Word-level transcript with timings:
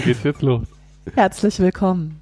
Dann 0.00 0.06
geht's 0.06 0.22
jetzt 0.22 0.40
los. 0.40 0.66
Herzlich 1.14 1.58
willkommen. 1.58 2.18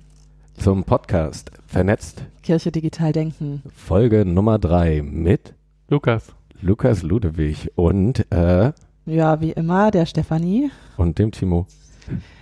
Zum 0.59 0.83
Podcast 0.83 1.53
Vernetzt. 1.69 2.23
Kirche 2.43 2.73
Digital 2.73 3.13
Denken. 3.13 3.63
Folge 3.73 4.25
Nummer 4.25 4.59
drei 4.59 5.01
mit 5.01 5.55
Lukas. 5.89 6.25
Lukas 6.61 7.05
Ludewig 7.05 7.71
und, 7.77 8.27
äh, 8.33 8.73
Ja, 9.07 9.41
wie 9.41 9.53
immer, 9.53 9.93
der 9.93 10.07
Stefanie. 10.07 10.73
und 10.97 11.21
dem 11.21 11.31
Timo. 11.31 11.69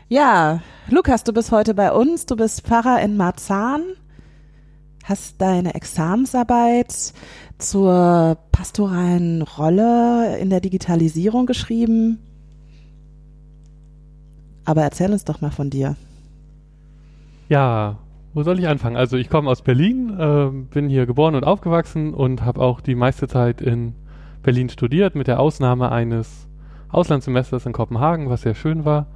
Ja, 0.09 0.63
Lukas, 0.89 1.23
du 1.23 1.35
bist 1.35 1.53
heute 1.53 1.75
bei 1.75 1.93
uns. 1.93 2.25
Du 2.25 2.35
bist 2.37 2.63
Pfarrer 2.63 3.03
in 3.03 3.19
Marzahn. 3.19 3.83
Hast 5.05 5.39
deine 5.43 5.75
Examensarbeit 5.75 7.13
zur 7.59 8.39
pastoralen 8.53 9.43
Rolle 9.43 10.39
in 10.39 10.49
der 10.49 10.61
Digitalisierung 10.61 11.45
geschrieben. 11.45 12.21
Aber 14.67 14.83
erzähl 14.83 15.11
uns 15.13 15.25
doch 15.25 15.41
mal 15.41 15.51
von 15.51 15.71
dir. 15.71 15.97
Ja, 17.49 17.97
wo 18.35 18.43
soll 18.43 18.59
ich 18.59 18.69
anfangen? 18.69 18.97
Also 18.97 19.17
ich 19.17 19.31
komme 19.31 19.49
aus 19.49 19.63
Berlin, 19.63 20.15
äh, 20.19 20.51
bin 20.51 20.91
hier 20.91 21.07
geboren 21.07 21.35
und 21.35 21.45
aufgewachsen 21.45 22.13
und 22.13 22.45
habe 22.45 22.61
auch 22.61 22.83
die 22.83 22.95
meiste 22.95 23.29
Zeit 23.29 23.63
in 23.63 23.95
Berlin 24.43 24.69
studiert, 24.69 25.15
mit 25.15 25.27
der 25.27 25.41
Ausnahme 25.41 25.91
eines 25.91 26.47
Auslandssemesters 26.91 27.65
in 27.65 27.73
Kopenhagen, 27.73 28.29
was 28.29 28.43
sehr 28.43 28.55
schön 28.55 28.85
war. 28.85 29.07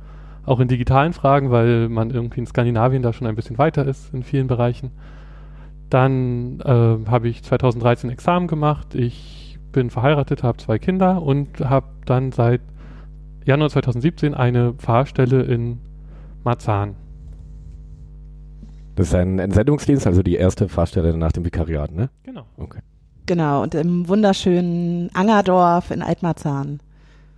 Auch 0.46 0.60
in 0.60 0.68
digitalen 0.68 1.12
Fragen, 1.12 1.50
weil 1.50 1.88
man 1.88 2.10
irgendwie 2.10 2.40
in 2.40 2.46
Skandinavien 2.46 3.02
da 3.02 3.12
schon 3.12 3.26
ein 3.26 3.36
bisschen 3.36 3.58
weiter 3.58 3.84
ist 3.84 4.14
in 4.14 4.22
vielen 4.22 4.46
Bereichen. 4.46 4.90
Dann 5.90 6.60
äh, 6.60 7.10
habe 7.10 7.28
ich 7.28 7.42
2013 7.42 8.10
Examen 8.10 8.46
gemacht. 8.46 8.94
Ich 8.94 9.58
bin 9.72 9.90
verheiratet, 9.90 10.42
habe 10.42 10.58
zwei 10.58 10.78
Kinder 10.78 11.20
und 11.20 11.60
habe 11.60 11.86
dann 12.06 12.32
seit 12.32 12.60
Januar 13.44 13.70
2017 13.70 14.34
eine 14.34 14.74
Pfarrstelle 14.74 15.42
in 15.42 15.78
Marzahn. 16.44 16.96
Das 18.96 19.08
ist 19.08 19.14
ein 19.14 19.38
Entsendungsdienst, 19.38 20.06
also 20.06 20.22
die 20.22 20.34
erste 20.34 20.68
Fahrstelle 20.68 21.16
nach 21.16 21.32
dem 21.32 21.44
Vikariat, 21.44 21.92
ne? 21.92 22.10
Genau. 22.22 22.44
Okay. 22.56 22.80
Genau, 23.26 23.62
und 23.62 23.74
im 23.74 24.08
wunderschönen 24.08 25.08
Angerdorf 25.14 25.90
in 25.90 26.02
Altmarzahn. 26.02 26.80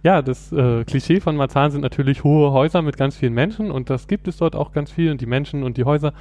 Ja, 0.02 0.22
das 0.22 0.50
äh, 0.50 0.84
Klischee 0.84 1.20
von 1.20 1.36
Marzahn 1.36 1.70
sind 1.70 1.82
natürlich 1.82 2.24
hohe 2.24 2.50
Häuser 2.50 2.82
mit 2.82 2.96
ganz 2.96 3.14
vielen 3.14 3.34
Menschen 3.34 3.70
und 3.70 3.90
das 3.90 4.08
gibt 4.08 4.26
es 4.26 4.38
dort 4.38 4.56
auch 4.56 4.72
ganz 4.72 4.90
viel 4.90 5.12
und 5.12 5.20
die 5.20 5.26
Menschen 5.26 5.62
und 5.62 5.76
die 5.76 5.84
Häuser. 5.84 6.12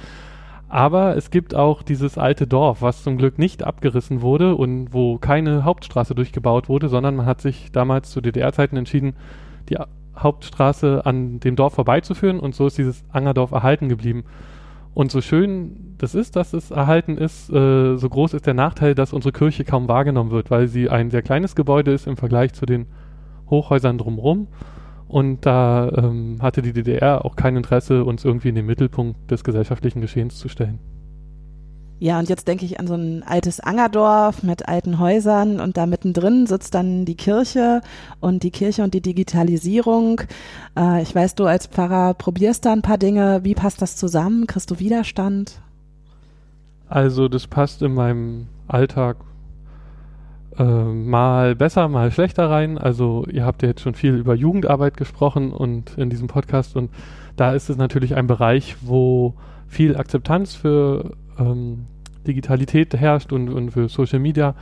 Aber 0.68 1.16
es 1.16 1.30
gibt 1.30 1.54
auch 1.54 1.82
dieses 1.82 2.16
alte 2.16 2.46
Dorf, 2.46 2.80
was 2.80 3.02
zum 3.02 3.18
Glück 3.18 3.38
nicht 3.38 3.64
abgerissen 3.64 4.22
wurde 4.22 4.54
und 4.54 4.92
wo 4.92 5.18
keine 5.18 5.64
Hauptstraße 5.64 6.14
durchgebaut 6.14 6.68
wurde, 6.68 6.88
sondern 6.88 7.16
man 7.16 7.26
hat 7.26 7.40
sich 7.40 7.72
damals 7.72 8.10
zu 8.10 8.20
DDR-Zeiten 8.20 8.76
entschieden, 8.76 9.14
die 9.68 9.78
Hauptstraße 10.16 11.04
an 11.04 11.40
dem 11.40 11.56
Dorf 11.56 11.74
vorbeizuführen 11.74 12.40
und 12.40 12.54
so 12.54 12.66
ist 12.66 12.78
dieses 12.78 13.04
Angerdorf 13.10 13.52
erhalten 13.52 13.88
geblieben. 13.88 14.24
Und 14.94 15.10
so 15.10 15.20
schön 15.22 15.94
das 15.98 16.14
ist, 16.14 16.36
dass 16.36 16.52
es 16.52 16.70
erhalten 16.70 17.16
ist, 17.16 17.50
äh, 17.50 17.96
so 17.96 18.08
groß 18.08 18.34
ist 18.34 18.46
der 18.46 18.54
Nachteil, 18.54 18.94
dass 18.94 19.12
unsere 19.12 19.32
Kirche 19.32 19.64
kaum 19.64 19.88
wahrgenommen 19.88 20.30
wird, 20.30 20.50
weil 20.50 20.68
sie 20.68 20.90
ein 20.90 21.10
sehr 21.10 21.22
kleines 21.22 21.54
Gebäude 21.54 21.92
ist 21.92 22.06
im 22.06 22.16
Vergleich 22.16 22.52
zu 22.52 22.66
den 22.66 22.86
Hochhäusern 23.48 23.98
drumherum. 23.98 24.48
Und 25.08 25.46
da 25.46 25.90
ähm, 25.90 26.38
hatte 26.40 26.62
die 26.62 26.72
DDR 26.72 27.24
auch 27.24 27.36
kein 27.36 27.56
Interesse, 27.56 28.04
uns 28.04 28.24
irgendwie 28.24 28.48
in 28.48 28.54
den 28.54 28.66
Mittelpunkt 28.66 29.30
des 29.30 29.44
gesellschaftlichen 29.44 30.00
Geschehens 30.00 30.38
zu 30.38 30.48
stellen. 30.48 30.78
Ja, 32.02 32.18
und 32.18 32.28
jetzt 32.28 32.48
denke 32.48 32.64
ich 32.64 32.80
an 32.80 32.88
so 32.88 32.94
ein 32.94 33.22
altes 33.22 33.60
Angerdorf 33.60 34.42
mit 34.42 34.66
alten 34.68 34.98
Häusern 34.98 35.60
und 35.60 35.76
da 35.76 35.86
mittendrin 35.86 36.48
sitzt 36.48 36.74
dann 36.74 37.04
die 37.04 37.14
Kirche 37.14 37.80
und 38.18 38.42
die 38.42 38.50
Kirche 38.50 38.82
und 38.82 38.92
die 38.92 39.00
Digitalisierung. 39.00 40.22
Äh, 40.76 41.02
ich 41.02 41.14
weiß, 41.14 41.36
du 41.36 41.46
als 41.46 41.68
Pfarrer 41.68 42.14
probierst 42.14 42.66
da 42.66 42.72
ein 42.72 42.82
paar 42.82 42.98
Dinge. 42.98 43.44
Wie 43.44 43.54
passt 43.54 43.80
das 43.82 43.94
zusammen? 43.94 44.48
Kriegst 44.48 44.72
du 44.72 44.80
Widerstand? 44.80 45.60
Also 46.88 47.28
das 47.28 47.46
passt 47.46 47.82
in 47.82 47.94
meinem 47.94 48.48
Alltag 48.66 49.18
äh, 50.58 50.64
mal 50.64 51.54
besser, 51.54 51.86
mal 51.86 52.10
schlechter 52.10 52.50
rein. 52.50 52.78
Also 52.78 53.26
ihr 53.30 53.46
habt 53.46 53.62
ja 53.62 53.68
jetzt 53.68 53.82
schon 53.82 53.94
viel 53.94 54.16
über 54.16 54.34
Jugendarbeit 54.34 54.96
gesprochen 54.96 55.52
und 55.52 55.96
in 55.96 56.10
diesem 56.10 56.26
Podcast 56.26 56.74
und 56.74 56.90
da 57.36 57.52
ist 57.52 57.70
es 57.70 57.76
natürlich 57.76 58.16
ein 58.16 58.26
Bereich, 58.26 58.74
wo 58.80 59.34
viel 59.68 59.96
Akzeptanz 59.96 60.56
für 60.56 61.12
ähm, 61.38 61.86
Digitalität 62.26 62.94
herrscht 62.94 63.32
und, 63.32 63.48
und 63.48 63.70
für 63.70 63.88
Social 63.88 64.18
Media 64.18 64.54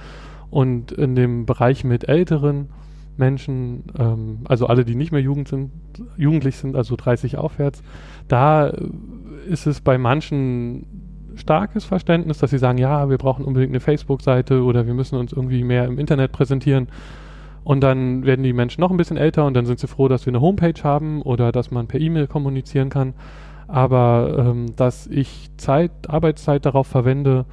und 0.50 0.93
in 0.93 1.15
dem 1.15 1.47
Bereich 1.47 1.84
mit 1.84 2.09
älteren 2.09 2.69
Menschen, 3.16 3.84
ähm, 3.98 4.41
also 4.44 4.66
alle, 4.66 4.84
die 4.84 4.94
nicht 4.97 5.12
mehr 5.12 5.21
Jugend 5.21 5.48
sind, 5.48 5.71
jugendlich 6.16 6.56
sind, 6.56 6.75
also 6.75 6.97
30 6.97 7.37
aufwärts, 7.37 7.82
da 8.28 8.72
ist 9.48 9.66
es 9.66 9.81
bei 9.81 9.98
manchen 9.98 10.87
starkes 11.37 11.84
Verständnis, 11.84 12.38
dass 12.38 12.50
sie 12.50 12.59
sagen, 12.59 12.78
ja, 12.78 13.09
wir 13.09 13.19
brauchen 13.19 13.44
unbedingt 13.44 13.72
eine 13.72 13.81
Facebook-Seite 13.81 14.62
oder 14.62 14.87
wir 14.87 14.94
müssen 14.94 15.16
uns 15.16 15.32
irgendwie 15.32 15.62
mehr 15.62 15.84
im 15.84 15.98
Internet 15.98 16.32
präsentieren. 16.32 16.88
Und 17.62 17.82
dann 17.82 18.25
werden 18.25 18.42
die 18.42 18.53
Menschen 18.53 18.81
noch 18.81 18.91
ein 18.91 18.97
bisschen 18.97 19.16
älter 19.16 19.44
und 19.44 19.54
dann 19.54 19.66
sind 19.66 19.78
sie 19.78 19.87
froh, 19.87 20.09
dass 20.09 20.27
wir 20.27 20.31
eine 20.31 20.41
Homepage 20.41 20.82
haben 20.82 21.22
oder 21.22 21.53
dass 21.53 21.71
man 21.71 21.87
per 21.87 22.00
E-Mail 22.00 22.27
kommunizieren 22.27 22.88
kann. 22.88 23.15
Aber 23.70 24.36
ähm, 24.36 24.75
dass 24.75 25.06
ich 25.06 25.50
Zeit, 25.56 25.92
Arbeitszeit 26.08 26.66
darauf 26.66 26.88
verwende, 26.88 27.47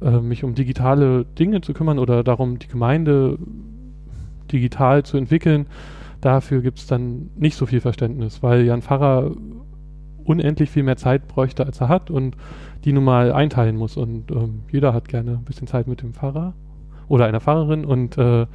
äh, 0.00 0.20
mich 0.20 0.44
um 0.44 0.54
digitale 0.54 1.24
Dinge 1.24 1.62
zu 1.62 1.72
kümmern 1.72 1.98
oder 1.98 2.22
darum, 2.22 2.60
die 2.60 2.68
Gemeinde 2.68 3.38
digital 4.52 5.02
zu 5.02 5.16
entwickeln, 5.16 5.66
dafür 6.20 6.62
gibt 6.62 6.78
es 6.78 6.86
dann 6.86 7.30
nicht 7.36 7.56
so 7.56 7.66
viel 7.66 7.80
Verständnis, 7.80 8.42
weil 8.42 8.64
ja 8.64 8.72
ein 8.72 8.82
Pfarrer 8.82 9.32
unendlich 10.24 10.70
viel 10.70 10.84
mehr 10.84 10.96
Zeit 10.96 11.26
bräuchte, 11.26 11.66
als 11.66 11.80
er 11.80 11.88
hat 11.88 12.08
und 12.08 12.36
die 12.84 12.92
nun 12.92 13.04
mal 13.04 13.32
einteilen 13.32 13.76
muss. 13.76 13.96
Und 13.96 14.30
ähm, 14.30 14.60
jeder 14.70 14.94
hat 14.94 15.08
gerne 15.08 15.32
ein 15.32 15.44
bisschen 15.44 15.66
Zeit 15.66 15.88
mit 15.88 16.02
dem 16.02 16.14
Pfarrer 16.14 16.54
oder 17.08 17.26
einer 17.26 17.40
Pfarrerin 17.40 17.84
und 17.84 18.16
äh, 18.16 18.46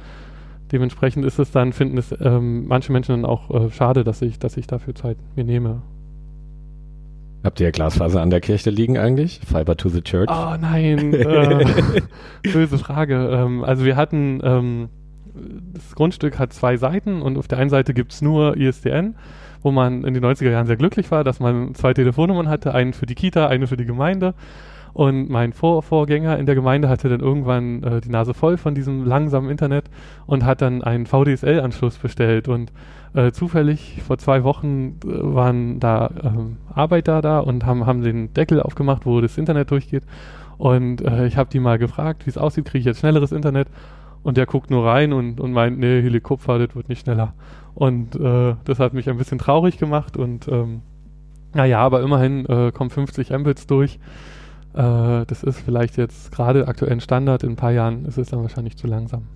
dementsprechend 0.72 1.26
ist 1.26 1.38
es 1.38 1.50
dann, 1.50 1.74
finden 1.74 1.98
es 1.98 2.14
ähm, 2.20 2.66
manche 2.66 2.92
Menschen 2.92 3.12
dann 3.12 3.24
auch 3.24 3.50
äh, 3.50 3.70
schade, 3.70 4.04
dass 4.04 4.22
ich, 4.22 4.38
dass 4.38 4.56
ich 4.56 4.66
dafür 4.66 4.94
Zeit 4.94 5.18
mir 5.36 5.44
nehme. 5.44 5.82
Habt 7.42 7.58
ihr 7.60 7.72
Glasfaser 7.72 8.20
an 8.20 8.30
der 8.30 8.40
Kirche 8.40 8.68
liegen 8.68 8.98
eigentlich? 8.98 9.40
Fiber 9.46 9.76
to 9.76 9.88
the 9.88 10.02
Church? 10.02 10.28
Oh 10.30 10.56
nein, 10.60 11.14
äh, 11.14 12.02
böse 12.52 12.76
Frage. 12.76 13.30
Ähm, 13.32 13.64
also 13.64 13.84
wir 13.84 13.96
hatten, 13.96 14.40
ähm, 14.44 14.88
das 15.72 15.94
Grundstück 15.94 16.38
hat 16.38 16.52
zwei 16.52 16.76
Seiten 16.76 17.22
und 17.22 17.38
auf 17.38 17.48
der 17.48 17.58
einen 17.58 17.70
Seite 17.70 17.94
gibt's 17.94 18.20
nur 18.20 18.58
ISDN, 18.58 19.16
wo 19.62 19.70
man 19.70 20.04
in 20.04 20.12
den 20.12 20.24
90er 20.24 20.50
Jahren 20.50 20.66
sehr 20.66 20.76
glücklich 20.76 21.10
war, 21.10 21.24
dass 21.24 21.40
man 21.40 21.74
zwei 21.74 21.94
Telefonnummern 21.94 22.48
hatte, 22.48 22.74
einen 22.74 22.92
für 22.92 23.06
die 23.06 23.14
Kita, 23.14 23.46
eine 23.46 23.66
für 23.66 23.78
die 23.78 23.86
Gemeinde. 23.86 24.34
Und 24.92 25.30
mein 25.30 25.52
Vor 25.52 25.82
Vorgänger 25.82 26.38
in 26.38 26.46
der 26.46 26.54
Gemeinde 26.54 26.88
hatte 26.88 27.08
dann 27.08 27.20
irgendwann 27.20 27.82
äh, 27.82 28.00
die 28.00 28.10
Nase 28.10 28.34
voll 28.34 28.56
von 28.56 28.74
diesem 28.74 29.04
langsamen 29.04 29.48
Internet 29.48 29.84
und 30.26 30.44
hat 30.44 30.62
dann 30.62 30.82
einen 30.82 31.06
VDSL-Anschluss 31.06 31.98
bestellt. 31.98 32.48
Und 32.48 32.72
äh, 33.14 33.32
zufällig 33.32 34.02
vor 34.06 34.18
zwei 34.18 34.44
Wochen 34.44 34.98
äh, 35.04 35.08
waren 35.08 35.80
da 35.80 36.10
ähm, 36.22 36.58
Arbeiter 36.72 37.22
da 37.22 37.40
und 37.40 37.66
haben, 37.66 37.86
haben 37.86 38.02
den 38.02 38.32
Deckel 38.34 38.60
aufgemacht, 38.62 39.06
wo 39.06 39.20
das 39.20 39.38
Internet 39.38 39.70
durchgeht. 39.70 40.04
Und 40.58 41.02
äh, 41.02 41.26
ich 41.26 41.36
habe 41.36 41.50
die 41.50 41.60
mal 41.60 41.78
gefragt, 41.78 42.26
wie 42.26 42.30
es 42.30 42.38
aussieht, 42.38 42.66
kriege 42.66 42.80
ich 42.80 42.84
jetzt 42.84 43.00
schnelleres 43.00 43.32
Internet? 43.32 43.68
Und 44.22 44.36
der 44.36 44.46
guckt 44.46 44.70
nur 44.70 44.86
rein 44.86 45.12
und, 45.12 45.40
und 45.40 45.52
meint, 45.52 45.78
nee, 45.78 46.02
Helikopter, 46.02 46.58
das 46.58 46.76
wird 46.76 46.88
nicht 46.88 47.00
schneller. 47.02 47.32
Und 47.74 48.14
äh, 48.16 48.54
das 48.64 48.78
hat 48.78 48.92
mich 48.92 49.08
ein 49.08 49.16
bisschen 49.16 49.38
traurig 49.38 49.78
gemacht 49.78 50.16
und 50.16 50.46
ähm, 50.48 50.82
naja, 51.54 51.80
aber 51.80 52.02
immerhin 52.02 52.46
äh, 52.46 52.70
kommen 52.72 52.90
50 52.90 53.30
Mbits 53.30 53.66
durch. 53.66 53.98
Äh, 54.74 55.24
das 55.26 55.42
ist 55.42 55.60
vielleicht 55.60 55.96
jetzt 55.96 56.30
gerade 56.30 56.68
aktuell 56.68 57.00
Standard, 57.00 57.42
in 57.42 57.52
ein 57.52 57.56
paar 57.56 57.72
Jahren 57.72 58.04
ist 58.04 58.18
es 58.18 58.28
dann 58.28 58.42
wahrscheinlich 58.42 58.76
zu 58.76 58.86
langsam. 58.86 59.26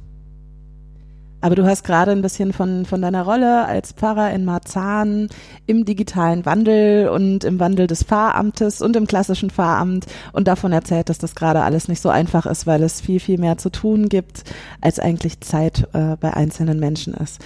Aber 1.44 1.56
du 1.56 1.66
hast 1.66 1.84
gerade 1.84 2.10
ein 2.10 2.22
bisschen 2.22 2.54
von, 2.54 2.86
von 2.86 3.02
deiner 3.02 3.22
Rolle 3.22 3.66
als 3.66 3.92
Pfarrer 3.92 4.32
in 4.32 4.46
Marzahn 4.46 5.28
im 5.66 5.84
digitalen 5.84 6.46
Wandel 6.46 7.10
und 7.10 7.44
im 7.44 7.60
Wandel 7.60 7.86
des 7.86 8.02
Pfarramtes 8.02 8.80
und 8.80 8.96
im 8.96 9.06
klassischen 9.06 9.50
Pfarramt 9.50 10.06
und 10.32 10.48
davon 10.48 10.72
erzählt, 10.72 11.10
dass 11.10 11.18
das 11.18 11.34
gerade 11.34 11.60
alles 11.60 11.86
nicht 11.86 12.00
so 12.00 12.08
einfach 12.08 12.46
ist, 12.46 12.66
weil 12.66 12.82
es 12.82 13.02
viel, 13.02 13.20
viel 13.20 13.36
mehr 13.36 13.58
zu 13.58 13.68
tun 13.68 14.08
gibt, 14.08 14.44
als 14.80 14.98
eigentlich 14.98 15.42
Zeit 15.42 15.86
äh, 15.92 16.16
bei 16.18 16.32
einzelnen 16.32 16.80
Menschen 16.80 17.12
ist. 17.12 17.42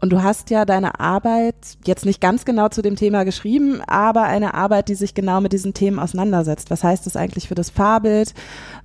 Und 0.00 0.10
du 0.10 0.22
hast 0.22 0.48
ja 0.48 0.64
deine 0.64 0.98
Arbeit 0.98 1.76
jetzt 1.84 2.06
nicht 2.06 2.22
ganz 2.22 2.46
genau 2.46 2.68
zu 2.68 2.80
dem 2.80 2.96
Thema 2.96 3.24
geschrieben, 3.24 3.82
aber 3.86 4.22
eine 4.22 4.54
Arbeit, 4.54 4.88
die 4.88 4.94
sich 4.94 5.12
genau 5.12 5.42
mit 5.42 5.52
diesen 5.52 5.74
Themen 5.74 5.98
auseinandersetzt. 5.98 6.70
Was 6.70 6.82
heißt 6.82 7.04
das 7.04 7.16
eigentlich 7.16 7.48
für 7.48 7.54
das 7.54 7.68
Fahrbild, 7.68 8.32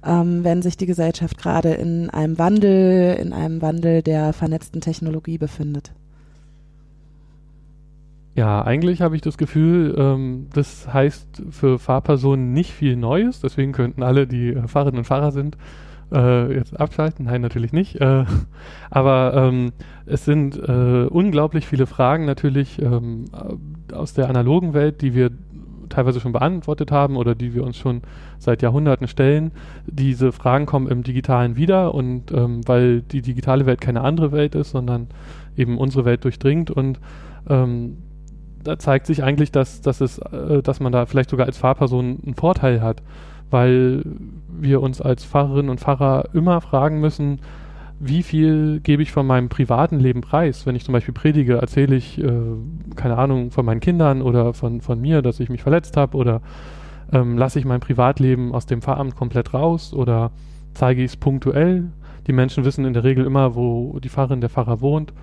ähm, 0.05 0.43
wenn 0.43 0.61
sich 0.61 0.75
die 0.75 0.85
Gesellschaft 0.85 1.37
gerade 1.37 1.73
in 1.73 2.09
einem 2.09 2.37
Wandel, 2.37 3.15
in 3.15 3.31
einem 3.31 3.61
Wandel 3.61 4.01
der 4.01 4.33
vernetzten 4.33 4.81
Technologie 4.81 5.37
befindet? 5.37 5.93
Ja, 8.35 8.61
eigentlich 8.65 9.01
habe 9.01 9.15
ich 9.15 9.21
das 9.21 9.37
Gefühl, 9.37 9.95
ähm, 9.97 10.47
das 10.53 10.93
heißt 10.93 11.43
für 11.51 11.79
Fahrpersonen 11.79 12.51
nicht 12.51 12.73
viel 12.73 12.97
Neues. 12.97 13.39
Deswegen 13.39 13.71
könnten 13.71 14.03
alle, 14.03 14.27
die 14.27 14.53
Fahrerinnen 14.67 14.99
und 14.99 15.05
Fahrer 15.05 15.31
sind, 15.31 15.55
äh, 16.11 16.53
jetzt 16.53 16.79
abschalten? 16.79 17.25
Nein, 17.25 17.41
natürlich 17.41 17.73
nicht. 17.73 17.99
Äh, 18.01 18.25
aber 18.89 19.33
ähm, 19.35 19.71
es 20.05 20.25
sind 20.25 20.57
äh, 20.57 21.05
unglaublich 21.09 21.67
viele 21.67 21.87
Fragen 21.87 22.25
natürlich 22.25 22.81
ähm, 22.81 23.25
aus 23.93 24.13
der 24.13 24.29
analogen 24.29 24.73
Welt, 24.73 25.01
die 25.01 25.13
wir 25.13 25.31
teilweise 25.89 26.19
schon 26.19 26.31
beantwortet 26.31 26.91
haben 26.91 27.15
oder 27.15 27.35
die 27.35 27.53
wir 27.53 27.63
uns 27.63 27.77
schon 27.77 28.01
seit 28.37 28.61
Jahrhunderten 28.61 29.07
stellen. 29.07 29.51
Diese 29.85 30.31
Fragen 30.31 30.65
kommen 30.65 30.87
im 30.87 31.03
Digitalen 31.03 31.55
wieder 31.55 31.93
und 31.93 32.31
ähm, 32.31 32.61
weil 32.67 33.01
die 33.01 33.21
digitale 33.21 33.65
Welt 33.65 33.81
keine 33.81 34.01
andere 34.01 34.31
Welt 34.31 34.55
ist, 34.55 34.71
sondern 34.71 35.07
eben 35.55 35.77
unsere 35.77 36.05
Welt 36.05 36.23
durchdringt 36.23 36.71
und 36.71 36.99
ähm, 37.47 37.97
da 38.63 38.79
zeigt 38.79 39.05
sich 39.05 39.23
eigentlich, 39.23 39.51
dass, 39.51 39.81
dass, 39.81 40.01
es, 40.01 40.17
äh, 40.17 40.61
dass 40.61 40.79
man 40.79 40.91
da 40.91 41.05
vielleicht 41.05 41.29
sogar 41.29 41.45
als 41.45 41.57
Fahrperson 41.57 42.19
einen 42.25 42.35
Vorteil 42.35 42.81
hat, 42.81 43.03
weil 43.49 44.03
wir 44.61 44.81
uns 44.81 45.01
als 45.01 45.23
Fahrerinnen 45.23 45.69
und 45.69 45.79
Fahrer 45.79 46.29
immer 46.33 46.61
fragen 46.61 46.99
müssen, 46.99 47.39
wie 47.99 48.23
viel 48.23 48.81
gebe 48.81 49.01
ich 49.01 49.11
von 49.11 49.25
meinem 49.25 49.49
privaten 49.49 49.99
Leben 49.99 50.21
preis? 50.21 50.65
Wenn 50.65 50.75
ich 50.75 50.83
zum 50.83 50.93
Beispiel 50.93 51.13
predige, 51.13 51.55
erzähle 51.55 51.95
ich, 51.95 52.21
äh, 52.21 52.31
keine 52.95 53.17
Ahnung, 53.17 53.51
von 53.51 53.65
meinen 53.65 53.79
Kindern 53.79 54.21
oder 54.21 54.53
von, 54.53 54.81
von 54.81 54.99
mir, 54.99 55.21
dass 55.21 55.39
ich 55.39 55.49
mich 55.49 55.63
verletzt 55.63 55.95
habe 55.95 56.17
oder 56.17 56.41
ähm, 57.11 57.37
lasse 57.37 57.59
ich 57.59 57.65
mein 57.65 57.79
Privatleben 57.79 58.53
aus 58.53 58.65
dem 58.65 58.81
Fahramt 58.81 59.15
komplett 59.15 59.53
raus 59.53 59.93
oder 59.93 60.31
zeige 60.73 61.03
ich 61.03 61.11
es 61.11 61.17
punktuell? 61.17 61.91
Die 62.27 62.33
Menschen 62.33 62.65
wissen 62.65 62.85
in 62.85 62.93
der 62.93 63.03
Regel 63.03 63.25
immer, 63.25 63.55
wo 63.55 63.99
die 63.99 64.09
Fahrerin, 64.09 64.41
der 64.41 64.49
Fahrer 64.49 64.81
wohnt. 64.81 65.13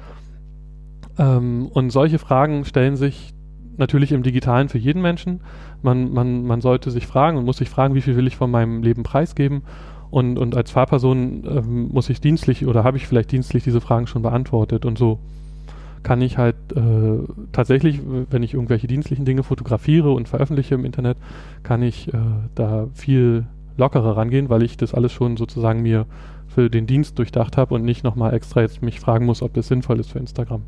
Ähm, 1.19 1.69
und 1.73 1.91
solche 1.91 2.19
Fragen 2.19 2.65
stellen 2.65 2.97
sich 2.97 3.35
natürlich 3.77 4.13
im 4.13 4.23
Digitalen 4.23 4.69
für 4.69 4.79
jeden 4.79 5.03
Menschen. 5.03 5.41
Man, 5.83 6.13
man, 6.13 6.45
man 6.45 6.61
sollte 6.61 6.91
sich 6.91 7.07
fragen 7.07 7.37
und 7.37 7.45
muss 7.45 7.59
sich 7.59 7.71
fragen, 7.71 7.95
wie 7.95 8.01
viel 8.01 8.17
will 8.17 8.27
ich 8.27 8.37
von 8.37 8.51
meinem 8.51 8.83
Leben 8.83 9.03
preisgeben 9.03 9.63
und, 10.13 10.39
und 10.39 10.55
als 10.55 10.71
Fahrperson 10.71 11.43
ähm, 11.49 11.89
muss 11.91 12.11
ich 12.11 12.21
dienstlich 12.21 12.67
oder 12.67 12.85
habe 12.85 12.99
ich 12.99 13.07
vielleicht 13.07 13.33
dienstlich 13.33 13.65
diese 13.65 13.81
Fragen 13.81 14.07
schon 14.07 14.21
beantwortet. 14.21 14.85
Und 14.85 14.99
so 14.99 15.19
kann 16.03 16.21
ich 16.21 16.37
halt 16.37 16.57
äh, 16.77 17.19
tatsächlich, 17.53 18.01
wenn 18.31 18.43
ich 18.43 18.53
irgendwelche 18.53 18.87
dienstlichen 18.87 19.25
Dinge 19.25 19.43
fotografiere 19.43 20.11
und 20.11 20.29
veröffentliche 20.29 20.75
im 20.75 20.85
Internet, 20.85 21.17
kann 21.63 21.83
ich 21.83 22.13
äh, 22.13 22.19
da 22.55 22.89
viel 22.93 23.47
lockerer 23.79 24.15
rangehen, 24.15 24.51
weil 24.51 24.63
ich 24.63 24.77
das 24.77 24.93
alles 24.93 25.13
schon 25.13 25.39
sozusagen 25.39 25.81
mir 25.81 26.05
für 26.47 26.69
den 26.69 26.87
Dienst 26.87 27.19
durchdacht 27.19 27.57
habe 27.57 27.75
und 27.75 27.83
nicht 27.83 28.05
nochmal 28.05 28.35
extra 28.35 28.61
jetzt 28.61 28.83
mich 28.83 29.01
fragen 29.01 29.25
muss, 29.25 29.41
ob 29.41 29.55
das 29.55 29.69
sinnvoll 29.69 29.99
ist 29.99 30.11
für 30.11 30.19
Instagram. 30.19 30.63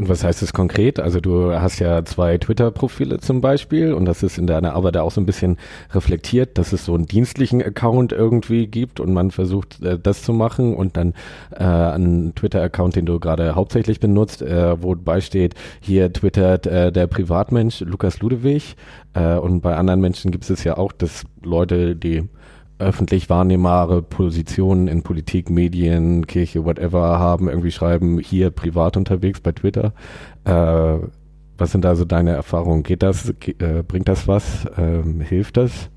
Und 0.00 0.08
was 0.08 0.24
heißt 0.24 0.40
das 0.40 0.54
konkret? 0.54 0.98
Also 0.98 1.20
du 1.20 1.52
hast 1.52 1.78
ja 1.78 2.02
zwei 2.06 2.38
Twitter-Profile 2.38 3.20
zum 3.20 3.42
Beispiel 3.42 3.92
und 3.92 4.06
das 4.06 4.22
ist 4.22 4.38
in 4.38 4.46
deiner 4.46 4.72
Arbeit 4.72 4.96
auch 4.96 5.10
so 5.10 5.20
ein 5.20 5.26
bisschen 5.26 5.58
reflektiert, 5.92 6.56
dass 6.56 6.72
es 6.72 6.86
so 6.86 6.94
einen 6.94 7.04
dienstlichen 7.04 7.62
Account 7.62 8.10
irgendwie 8.10 8.66
gibt 8.66 8.98
und 8.98 9.12
man 9.12 9.30
versucht 9.30 9.82
äh, 9.82 9.98
das 9.98 10.22
zu 10.22 10.32
machen 10.32 10.74
und 10.74 10.96
dann 10.96 11.12
äh, 11.50 11.64
einen 11.64 12.34
Twitter-Account, 12.34 12.96
den 12.96 13.04
du 13.04 13.20
gerade 13.20 13.54
hauptsächlich 13.54 14.00
benutzt, 14.00 14.40
äh, 14.40 14.82
wo 14.82 14.94
beisteht, 14.94 15.54
hier 15.82 16.10
twittert 16.10 16.66
äh, 16.66 16.90
der 16.90 17.06
Privatmensch 17.06 17.80
Lukas 17.80 18.20
Ludewig 18.20 18.76
äh, 19.12 19.34
und 19.34 19.60
bei 19.60 19.76
anderen 19.76 20.00
Menschen 20.00 20.30
gibt 20.30 20.48
es 20.48 20.64
ja 20.64 20.78
auch, 20.78 20.92
dass 20.92 21.24
Leute, 21.42 21.94
die 21.94 22.26
öffentlich 22.80 23.30
wahrnehmbare 23.30 24.02
Positionen 24.02 24.88
in 24.88 25.02
Politik, 25.02 25.50
Medien, 25.50 26.26
Kirche, 26.26 26.64
whatever 26.64 27.18
haben, 27.18 27.48
irgendwie 27.48 27.70
schreiben, 27.70 28.18
hier 28.18 28.50
privat 28.50 28.96
unterwegs 28.96 29.40
bei 29.40 29.52
Twitter. 29.52 29.92
Äh, 30.44 30.98
was 31.58 31.72
sind 31.72 31.84
da 31.84 31.94
so 31.94 32.04
deine 32.04 32.30
Erfahrungen? 32.30 32.82
Geht 32.82 33.02
das, 33.02 33.34
äh, 33.58 33.82
bringt 33.86 34.08
das 34.08 34.26
was? 34.26 34.66
Ähm, 34.76 35.20
hilft 35.20 35.56
das? 35.56 35.90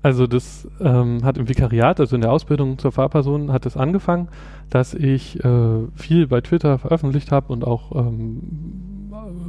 Also 0.00 0.26
das 0.26 0.68
ähm, 0.80 1.24
hat 1.24 1.38
im 1.38 1.48
Vikariat, 1.48 2.00
also 2.00 2.14
in 2.14 2.22
der 2.22 2.32
Ausbildung 2.32 2.78
zur 2.78 2.92
Fahrperson, 2.92 3.52
hat 3.52 3.66
es 3.66 3.74
das 3.74 3.82
angefangen, 3.82 4.28
dass 4.70 4.94
ich 4.94 5.42
äh, 5.44 5.86
viel 5.96 6.26
bei 6.28 6.40
Twitter 6.40 6.78
veröffentlicht 6.78 7.32
habe 7.32 7.52
und 7.52 7.64
auch 7.64 7.94
ähm, 7.94 8.40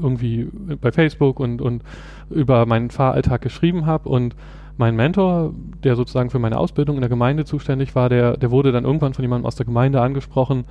irgendwie 0.01 0.49
bei 0.81 0.91
Facebook 0.91 1.39
und, 1.39 1.61
und 1.61 1.83
über 2.29 2.65
meinen 2.65 2.89
Fahralltag 2.89 3.41
geschrieben 3.41 3.85
habe 3.85 4.09
und 4.09 4.35
mein 4.79 4.95
Mentor, 4.95 5.53
der 5.83 5.97
sozusagen 5.97 6.29
für 6.29 6.39
meine 6.39 6.57
Ausbildung 6.57 6.95
in 6.95 7.01
der 7.01 7.09
Gemeinde 7.09 7.43
zuständig 7.43 7.95
war, 7.95 8.07
der, 8.07 8.37
der 8.37 8.49
wurde 8.49 8.71
dann 8.71 8.85
irgendwann 8.85 9.13
von 9.13 9.23
jemandem 9.23 9.45
aus 9.45 9.57
der 9.57 9.65
Gemeinde 9.65 9.99
angesprochen, 10.01 10.63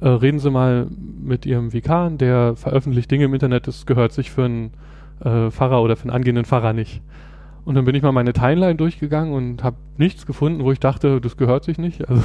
äh, 0.00 0.08
reden 0.08 0.38
Sie 0.38 0.52
mal 0.52 0.86
mit 1.20 1.46
Ihrem 1.46 1.72
Vikan, 1.72 2.16
der 2.16 2.54
veröffentlicht 2.54 3.10
Dinge 3.10 3.24
im 3.24 3.34
Internet, 3.34 3.66
das 3.66 3.84
gehört 3.84 4.12
sich 4.12 4.30
für 4.30 4.44
einen 4.44 4.70
äh, 5.24 5.50
Pfarrer 5.50 5.82
oder 5.82 5.96
für 5.96 6.04
einen 6.04 6.12
angehenden 6.12 6.44
Pfarrer 6.44 6.74
nicht. 6.74 7.02
Und 7.64 7.74
dann 7.74 7.84
bin 7.84 7.96
ich 7.96 8.02
mal 8.04 8.12
meine 8.12 8.32
Timeline 8.32 8.76
durchgegangen 8.76 9.34
und 9.34 9.64
habe 9.64 9.78
nichts 9.96 10.26
gefunden, 10.26 10.62
wo 10.62 10.70
ich 10.70 10.78
dachte, 10.78 11.20
das 11.20 11.36
gehört 11.36 11.64
sich 11.64 11.78
nicht. 11.78 12.08
Also 12.08 12.22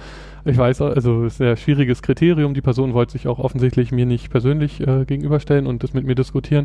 ich 0.46 0.56
weiß, 0.56 0.80
also 0.80 1.24
es 1.24 1.34
ist 1.34 1.40
ein 1.42 1.44
sehr 1.44 1.56
schwieriges 1.58 2.00
Kriterium. 2.00 2.54
Die 2.54 2.62
Person 2.62 2.94
wollte 2.94 3.12
sich 3.12 3.28
auch 3.28 3.38
offensichtlich 3.38 3.92
mir 3.92 4.06
nicht 4.06 4.30
persönlich 4.30 4.80
äh, 4.80 5.04
gegenüberstellen 5.04 5.66
und 5.66 5.82
das 5.82 5.92
mit 5.92 6.06
mir 6.06 6.14
diskutieren. 6.14 6.64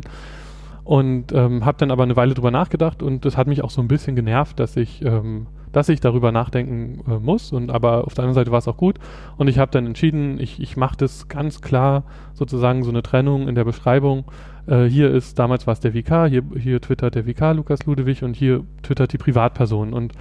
Und 0.84 1.32
ähm, 1.32 1.64
habe 1.64 1.78
dann 1.78 1.90
aber 1.90 2.02
eine 2.02 2.16
Weile 2.16 2.34
drüber 2.34 2.50
nachgedacht 2.50 3.02
und 3.02 3.24
das 3.24 3.38
hat 3.38 3.46
mich 3.46 3.64
auch 3.64 3.70
so 3.70 3.80
ein 3.80 3.88
bisschen 3.88 4.16
genervt, 4.16 4.60
dass 4.60 4.76
ich, 4.76 5.02
ähm, 5.02 5.46
dass 5.72 5.88
ich 5.88 6.00
darüber 6.00 6.30
nachdenken 6.30 7.02
äh, 7.10 7.18
muss. 7.18 7.52
Und 7.52 7.70
aber 7.70 8.04
auf 8.04 8.12
der 8.12 8.24
anderen 8.24 8.34
Seite 8.34 8.50
war 8.50 8.58
es 8.58 8.68
auch 8.68 8.76
gut. 8.76 8.96
Und 9.38 9.48
ich 9.48 9.58
habe 9.58 9.70
dann 9.70 9.86
entschieden, 9.86 10.38
ich, 10.38 10.60
ich 10.60 10.76
mache 10.76 10.96
das 10.98 11.28
ganz 11.28 11.62
klar, 11.62 12.04
sozusagen 12.34 12.82
so 12.82 12.90
eine 12.90 13.02
Trennung 13.02 13.48
in 13.48 13.54
der 13.54 13.64
Beschreibung. 13.64 14.26
Äh, 14.66 14.84
hier 14.84 15.10
ist, 15.10 15.38
damals 15.38 15.66
war 15.66 15.72
es 15.72 15.80
der 15.80 15.92
VK, 15.92 16.28
hier, 16.28 16.42
hier 16.58 16.80
twittert 16.82 17.14
der 17.14 17.24
VK 17.24 17.56
Lukas 17.56 17.86
Ludewig 17.86 18.22
und 18.22 18.36
hier 18.36 18.62
twittert 18.82 19.14
die 19.14 19.18
Privatperson. 19.18 19.94
Und 19.94 20.12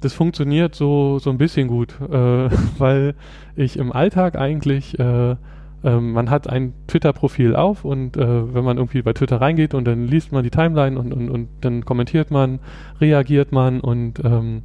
das 0.00 0.14
funktioniert 0.14 0.74
so, 0.74 1.18
so 1.18 1.28
ein 1.28 1.36
bisschen 1.36 1.68
gut, 1.68 2.00
äh, 2.00 2.48
weil 2.78 3.14
ich 3.56 3.78
im 3.78 3.92
Alltag 3.92 4.36
eigentlich 4.36 4.98
äh, 4.98 5.36
ähm, 5.82 6.12
man 6.12 6.30
hat 6.30 6.48
ein 6.48 6.74
Twitter-Profil 6.86 7.56
auf 7.56 7.84
und 7.84 8.16
äh, 8.16 8.54
wenn 8.54 8.64
man 8.64 8.76
irgendwie 8.76 9.02
bei 9.02 9.12
Twitter 9.12 9.40
reingeht 9.40 9.74
und 9.74 9.86
dann 9.86 10.06
liest 10.06 10.32
man 10.32 10.44
die 10.44 10.50
Timeline 10.50 10.98
und, 10.98 11.12
und, 11.12 11.30
und 11.30 11.48
dann 11.62 11.84
kommentiert 11.84 12.30
man, 12.30 12.60
reagiert 13.00 13.52
man 13.52 13.80
und 13.80 14.22
ähm, 14.24 14.62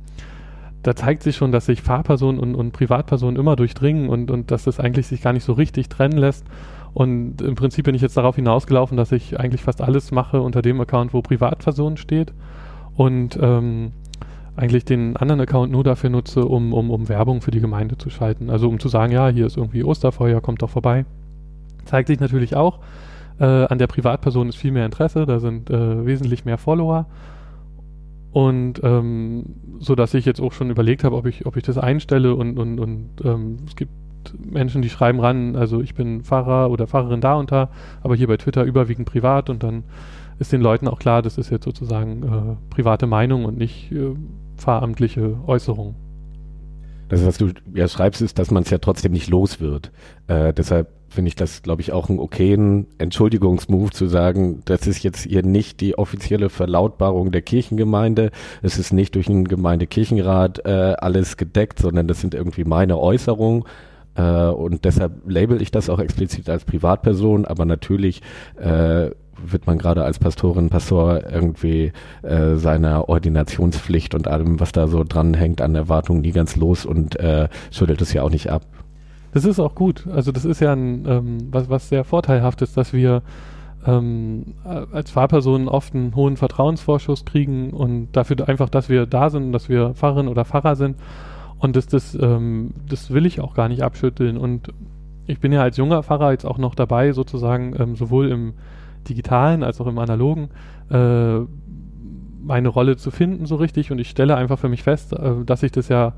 da 0.84 0.96
zeigt 0.96 1.24
sich 1.24 1.36
schon, 1.36 1.52
dass 1.52 1.66
sich 1.66 1.82
Fahrpersonen 1.82 2.40
und, 2.40 2.54
und 2.54 2.72
Privatpersonen 2.72 3.40
immer 3.40 3.56
durchdringen 3.56 4.07
und, 4.07 4.30
und 4.30 4.52
dass 4.52 4.66
das 4.66 4.80
eigentlich 4.80 5.07
sich 5.07 5.22
gar 5.22 5.34
nicht 5.34 5.44
so 5.44 5.54
richtig 5.54 5.90
trennen 5.90 6.18
lässt. 6.18 6.45
Und 6.94 7.42
im 7.42 7.56
Prinzip 7.56 7.86
bin 7.86 7.95
ich 7.95 8.04
jetzt 8.04 8.16
darauf 8.16 8.36
hinausgelaufen, 8.36 8.95
dass 8.95 9.12
ich 9.12 9.40
eigentlich 9.40 9.64
fast 9.64 9.81
alles 9.81 10.12
mache 10.12 10.42
unter 10.42 10.62
dem 10.62 10.80
Account, 10.80 11.12
wo 11.14 11.22
Privatpersonen 11.22 11.98
steht. 11.98 12.34
Und 12.95 13.38
ähm, 13.42 13.94
eigentlich 14.56 14.85
den 14.85 15.18
anderen 15.18 15.42
Account 15.42 15.71
nur 15.71 15.83
dafür 15.83 16.09
nutze, 16.09 16.45
um, 16.45 16.74
um, 16.74 16.90
um 16.90 17.09
Werbung 17.09 17.42
für 17.42 17.52
die 17.52 17.59
Gemeinde 17.59 17.97
zu 17.97 18.09
schalten. 18.09 18.50
Also 18.50 18.69
um 18.69 18.80
zu 18.80 18.88
sagen, 18.88 19.12
ja, 19.12 19.28
hier 19.28 19.45
ist 19.45 19.57
irgendwie 19.57 19.83
Osterfeuer, 19.83 20.42
kommt 20.42 20.62
doch 20.62 20.69
vorbei. 20.69 21.06
Zeigt 21.85 22.07
sich 22.07 22.19
natürlich 22.19 22.56
auch, 22.56 22.80
äh, 23.40 23.45
an 23.45 23.78
der 23.78 23.88
Privatperson 23.88 24.50
ist 24.50 24.56
viel 24.56 24.71
mehr 24.71 24.85
Interesse, 24.85 25.26
da 25.26 25.40
sind 25.40 25.69
äh, 25.69 26.06
wesentlich 26.06 26.45
mehr 26.45 26.57
Follower. 26.57 27.06
Und 28.31 28.81
ähm, 28.83 29.45
so 29.80 29.95
dass 29.95 30.14
ich 30.14 30.26
jetzt 30.26 30.42
auch 30.42 30.52
schon 30.52 30.69
überlegt 30.69 31.04
habe, 31.04 31.16
ob 31.16 31.26
ich, 31.26 31.45
ob 31.45 31.56
ich 31.57 31.64
das 31.64 31.78
einstelle 31.78 32.35
und, 32.35 32.57
und, 32.57 32.80
und 32.80 33.09
ähm, 33.24 33.57
es 33.66 33.76
gibt 33.76 33.92
Menschen, 34.40 34.81
die 34.81 34.90
schreiben 34.90 35.19
ran, 35.19 35.56
also 35.56 35.81
ich 35.81 35.95
bin 35.95 36.24
Pfarrer 36.24 36.69
oder 36.69 36.88
Pfarrerin 36.88 37.21
da 37.21 37.35
und 37.35 37.52
da, 37.52 37.69
aber 38.02 38.16
hier 38.16 38.28
bei 38.28 38.38
Twitter 38.38 38.64
überwiegend 38.64 39.07
privat 39.07 39.50
und 39.50 39.64
dann 39.64 39.83
ist 40.40 40.52
den 40.52 40.62
Leuten 40.62 40.88
auch 40.88 41.00
klar, 41.00 41.21
das 41.21 41.38
ist 41.38 41.50
jetzt 41.50 41.64
sozusagen 41.64 42.24
äh, 42.24 42.74
private 42.74 43.07
Meinung 43.07 43.45
und 43.45 43.57
nicht 43.57 43.92
äh, 43.92 44.16
pfarramtliche 44.57 45.38
Äußerung. 45.47 45.95
Das, 47.09 47.26
was 47.26 47.38
du 47.38 47.50
ja 47.74 47.88
schreibst, 47.88 48.21
ist, 48.21 48.40
dass 48.40 48.50
man 48.50 48.64
es 48.64 48.71
ja 48.71 48.80
trotzdem 48.80 49.12
nicht 49.12 49.30
los 49.30 49.59
wird. 49.59 49.92
Äh, 50.28 50.54
deshalb 50.54 50.90
finde 51.09 51.30
ich 51.30 51.35
das, 51.35 51.62
glaube 51.62 51.81
ich, 51.81 51.92
auch 51.94 52.09
einen 52.09 52.19
okayen 52.19 52.88
Entschuldigungsmove 52.97 53.92
zu 53.92 54.07
sagen, 54.07 54.62
das 54.66 54.88
ist 54.88 55.04
jetzt 55.04 55.24
hier 55.24 55.44
nicht 55.44 55.81
die 55.81 55.97
offizielle 55.97 56.50
Verlautbarung 56.50 57.31
der 57.31 57.42
Kirchengemeinde, 57.42 58.31
es 58.62 58.78
ist 58.78 58.92
nicht 58.92 59.16
durch 59.16 59.30
einen 59.30 59.47
Gemeindekirchenrat 59.47 60.66
äh, 60.66 60.95
alles 60.97 61.38
gedeckt, 61.38 61.80
sondern 61.80 62.07
das 62.07 62.21
sind 62.21 62.33
irgendwie 62.33 62.66
meine 62.66 62.97
Äußerungen. 63.00 63.64
Äh, 64.16 64.47
und 64.47 64.85
deshalb 64.85 65.14
label 65.30 65.62
ich 65.62 65.71
das 65.71 65.90
auch 65.90 66.00
explizit 66.00 66.50
als 66.50 66.66
Privatperson, 66.66 67.45
aber 67.45 67.66
natürlich 67.66 68.21
äh, 68.59 69.12
wird 69.44 69.68
man 69.68 69.77
gerade 69.77 70.04
als 70.04 70.19
Pastorin, 70.19 70.69
Pastor 70.69 71.30
irgendwie 71.31 71.92
äh, 72.21 72.56
seiner 72.56 73.09
Ordinationspflicht 73.09 74.15
und 74.15 74.27
allem, 74.27 74.59
was 74.59 74.71
da 74.71 74.87
so 74.87 75.04
dranhängt 75.04 75.61
an 75.61 75.75
Erwartungen, 75.75 76.21
nie 76.21 76.31
ganz 76.31 76.56
los 76.56 76.85
und 76.85 77.19
äh, 77.19 77.49
schüttelt 77.71 78.01
es 78.01 78.13
ja 78.13 78.23
auch 78.23 78.30
nicht 78.30 78.49
ab. 78.49 78.63
Das 79.33 79.45
ist 79.45 79.59
auch 79.59 79.75
gut. 79.75 80.07
Also 80.07 80.31
das 80.31 80.45
ist 80.45 80.61
ja 80.61 80.73
ein, 80.73 81.06
ähm, 81.07 81.37
was, 81.51 81.69
was 81.69 81.89
sehr 81.89 82.06
vorteilhaft 82.06 82.61
ist, 82.61 82.77
dass 82.77 82.94
wir 82.94 83.21
ähm, 83.85 84.56
als 84.63 85.11
Fahrpersonen 85.11 85.68
oft 85.68 85.94
einen 85.94 86.15
hohen 86.15 86.37
Vertrauensvorschuss 86.37 87.25
kriegen 87.25 87.71
und 87.71 88.11
dafür 88.13 88.47
einfach, 88.47 88.69
dass 88.69 88.89
wir 88.89 89.06
da 89.06 89.30
sind 89.30 89.51
dass 89.51 89.69
wir 89.69 89.94
Pfarrerin 89.94 90.27
oder 90.27 90.45
Pfarrer 90.45 90.75
sind. 90.75 90.97
Und 91.59 91.75
das, 91.75 91.87
das, 91.87 92.15
ähm, 92.15 92.71
das 92.87 93.11
will 93.11 93.25
ich 93.25 93.42
auch 93.42 93.54
gar 93.54 93.69
nicht 93.69 93.83
abschütteln. 93.83 94.37
Und 94.37 94.73
ich 95.27 95.39
bin 95.39 95.51
ja 95.51 95.61
als 95.61 95.77
junger 95.77 96.04
Pfarrer 96.04 96.31
jetzt 96.31 96.45
auch 96.45 96.57
noch 96.57 96.75
dabei, 96.75 97.11
sozusagen 97.11 97.75
ähm, 97.80 97.95
sowohl 97.95 98.30
im 98.30 98.54
digitalen 99.09 99.64
als 99.64 99.80
auch 99.81 99.88
im 99.88 99.97
analogen, 99.97 100.50
äh, 100.90 101.40
meine 102.44 102.68
Rolle 102.68 102.95
zu 102.95 103.12
finden 103.12 103.45
so 103.45 103.56
richtig 103.56 103.92
und 103.92 104.00
ich 104.00 104.09
stelle 104.09 104.35
einfach 104.35 104.59
für 104.59 104.69
mich 104.69 104.83
fest, 104.83 105.14
äh, 105.14 105.44
dass 105.45 105.62
sich 105.62 105.71
das 105.71 105.90
ja 105.90 106.14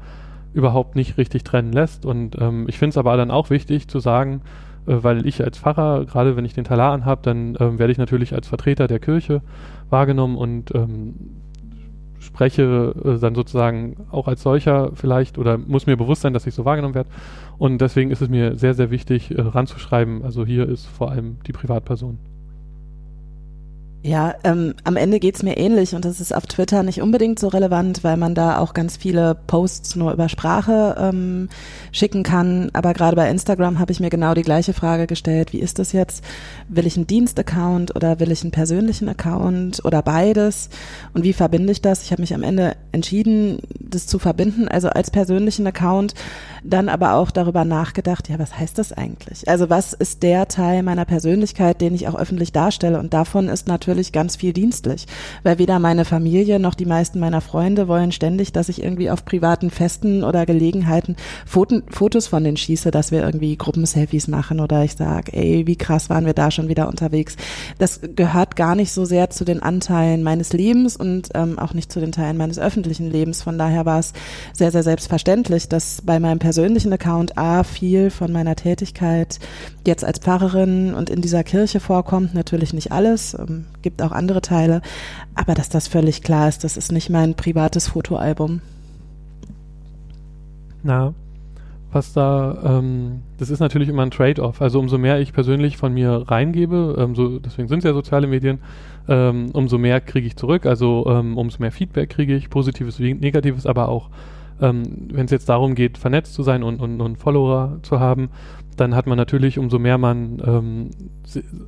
überhaupt 0.53 0.95
nicht 0.95 1.17
richtig 1.17 1.43
trennen 1.43 1.71
lässt 1.71 2.05
und 2.05 2.37
ähm, 2.39 2.65
ich 2.67 2.77
finde 2.77 2.91
es 2.91 2.97
aber 2.97 3.15
dann 3.17 3.31
auch 3.31 3.49
wichtig 3.49 3.87
zu 3.87 3.99
sagen, 3.99 4.41
äh, 4.87 5.03
weil 5.03 5.25
ich 5.25 5.43
als 5.43 5.59
Pfarrer, 5.59 6.05
gerade 6.05 6.35
wenn 6.35 6.45
ich 6.45 6.53
den 6.53 6.63
Talar 6.63 6.93
anhabe, 6.93 7.21
dann 7.23 7.57
ähm, 7.59 7.79
werde 7.79 7.91
ich 7.91 7.97
natürlich 7.97 8.33
als 8.33 8.47
Vertreter 8.47 8.87
der 8.87 8.99
Kirche 8.99 9.41
wahrgenommen 9.89 10.37
und 10.37 10.73
ähm, 10.73 11.15
spreche 12.19 12.93
äh, 13.03 13.19
dann 13.19 13.35
sozusagen 13.35 13.95
auch 14.11 14.27
als 14.27 14.41
solcher 14.41 14.91
vielleicht 14.93 15.37
oder 15.37 15.57
muss 15.57 15.85
mir 15.85 15.97
bewusst 15.97 16.21
sein, 16.21 16.33
dass 16.33 16.47
ich 16.47 16.53
so 16.53 16.65
wahrgenommen 16.65 16.95
werde. 16.95 17.09
Und 17.57 17.79
deswegen 17.79 18.11
ist 18.11 18.21
es 18.21 18.29
mir 18.29 18.55
sehr, 18.55 18.73
sehr 18.73 18.91
wichtig, 18.91 19.31
äh, 19.31 19.41
ranzuschreiben. 19.41 20.23
Also 20.23 20.45
hier 20.45 20.67
ist 20.67 20.85
vor 20.85 21.11
allem 21.11 21.37
die 21.47 21.51
Privatperson. 21.51 22.19
Ja, 24.03 24.35
ähm, 24.43 24.75
am 24.83 24.95
Ende 24.95 25.19
geht's 25.19 25.41
mir 25.41 25.57
ähnlich 25.57 25.95
und 25.95 26.05
das 26.05 26.21
ist 26.21 26.33
auf 26.33 26.45
Twitter 26.45 26.83
nicht 26.83 27.01
unbedingt 27.01 27.39
so 27.39 27.47
relevant, 27.47 28.03
weil 28.03 28.15
man 28.15 28.35
da 28.35 28.59
auch 28.59 28.73
ganz 28.73 28.95
viele 28.95 29.35
Posts 29.47 29.95
nur 29.95 30.13
über 30.13 30.29
Sprache 30.29 30.95
ähm, 30.99 31.49
schicken 31.91 32.21
kann. 32.21 32.69
Aber 32.73 32.93
gerade 32.93 33.15
bei 33.15 33.29
Instagram 33.29 33.79
habe 33.79 33.91
ich 33.91 33.99
mir 33.99 34.11
genau 34.11 34.35
die 34.35 34.43
gleiche 34.43 34.73
Frage 34.73 35.07
gestellt. 35.07 35.51
Wie 35.51 35.59
ist 35.59 35.79
das 35.79 35.93
jetzt? 35.93 36.23
Will 36.69 36.85
ich 36.85 36.95
einen 36.95 37.07
Dienstaccount 37.07 37.95
oder 37.95 38.19
will 38.19 38.31
ich 38.31 38.43
einen 38.43 38.51
persönlichen 38.51 39.09
Account 39.09 39.83
oder 39.83 40.03
beides? 40.03 40.69
Und 41.13 41.23
wie 41.23 41.33
verbinde 41.33 41.71
ich 41.71 41.81
das? 41.81 42.03
Ich 42.03 42.11
habe 42.11 42.21
mich 42.21 42.35
am 42.35 42.43
Ende 42.43 42.75
entschieden, 42.91 43.59
das 43.79 44.05
zu 44.05 44.19
verbinden, 44.19 44.67
also 44.67 44.89
als 44.89 45.09
persönlichen 45.09 45.65
Account, 45.65 46.13
dann 46.63 46.87
aber 46.87 47.15
auch 47.15 47.31
darüber 47.31 47.65
nachgedacht, 47.65 48.29
ja, 48.29 48.37
was 48.37 48.57
heißt 48.57 48.77
das 48.77 48.93
eigentlich? 48.93 49.49
Also 49.49 49.69
was 49.69 49.93
ist 49.93 50.23
der 50.23 50.47
Teil 50.47 50.83
meiner 50.83 51.05
Persönlichkeit, 51.05 51.81
den 51.81 51.95
ich 51.95 52.07
auch 52.07 52.15
öffentlich 52.15 52.51
darstelle? 52.51 52.99
Und 52.99 53.13
davon 53.13 53.47
ist 53.49 53.67
natürlich 53.67 53.86
natürlich 53.87 54.11
ganz 54.11 54.35
viel 54.35 54.51
dienstlich, 54.51 55.05
weil 55.43 55.59
weder 55.59 55.79
meine 55.79 56.03
Familie 56.03 56.59
noch 56.59 56.75
die 56.75 56.85
meisten 56.85 57.19
meiner 57.19 57.39
Freunde 57.39 57.87
wollen 57.87 58.11
ständig, 58.11 58.51
dass 58.51 58.67
ich 58.67 58.83
irgendwie 58.83 59.09
auf 59.09 59.23
privaten 59.23 59.69
Festen 59.69 60.25
oder 60.25 60.45
Gelegenheiten 60.45 61.15
Foten, 61.45 61.83
Fotos 61.89 62.27
von 62.27 62.43
denen 62.43 62.57
schieße, 62.57 62.91
dass 62.91 63.11
wir 63.11 63.23
irgendwie 63.23 63.55
Gruppenselfies 63.55 64.27
machen 64.27 64.59
oder 64.59 64.83
ich 64.83 64.97
sage, 64.97 65.31
ey, 65.31 65.65
wie 65.67 65.77
krass 65.77 66.09
waren 66.09 66.25
wir 66.25 66.33
da 66.33 66.51
schon 66.51 66.67
wieder 66.67 66.89
unterwegs. 66.89 67.37
Das 67.77 68.01
gehört 68.15 68.57
gar 68.57 68.75
nicht 68.75 68.91
so 68.91 69.05
sehr 69.05 69.29
zu 69.29 69.45
den 69.45 69.63
Anteilen 69.63 70.21
meines 70.21 70.51
Lebens 70.51 70.97
und 70.97 71.29
ähm, 71.33 71.57
auch 71.57 71.73
nicht 71.73 71.89
zu 71.89 72.01
den 72.01 72.11
Teilen 72.11 72.35
meines 72.35 72.59
öffentlichen 72.59 73.09
Lebens. 73.09 73.41
Von 73.41 73.57
daher 73.57 73.85
war 73.85 73.99
es 73.99 74.11
sehr, 74.51 74.71
sehr 74.73 74.83
selbstverständlich, 74.83 75.69
dass 75.69 76.01
bei 76.03 76.19
meinem 76.19 76.39
persönlichen 76.39 76.91
Account 76.91 77.37
A 77.37 77.63
viel 77.63 78.09
von 78.09 78.33
meiner 78.33 78.57
Tätigkeit 78.57 79.39
jetzt 79.85 80.03
als 80.03 80.19
Pfarrerin 80.19 80.93
und 80.93 81.09
in 81.09 81.21
dieser 81.21 81.45
Kirche 81.45 81.79
vorkommt. 81.79 82.33
Natürlich 82.33 82.73
nicht 82.73 82.91
alles. 82.91 83.37
Gibt 83.81 84.01
auch 84.01 84.11
andere 84.11 84.41
Teile. 84.41 84.81
Aber 85.35 85.53
dass 85.53 85.69
das 85.69 85.87
völlig 85.87 86.23
klar 86.23 86.49
ist, 86.49 86.63
das 86.63 86.77
ist 86.77 86.91
nicht 86.91 87.09
mein 87.09 87.35
privates 87.35 87.89
Fotoalbum. 87.89 88.61
Na, 90.83 91.13
was 91.91 92.13
da, 92.13 92.79
ähm, 92.79 93.21
das 93.37 93.49
ist 93.49 93.59
natürlich 93.59 93.89
immer 93.89 94.03
ein 94.03 94.11
Trade-off. 94.11 94.61
Also 94.61 94.79
umso 94.79 94.97
mehr 94.97 95.19
ich 95.19 95.33
persönlich 95.33 95.77
von 95.77 95.93
mir 95.93 96.25
reingebe, 96.27 96.95
ähm, 96.97 97.15
so, 97.15 97.39
deswegen 97.39 97.67
sind 97.67 97.79
es 97.79 97.85
ja 97.85 97.93
soziale 97.93 98.27
Medien, 98.27 98.59
ähm, 99.07 99.49
umso 99.53 99.77
mehr 99.77 100.01
kriege 100.01 100.27
ich 100.27 100.35
zurück. 100.35 100.65
Also 100.65 101.05
ähm, 101.09 101.37
umso 101.37 101.59
mehr 101.59 101.71
Feedback 101.71 102.09
kriege 102.09 102.35
ich, 102.35 102.49
positives 102.49 102.99
wie 102.99 103.13
negatives, 103.13 103.65
aber 103.65 103.89
auch 103.89 104.09
ähm, 104.61 104.83
wenn 105.11 105.25
es 105.25 105.31
jetzt 105.31 105.49
darum 105.49 105.75
geht, 105.75 105.97
vernetzt 105.97 106.33
zu 106.33 106.43
sein 106.43 106.63
und, 106.63 106.81
und, 106.81 106.99
und 106.99 107.17
Follower 107.17 107.79
zu 107.83 107.99
haben, 107.99 108.29
dann 108.77 108.95
hat 108.95 109.07
man 109.07 109.17
natürlich, 109.17 109.59
umso 109.59 109.79
mehr 109.79 109.97
man 109.97 110.41
ähm, 110.45 110.89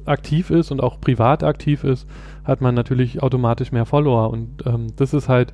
aktiv 0.05 0.49
ist 0.49 0.71
und 0.71 0.81
auch 0.81 1.01
privat 1.01 1.43
aktiv 1.43 1.83
ist, 1.83 2.07
hat 2.43 2.61
man 2.61 2.75
natürlich 2.75 3.21
automatisch 3.21 3.71
mehr 3.71 3.85
Follower. 3.85 4.29
Und 4.29 4.65
ähm, 4.65 4.87
das 4.95 5.13
ist 5.13 5.27
halt 5.27 5.53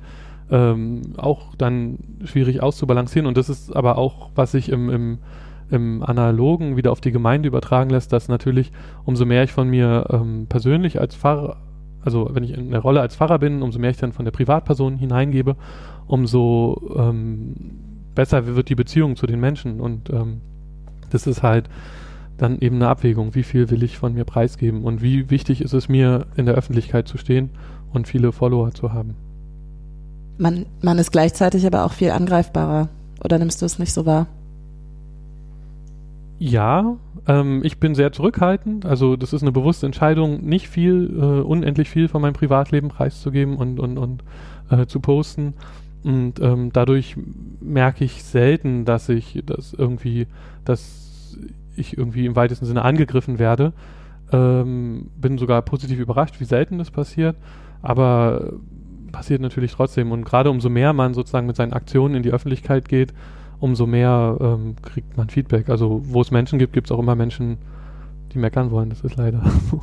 ähm, 0.50 1.14
auch 1.16 1.54
dann 1.56 1.98
schwierig 2.24 2.62
auszubalancieren. 2.62 3.26
Und 3.26 3.36
das 3.36 3.48
ist 3.48 3.74
aber 3.74 3.98
auch, 3.98 4.30
was 4.34 4.52
sich 4.52 4.68
im, 4.68 4.90
im, 4.90 5.18
im 5.70 6.02
Analogen 6.02 6.76
wieder 6.76 6.92
auf 6.92 7.00
die 7.00 7.12
Gemeinde 7.12 7.48
übertragen 7.48 7.90
lässt, 7.90 8.12
dass 8.12 8.28
natürlich, 8.28 8.70
umso 9.04 9.24
mehr 9.24 9.42
ich 9.42 9.52
von 9.52 9.68
mir 9.68 10.06
ähm, 10.10 10.46
persönlich 10.48 11.00
als 11.00 11.16
Pfarrer, 11.16 11.56
also 12.02 12.30
wenn 12.32 12.44
ich 12.44 12.52
in 12.52 12.70
der 12.70 12.80
Rolle 12.80 13.00
als 13.00 13.16
Pfarrer 13.16 13.38
bin, 13.38 13.62
umso 13.62 13.78
mehr 13.78 13.90
ich 13.90 13.96
dann 13.96 14.12
von 14.12 14.24
der 14.24 14.32
Privatperson 14.32 14.96
hineingebe, 14.96 15.56
umso 16.06 16.94
ähm, 16.96 17.54
besser 18.14 18.46
wird 18.46 18.68
die 18.68 18.74
Beziehung 18.76 19.16
zu 19.16 19.26
den 19.26 19.40
Menschen. 19.40 19.80
Und 19.80 20.10
ähm, 20.10 20.40
das 21.10 21.26
ist 21.26 21.42
halt 21.42 21.68
dann 22.38 22.58
eben 22.58 22.76
eine 22.76 22.88
Abwägung, 22.88 23.34
wie 23.34 23.42
viel 23.42 23.70
will 23.70 23.82
ich 23.82 23.98
von 23.98 24.14
mir 24.14 24.24
preisgeben 24.24 24.84
und 24.84 25.02
wie 25.02 25.30
wichtig 25.30 25.60
ist 25.60 25.72
es 25.72 25.88
mir, 25.88 26.26
in 26.36 26.46
der 26.46 26.54
Öffentlichkeit 26.54 27.08
zu 27.08 27.18
stehen 27.18 27.50
und 27.92 28.08
viele 28.08 28.32
Follower 28.32 28.72
zu 28.72 28.92
haben. 28.92 29.14
Man, 30.38 30.66
man 30.82 30.98
ist 30.98 31.12
gleichzeitig 31.12 31.66
aber 31.66 31.84
auch 31.84 31.92
viel 31.92 32.10
angreifbarer. 32.10 32.88
Oder 33.24 33.38
nimmst 33.38 33.62
du 33.62 33.66
es 33.66 33.78
nicht 33.78 33.92
so 33.92 34.04
wahr? 34.04 34.26
Ja, 36.38 36.96
ähm, 37.26 37.62
ich 37.64 37.78
bin 37.78 37.94
sehr 37.94 38.12
zurückhaltend. 38.12 38.84
Also 38.84 39.16
das 39.16 39.32
ist 39.32 39.42
eine 39.42 39.52
bewusste 39.52 39.86
Entscheidung, 39.86 40.44
nicht 40.44 40.68
viel, 40.68 41.10
äh, 41.18 41.40
unendlich 41.40 41.88
viel 41.88 42.08
von 42.08 42.20
meinem 42.20 42.34
Privatleben 42.34 42.88
preiszugeben 42.88 43.56
und, 43.56 43.80
und, 43.80 43.96
und 43.96 44.22
äh, 44.70 44.86
zu 44.86 45.00
posten. 45.00 45.54
Und 46.06 46.38
ähm, 46.38 46.70
dadurch 46.72 47.16
merke 47.60 48.04
ich 48.04 48.22
selten, 48.22 48.84
dass 48.84 49.08
ich 49.08 49.42
das 49.44 49.72
irgendwie, 49.72 50.28
dass 50.64 51.36
ich 51.74 51.98
irgendwie 51.98 52.26
im 52.26 52.36
weitesten 52.36 52.64
Sinne 52.64 52.82
angegriffen 52.82 53.40
werde. 53.40 53.72
Ähm, 54.30 55.10
bin 55.16 55.36
sogar 55.36 55.62
positiv 55.62 55.98
überrascht, 55.98 56.38
wie 56.38 56.44
selten 56.44 56.78
das 56.78 56.92
passiert. 56.92 57.34
Aber 57.82 58.52
passiert 59.10 59.40
natürlich 59.40 59.72
trotzdem. 59.72 60.12
Und 60.12 60.24
gerade 60.24 60.48
umso 60.48 60.68
mehr 60.68 60.92
man 60.92 61.12
sozusagen 61.12 61.48
mit 61.48 61.56
seinen 61.56 61.72
Aktionen 61.72 62.14
in 62.14 62.22
die 62.22 62.30
Öffentlichkeit 62.30 62.88
geht, 62.88 63.12
umso 63.58 63.88
mehr 63.88 64.36
ähm, 64.40 64.76
kriegt 64.82 65.16
man 65.16 65.28
Feedback. 65.28 65.68
Also 65.68 66.02
wo 66.04 66.20
es 66.20 66.30
Menschen 66.30 66.60
gibt, 66.60 66.72
gibt 66.72 66.86
es 66.86 66.92
auch 66.92 67.00
immer 67.00 67.16
Menschen, 67.16 67.58
die 68.32 68.38
meckern 68.38 68.70
wollen. 68.70 68.90
Das 68.90 69.00
ist 69.00 69.16
leider 69.16 69.42
so. 69.72 69.82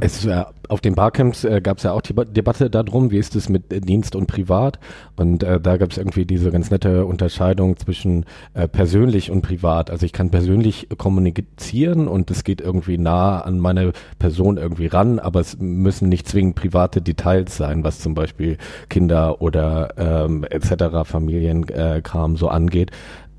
Es, 0.00 0.24
äh, 0.24 0.44
auf 0.68 0.80
den 0.80 0.94
Barcamps 0.94 1.42
äh, 1.42 1.60
gab 1.60 1.78
es 1.78 1.82
ja 1.82 1.92
auch 1.92 2.02
die 2.02 2.14
Debatte 2.14 2.70
darum, 2.70 3.10
wie 3.10 3.18
ist 3.18 3.34
es 3.34 3.48
mit 3.48 3.72
äh, 3.72 3.80
Dienst 3.80 4.14
und 4.14 4.26
Privat. 4.26 4.78
Und 5.16 5.42
äh, 5.42 5.60
da 5.60 5.76
gab 5.76 5.90
es 5.90 5.98
irgendwie 5.98 6.24
diese 6.24 6.52
ganz 6.52 6.70
nette 6.70 7.04
Unterscheidung 7.04 7.76
zwischen 7.76 8.24
äh, 8.54 8.68
persönlich 8.68 9.32
und 9.32 9.42
privat. 9.42 9.90
Also 9.90 10.06
ich 10.06 10.12
kann 10.12 10.30
persönlich 10.30 10.88
kommunizieren 10.98 12.06
und 12.06 12.30
es 12.30 12.44
geht 12.44 12.60
irgendwie 12.60 12.96
nah 12.96 13.40
an 13.40 13.58
meine 13.58 13.92
Person 14.20 14.56
irgendwie 14.56 14.86
ran, 14.86 15.18
aber 15.18 15.40
es 15.40 15.58
müssen 15.58 16.08
nicht 16.08 16.28
zwingend 16.28 16.54
private 16.54 17.02
Details 17.02 17.56
sein, 17.56 17.82
was 17.82 17.98
zum 17.98 18.14
Beispiel 18.14 18.56
Kinder 18.88 19.42
oder 19.42 19.94
ähm, 19.96 20.44
etc. 20.44 21.08
Familienkram 21.08 22.36
so 22.36 22.48
angeht. 22.48 22.92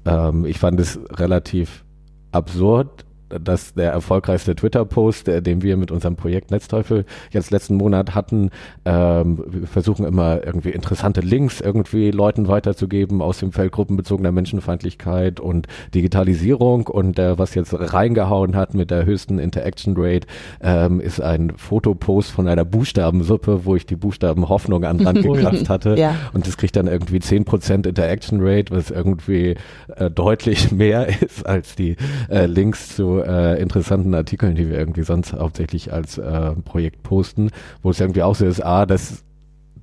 Ähm, 0.05 0.45
ich 0.45 0.59
fand 0.59 0.77
es 0.81 0.99
relativ 1.11 1.85
absurd, 2.31 3.05
dass 3.29 3.74
der 3.74 3.91
erfolgreichste 3.91 4.55
Twitter-Post, 4.55 5.27
den 5.27 5.62
wir 5.62 5.77
mit 5.77 5.91
unserem 5.91 6.15
Projekt 6.15 6.51
Netzteufel 6.51 7.05
jetzt 7.31 7.51
letzten 7.51 7.75
Monat 7.75 8.15
hatten, 8.15 8.50
ähm, 8.86 9.43
wir 9.48 9.67
versuchen 9.67 10.05
immer 10.05 10.45
irgendwie 10.45 10.69
interessante 10.69 11.21
Links 11.21 11.62
irgendwie 11.62 12.12
Leuten 12.12 12.48
weiterzugeben 12.48 13.21
aus 13.21 13.39
dem 13.39 13.51
Feld 13.51 13.71
gruppenbezogener 13.71 14.31
Menschenfeindlichkeit 14.31 15.39
und 15.39 15.67
Digitalisierung 15.93 16.88
und 16.88 17.19
äh, 17.19 17.38
was 17.38 17.55
jetzt 17.55 17.74
reingehauen 17.74 18.55
hat 18.55 18.74
mit 18.74 18.91
der 18.91 19.05
höchsten 19.05 19.39
Interaction 19.39 19.95
Rate, 19.98 20.27
ähm, 20.62 21.00
ist 21.00 21.21
ein 21.21 21.51
Fotopost 21.55 22.31
von 22.31 22.48
einer 22.48 22.65
Buchstabensuppe, 22.65 23.65
wo 23.65 23.75
ich 23.75 23.86
die 23.86 23.95
Buchstaben 23.95 24.50
Hoffnung 24.50 24.83
an 24.86 25.00
Land 25.00 25.21
gekraft 25.24 25.69
hatte 25.69 25.95
ja. 25.98 26.15
und 26.33 26.48
das 26.48 26.57
kriegt 26.57 26.75
dann 26.75 26.88
irgendwie 26.88 27.17
10% 27.17 27.88
Interaction 27.88 28.39
Rate, 28.41 28.75
was 28.75 28.91
irgendwie 28.91 29.55
äh, 29.95 30.09
deutlich 30.09 30.71
mehr 30.71 31.07
ist 31.21 31.45
als 31.45 31.75
die 31.75 31.95
äh, 32.29 32.45
Links 32.45 32.95
zu 32.95 33.18
äh, 33.25 33.61
interessanten 33.61 34.13
Artikeln, 34.13 34.55
die 34.55 34.69
wir 34.69 34.77
irgendwie 34.77 35.03
sonst 35.03 35.33
hauptsächlich 35.33 35.91
als 35.93 36.17
äh, 36.17 36.51
Projekt 36.65 37.03
posten, 37.03 37.51
wo 37.81 37.89
es 37.89 37.99
irgendwie 37.99 38.23
auch 38.23 38.35
so 38.35 38.45
ist, 38.45 38.61
ah, 38.63 38.85
das, 38.85 39.23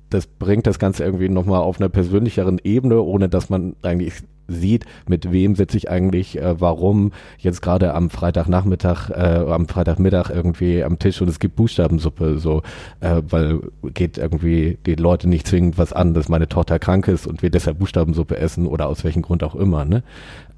das 0.09 0.27
bringt 0.27 0.67
das 0.67 0.79
Ganze 0.79 1.03
irgendwie 1.03 1.29
nochmal 1.29 1.61
auf 1.61 1.79
einer 1.79 1.89
persönlicheren 1.89 2.59
Ebene, 2.63 3.01
ohne 3.01 3.29
dass 3.29 3.49
man 3.49 3.75
eigentlich 3.81 4.13
sieht, 4.47 4.85
mit 5.07 5.31
wem 5.31 5.55
sitze 5.55 5.77
ich 5.77 5.89
eigentlich, 5.89 6.37
äh, 6.37 6.59
warum 6.59 7.11
jetzt 7.37 7.61
gerade 7.61 7.93
am 7.93 8.09
Freitagnachmittag, 8.09 9.09
äh, 9.09 9.45
am 9.49 9.67
Freitagmittag 9.67 10.29
irgendwie 10.29 10.83
am 10.83 10.99
Tisch 10.99 11.21
und 11.21 11.27
es 11.27 11.39
gibt 11.39 11.55
Buchstabensuppe, 11.55 12.37
so, 12.37 12.61
äh, 12.99 13.21
weil 13.29 13.59
geht 13.93 14.17
irgendwie 14.17 14.77
die 14.85 14.95
Leute 14.95 15.27
nicht 15.29 15.47
zwingend 15.47 15.77
was 15.77 15.93
an, 15.93 16.13
dass 16.13 16.29
meine 16.29 16.47
Tochter 16.47 16.79
krank 16.79 17.07
ist 17.07 17.27
und 17.27 17.41
wir 17.41 17.49
deshalb 17.49 17.79
Buchstabensuppe 17.79 18.37
essen 18.37 18.67
oder 18.67 18.87
aus 18.87 19.03
welchem 19.03 19.21
Grund 19.21 19.43
auch 19.43 19.55
immer, 19.55 19.85
ne? 19.85 20.03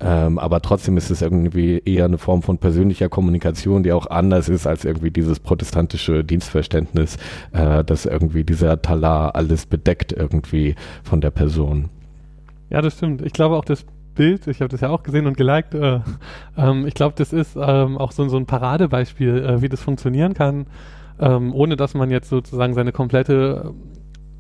Ähm, 0.02 0.40
aber 0.40 0.62
trotzdem 0.62 0.96
ist 0.98 1.10
es 1.10 1.22
irgendwie 1.22 1.82
eher 1.84 2.06
eine 2.06 2.18
Form 2.18 2.42
von 2.42 2.58
persönlicher 2.58 3.10
Kommunikation, 3.10 3.84
die 3.84 3.92
auch 3.92 4.08
anders 4.08 4.48
ist 4.48 4.66
als 4.66 4.86
irgendwie 4.86 5.12
dieses 5.12 5.40
protestantische 5.40 6.24
Dienstverständnis, 6.24 7.18
äh, 7.52 7.84
dass 7.84 8.06
irgendwie 8.06 8.44
dieser 8.44 8.82
Talar 8.82 9.36
alles 9.36 9.66
bedeckt 9.66 10.14
irgendwie 10.14 10.76
von 11.04 11.20
der 11.22 11.32
Person. 11.32 11.90
Ja, 12.70 12.82
das 12.82 12.94
stimmt. 12.98 13.22
Ich 13.22 13.34
glaube 13.34 13.56
auch 13.56 13.66
das 13.66 13.86
Bild, 14.16 14.48
ich 14.48 14.62
habe 14.62 14.70
das 14.70 14.82
ja 14.82 14.90
auch 14.90 15.04
gesehen 15.04 15.28
und 15.28 15.38
geliked, 15.38 15.74
äh, 15.74 16.02
ähm, 16.58 16.86
ich 16.86 16.94
glaube, 16.94 17.16
das 17.18 17.32
ist 17.34 17.56
ähm, 17.56 17.98
auch 17.98 18.12
so, 18.12 18.28
so 18.28 18.38
ein 18.38 18.46
Paradebeispiel, 18.46 19.38
äh, 19.44 19.62
wie 19.62 19.70
das 19.70 19.82
funktionieren 19.82 20.34
kann, 20.34 20.68
ähm, 21.20 21.54
ohne 21.54 21.76
dass 21.76 21.94
man 21.94 22.12
jetzt 22.12 22.30
sozusagen 22.30 22.74
seine 22.74 22.92
komplette 22.92 23.74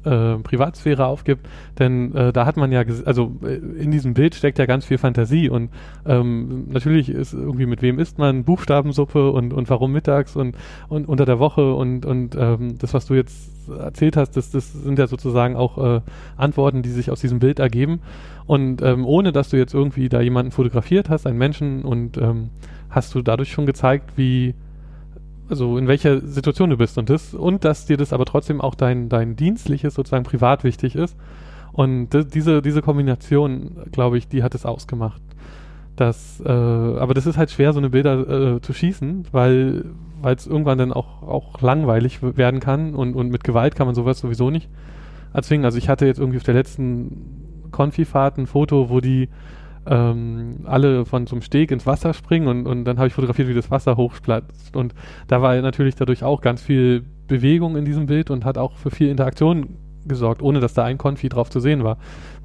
äh, 0.09 0.37
Privatsphäre 0.37 1.05
aufgibt, 1.05 1.47
denn 1.77 2.15
äh, 2.15 2.33
da 2.33 2.45
hat 2.45 2.57
man 2.57 2.71
ja, 2.71 2.83
also 3.05 3.35
äh, 3.43 3.55
in 3.55 3.91
diesem 3.91 4.13
Bild 4.13 4.35
steckt 4.35 4.57
ja 4.57 4.65
ganz 4.65 4.85
viel 4.85 4.97
Fantasie 4.97 5.49
und 5.49 5.69
ähm, 6.05 6.65
natürlich 6.69 7.09
ist 7.09 7.33
irgendwie 7.33 7.65
mit 7.65 7.81
wem 7.81 7.99
isst 7.99 8.17
man 8.17 8.43
Buchstabensuppe 8.43 9.31
und, 9.31 9.53
und 9.53 9.69
warum 9.69 9.91
mittags 9.91 10.35
und, 10.35 10.55
und 10.87 11.07
unter 11.07 11.25
der 11.25 11.39
Woche 11.39 11.73
und, 11.73 12.05
und 12.05 12.35
ähm, 12.35 12.77
das, 12.79 12.93
was 12.93 13.05
du 13.05 13.13
jetzt 13.13 13.51
erzählt 13.69 14.17
hast, 14.17 14.31
das, 14.31 14.49
das 14.49 14.73
sind 14.73 14.97
ja 14.97 15.07
sozusagen 15.07 15.55
auch 15.55 15.97
äh, 15.97 16.01
Antworten, 16.37 16.81
die 16.81 16.89
sich 16.89 17.11
aus 17.11 17.21
diesem 17.21 17.39
Bild 17.39 17.59
ergeben 17.59 18.01
und 18.47 18.81
ähm, 18.81 19.05
ohne, 19.05 19.31
dass 19.31 19.49
du 19.49 19.57
jetzt 19.57 19.73
irgendwie 19.73 20.09
da 20.09 20.21
jemanden 20.21 20.51
fotografiert 20.51 21.09
hast, 21.09 21.27
einen 21.27 21.37
Menschen 21.37 21.83
und 21.83 22.17
ähm, 22.17 22.49
hast 22.89 23.13
du 23.13 23.21
dadurch 23.21 23.51
schon 23.51 23.67
gezeigt, 23.67 24.13
wie 24.15 24.55
also 25.49 25.77
in 25.77 25.87
welcher 25.87 26.25
Situation 26.25 26.69
du 26.69 26.77
bist 26.77 26.97
und 26.97 27.09
das 27.09 27.33
und 27.33 27.65
dass 27.65 27.85
dir 27.85 27.97
das 27.97 28.13
aber 28.13 28.25
trotzdem 28.25 28.61
auch 28.61 28.75
dein 28.75 29.09
dein 29.09 29.35
dienstliches 29.35 29.93
sozusagen 29.95 30.23
privat 30.23 30.63
wichtig 30.63 30.95
ist. 30.95 31.17
Und 31.71 32.09
diese 32.33 32.61
diese 32.61 32.81
Kombination 32.81 33.85
glaube 33.91 34.17
ich 34.17 34.27
die 34.27 34.43
hat 34.43 34.55
es 34.55 34.65
ausgemacht 34.65 35.21
das 35.95 36.41
äh, 36.45 36.49
aber 36.49 37.13
das 37.13 37.25
ist 37.25 37.37
halt 37.37 37.51
schwer 37.51 37.73
so 37.73 37.79
eine 37.79 37.89
Bilder 37.89 38.55
äh, 38.55 38.61
zu 38.61 38.73
schießen 38.73 39.25
weil 39.31 39.85
weil 40.21 40.35
es 40.35 40.47
irgendwann 40.47 40.77
dann 40.77 40.93
auch 40.93 41.21
auch 41.23 41.61
langweilig 41.61 42.21
werden 42.21 42.59
kann 42.59 42.95
und 42.95 43.15
und 43.15 43.29
mit 43.29 43.43
Gewalt 43.43 43.75
kann 43.75 43.85
man 43.85 43.95
sowas 43.95 44.19
sowieso 44.19 44.49
nicht 44.49 44.69
erzwingen. 45.33 45.65
Also 45.65 45.77
ich 45.77 45.89
hatte 45.89 46.05
jetzt 46.05 46.19
irgendwie 46.19 46.37
auf 46.37 46.43
der 46.43 46.55
letzten 46.55 47.69
Konfifahrt 47.71 48.37
ein 48.37 48.47
Foto 48.47 48.89
wo 48.89 48.99
die 48.99 49.29
ähm, 49.85 50.61
alle 50.65 51.05
von 51.05 51.27
einem 51.27 51.41
Steg 51.41 51.71
ins 51.71 51.85
Wasser 51.85 52.13
springen 52.13 52.47
und, 52.47 52.67
und 52.67 52.85
dann 52.85 52.97
habe 52.97 53.07
ich 53.07 53.13
fotografiert, 53.13 53.47
wie 53.47 53.53
das 53.53 53.71
Wasser 53.71 53.97
hochplatzt. 53.97 54.75
Und 54.75 54.93
da 55.27 55.41
war 55.41 55.59
natürlich 55.61 55.95
dadurch 55.95 56.23
auch 56.23 56.41
ganz 56.41 56.61
viel 56.61 57.03
Bewegung 57.27 57.75
in 57.75 57.85
diesem 57.85 58.07
Bild 58.07 58.29
und 58.29 58.45
hat 58.45 58.57
auch 58.57 58.77
für 58.77 58.91
viel 58.91 59.09
Interaktion 59.09 59.77
gesorgt, 60.05 60.41
ohne 60.41 60.59
dass 60.59 60.73
da 60.73 60.83
ein 60.83 60.97
Konfi 60.97 61.29
drauf 61.29 61.49
zu 61.49 61.59
sehen 61.59 61.83
war, 61.83 61.97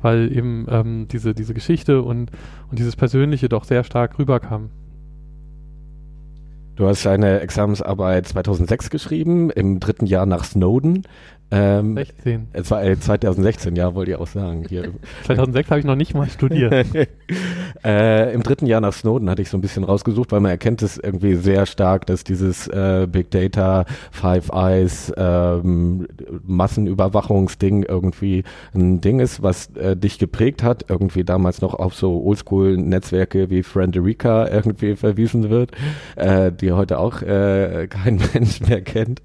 weil 0.03 0.37
eben 0.37 0.67
ähm, 0.69 1.09
diese, 1.11 1.35
diese 1.35 1.55
Geschichte 1.55 2.03
und, 2.03 2.31
und 2.71 2.79
dieses 2.79 2.97
Persönliche 2.97 3.49
doch 3.49 3.65
sehr 3.65 3.85
stark 3.85 4.19
rüberkam. 4.19 4.71
Du 6.77 6.89
hast 6.89 7.07
eine 7.07 7.39
Examensarbeit 7.39 8.27
2006 8.27 8.91
geschrieben, 8.91 9.51
im 9.51 9.79
dritten 9.79 10.07
Jahr 10.07 10.27
nach 10.27 10.43
Snowden. 10.43 11.05
Ähm, 11.51 11.95
16. 11.95 12.49
Es 12.53 12.71
war 12.71 12.83
äh, 12.83 12.99
2016, 12.99 13.77
ja, 13.77 13.95
wollte 13.95 14.13
ich 14.13 14.17
auch 14.17 14.27
sagen. 14.27 14.65
Hier. 14.69 14.91
2006 15.25 15.71
habe 15.71 15.81
ich 15.81 15.87
noch 15.87 15.95
nicht 15.95 16.15
mal 16.15 16.29
studiert. 16.29 16.87
äh, 17.85 18.33
Im 18.33 18.43
dritten 18.43 18.67
Jahr 18.67 18.81
nach 18.81 18.93
Snowden 18.93 19.31
hatte 19.31 19.43
ich 19.43 19.51
so 19.51 19.59
ein 19.59 19.61
bisschen 19.61 19.85
rausgesucht, 19.85 20.33
weil 20.33 20.41
man 20.41 20.51
erkennt 20.51 20.83
es 20.83 20.97
irgendwie 20.97 21.35
sehr 21.37 21.67
stark, 21.67 22.07
dass 22.07 22.25
dieses 22.25 22.67
äh, 22.69 23.07
Big 23.11 23.31
Data, 23.31 23.85
Five 24.11 24.51
Eyes, 24.53 25.13
ähm, 25.17 26.09
Massenüberwachungsding 26.45 27.85
irgendwie 27.85 28.45
ein 28.75 29.01
Ding 29.01 29.21
ist, 29.21 29.43
was 29.43 29.69
äh, 29.77 29.97
dich 29.97 30.19
geprägt 30.19 30.63
hat, 30.63 30.87
irgendwie 30.89 31.25
damals 31.25 31.61
noch 31.61 31.75
auf 31.75 31.95
so 31.95 32.23
Oldschool-Netzwerke 32.25 33.51
wie 33.51 33.63
Frienderica 33.63 34.49
irgendwie 34.49 34.97
verwiesen 34.97 35.51
wird, 35.51 35.73
äh, 36.17 36.51
die 36.51 36.73
heute 36.73 36.99
auch 36.99 37.23
äh, 37.23 37.87
kein 37.89 38.21
Mensch 38.35 38.61
mehr 38.61 38.81
kennt. 38.81 39.23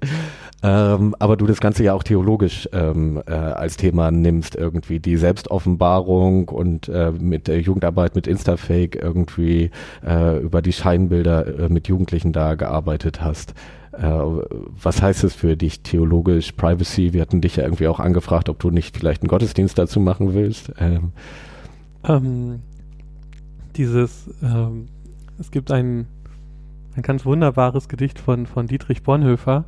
Ähm, 0.62 1.14
aber 1.18 1.36
du 1.36 1.46
das 1.46 1.60
Ganze 1.60 1.84
ja 1.84 1.94
auch 1.94 2.02
theologisch 2.10 2.68
ähm, 2.72 3.22
äh, 3.24 3.30
als 3.30 3.76
Thema 3.76 4.10
nimmst, 4.10 4.56
irgendwie 4.56 4.98
die 4.98 5.16
Selbstoffenbarung 5.16 6.48
und 6.48 6.88
äh, 6.88 7.12
mit 7.12 7.46
der 7.46 7.60
Jugendarbeit 7.60 8.16
mit 8.16 8.26
Instafake 8.26 8.96
irgendwie 8.96 9.70
äh, 10.04 10.40
über 10.40 10.60
die 10.60 10.72
Scheinbilder 10.72 11.46
äh, 11.46 11.68
mit 11.68 11.86
Jugendlichen 11.86 12.32
da 12.32 12.56
gearbeitet 12.56 13.22
hast. 13.22 13.54
Äh, 13.92 14.08
was 14.08 15.00
heißt 15.00 15.22
es 15.22 15.36
für 15.36 15.56
dich 15.56 15.82
theologisch, 15.84 16.50
Privacy? 16.50 17.12
Wir 17.12 17.20
hatten 17.20 17.40
dich 17.40 17.54
ja 17.54 17.62
irgendwie 17.62 17.86
auch 17.86 18.00
angefragt, 18.00 18.48
ob 18.48 18.58
du 18.58 18.70
nicht 18.70 18.96
vielleicht 18.96 19.22
einen 19.22 19.28
Gottesdienst 19.28 19.78
dazu 19.78 20.00
machen 20.00 20.34
willst. 20.34 20.72
Ähm. 20.80 21.12
Ähm, 22.02 22.58
dieses, 23.76 24.28
ähm, 24.42 24.88
es 25.38 25.52
gibt 25.52 25.70
ein, 25.70 26.08
ein 26.96 27.02
ganz 27.02 27.24
wunderbares 27.24 27.88
Gedicht 27.88 28.18
von, 28.18 28.46
von 28.46 28.66
Dietrich 28.66 29.04
Bonhoeffer, 29.04 29.64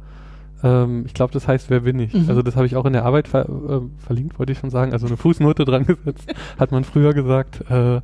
ähm, 0.63 1.05
ich 1.07 1.15
glaube, 1.15 1.33
das 1.33 1.49
heißt, 1.49 1.71
wer 1.71 1.81
bin 1.81 1.99
ich? 1.99 2.15
Mhm. 2.15 2.29
Also 2.29 2.43
das 2.43 2.57
habe 2.57 2.67
ich 2.67 2.77
auch 2.77 2.87
in 2.87 2.93
der 2.93 3.05
Arbeit 3.05 3.29
ver 3.29 3.49
äh, 3.49 3.81
verlinkt, 4.05 4.39
wollte 4.39 4.53
ich 4.53 4.59
schon 4.59 4.71
sagen. 4.71 4.93
Also 4.93 5.07
eine 5.07 5.17
Fußnote 5.17 5.65
dran 5.67 5.87
gesetzt, 5.87 6.33
hat 6.59 6.73
man 6.73 6.85
früher 6.85 7.15
gesagt. 7.15 7.69
Äh, 7.71 8.01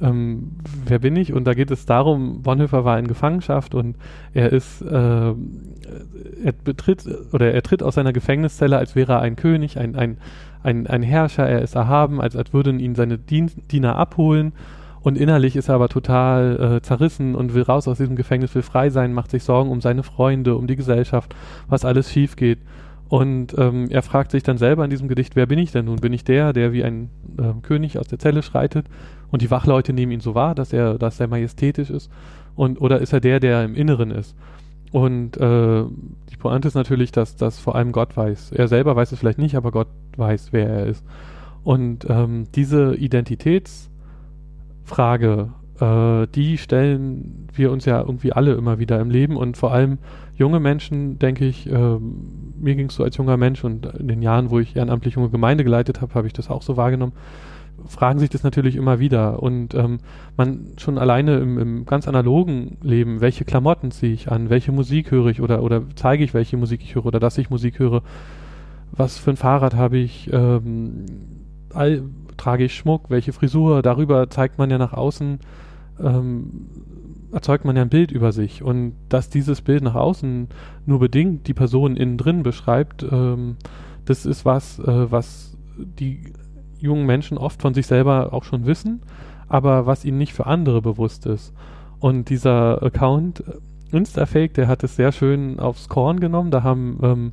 ähm, 0.00 0.52
wer 0.84 0.98
bin 0.98 1.16
ich? 1.16 1.32
Und 1.32 1.44
da 1.44 1.54
geht 1.54 1.70
es 1.70 1.86
darum, 1.86 2.42
Bonhoeffer 2.42 2.84
war 2.84 2.98
in 2.98 3.08
Gefangenschaft 3.08 3.74
und 3.74 3.96
er 4.34 4.52
ist, 4.52 4.82
äh, 4.82 4.86
er 4.94 6.52
betritt 6.64 7.04
oder 7.32 7.52
er 7.52 7.62
tritt 7.62 7.82
aus 7.82 7.94
seiner 7.94 8.12
Gefängniszelle, 8.12 8.76
als 8.76 8.94
wäre 8.94 9.14
er 9.14 9.20
ein 9.20 9.36
König, 9.36 9.78
ein, 9.78 9.96
ein, 9.96 10.18
ein, 10.62 10.86
ein 10.86 11.02
Herrscher, 11.02 11.48
er 11.48 11.62
ist 11.62 11.76
erhaben, 11.76 12.20
als, 12.20 12.36
als 12.36 12.52
würden 12.52 12.78
ihn 12.78 12.94
seine 12.94 13.16
Dien 13.16 13.50
Diener 13.70 13.96
abholen 13.96 14.52
und 15.06 15.16
innerlich 15.16 15.54
ist 15.54 15.68
er 15.68 15.76
aber 15.76 15.88
total 15.88 16.78
äh, 16.78 16.82
zerrissen 16.82 17.36
und 17.36 17.54
will 17.54 17.62
raus 17.62 17.86
aus 17.86 17.98
diesem 17.98 18.16
Gefängnis, 18.16 18.52
will 18.56 18.62
frei 18.62 18.90
sein, 18.90 19.12
macht 19.12 19.30
sich 19.30 19.44
Sorgen 19.44 19.70
um 19.70 19.80
seine 19.80 20.02
Freunde, 20.02 20.56
um 20.56 20.66
die 20.66 20.74
Gesellschaft, 20.74 21.32
was 21.68 21.84
alles 21.84 22.10
schief 22.10 22.34
geht. 22.34 22.58
Und 23.08 23.56
ähm, 23.56 23.86
er 23.88 24.02
fragt 24.02 24.32
sich 24.32 24.42
dann 24.42 24.58
selber 24.58 24.82
in 24.82 24.90
diesem 24.90 25.06
Gedicht, 25.06 25.36
wer 25.36 25.46
bin 25.46 25.60
ich 25.60 25.70
denn 25.70 25.84
nun? 25.84 26.00
Bin 26.00 26.12
ich 26.12 26.24
der, 26.24 26.52
der 26.52 26.72
wie 26.72 26.82
ein 26.82 27.10
äh, 27.38 27.52
König 27.62 28.00
aus 28.00 28.08
der 28.08 28.18
Zelle 28.18 28.42
schreitet 28.42 28.88
und 29.30 29.42
die 29.42 29.50
Wachleute 29.52 29.92
nehmen 29.92 30.10
ihn 30.10 30.18
so 30.18 30.34
wahr, 30.34 30.56
dass 30.56 30.72
er, 30.72 30.98
dass 30.98 31.20
er 31.20 31.28
majestätisch 31.28 31.90
ist? 31.90 32.10
Und, 32.56 32.80
oder 32.80 33.00
ist 33.00 33.12
er 33.12 33.20
der, 33.20 33.38
der 33.38 33.64
im 33.64 33.76
Inneren 33.76 34.10
ist? 34.10 34.34
Und 34.90 35.36
äh, 35.36 35.84
die 36.32 36.36
Pointe 36.36 36.66
ist 36.66 36.74
natürlich, 36.74 37.12
dass 37.12 37.36
das 37.36 37.60
vor 37.60 37.76
allem 37.76 37.92
Gott 37.92 38.16
weiß. 38.16 38.50
Er 38.50 38.66
selber 38.66 38.96
weiß 38.96 39.12
es 39.12 39.20
vielleicht 39.20 39.38
nicht, 39.38 39.54
aber 39.54 39.70
Gott 39.70 39.88
weiß, 40.16 40.48
wer 40.50 40.68
er 40.68 40.86
ist. 40.86 41.04
Und 41.62 42.10
ähm, 42.10 42.48
diese 42.56 42.94
Identitäts- 42.94 43.88
Frage, 44.86 45.52
äh, 45.80 46.26
die 46.34 46.58
stellen 46.58 47.48
wir 47.52 47.70
uns 47.70 47.84
ja 47.84 48.00
irgendwie 48.00 48.32
alle 48.32 48.54
immer 48.54 48.78
wieder 48.78 49.00
im 49.00 49.10
Leben 49.10 49.36
und 49.36 49.56
vor 49.56 49.72
allem 49.72 49.98
junge 50.34 50.60
Menschen, 50.60 51.18
denke 51.18 51.44
ich, 51.44 51.70
äh, 51.70 51.98
mir 51.98 52.74
ging 52.74 52.88
es 52.88 52.94
so 52.94 53.04
als 53.04 53.16
junger 53.16 53.36
Mensch 53.36 53.64
und 53.64 53.86
in 53.86 54.08
den 54.08 54.22
Jahren, 54.22 54.50
wo 54.50 54.58
ich 54.58 54.76
ehrenamtlich 54.76 55.14
junge 55.14 55.30
Gemeinde 55.30 55.64
geleitet 55.64 56.00
habe, 56.00 56.14
habe 56.14 56.26
ich 56.26 56.32
das 56.32 56.50
auch 56.50 56.62
so 56.62 56.76
wahrgenommen, 56.76 57.12
fragen 57.86 58.18
sich 58.18 58.30
das 58.30 58.42
natürlich 58.42 58.76
immer 58.76 58.98
wieder 58.98 59.42
und 59.42 59.74
ähm, 59.74 59.98
man 60.36 60.72
schon 60.78 60.98
alleine 60.98 61.38
im, 61.38 61.58
im 61.58 61.86
ganz 61.86 62.08
analogen 62.08 62.78
Leben, 62.82 63.20
welche 63.20 63.44
Klamotten 63.44 63.90
ziehe 63.90 64.12
ich 64.12 64.30
an, 64.30 64.50
welche 64.50 64.72
Musik 64.72 65.10
höre 65.10 65.26
ich 65.26 65.40
oder, 65.42 65.62
oder 65.62 65.82
zeige 65.94 66.24
ich, 66.24 66.32
welche 66.32 66.56
Musik 66.56 66.80
ich 66.82 66.94
höre 66.94 67.06
oder 67.06 67.20
dass 67.20 67.38
ich 67.38 67.50
Musik 67.50 67.78
höre, 67.78 68.02
was 68.92 69.18
für 69.18 69.30
ein 69.30 69.36
Fahrrad 69.36 69.74
habe 69.74 69.98
ich, 69.98 70.30
ähm, 70.32 71.04
all, 71.74 72.02
trage 72.36 72.64
ich 72.64 72.74
Schmuck, 72.74 73.08
welche 73.08 73.32
Frisur, 73.32 73.82
darüber 73.82 74.28
zeigt 74.30 74.58
man 74.58 74.70
ja 74.70 74.78
nach 74.78 74.92
außen, 74.92 75.40
ähm, 76.02 76.66
erzeugt 77.32 77.64
man 77.64 77.76
ja 77.76 77.82
ein 77.82 77.88
Bild 77.88 78.12
über 78.12 78.32
sich. 78.32 78.62
Und 78.62 78.94
dass 79.08 79.30
dieses 79.30 79.62
Bild 79.62 79.82
nach 79.82 79.94
außen 79.94 80.48
nur 80.84 80.98
bedingt 80.98 81.48
die 81.48 81.54
Person 81.54 81.96
innen 81.96 82.18
drin 82.18 82.42
beschreibt, 82.42 83.04
ähm, 83.10 83.56
das 84.04 84.26
ist 84.26 84.44
was, 84.44 84.78
äh, 84.78 85.10
was 85.10 85.56
die 85.76 86.32
jungen 86.78 87.06
Menschen 87.06 87.38
oft 87.38 87.60
von 87.60 87.74
sich 87.74 87.86
selber 87.86 88.32
auch 88.32 88.44
schon 88.44 88.66
wissen, 88.66 89.02
aber 89.48 89.86
was 89.86 90.04
ihnen 90.04 90.18
nicht 90.18 90.32
für 90.32 90.46
andere 90.46 90.82
bewusst 90.82 91.26
ist. 91.26 91.52
Und 91.98 92.28
dieser 92.30 92.82
Account 92.82 93.40
äh, 93.40 93.96
Instafake, 93.96 94.54
der 94.54 94.68
hat 94.68 94.82
es 94.82 94.96
sehr 94.96 95.12
schön 95.12 95.60
aufs 95.60 95.88
Korn 95.88 96.20
genommen. 96.20 96.50
Da 96.50 96.62
haben 96.62 96.98
ähm, 97.02 97.32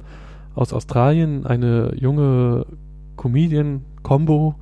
aus 0.55 0.73
Australien 0.73 1.45
eine 1.45 1.95
junge 1.95 2.65
Comedian, 3.15 3.85
Combo, 4.03 4.55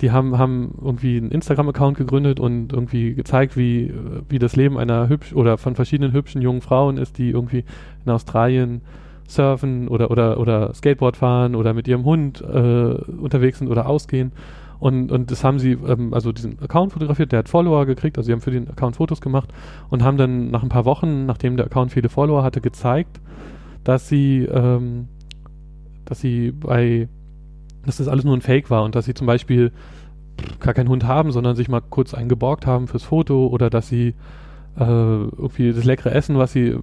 die 0.00 0.10
haben, 0.10 0.38
haben 0.38 0.74
irgendwie 0.82 1.16
einen 1.16 1.30
Instagram-Account 1.30 1.96
gegründet 1.96 2.40
und 2.40 2.72
irgendwie 2.72 3.14
gezeigt, 3.14 3.56
wie, 3.56 3.92
wie 4.28 4.38
das 4.38 4.56
Leben 4.56 4.78
einer 4.78 5.08
hübsch 5.08 5.32
oder 5.32 5.58
von 5.58 5.74
verschiedenen 5.74 6.12
hübschen 6.12 6.40
jungen 6.40 6.60
Frauen 6.60 6.98
ist, 6.98 7.18
die 7.18 7.30
irgendwie 7.30 7.64
in 8.04 8.12
Australien 8.12 8.82
surfen 9.26 9.88
oder, 9.88 10.10
oder, 10.10 10.38
oder 10.38 10.72
Skateboard 10.74 11.16
fahren 11.16 11.54
oder 11.54 11.74
mit 11.74 11.86
ihrem 11.86 12.04
Hund 12.04 12.40
äh, 12.40 12.44
unterwegs 12.44 13.58
sind 13.58 13.68
oder 13.68 13.86
ausgehen. 13.86 14.32
Und, 14.80 15.10
und 15.10 15.30
das 15.30 15.42
haben 15.42 15.58
sie, 15.58 15.72
ähm, 15.72 16.14
also 16.14 16.32
diesen 16.32 16.60
Account 16.62 16.92
fotografiert, 16.92 17.32
der 17.32 17.40
hat 17.40 17.48
Follower 17.48 17.84
gekriegt, 17.84 18.16
also 18.16 18.26
sie 18.26 18.32
haben 18.32 18.40
für 18.40 18.52
den 18.52 18.68
Account 18.70 18.96
Fotos 18.96 19.20
gemacht 19.20 19.50
und 19.90 20.04
haben 20.04 20.16
dann 20.16 20.50
nach 20.50 20.62
ein 20.62 20.68
paar 20.68 20.84
Wochen, 20.84 21.26
nachdem 21.26 21.56
der 21.56 21.66
Account 21.66 21.92
viele 21.92 22.08
Follower 22.08 22.44
hatte, 22.44 22.60
gezeigt, 22.60 23.20
dass 23.82 24.08
sie, 24.08 24.44
ähm, 24.44 25.08
dass 26.04 26.20
sie 26.20 26.52
bei 26.52 27.08
dass 27.88 27.96
das 27.96 28.08
alles 28.08 28.24
nur 28.24 28.36
ein 28.36 28.42
Fake 28.42 28.70
war 28.70 28.84
und 28.84 28.94
dass 28.94 29.06
sie 29.06 29.14
zum 29.14 29.26
Beispiel 29.26 29.72
gar 30.60 30.74
keinen 30.74 30.88
Hund 30.88 31.04
haben, 31.04 31.32
sondern 31.32 31.56
sich 31.56 31.68
mal 31.68 31.80
kurz 31.80 32.14
einen 32.14 32.28
geborgt 32.28 32.66
haben 32.66 32.86
fürs 32.86 33.02
Foto 33.02 33.48
oder 33.48 33.70
dass 33.70 33.88
sie 33.88 34.14
äh, 34.78 34.84
irgendwie 34.84 35.72
das 35.72 35.84
leckere 35.84 36.14
Essen, 36.14 36.38
was 36.38 36.52
sie 36.52 36.78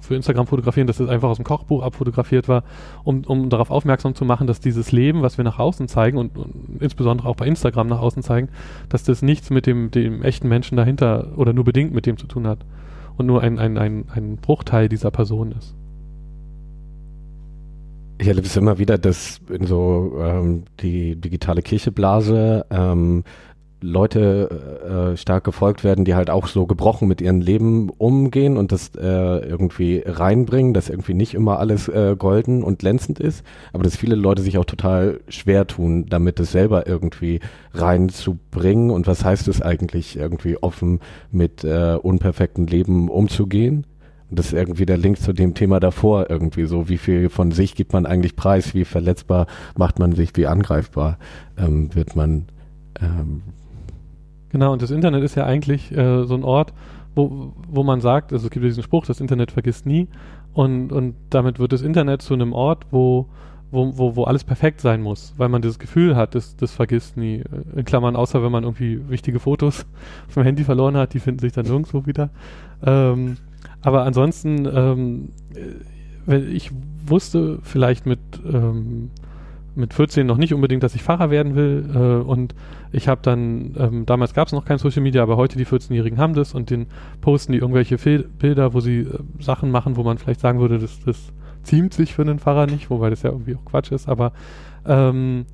für 0.00 0.16
Instagram 0.16 0.46
fotografieren, 0.46 0.86
dass 0.86 0.96
das 0.96 1.08
einfach 1.08 1.28
aus 1.28 1.36
dem 1.36 1.44
Kochbuch 1.44 1.82
abfotografiert 1.82 2.48
war, 2.48 2.64
um, 3.04 3.22
um 3.24 3.50
darauf 3.50 3.70
aufmerksam 3.70 4.14
zu 4.14 4.24
machen, 4.24 4.46
dass 4.46 4.58
dieses 4.58 4.90
Leben, 4.90 5.22
was 5.22 5.36
wir 5.38 5.44
nach 5.44 5.58
außen 5.58 5.86
zeigen 5.86 6.18
und, 6.18 6.36
und 6.36 6.80
insbesondere 6.80 7.28
auch 7.28 7.36
bei 7.36 7.46
Instagram 7.46 7.86
nach 7.86 8.00
außen 8.00 8.22
zeigen, 8.22 8.48
dass 8.88 9.04
das 9.04 9.22
nichts 9.22 9.50
mit 9.50 9.66
dem, 9.66 9.90
dem 9.90 10.22
echten 10.22 10.48
Menschen 10.48 10.76
dahinter 10.76 11.32
oder 11.36 11.52
nur 11.52 11.64
bedingt 11.64 11.92
mit 11.92 12.06
dem 12.06 12.16
zu 12.16 12.26
tun 12.26 12.46
hat 12.46 12.58
und 13.16 13.26
nur 13.26 13.42
ein, 13.42 13.58
ein, 13.58 13.78
ein, 13.78 14.06
ein 14.12 14.36
Bruchteil 14.38 14.88
dieser 14.88 15.10
Person 15.10 15.52
ist. 15.52 15.76
Ich 18.18 18.28
erlebe 18.28 18.46
es 18.46 18.56
immer 18.56 18.78
wieder, 18.78 18.96
dass 18.96 19.40
in 19.50 19.66
so 19.66 20.18
ähm, 20.20 20.64
die 20.80 21.16
digitale 21.16 21.62
Kircheblase 21.62 22.64
ähm, 22.70 23.24
Leute 23.82 25.12
äh, 25.12 25.16
stark 25.18 25.44
gefolgt 25.44 25.84
werden, 25.84 26.06
die 26.06 26.14
halt 26.14 26.30
auch 26.30 26.46
so 26.46 26.66
gebrochen 26.66 27.08
mit 27.08 27.20
ihrem 27.20 27.42
Leben 27.42 27.90
umgehen 27.90 28.56
und 28.56 28.72
das 28.72 28.92
äh, 28.96 29.02
irgendwie 29.02 30.02
reinbringen, 30.04 30.72
dass 30.72 30.88
irgendwie 30.88 31.12
nicht 31.12 31.34
immer 31.34 31.58
alles 31.58 31.88
äh, 31.88 32.16
golden 32.18 32.62
und 32.62 32.78
glänzend 32.78 33.20
ist, 33.20 33.44
aber 33.74 33.84
dass 33.84 33.96
viele 33.96 34.16
Leute 34.16 34.40
sich 34.40 34.56
auch 34.56 34.64
total 34.64 35.20
schwer 35.28 35.66
tun, 35.66 36.06
damit 36.06 36.40
es 36.40 36.52
selber 36.52 36.86
irgendwie 36.86 37.40
reinzubringen. 37.74 38.90
Und 38.90 39.06
was 39.06 39.24
heißt 39.24 39.46
es 39.48 39.60
eigentlich, 39.60 40.16
irgendwie 40.16 40.56
offen 40.56 41.00
mit 41.30 41.62
äh, 41.62 41.98
unperfekten 42.00 42.66
Leben 42.66 43.10
umzugehen 43.10 43.84
das 44.30 44.46
ist 44.46 44.52
irgendwie 44.54 44.86
der 44.86 44.96
Link 44.96 45.18
zu 45.18 45.32
dem 45.32 45.54
Thema 45.54 45.80
davor 45.80 46.30
irgendwie 46.30 46.66
so, 46.66 46.88
wie 46.88 46.98
viel 46.98 47.28
von 47.28 47.52
sich 47.52 47.74
gibt 47.74 47.92
man 47.92 48.06
eigentlich 48.06 48.36
preis, 48.36 48.74
wie 48.74 48.84
verletzbar 48.84 49.46
macht 49.76 49.98
man 49.98 50.12
sich, 50.12 50.36
wie 50.36 50.46
angreifbar 50.46 51.18
ähm, 51.56 51.94
wird 51.94 52.16
man. 52.16 52.46
Ähm. 53.00 53.42
Genau, 54.50 54.72
und 54.72 54.82
das 54.82 54.90
Internet 54.90 55.22
ist 55.22 55.36
ja 55.36 55.44
eigentlich 55.44 55.92
äh, 55.92 56.24
so 56.24 56.34
ein 56.34 56.44
Ort, 56.44 56.72
wo, 57.14 57.52
wo 57.68 57.82
man 57.82 58.00
sagt, 58.00 58.32
also 58.32 58.46
es 58.46 58.50
gibt 58.50 58.64
diesen 58.64 58.82
Spruch, 58.82 59.06
das 59.06 59.20
Internet 59.20 59.52
vergisst 59.52 59.86
nie 59.86 60.08
und, 60.54 60.92
und 60.92 61.14
damit 61.30 61.58
wird 61.58 61.72
das 61.72 61.82
Internet 61.82 62.22
zu 62.22 62.34
einem 62.34 62.52
Ort, 62.52 62.86
wo 62.90 63.28
wo, 63.70 63.98
wo, 63.98 64.16
wo 64.16 64.24
alles 64.24 64.44
perfekt 64.44 64.80
sein 64.80 65.02
muss, 65.02 65.34
weil 65.36 65.48
man 65.48 65.60
das 65.60 65.78
Gefühl 65.78 66.16
hat, 66.16 66.34
das, 66.34 66.56
das 66.56 66.72
vergisst 66.72 67.16
nie. 67.16 67.42
In 67.74 67.84
Klammern, 67.84 68.16
außer 68.16 68.42
wenn 68.42 68.52
man 68.52 68.64
irgendwie 68.64 69.00
wichtige 69.08 69.40
Fotos 69.40 69.86
vom 70.28 70.44
Handy 70.44 70.64
verloren 70.64 70.96
hat, 70.96 71.14
die 71.14 71.20
finden 71.20 71.40
sich 71.40 71.52
dann 71.52 71.66
nirgendwo 71.66 72.06
wieder. 72.06 72.30
Ähm, 72.82 73.36
aber 73.86 74.02
ansonsten, 74.02 74.66
ähm, 74.66 75.28
wenn 76.26 76.50
ich 76.50 76.72
wusste 77.06 77.60
vielleicht 77.62 78.04
mit, 78.04 78.18
ähm, 78.44 79.10
mit 79.76 79.94
14 79.94 80.26
noch 80.26 80.38
nicht 80.38 80.52
unbedingt, 80.52 80.82
dass 80.82 80.96
ich 80.96 81.04
Fahrer 81.04 81.30
werden 81.30 81.54
will. 81.54 81.88
Äh, 81.94 82.28
und 82.28 82.56
ich 82.90 83.06
habe 83.06 83.20
dann, 83.22 83.76
ähm, 83.78 84.04
damals 84.04 84.34
gab 84.34 84.48
es 84.48 84.52
noch 84.52 84.64
kein 84.64 84.78
Social 84.78 85.02
Media, 85.02 85.22
aber 85.22 85.36
heute 85.36 85.56
die 85.56 85.66
14-Jährigen 85.66 86.18
haben 86.18 86.34
das 86.34 86.52
und 86.52 86.70
den 86.70 86.86
posten 87.20 87.52
die 87.52 87.58
irgendwelche 87.58 87.96
Fil 87.96 88.24
Bilder, 88.24 88.74
wo 88.74 88.80
sie 88.80 89.02
äh, 89.02 89.18
Sachen 89.38 89.70
machen, 89.70 89.94
wo 89.94 90.02
man 90.02 90.18
vielleicht 90.18 90.40
sagen 90.40 90.58
würde, 90.58 90.80
das, 90.80 90.98
das 91.04 91.32
ziemt 91.62 91.94
sich 91.94 92.12
für 92.12 92.22
einen 92.22 92.40
Fahrer 92.40 92.66
nicht, 92.66 92.90
wobei 92.90 93.08
das 93.08 93.22
ja 93.22 93.30
irgendwie 93.30 93.54
auch 93.54 93.64
Quatsch 93.64 93.92
ist, 93.92 94.08
aber 94.08 94.32
ähm, 94.84 95.46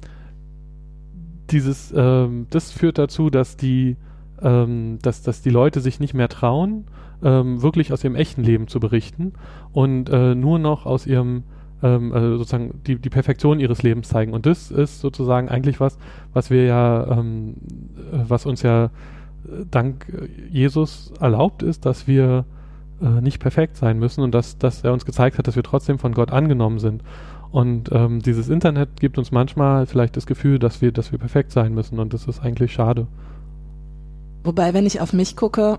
dieses, 1.51 1.93
ähm, 1.95 2.47
das 2.49 2.73
führt 2.73 2.97
dazu, 2.97 3.29
dass 3.29 3.59
die, 3.59 3.99
ähm, 4.41 5.01
dass, 5.03 5.21
dass 5.21 5.43
die 5.43 5.51
Leute 5.51 5.83
sich 5.83 6.01
nicht 6.01 6.15
mehr 6.15 6.31
trauen 6.31 6.87
ähm, 7.23 7.63
wirklich 7.63 7.93
aus 7.93 8.03
ihrem 8.05 8.17
echten 8.17 8.43
Leben 8.43 8.69
zu 8.69 8.81
berichten 8.81 9.33
und 9.73 10.09
äh, 10.11 10.35
nur 10.35 10.59
noch 10.59 10.87
aus 10.87 11.07
ihrem 11.07 11.45
ähm, 11.83 12.13
also 12.13 12.39
sozusagen 12.39 12.81
die, 12.87 12.97
die 12.97 13.11
Perfektion 13.11 13.61
ihres 13.61 13.83
Lebens 13.83 14.09
zeigen. 14.09 14.33
Und 14.33 14.47
das 14.47 14.71
ist 14.71 15.01
sozusagen 15.01 15.49
eigentlich 15.49 15.81
was, 15.81 15.99
was 16.33 16.51
wir 16.51 16.65
ja, 16.65 17.19
ähm, 17.19 17.57
äh, 18.13 18.19
was 18.29 18.47
uns 18.47 18.63
ja 18.63 18.85
äh, 18.85 18.89
dank 19.71 20.07
Jesus 20.51 21.13
erlaubt 21.21 21.63
ist, 21.63 21.85
dass 21.85 22.07
wir 22.07 22.45
äh, 23.01 23.21
nicht 23.21 23.41
perfekt 23.41 23.77
sein 23.77 23.99
müssen 23.99 24.23
und 24.23 24.35
dass, 24.35 24.59
dass 24.59 24.85
er 24.85 24.93
uns 24.93 25.05
gezeigt 25.05 25.39
hat, 25.39 25.49
dass 25.49 25.57
wir 25.57 25.63
trotzdem 25.63 25.99
von 25.99 26.13
Gott 26.13 26.31
angenommen 26.31 26.79
sind. 26.79 27.03
Und 27.51 27.91
ähm, 27.93 28.23
dieses 28.23 28.49
Internet 28.49 29.01
gibt 29.01 29.19
uns 29.19 29.31
manchmal 29.31 29.87
vielleicht 29.87 30.17
das 30.17 30.25
Gefühl, 30.25 30.59
dass 30.59 30.81
wir, 30.81 30.91
dass 30.91 31.13
wir 31.13 31.19
perfekt 31.19 31.53
sein 31.53 31.75
müssen 31.75 31.99
und 31.99 32.15
das 32.15 32.27
ist 32.27 32.41
eigentlich 32.41 32.73
schade. 32.73 33.07
Wobei, 34.43 34.73
wenn 34.73 34.87
ich 34.87 35.01
auf 35.01 35.13
mich 35.13 35.37
gucke, 35.37 35.79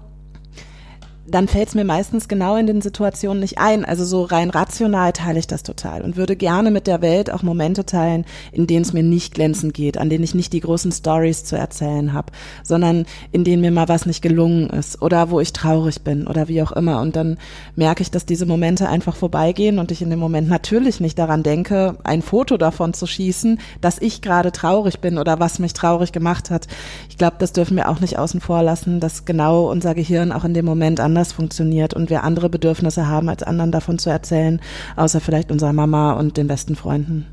dann 1.26 1.48
fällt 1.48 1.70
es 1.70 1.76
mir 1.76 1.86
meistens 1.86 2.28
genau 2.28 2.58
in 2.58 2.68
den 2.68 2.82
Situationen 2.82 3.40
nicht 3.40 3.58
ein. 3.58 3.86
Also 3.86 4.04
so 4.04 4.24
rein 4.24 4.50
rational 4.50 5.14
teile 5.14 5.40
ich 5.40 5.48
das 5.48 5.64
total 5.64 6.02
und 6.02 6.18
würde 6.18 6.36
gerne 6.36 6.70
mit 6.70 6.86
der 6.86 7.02
Welt 7.02 7.32
auch 7.32 7.44
Momente 7.44 7.86
teilen, 7.86 8.26
in 8.52 8.68
denen 8.68 8.82
es 8.82 8.92
mir 8.92 9.04
nicht 9.04 9.34
glänzend 9.34 9.74
geht, 9.74 9.98
an 9.98 10.10
denen 10.10 10.24
ich 10.24 10.36
nicht 10.36 10.52
die 10.52 10.60
großen 10.60 10.92
Stories 10.92 11.46
zu 11.46 11.56
erzählen 11.56 12.12
habe, 12.12 12.34
sondern 12.64 13.06
in 13.32 13.46
denen 13.46 13.62
mir 13.62 13.72
mal 13.72 13.88
was 13.88 14.06
nicht 14.06 14.22
gelungen 14.22 14.70
ist 14.70 15.02
oder 15.02 15.30
wo 15.30 15.40
ich 15.40 15.54
traurig 15.54 16.02
bin 16.02 16.28
oder 16.28 16.50
wie 16.50 16.62
auch 16.62 16.74
immer. 16.74 17.02
Und 17.02 17.16
dann 17.16 17.38
merke 17.76 18.04
ich, 18.04 18.12
dass 18.12 18.26
diese 18.26 18.46
Momente 18.46 18.90
einfach 18.90 19.16
vorbeigehen 19.16 19.80
und 19.80 19.92
ich 19.92 20.02
in 20.02 20.10
dem 20.10 20.20
Moment 20.20 20.50
natürlich 20.50 21.00
nicht 21.00 21.18
daran 21.18 21.44
denke, 21.44 21.96
ein 22.04 22.22
Foto 22.22 22.58
davon 22.58 22.94
zu 22.94 23.08
schießen, 23.08 23.60
dass 23.80 23.98
ich 24.00 24.22
gerade 24.22 24.52
traurig 24.52 25.00
bin 25.00 25.18
oder 25.18 25.40
was 25.40 25.60
mich 25.60 25.74
traurig 25.74 26.12
gemacht 26.12 26.50
hat. 26.50 26.68
Ich 27.10 27.18
glaube, 27.18 27.38
das 27.40 27.54
dürfen 27.54 27.78
wir 27.78 27.90
auch 27.90 28.02
nicht 28.02 28.20
außen 28.20 28.42
vor 28.42 28.62
lassen, 28.62 29.00
dass 29.00 29.24
genau 29.24 29.72
unser 29.72 29.96
Gehirn 29.96 30.34
auch 30.34 30.44
in 30.44 30.54
dem 30.54 30.66
Moment 30.66 31.00
an 31.00 31.13
anders 31.14 31.32
funktioniert 31.32 31.94
und 31.94 32.10
wir 32.10 32.24
andere 32.24 32.50
Bedürfnisse 32.50 33.08
haben, 33.08 33.30
als 33.30 33.44
anderen 33.44 33.72
davon 33.72 34.00
zu 34.00 34.10
erzählen, 34.10 34.60
außer 34.96 35.22
vielleicht 35.22 35.52
unserer 35.52 35.74
Mama 35.74 36.14
und 36.14 36.38
den 36.38 36.48
besten 36.48 36.76
Freunden. 36.76 37.28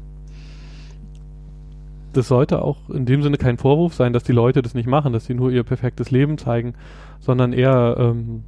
Das 2.12 2.28
sollte 2.28 2.60
auch 2.62 2.90
in 2.90 3.06
dem 3.06 3.22
Sinne 3.22 3.38
kein 3.38 3.56
Vorwurf 3.56 3.94
sein, 3.94 4.12
dass 4.12 4.22
die 4.22 4.32
Leute 4.32 4.60
das 4.60 4.74
nicht 4.74 4.86
machen, 4.86 5.14
dass 5.14 5.24
sie 5.24 5.34
nur 5.34 5.50
ihr 5.50 5.62
perfektes 5.62 6.10
Leben 6.10 6.36
zeigen, 6.36 6.74
sondern 7.20 7.54
eher 7.54 7.96
ähm, 7.98 8.42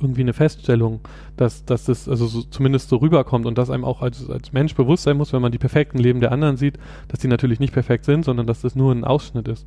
irgendwie 0.00 0.20
eine 0.20 0.34
Feststellung, 0.34 1.00
dass, 1.36 1.64
dass 1.64 1.86
das 1.86 2.08
also 2.08 2.26
so, 2.26 2.42
zumindest 2.42 2.88
so 2.88 2.98
rüberkommt 2.98 3.46
und 3.46 3.58
dass 3.58 3.70
einem 3.70 3.84
auch 3.84 4.00
als, 4.00 4.30
als 4.30 4.52
Mensch 4.52 4.76
bewusst 4.76 5.04
sein 5.04 5.16
muss, 5.16 5.32
wenn 5.32 5.42
man 5.42 5.52
die 5.52 5.58
perfekten 5.58 5.98
Leben 5.98 6.20
der 6.20 6.30
anderen 6.30 6.56
sieht, 6.56 6.78
dass 7.08 7.18
die 7.18 7.28
natürlich 7.28 7.58
nicht 7.58 7.72
perfekt 7.72 8.04
sind, 8.04 8.24
sondern 8.24 8.46
dass 8.46 8.60
das 8.60 8.76
nur 8.76 8.92
ein 8.92 9.04
Ausschnitt 9.04 9.48
ist. 9.48 9.66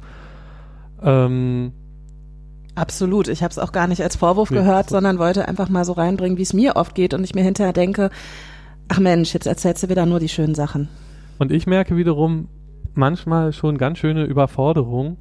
Ähm, 1.01 1.73
Absolut. 2.79 3.27
Ich 3.27 3.43
habe 3.43 3.51
es 3.51 3.59
auch 3.59 3.73
gar 3.73 3.87
nicht 3.87 4.01
als 4.01 4.15
Vorwurf 4.15 4.51
ja, 4.51 4.61
gehört, 4.61 4.89
so. 4.89 4.95
sondern 4.95 5.19
wollte 5.19 5.47
einfach 5.49 5.67
mal 5.67 5.83
so 5.83 5.91
reinbringen, 5.91 6.37
wie 6.37 6.43
es 6.43 6.53
mir 6.53 6.77
oft 6.77 6.95
geht 6.95 7.13
und 7.13 7.25
ich 7.25 7.35
mir 7.35 7.43
hinterher 7.43 7.73
denke, 7.73 8.09
ach 8.87 8.99
Mensch, 8.99 9.33
jetzt 9.33 9.47
erzählst 9.47 9.83
du 9.83 9.89
wieder 9.89 10.05
nur 10.05 10.19
die 10.19 10.29
schönen 10.29 10.55
Sachen. 10.55 10.87
Und 11.39 11.51
ich 11.51 11.67
merke 11.67 11.97
wiederum 11.97 12.47
manchmal 12.93 13.51
schon 13.51 13.77
ganz 13.77 13.97
schöne 13.97 14.23
Überforderung, 14.23 15.17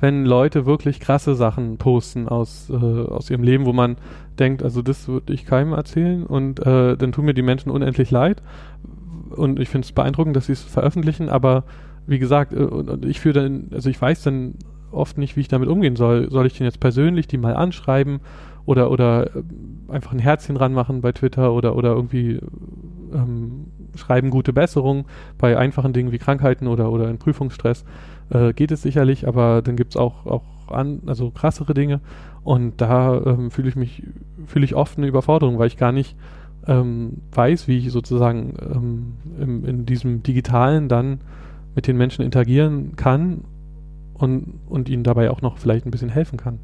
wenn 0.00 0.26
Leute 0.26 0.66
wirklich 0.66 1.00
krasse 1.00 1.34
Sachen 1.34 1.78
posten 1.78 2.28
aus, 2.28 2.68
äh, 2.68 2.74
aus 2.74 3.30
ihrem 3.30 3.42
Leben, 3.42 3.64
wo 3.64 3.72
man 3.72 3.96
denkt, 4.38 4.62
also 4.62 4.82
das 4.82 5.08
würde 5.08 5.32
ich 5.32 5.46
keinem 5.46 5.72
erzählen 5.72 6.26
und 6.26 6.60
äh, 6.60 6.94
dann 6.96 7.12
tun 7.12 7.24
mir 7.24 7.34
die 7.34 7.42
Menschen 7.42 7.70
unendlich 7.70 8.10
leid. 8.10 8.42
Und 9.30 9.58
ich 9.58 9.70
finde 9.70 9.86
es 9.86 9.92
beeindruckend, 9.92 10.36
dass 10.36 10.46
sie 10.46 10.52
es 10.52 10.62
veröffentlichen, 10.62 11.30
aber 11.30 11.64
wie 12.06 12.18
gesagt, 12.18 12.52
äh, 12.52 12.68
ich 13.06 13.18
fühle 13.18 13.42
dann, 13.42 13.70
also 13.72 13.88
ich 13.88 14.00
weiß 14.00 14.22
dann 14.22 14.56
oft 14.90 15.18
nicht, 15.18 15.36
wie 15.36 15.40
ich 15.40 15.48
damit 15.48 15.68
umgehen 15.68 15.96
soll. 15.96 16.30
Soll 16.30 16.46
ich 16.46 16.56
den 16.56 16.64
jetzt 16.64 16.80
persönlich 16.80 17.26
die 17.26 17.38
mal 17.38 17.54
anschreiben 17.54 18.20
oder, 18.68 18.90
oder 18.90 19.34
äh, 19.34 19.42
einfach 19.88 20.12
ein 20.12 20.18
Herzchen 20.18 20.58
ranmachen 20.58 21.00
bei 21.00 21.12
Twitter 21.12 21.54
oder, 21.54 21.74
oder 21.74 21.94
irgendwie 21.94 22.38
ähm, 23.14 23.68
schreiben 23.94 24.28
gute 24.28 24.52
Besserung 24.52 25.06
bei 25.38 25.56
einfachen 25.56 25.94
Dingen 25.94 26.12
wie 26.12 26.18
Krankheiten 26.18 26.66
oder, 26.66 26.92
oder 26.92 27.08
in 27.08 27.16
Prüfungsstress 27.16 27.86
äh, 28.28 28.52
geht 28.52 28.70
es 28.70 28.82
sicherlich, 28.82 29.26
aber 29.26 29.62
dann 29.62 29.76
gibt 29.76 29.94
es 29.94 29.96
auch, 29.96 30.26
auch 30.26 30.42
an, 30.68 31.00
also 31.06 31.30
krassere 31.30 31.72
Dinge 31.72 32.00
und 32.44 32.80
da 32.82 33.18
ähm, 33.24 33.50
fühle 33.50 33.70
ich 33.70 33.76
mich, 33.76 34.02
fühle 34.46 34.66
ich 34.66 34.74
oft 34.74 34.98
eine 34.98 35.06
Überforderung, 35.06 35.58
weil 35.58 35.68
ich 35.68 35.78
gar 35.78 35.92
nicht 35.92 36.14
ähm, 36.66 37.22
weiß, 37.32 37.68
wie 37.68 37.78
ich 37.78 37.90
sozusagen 37.90 38.54
ähm, 38.60 39.12
im, 39.40 39.64
in 39.64 39.86
diesem 39.86 40.22
Digitalen 40.22 40.88
dann 40.88 41.20
mit 41.74 41.86
den 41.86 41.96
Menschen 41.96 42.22
interagieren 42.22 42.96
kann 42.96 43.44
und, 44.18 44.60
und 44.68 44.88
ihnen 44.88 45.04
dabei 45.04 45.30
auch 45.30 45.42
noch 45.42 45.58
vielleicht 45.58 45.86
ein 45.86 45.90
bisschen 45.90 46.10
helfen 46.10 46.38
kann. 46.38 46.58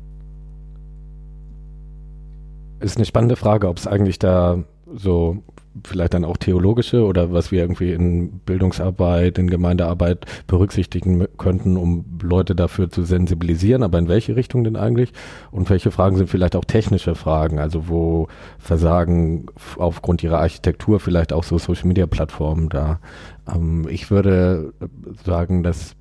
Ist 2.81 2.97
eine 2.97 3.07
spannende 3.07 3.37
Frage, 3.37 3.69
ob 3.69 3.79
es 3.79 3.87
eigentlich 3.87 4.19
da 4.19 4.65
so 4.93 5.43
vielleicht 5.83 6.15
dann 6.15 6.25
auch 6.25 6.37
theologische 6.37 7.05
oder 7.05 7.33
was 7.33 7.51
wir 7.51 7.61
irgendwie 7.61 7.93
in 7.93 8.39
Bildungsarbeit, 8.41 9.39
in 9.39 9.51
Gemeindearbeit 9.51 10.27
berücksichtigen 10.47 11.27
könnten, 11.37 11.77
um 11.77 12.05
Leute 12.23 12.55
dafür 12.55 12.91
zu 12.91 13.03
sensibilisieren, 13.03 13.83
aber 13.83 13.99
in 13.99 14.09
welche 14.09 14.37
Richtung 14.37 14.63
denn 14.63 14.77
eigentlich? 14.77 15.13
Und 15.51 15.69
welche 15.71 15.91
Fragen 15.91 16.17
sind 16.17 16.31
vielleicht 16.31 16.55
auch 16.55 16.65
technische 16.65 17.15
Fragen, 17.15 17.59
also 17.59 17.89
wo 17.89 18.29
versagen 18.59 19.47
aufgrund 19.77 20.23
ihrer 20.23 20.41
Architektur 20.41 21.01
vielleicht 21.01 21.33
auch 21.33 21.45
so 21.45 21.59
Social 21.59 21.89
Media 21.89 22.07
Plattformen 22.07 22.69
da? 22.69 23.01
Ähm, 23.53 23.87
ich 23.89 24.11
würde 24.11 24.73
sagen, 25.25 25.63
dass 25.63 25.97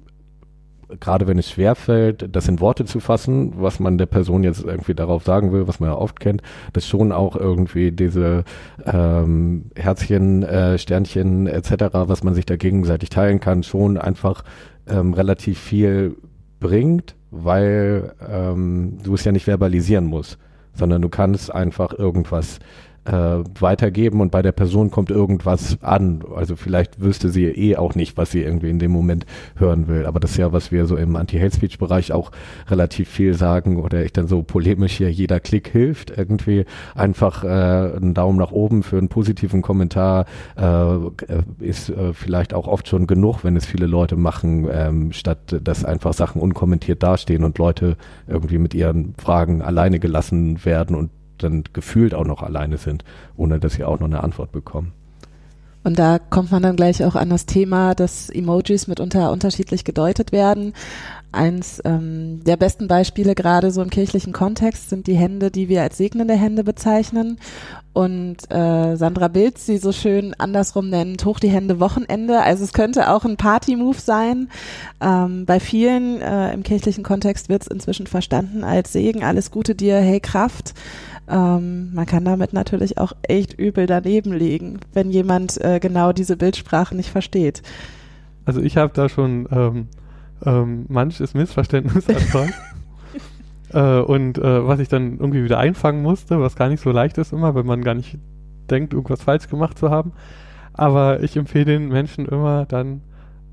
gerade 0.99 1.27
wenn 1.27 1.37
es 1.37 1.49
schwerfällt, 1.49 2.35
das 2.35 2.47
in 2.47 2.59
Worte 2.59 2.85
zu 2.85 2.99
fassen, 2.99 3.53
was 3.57 3.79
man 3.79 3.97
der 3.97 4.05
Person 4.05 4.43
jetzt 4.43 4.63
irgendwie 4.63 4.93
darauf 4.93 5.23
sagen 5.23 5.51
will, 5.51 5.67
was 5.67 5.79
man 5.79 5.89
ja 5.89 5.95
oft 5.95 6.19
kennt, 6.19 6.41
dass 6.73 6.87
schon 6.87 7.11
auch 7.11 7.35
irgendwie 7.35 7.91
diese 7.91 8.43
ähm, 8.85 9.65
Herzchen, 9.75 10.43
äh, 10.43 10.77
Sternchen 10.77 11.47
etc., 11.47 11.85
was 11.91 12.23
man 12.23 12.33
sich 12.33 12.45
da 12.45 12.55
gegenseitig 12.55 13.09
teilen 13.09 13.39
kann, 13.39 13.63
schon 13.63 13.97
einfach 13.97 14.43
ähm, 14.87 15.13
relativ 15.13 15.59
viel 15.59 16.15
bringt, 16.59 17.15
weil 17.31 18.13
ähm, 18.27 18.99
du 19.03 19.15
es 19.15 19.23
ja 19.23 19.31
nicht 19.31 19.45
verbalisieren 19.45 20.05
musst, 20.05 20.37
sondern 20.73 21.01
du 21.01 21.09
kannst 21.09 21.53
einfach 21.53 21.93
irgendwas 21.97 22.59
äh, 23.05 23.11
weitergeben 23.59 24.21
und 24.21 24.31
bei 24.31 24.41
der 24.41 24.51
Person 24.51 24.91
kommt 24.91 25.11
irgendwas 25.11 25.77
an. 25.81 26.23
Also 26.35 26.55
vielleicht 26.55 27.01
wüsste 27.01 27.29
sie 27.29 27.45
eh 27.45 27.75
auch 27.75 27.95
nicht, 27.95 28.17
was 28.17 28.31
sie 28.31 28.41
irgendwie 28.41 28.69
in 28.69 28.79
dem 28.79 28.91
Moment 28.91 29.25
hören 29.55 29.87
will. 29.87 30.05
Aber 30.05 30.19
das 30.19 30.31
ist 30.31 30.37
ja, 30.37 30.53
was 30.53 30.71
wir 30.71 30.85
so 30.85 30.95
im 30.95 31.15
Anti-Hate-Speech-Bereich 31.15 32.11
auch 32.11 32.31
relativ 32.69 33.09
viel 33.09 33.33
sagen 33.33 33.81
oder 33.81 34.03
ich 34.03 34.13
dann 34.13 34.27
so 34.27 34.43
polemisch 34.43 34.93
hier, 34.97 35.11
jeder 35.11 35.39
Klick 35.39 35.69
hilft. 35.69 36.17
Irgendwie 36.17 36.65
einfach 36.95 37.43
äh, 37.43 37.47
einen 37.47 38.13
Daumen 38.13 38.37
nach 38.37 38.51
oben 38.51 38.83
für 38.83 38.97
einen 38.97 39.09
positiven 39.09 39.61
Kommentar 39.61 40.25
äh, 40.55 40.97
ist 41.59 41.89
äh, 41.89 42.13
vielleicht 42.13 42.53
auch 42.53 42.67
oft 42.67 42.87
schon 42.87 43.07
genug, 43.07 43.43
wenn 43.43 43.55
es 43.55 43.65
viele 43.65 43.85
Leute 43.85 44.15
machen, 44.15 44.67
ähm, 44.71 45.11
statt 45.11 45.59
dass 45.63 45.85
einfach 45.85 46.13
Sachen 46.13 46.41
unkommentiert 46.41 47.03
dastehen 47.03 47.43
und 47.43 47.57
Leute 47.57 47.97
irgendwie 48.27 48.57
mit 48.57 48.73
ihren 48.73 49.13
Fragen 49.17 49.61
alleine 49.61 49.99
gelassen 49.99 50.63
werden 50.65 50.95
und 50.95 51.09
dann 51.43 51.63
gefühlt 51.73 52.13
auch 52.13 52.25
noch 52.25 52.41
alleine 52.41 52.77
sind, 52.77 53.03
ohne 53.37 53.59
dass 53.59 53.73
sie 53.73 53.83
auch 53.83 53.99
noch 53.99 54.07
eine 54.07 54.23
Antwort 54.23 54.51
bekommen. 54.51 54.93
Und 55.83 55.99
da 55.99 56.17
kommt 56.17 56.51
man 56.51 56.63
dann 56.63 56.77
gleich 56.77 57.03
auch 57.03 57.15
an 57.15 57.29
das 57.29 57.45
Thema, 57.45 57.93
dass 57.93 58.29
Emojis 58.29 58.87
mitunter 58.87 59.31
unterschiedlich 59.31 59.83
gedeutet 59.83 60.31
werden. 60.31 60.73
Eins 61.33 61.81
ähm, 61.83 62.41
der 62.45 62.57
besten 62.57 62.87
Beispiele 62.87 63.33
gerade 63.33 63.71
so 63.71 63.81
im 63.81 63.89
kirchlichen 63.89 64.33
Kontext 64.33 64.89
sind 64.89 65.07
die 65.07 65.15
Hände, 65.15 65.49
die 65.49 65.67
wir 65.67 65.81
als 65.81 65.97
segnende 65.97 66.35
Hände 66.35 66.63
bezeichnen. 66.63 67.39
Und 67.91 68.37
äh, 68.49 68.95
Sandra 68.95 69.27
Bilz 69.27 69.65
sie 69.65 69.77
so 69.77 69.91
schön 69.91 70.35
andersrum 70.37 70.89
nennt, 70.89 71.25
hoch 71.25 71.39
die 71.39 71.49
Hände 71.49 71.79
Wochenende. 71.79 72.41
Also 72.41 72.63
es 72.63 72.71
könnte 72.71 73.11
auch 73.11 73.25
ein 73.25 73.35
Party-Move 73.35 73.99
sein. 73.99 74.49
Ähm, 75.01 75.45
bei 75.45 75.59
vielen 75.59 76.21
äh, 76.21 76.53
im 76.53 76.63
kirchlichen 76.63 77.03
Kontext 77.03 77.49
wird 77.49 77.63
es 77.63 77.67
inzwischen 77.67 78.07
verstanden 78.07 78.63
als 78.63 78.93
Segen, 78.93 79.23
alles 79.23 79.51
Gute 79.51 79.75
dir, 79.75 79.97
hey 79.97 80.19
Kraft. 80.19 80.75
Ähm, 81.33 81.91
man 81.95 82.05
kann 82.05 82.25
damit 82.25 82.53
natürlich 82.53 82.99
auch 82.99 83.13
echt 83.23 83.59
übel 83.59 83.87
daneben 83.87 84.33
liegen, 84.33 84.79
wenn 84.93 85.09
jemand 85.09 85.59
äh, 85.63 85.79
genau 85.79 86.13
diese 86.13 86.37
Bildsprache 86.37 86.95
nicht 86.95 87.09
versteht. 87.09 87.63
Also 88.45 88.61
ich 88.61 88.77
habe 88.77 88.93
da 88.93 89.09
schon 89.09 89.47
ähm, 89.51 89.87
ähm, 90.45 90.85
manches 90.89 91.33
Missverständnis 91.33 92.07
erzeugt. 92.07 92.53
äh, 93.73 93.99
und 93.99 94.37
äh, 94.37 94.67
was 94.67 94.79
ich 94.79 94.89
dann 94.89 95.17
irgendwie 95.17 95.43
wieder 95.43 95.57
einfangen 95.57 96.03
musste, 96.03 96.39
was 96.39 96.55
gar 96.55 96.69
nicht 96.69 96.83
so 96.83 96.91
leicht 96.91 97.17
ist 97.17 97.33
immer, 97.33 97.55
wenn 97.55 97.65
man 97.65 97.83
gar 97.83 97.95
nicht 97.95 98.19
denkt, 98.69 98.93
irgendwas 98.93 99.23
falsch 99.23 99.49
gemacht 99.49 99.79
zu 99.79 99.89
haben. 99.89 100.11
Aber 100.73 101.23
ich 101.23 101.35
empfehle 101.35 101.65
den 101.65 101.87
Menschen 101.87 102.27
immer 102.27 102.65
dann 102.67 103.01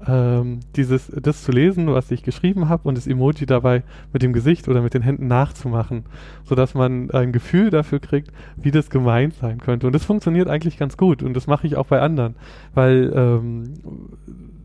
ähm, 0.06 0.60
dieses, 0.76 1.08
das 1.08 1.42
zu 1.42 1.52
lesen, 1.52 1.86
was 1.88 2.10
ich 2.10 2.22
geschrieben 2.22 2.68
habe 2.68 2.88
und 2.88 2.96
das 2.96 3.06
Emoji 3.06 3.46
dabei 3.46 3.82
mit 4.12 4.22
dem 4.22 4.32
Gesicht 4.32 4.68
oder 4.68 4.80
mit 4.82 4.94
den 4.94 5.02
Händen 5.02 5.26
nachzumachen, 5.26 6.04
sodass 6.44 6.74
man 6.74 7.10
ein 7.10 7.32
Gefühl 7.32 7.70
dafür 7.70 8.00
kriegt, 8.00 8.32
wie 8.56 8.70
das 8.70 8.90
gemeint 8.90 9.34
sein 9.34 9.58
könnte. 9.58 9.86
Und 9.86 9.92
das 9.92 10.04
funktioniert 10.04 10.48
eigentlich 10.48 10.78
ganz 10.78 10.96
gut 10.96 11.22
und 11.22 11.34
das 11.34 11.46
mache 11.46 11.66
ich 11.66 11.76
auch 11.76 11.86
bei 11.86 12.00
anderen, 12.00 12.34
weil 12.74 13.12
ähm, 13.14 13.74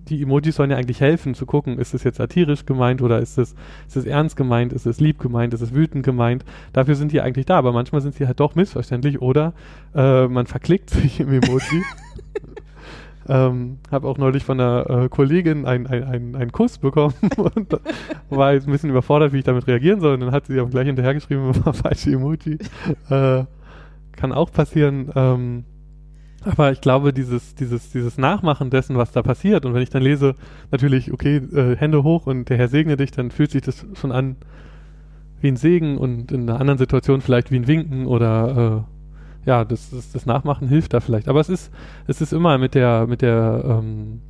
die 0.07 0.21
Emojis 0.21 0.55
sollen 0.55 0.71
ja 0.71 0.77
eigentlich 0.77 1.01
helfen 1.01 1.33
zu 1.33 1.45
gucken, 1.45 1.79
ist 1.79 1.93
es 1.93 2.03
jetzt 2.03 2.17
satirisch 2.17 2.65
gemeint 2.65 3.01
oder 3.01 3.19
ist 3.19 3.37
es, 3.37 3.55
ist 3.87 3.97
es 3.97 4.05
ernst 4.05 4.35
gemeint, 4.35 4.71
ist 4.71 4.85
es 4.85 4.99
lieb 4.99 5.19
gemeint, 5.19 5.53
ist 5.53 5.61
es 5.61 5.73
wütend 5.73 6.05
gemeint. 6.05 6.45
Dafür 6.73 6.95
sind 6.95 7.11
die 7.11 7.21
eigentlich 7.21 7.45
da, 7.45 7.57
aber 7.57 7.71
manchmal 7.71 8.01
sind 8.01 8.15
sie 8.15 8.27
halt 8.27 8.39
doch 8.39 8.55
missverständlich 8.55 9.21
oder 9.21 9.53
äh, 9.95 10.27
man 10.27 10.45
verklickt 10.45 10.89
sich 10.91 11.19
im 11.19 11.29
Emoji 11.29 11.83
Ähm, 13.27 13.79
habe 13.91 14.07
auch 14.07 14.17
neulich 14.17 14.43
von 14.43 14.59
einer 14.59 14.89
äh, 14.89 15.09
Kollegin 15.09 15.65
einen 15.65 15.87
ein, 15.87 16.35
ein 16.35 16.51
Kuss 16.51 16.77
bekommen 16.77 17.15
und 17.37 17.79
war 18.29 18.53
jetzt 18.53 18.67
ein 18.67 18.71
bisschen 18.71 18.91
überfordert, 18.91 19.33
wie 19.33 19.39
ich 19.39 19.43
damit 19.43 19.67
reagieren 19.67 19.99
soll. 19.99 20.13
Und 20.13 20.19
dann 20.21 20.31
hat 20.31 20.45
sie 20.45 20.59
auch 20.59 20.69
gleich 20.69 20.85
hinterhergeschrieben, 20.85 21.65
war 21.65 21.73
falsche 21.73 22.11
Emoji. 22.11 22.59
Äh, 23.09 23.45
kann 24.15 24.31
auch 24.31 24.51
passieren. 24.51 25.11
Ähm, 25.15 25.63
aber 26.45 26.71
ich 26.71 26.79
glaube, 26.79 27.11
dieses, 27.11 27.55
dieses, 27.55 27.91
dieses 27.91 28.17
Nachmachen 28.19 28.69
dessen, 28.69 28.97
was 28.97 29.11
da 29.11 29.23
passiert, 29.23 29.65
und 29.65 29.73
wenn 29.73 29.81
ich 29.81 29.89
dann 29.89 30.03
lese, 30.03 30.35
natürlich, 30.71 31.11
okay, 31.11 31.37
äh, 31.37 31.75
Hände 31.75 32.03
hoch 32.03 32.27
und 32.27 32.49
der 32.49 32.57
Herr 32.57 32.67
segne 32.67 32.97
dich, 32.97 33.11
dann 33.11 33.31
fühlt 33.31 33.49
sich 33.49 33.63
das 33.63 33.85
schon 33.95 34.11
an 34.11 34.35
wie 35.41 35.47
ein 35.47 35.57
Segen 35.57 35.97
und 35.97 36.31
in 36.31 36.47
einer 36.49 36.59
anderen 36.59 36.77
Situation 36.77 37.21
vielleicht 37.21 37.51
wie 37.51 37.57
ein 37.57 37.67
Winken 37.67 38.05
oder 38.05 38.85
äh, 38.85 38.94
ja, 39.45 39.63
das, 39.63 39.89
das, 39.91 40.11
das 40.11 40.25
Nachmachen 40.25 40.67
hilft 40.67 40.93
da 40.93 40.99
vielleicht. 40.99 41.27
Aber 41.27 41.39
es 41.39 41.49
ist, 41.49 41.71
es 42.07 42.21
ist 42.21 42.33
immer 42.33 42.57
mit 42.57 42.73
der, 42.73 43.07
mit 43.07 43.21
der, 43.21 43.63
ähm, 43.65 44.21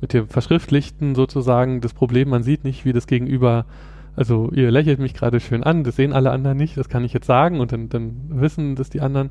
mit 0.00 0.12
dem 0.12 0.28
Verschriftlichten 0.28 1.14
sozusagen 1.14 1.80
das 1.80 1.94
Problem, 1.94 2.28
man 2.28 2.42
sieht 2.42 2.64
nicht, 2.64 2.84
wie 2.84 2.92
das 2.92 3.06
Gegenüber, 3.06 3.64
also 4.14 4.50
ihr 4.52 4.70
lächelt 4.70 4.98
mich 4.98 5.14
gerade 5.14 5.40
schön 5.40 5.62
an, 5.62 5.84
das 5.84 5.96
sehen 5.96 6.12
alle 6.12 6.30
anderen 6.30 6.56
nicht, 6.56 6.76
das 6.76 6.88
kann 6.88 7.04
ich 7.04 7.12
jetzt 7.12 7.26
sagen 7.26 7.60
und 7.60 7.72
dann, 7.72 7.88
dann 7.88 8.16
wissen 8.28 8.76
das 8.76 8.88
die 8.88 9.00
anderen. 9.00 9.30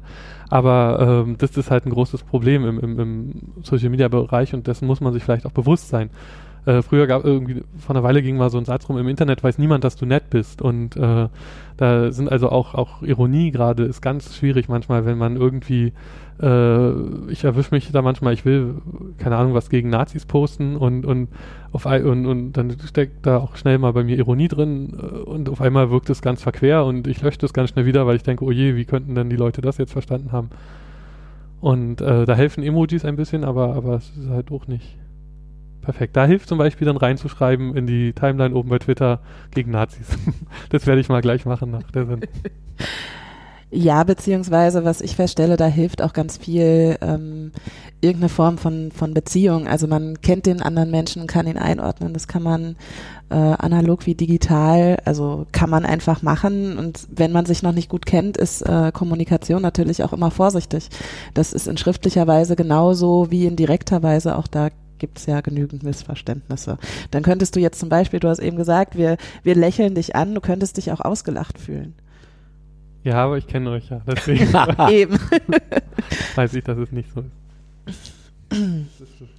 Aber 0.50 1.24
ähm, 1.26 1.38
das 1.38 1.58
ist 1.58 1.72
halt 1.72 1.86
ein 1.86 1.92
großes 1.92 2.24
Problem 2.24 2.66
im, 2.66 2.80
im, 2.80 3.00
im 3.00 3.42
Social 3.64 3.90
Media 3.90 4.08
Bereich 4.08 4.54
und 4.54 4.68
dessen 4.68 4.88
muss 4.88 5.02
man 5.02 5.14
sich 5.14 5.24
vielleicht 5.24 5.46
auch 5.46 5.52
bewusst 5.52 5.90
sein. 5.90 6.10
Äh, 6.66 6.82
früher 6.82 7.06
gab 7.06 7.24
irgendwie, 7.24 7.64
vor 7.78 7.96
einer 7.96 8.04
Weile 8.04 8.24
ging 8.24 8.38
mal 8.38 8.50
so 8.50 8.58
ein 8.58 8.66
Satz 8.66 8.90
rum, 8.90 8.98
im 8.98 9.08
Internet 9.08 9.44
weiß 9.44 9.60
niemand, 9.60 9.84
dass 9.84 9.96
du 9.96 10.06
nett 10.06 10.30
bist. 10.30 10.62
Und 10.62 10.98
äh, 10.98 11.28
da 11.78 12.12
sind 12.12 12.32
also 12.32 12.50
auch, 12.50 12.74
auch 12.74 13.04
Ironie 13.04 13.52
gerade, 13.52 13.84
ist 13.84 14.02
ganz 14.02 14.36
schwierig 14.36 14.68
manchmal, 14.68 15.06
wenn 15.06 15.18
man 15.18 15.36
irgendwie, 15.36 15.94
äh, 16.42 17.30
ich 17.30 17.44
erwische 17.44 17.74
mich 17.74 17.92
da 17.92 18.02
manchmal, 18.02 18.34
ich 18.34 18.46
will, 18.46 18.76
keine 19.20 19.38
Ahnung, 19.38 19.54
was 19.54 19.70
gegen 19.70 19.90
Nazis 19.90 20.26
posten 20.26 20.76
und, 20.76 21.06
und, 21.06 21.28
auf, 21.72 21.86
und, 21.86 22.26
und 22.26 22.54
dann 22.54 22.76
steckt 22.86 23.28
da 23.28 23.38
auch 23.38 23.58
schnell 23.58 23.78
mal 23.78 23.94
bei 23.94 24.04
mir 24.04 24.18
Ironie 24.18 24.48
drin 24.48 24.94
äh, 25.00 25.18
und 25.20 25.50
auf 25.50 25.62
einmal 25.62 25.92
wirkt 25.92 26.10
es 26.10 26.24
ganz 26.24 26.42
verquer 26.42 26.84
und 26.86 27.08
ich 27.08 27.22
lösche 27.22 27.40
das 27.40 27.54
ganz 27.54 27.70
schnell 27.70 27.86
wieder, 27.86 28.08
weil 28.08 28.16
ich 28.16 28.24
denke, 28.24 28.44
oh 28.44 28.52
je, 28.52 28.76
wie 28.76 28.86
könnten 28.86 29.14
denn 29.14 29.30
die 29.30 29.36
Leute 29.36 29.62
das 29.62 29.78
jetzt 29.78 29.94
verstanden 29.94 30.32
haben? 30.32 30.50
Und 31.62 32.02
äh, 32.02 32.26
da 32.26 32.36
helfen 32.36 32.64
Emojis 32.64 33.06
ein 33.06 33.16
bisschen, 33.16 33.44
aber, 33.44 33.76
aber 33.76 33.96
es 33.96 34.16
ist 34.18 34.30
halt 34.30 34.52
auch 34.52 34.68
nicht 34.68 34.98
Perfekt. 35.86 36.18
Da 36.18 36.26
hilft 36.26 36.50
zum 36.50 36.58
Beispiel 36.58 36.88
dann 36.88 36.98
reinzuschreiben 36.98 37.78
in 37.78 37.86
die 37.86 38.14
Timeline 38.14 38.56
oben 38.56 38.70
bei 38.70 38.80
Twitter 38.80 39.20
gegen 39.52 39.70
Nazis. 39.70 40.08
das 40.70 40.88
werde 40.88 41.00
ich 41.00 41.10
mal 41.10 41.22
gleich 41.22 41.46
machen 41.46 41.70
nach 41.70 41.92
der 41.92 42.08
Sendung. 42.08 42.30
Ja, 43.72 44.04
beziehungsweise 44.04 44.86
was 44.86 45.02
ich 45.02 45.16
feststelle, 45.16 45.58
da 45.58 45.66
hilft 45.66 46.02
auch 46.02 46.14
ganz 46.14 46.38
viel 46.38 46.98
ähm, 47.02 47.52
irgendeine 48.00 48.30
Form 48.30 48.58
von, 48.58 48.92
von 48.92 49.14
Beziehung. 49.14 49.68
Also 49.68 49.86
man 49.86 50.22
kennt 50.22 50.46
den 50.46 50.62
anderen 50.62 50.92
Menschen, 50.92 51.28
kann 51.28 51.46
ihn 51.46 51.58
einordnen. 51.58 52.14
Das 52.14 52.28
kann 52.28 52.42
man 52.42 52.78
äh, 53.30 53.36
analog 53.36 54.06
wie 54.06 54.16
digital, 54.16 55.00
also 55.06 55.46
kann 55.52 55.70
man 55.70 55.86
einfach 55.86 56.22
machen. 56.22 56.78
Und 56.78 57.08
wenn 57.10 57.32
man 57.32 57.46
sich 57.46 57.64
noch 57.64 57.74
nicht 57.74 57.90
gut 57.90 58.06
kennt, 58.06 58.38
ist 58.38 58.62
äh, 58.62 58.92
Kommunikation 58.92 59.62
natürlich 59.62 60.04
auch 60.04 60.14
immer 60.14 60.32
vorsichtig. 60.32 60.90
Das 61.34 61.52
ist 61.52 61.68
in 61.68 61.78
schriftlicher 61.78 62.28
Weise 62.28 62.56
genauso 62.56 63.30
wie 63.30 63.46
in 63.46 63.56
direkter 63.56 64.02
Weise. 64.02 64.38
Auch 64.38 64.48
da 64.48 64.70
gibt 65.00 65.20
es 65.20 65.26
ja 65.26 65.42
genügend 65.42 65.84
Missverständnisse. 65.84 66.78
Dann 67.12 67.24
könntest 67.24 67.56
du 67.56 67.60
jetzt 67.60 67.80
zum 67.80 67.90
Beispiel, 67.90 68.20
du 68.20 68.30
hast 68.30 68.40
eben 68.40 68.58
gesagt, 68.58 68.98
wir, 68.98 69.18
wir 69.44 69.56
lächeln 69.56 69.96
dich 69.96 70.16
an, 70.16 70.36
du 70.36 70.42
könntest 70.42 70.78
dich 70.78 70.92
auch 70.92 71.02
ausgelacht 71.02 71.60
fühlen. 71.60 71.94
Ja, 73.04 73.24
aber 73.24 73.38
ich 73.38 73.48
kenne 73.48 73.70
euch 73.70 73.90
ja, 73.90 74.02
deswegen 74.08 74.48
eben. 74.90 75.20
weiß 76.36 76.54
ich, 76.56 76.64
dass 76.64 76.78
es 76.78 76.92
nicht 76.92 77.10
so 77.14 77.24
ist. 77.86 78.14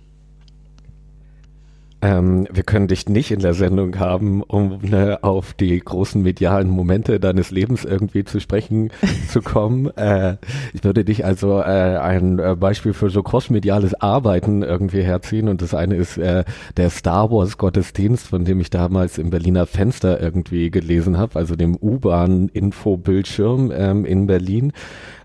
Ähm, 2.06 2.46
wir 2.52 2.62
können 2.62 2.86
dich 2.86 3.08
nicht 3.08 3.32
in 3.32 3.40
der 3.40 3.52
Sendung 3.52 3.98
haben, 3.98 4.44
um 4.44 4.78
ne, 4.80 5.18
auf 5.22 5.54
die 5.54 5.76
großen 5.76 6.22
medialen 6.22 6.68
Momente 6.68 7.18
deines 7.18 7.50
Lebens 7.50 7.84
irgendwie 7.84 8.22
zu 8.22 8.38
sprechen 8.38 8.90
zu 9.28 9.42
kommen. 9.42 9.88
Äh, 9.96 10.36
ich 10.72 10.84
würde 10.84 11.04
dich 11.04 11.24
also 11.24 11.58
äh, 11.58 11.98
ein 11.98 12.38
äh, 12.38 12.54
Beispiel 12.54 12.92
für 12.92 13.10
so 13.10 13.24
crossmediales 13.24 14.00
Arbeiten 14.00 14.62
irgendwie 14.62 15.02
herziehen 15.02 15.48
und 15.48 15.62
das 15.62 15.74
eine 15.74 15.96
ist 15.96 16.16
äh, 16.16 16.44
der 16.76 16.90
Star 16.90 17.32
Wars 17.32 17.58
Gottesdienst, 17.58 18.28
von 18.28 18.44
dem 18.44 18.60
ich 18.60 18.70
damals 18.70 19.18
im 19.18 19.30
Berliner 19.30 19.66
Fenster 19.66 20.20
irgendwie 20.20 20.70
gelesen 20.70 21.18
habe, 21.18 21.36
also 21.36 21.56
dem 21.56 21.76
U-Bahn-Info-Bildschirm 21.76 23.72
ähm, 23.74 24.04
in 24.04 24.28
Berlin. 24.28 24.72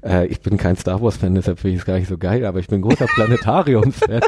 Äh, 0.04 0.28
ich 0.28 0.42
bin 0.42 0.58
kein 0.58 0.76
Star 0.76 1.02
Wars-Fan, 1.02 1.36
deshalb 1.36 1.60
finde 1.60 1.76
ich 1.76 1.82
es 1.82 1.86
gar 1.86 1.98
nicht 1.98 2.08
so 2.08 2.18
geil, 2.18 2.46
aber 2.46 2.60
ich 2.60 2.68
bin 2.68 2.82
großer 2.82 3.06
Planetariums-Fan. 3.06 4.22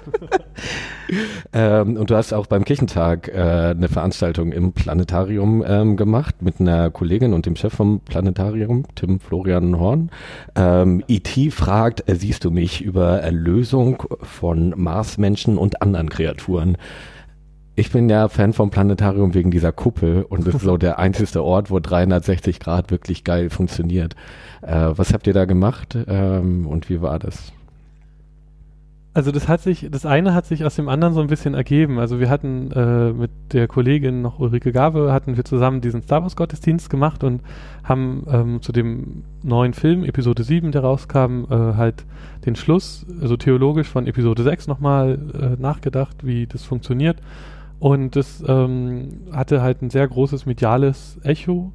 ähm, 1.53 1.97
und 1.97 2.09
du 2.09 2.15
hast 2.15 2.33
auch 2.33 2.45
beim 2.45 2.63
Kirchentag 2.63 3.27
äh, 3.27 3.71
eine 3.71 3.87
Veranstaltung 3.87 4.51
im 4.51 4.73
Planetarium 4.73 5.63
ähm, 5.67 5.97
gemacht 5.97 6.41
mit 6.41 6.59
einer 6.59 6.91
Kollegin 6.91 7.33
und 7.33 7.45
dem 7.45 7.55
Chef 7.55 7.73
vom 7.73 8.01
Planetarium, 8.01 8.85
Tim 8.95 9.19
Florian 9.19 9.79
Horn. 9.79 10.11
Ähm, 10.55 11.03
IT 11.07 11.53
fragt, 11.53 12.07
äh, 12.07 12.15
siehst 12.15 12.45
du 12.45 12.51
mich 12.51 12.81
über 12.81 13.19
Erlösung 13.21 14.03
von 14.21 14.73
Marsmenschen 14.77 15.57
und 15.57 15.81
anderen 15.81 16.09
Kreaturen? 16.09 16.77
Ich 17.75 17.91
bin 17.91 18.07
ja 18.07 18.27
Fan 18.27 18.53
vom 18.53 18.69
Planetarium 18.69 19.33
wegen 19.33 19.49
dieser 19.49 19.71
Kuppel 19.71 20.23
und 20.29 20.45
das 20.45 20.55
ist 20.55 20.61
so 20.61 20.77
der 20.77 20.99
einzige 20.99 21.43
Ort, 21.43 21.71
wo 21.71 21.79
360 21.79 22.59
Grad 22.59 22.91
wirklich 22.91 23.23
geil 23.23 23.49
funktioniert. 23.49 24.15
Äh, 24.61 24.91
was 24.95 25.11
habt 25.11 25.25
ihr 25.25 25.33
da 25.33 25.45
gemacht 25.45 25.97
ähm, 26.07 26.67
und 26.67 26.89
wie 26.89 27.01
war 27.01 27.17
das? 27.17 27.51
Also 29.15 29.31
das 29.31 29.47
hat 29.47 29.61
sich, 29.61 29.87
das 29.91 30.07
eine 30.07 30.33
hat 30.33 30.47
sich 30.47 30.65
aus 30.65 30.75
dem 30.75 30.89
anderen 30.89 31.13
so 31.13 31.21
ein 31.21 31.27
bisschen 31.27 31.53
ergeben. 31.53 31.99
Also 31.99 32.19
wir 32.19 32.29
hatten 32.29 32.71
äh, 32.71 33.11
mit 33.11 33.31
der 33.53 33.67
Kollegin 33.67 34.23
noch 34.23 34.39
Ulrike 34.39 34.71
Gabe, 34.71 35.11
hatten 35.11 35.35
wir 35.35 35.45
zusammen 35.45 35.81
diesen 35.81 36.01
Star 36.01 36.23
Wars 36.23 36.35
Gottesdienst 36.35 36.89
gemacht 36.89 37.23
und 37.23 37.41
haben 37.83 38.23
ähm, 38.27 38.61
zu 38.61 38.71
dem 38.71 39.23
neuen 39.43 39.73
Film, 39.73 40.03
Episode 40.03 40.43
7, 40.43 40.71
der 40.71 40.81
rauskam, 40.81 41.45
äh, 41.49 41.75
halt 41.75 42.05
den 42.45 42.55
Schluss, 42.55 43.05
also 43.21 43.37
theologisch 43.37 43.87
von 43.87 44.07
Episode 44.07 44.41
6 44.41 44.67
nochmal 44.67 45.19
äh, 45.33 45.61
nachgedacht, 45.61 46.25
wie 46.25 46.47
das 46.47 46.63
funktioniert. 46.63 47.17
Und 47.83 48.15
das 48.15 48.41
ähm, 48.47 49.09
hatte 49.33 49.61
halt 49.61 49.81
ein 49.81 49.89
sehr 49.89 50.07
großes 50.07 50.45
mediales 50.45 51.19
Echo 51.21 51.73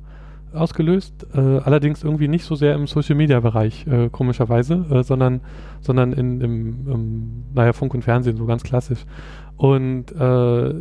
ausgelöst, 0.54 1.26
äh, 1.34 1.38
allerdings 1.38 2.02
irgendwie 2.02 2.28
nicht 2.28 2.46
so 2.46 2.54
sehr 2.54 2.74
im 2.76 2.86
Social 2.86 3.14
Media 3.14 3.40
Bereich, 3.40 3.86
äh, 3.86 4.08
komischerweise, 4.08 4.86
äh, 4.90 5.02
sondern, 5.02 5.42
sondern 5.82 6.14
in, 6.14 6.40
im, 6.40 6.88
im, 6.88 7.44
naja, 7.52 7.74
Funk 7.74 7.92
und 7.92 8.04
Fernsehen, 8.04 8.38
so 8.38 8.46
ganz 8.46 8.62
klassisch. 8.62 9.04
Und 9.58 10.10
äh, 10.12 10.74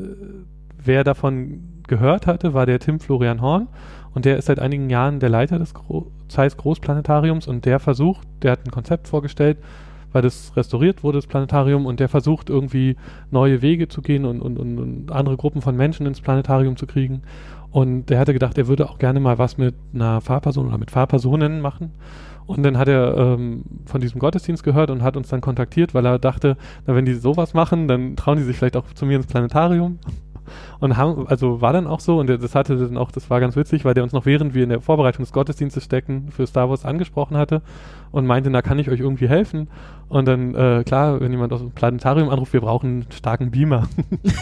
wer 0.77 1.03
davon 1.03 1.81
gehört 1.89 2.25
hatte, 2.25 2.53
war 2.53 2.65
der 2.65 2.79
Tim 2.79 3.01
Florian 3.01 3.41
Horn 3.41 3.67
und 4.13 4.23
der 4.23 4.37
ist 4.37 4.45
seit 4.45 4.59
einigen 4.59 4.89
Jahren 4.89 5.19
der 5.19 5.27
Leiter 5.27 5.59
des 5.59 5.73
Gro 5.73 6.09
Zeiss 6.29 6.55
Großplanetariums 6.55 7.49
und 7.49 7.65
der 7.65 7.81
versucht, 7.81 8.25
der 8.43 8.53
hat 8.53 8.65
ein 8.65 8.71
Konzept 8.71 9.09
vorgestellt, 9.09 9.57
weil 10.11 10.21
das 10.21 10.55
restauriert 10.55 11.03
wurde, 11.03 11.17
das 11.17 11.27
Planetarium, 11.27 11.85
und 11.85 11.99
der 11.99 12.09
versucht 12.09 12.49
irgendwie 12.49 12.95
neue 13.31 13.61
Wege 13.61 13.87
zu 13.87 14.01
gehen 14.01 14.25
und, 14.25 14.41
und, 14.41 14.57
und, 14.57 15.11
andere 15.11 15.37
Gruppen 15.37 15.61
von 15.61 15.75
Menschen 15.75 16.05
ins 16.05 16.21
Planetarium 16.21 16.75
zu 16.77 16.87
kriegen. 16.87 17.21
Und 17.71 18.09
der 18.09 18.19
hatte 18.19 18.33
gedacht, 18.33 18.57
er 18.57 18.67
würde 18.67 18.89
auch 18.89 18.97
gerne 18.97 19.19
mal 19.19 19.37
was 19.37 19.57
mit 19.57 19.75
einer 19.93 20.21
Fahrperson 20.21 20.67
oder 20.67 20.77
mit 20.77 20.91
Fahrpersonen 20.91 21.61
machen. 21.61 21.91
Und 22.47 22.63
dann 22.63 22.77
hat 22.77 22.87
er 22.87 23.17
ähm, 23.17 23.63
von 23.85 23.99
diesem 23.99 24.19
Gottesdienst 24.19 24.63
gehört 24.63 24.89
und 24.89 25.03
hat 25.03 25.17
uns 25.17 25.27
dann 25.27 25.41
kontaktiert, 25.41 25.93
weil 25.93 26.05
er 26.05 26.17
dachte, 26.17 26.55
na, 26.85 26.95
wenn 26.95 27.05
die 27.05 27.13
sowas 27.13 27.53
machen, 27.53 27.89
dann 27.89 28.15
trauen 28.15 28.37
die 28.37 28.43
sich 28.43 28.57
vielleicht 28.57 28.77
auch 28.77 28.85
zu 28.93 29.05
mir 29.05 29.17
ins 29.17 29.27
Planetarium. 29.27 29.99
Und 30.79 30.97
haben, 30.97 31.27
also 31.27 31.61
war 31.61 31.73
dann 31.73 31.87
auch 31.87 31.99
so, 31.99 32.19
und 32.19 32.27
das 32.27 32.55
hatte 32.55 32.77
dann 32.77 32.97
auch, 32.97 33.11
das 33.11 33.29
war 33.29 33.39
ganz 33.39 33.55
witzig, 33.55 33.85
weil 33.85 33.93
der 33.93 34.03
uns 34.03 34.13
noch 34.13 34.25
während 34.25 34.53
wir 34.53 34.63
in 34.63 34.69
der 34.69 34.81
Vorbereitung 34.81 35.23
des 35.23 35.33
Gottesdienstes 35.33 35.83
stecken 35.83 36.29
für 36.31 36.47
Star 36.47 36.69
Wars 36.69 36.85
angesprochen 36.85 37.37
hatte 37.37 37.61
und 38.11 38.25
meinte, 38.25 38.49
na 38.49 38.61
kann 38.61 38.79
ich 38.79 38.89
euch 38.89 38.99
irgendwie 38.99 39.27
helfen? 39.27 39.69
Und 40.09 40.27
dann, 40.27 40.55
äh, 40.55 40.83
klar, 40.85 41.19
wenn 41.19 41.31
jemand 41.31 41.53
aus 41.53 41.61
dem 41.61 41.71
Planetarium 41.71 42.29
anruft, 42.29 42.53
wir 42.53 42.61
brauchen 42.61 42.89
einen 42.89 43.11
starken 43.11 43.51
Beamer. 43.51 43.87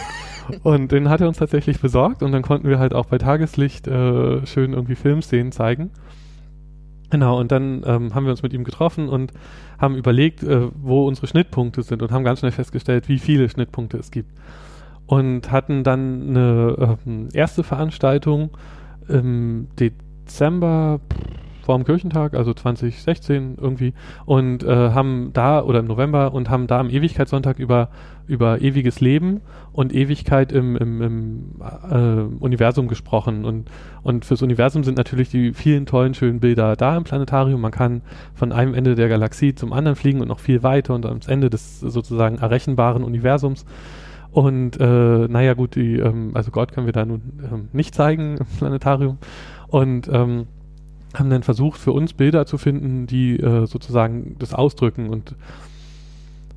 und 0.64 0.92
den 0.92 1.10
hat 1.10 1.22
er 1.22 1.28
uns 1.28 1.38
tatsächlich 1.38 1.80
besorgt 1.80 2.24
und 2.24 2.32
dann 2.32 2.42
konnten 2.42 2.68
wir 2.68 2.80
halt 2.80 2.94
auch 2.94 3.06
bei 3.06 3.18
Tageslicht 3.18 3.88
äh, 3.88 4.46
schön 4.46 4.74
irgendwie 4.74 4.96
Filmszenen 4.96 5.52
zeigen. 5.52 5.92
Genau, 7.10 7.40
und 7.40 7.52
dann 7.52 7.84
ähm, 7.86 8.16
haben 8.16 8.26
wir 8.26 8.32
uns 8.32 8.44
mit 8.44 8.54
ihm 8.54 8.64
getroffen 8.64 9.10
und 9.10 9.32
haben 9.80 9.96
überlegt, 9.96 10.44
äh, 10.44 10.68
wo 10.76 11.08
unsere 11.08 11.28
Schnittpunkte 11.28 11.84
sind 11.84 12.02
und 12.02 12.12
haben 12.12 12.24
ganz 12.24 12.40
schnell 12.40 12.52
festgestellt, 12.52 13.08
wie 13.08 13.20
viele 13.20 13.48
Schnittpunkte 13.50 13.98
es 13.98 14.12
gibt. 14.12 14.32
Und 15.08 15.52
hatten 15.52 15.84
dann 15.84 16.30
eine 16.30 16.98
ähm, 17.06 17.30
erste 17.34 17.64
Veranstaltung 17.64 18.50
im 19.08 19.68
Dezember 19.80 21.00
vor 21.66 21.78
dem 21.78 21.84
Kirchentag, 21.84 22.36
also 22.36 22.54
2016 22.54 23.58
irgendwie, 23.60 23.94
und 24.26 24.64
äh, 24.64 24.92
haben 24.92 25.32
da, 25.34 25.64
oder 25.64 25.80
im 25.80 25.88
November, 25.88 26.34
und 26.34 26.50
haben 26.50 26.68
da 26.68 26.80
am 26.80 26.90
Ewigkeitssonntag 26.90 27.58
über, 27.58 27.90
über 28.28 28.62
ewiges 28.62 29.02
Leben 29.02 29.42
und 29.74 29.94
Ewigkeit 29.94 30.52
im, 30.52 30.78
im, 30.78 31.02
im 31.02 31.62
äh, 31.90 32.44
Universum 32.44 32.88
gesprochen. 32.88 33.46
Und, 33.46 33.70
und 34.04 34.26
fürs 34.26 34.44
Universum 34.44 34.84
sind 34.84 34.98
natürlich 34.98 35.30
die 35.30 35.54
vielen 35.54 35.88
tollen, 35.88 36.14
schönen 36.14 36.40
Bilder 36.40 36.76
da 36.76 36.96
im 36.96 37.04
Planetarium. 37.04 37.60
Man 37.60 37.72
kann 37.72 38.04
von 38.36 38.52
einem 38.52 38.76
Ende 38.76 38.94
der 38.94 39.10
Galaxie 39.10 39.56
zum 39.56 39.74
anderen 39.74 39.96
fliegen 39.96 40.22
und 40.22 40.28
noch 40.28 40.40
viel 40.40 40.62
weiter 40.62 40.94
und 40.94 41.06
ans 41.06 41.28
Ende 41.28 41.50
des 41.50 41.80
sozusagen 41.80 42.38
errechenbaren 42.38 43.04
Universums. 43.04 43.66
Und 44.36 44.78
äh, 44.82 45.28
naja 45.30 45.54
gut, 45.54 45.76
die, 45.76 45.96
ähm, 45.96 46.32
also 46.34 46.52
Gott 46.52 46.74
können 46.74 46.88
wir 46.88 46.92
da 46.92 47.06
nun 47.06 47.22
ähm, 47.50 47.70
nicht 47.72 47.96
zeigen 47.96 48.36
im 48.36 48.46
Planetarium. 48.58 49.18
Und 49.68 50.10
ähm, 50.12 50.48
haben 51.14 51.30
dann 51.30 51.42
versucht, 51.42 51.80
für 51.80 51.94
uns 51.94 52.12
Bilder 52.12 52.46
zu 52.46 52.58
finden, 52.58 53.08
die 53.08 53.40
äh, 53.40 53.66
sozusagen 53.66 54.36
das 54.38 54.54
ausdrücken 54.54 55.08
und 55.08 55.36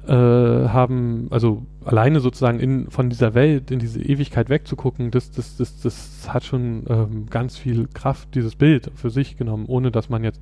äh, 0.09 0.13
haben, 0.13 1.29
also 1.31 1.67
alleine 1.85 2.19
sozusagen 2.19 2.59
in, 2.59 2.91
von 2.91 3.11
dieser 3.11 3.35
Welt 3.35 3.71
in 3.71 3.79
diese 3.79 4.03
Ewigkeit 4.03 4.49
wegzugucken, 4.49 5.13
das, 5.13 5.31
das, 5.31 5.57
das, 5.57 5.81
das 5.81 6.35
hat 6.35 6.43
schon 6.43 6.83
ähm, 6.89 7.27
ganz 7.31 7.57
viel 7.57 7.87
Kraft, 7.95 8.35
dieses 8.35 8.57
Bild 8.57 8.91
für 8.97 9.11
sich 9.11 9.37
genommen, 9.37 9.67
ohne 9.69 9.93
dass 9.93 10.09
man 10.09 10.25
jetzt 10.25 10.41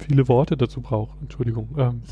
viele 0.00 0.26
Worte 0.26 0.56
dazu 0.56 0.80
braucht. 0.80 1.16
Entschuldigung. 1.22 1.68
Ähm, 1.78 2.02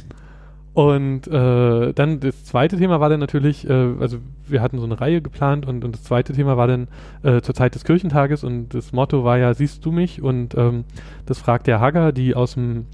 und 0.75 1.27
äh, 1.27 1.93
dann 1.93 2.21
das 2.21 2.45
zweite 2.47 2.79
Thema 2.79 2.99
war 2.99 3.11
dann 3.11 3.21
natürlich, 3.21 3.69
äh, 3.69 3.95
also 4.01 4.19
wir 4.47 4.63
hatten 4.63 4.79
so 4.79 4.87
eine 4.87 4.99
Reihe 5.01 5.21
geplant 5.21 5.67
und, 5.67 5.85
und 5.85 5.95
das 5.95 6.03
zweite 6.03 6.33
Thema 6.33 6.57
war 6.57 6.67
dann 6.67 6.89
äh, 7.23 7.43
zur 7.43 7.55
Zeit 7.55 7.75
des 7.75 7.85
Kirchentages 7.85 8.43
und 8.43 8.73
das 8.73 8.93
Motto 8.93 9.23
war 9.23 9.37
ja, 9.37 9.53
siehst 9.53 9.85
du 9.85 9.93
mich? 9.93 10.23
Und 10.23 10.55
ähm, 10.57 10.85
das 11.27 11.39
fragt 11.39 11.67
der 11.67 11.81
Hager, 11.81 12.13
die 12.13 12.35
aus 12.35 12.55
dem 12.55 12.87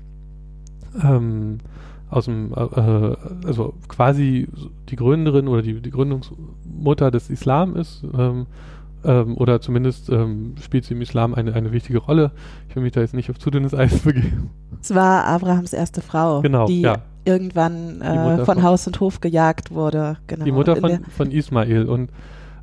ähm, 1.02 1.58
aus 2.10 2.24
dem, 2.24 2.52
äh, 2.52 3.46
also 3.46 3.74
quasi 3.86 4.48
die 4.88 4.96
Gründerin 4.96 5.46
oder 5.46 5.62
die, 5.62 5.80
die 5.80 5.90
Gründungsmutter 5.90 7.10
des 7.10 7.30
Islam 7.30 7.76
ist, 7.76 8.02
ähm, 8.16 8.46
ähm, 9.04 9.36
oder 9.36 9.60
zumindest 9.60 10.08
ähm, 10.08 10.54
spielt 10.60 10.84
sie 10.84 10.94
im 10.94 11.02
Islam 11.02 11.34
eine, 11.34 11.52
eine 11.52 11.70
wichtige 11.70 11.98
Rolle. 11.98 12.32
Ich 12.68 12.74
will 12.74 12.82
mich 12.82 12.92
da 12.92 13.02
jetzt 13.02 13.14
nicht 13.14 13.30
auf 13.30 13.38
zu 13.38 13.50
dünnes 13.50 13.74
Eis 13.74 14.00
begeben. 14.00 14.50
Es 14.80 14.94
war 14.94 15.26
Abrahams 15.26 15.72
erste 15.72 16.00
Frau, 16.00 16.40
genau, 16.40 16.66
die 16.66 16.80
ja 16.80 16.96
irgendwann 17.28 18.00
äh, 18.00 18.36
von, 18.36 18.44
von, 18.44 18.62
Haus 18.62 18.86
und 18.86 18.98
Hof 19.00 19.20
gejagt 19.20 19.70
wurde. 19.70 20.16
Genau. 20.26 20.44
Die 20.44 20.52
Mutter 20.52 20.76
von, 20.76 21.04
von 21.04 21.30
Ismail 21.30 21.84
und 21.84 22.10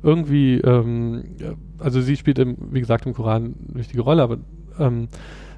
irgendwie, 0.02 0.58
ähm, 0.58 1.24
also 1.78 2.00
sie 2.00 2.16
spielt, 2.16 2.38
im, 2.38 2.56
wie 2.70 2.80
gesagt, 2.80 3.06
im 3.06 3.14
Koran 3.14 3.54
eine 3.68 3.78
wichtige 3.78 4.02
Rolle, 4.02 4.22
aber 4.22 4.38
ähm, 4.78 5.08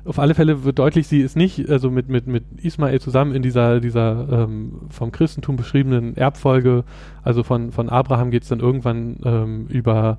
auf 0.05 0.18
alle 0.18 0.35
Fälle 0.35 0.64
wird 0.64 0.79
deutlich, 0.79 1.07
sie 1.07 1.21
ist 1.21 1.37
nicht 1.37 1.68
also 1.68 1.90
mit, 1.90 2.09
mit, 2.09 2.27
mit 2.27 2.44
Ismael 2.62 3.01
zusammen 3.01 3.35
in 3.35 3.42
dieser, 3.42 3.81
dieser 3.81 4.27
ähm, 4.31 4.81
vom 4.88 5.12
Christentum 5.12 5.57
beschriebenen 5.57 6.16
Erbfolge. 6.16 6.85
Also 7.23 7.42
von, 7.42 7.73
von 7.73 7.88
Abraham 7.88 8.31
geht 8.31 8.44
es 8.44 8.49
dann 8.49 8.61
irgendwann 8.61 9.18
ähm, 9.25 9.66
über 9.68 10.18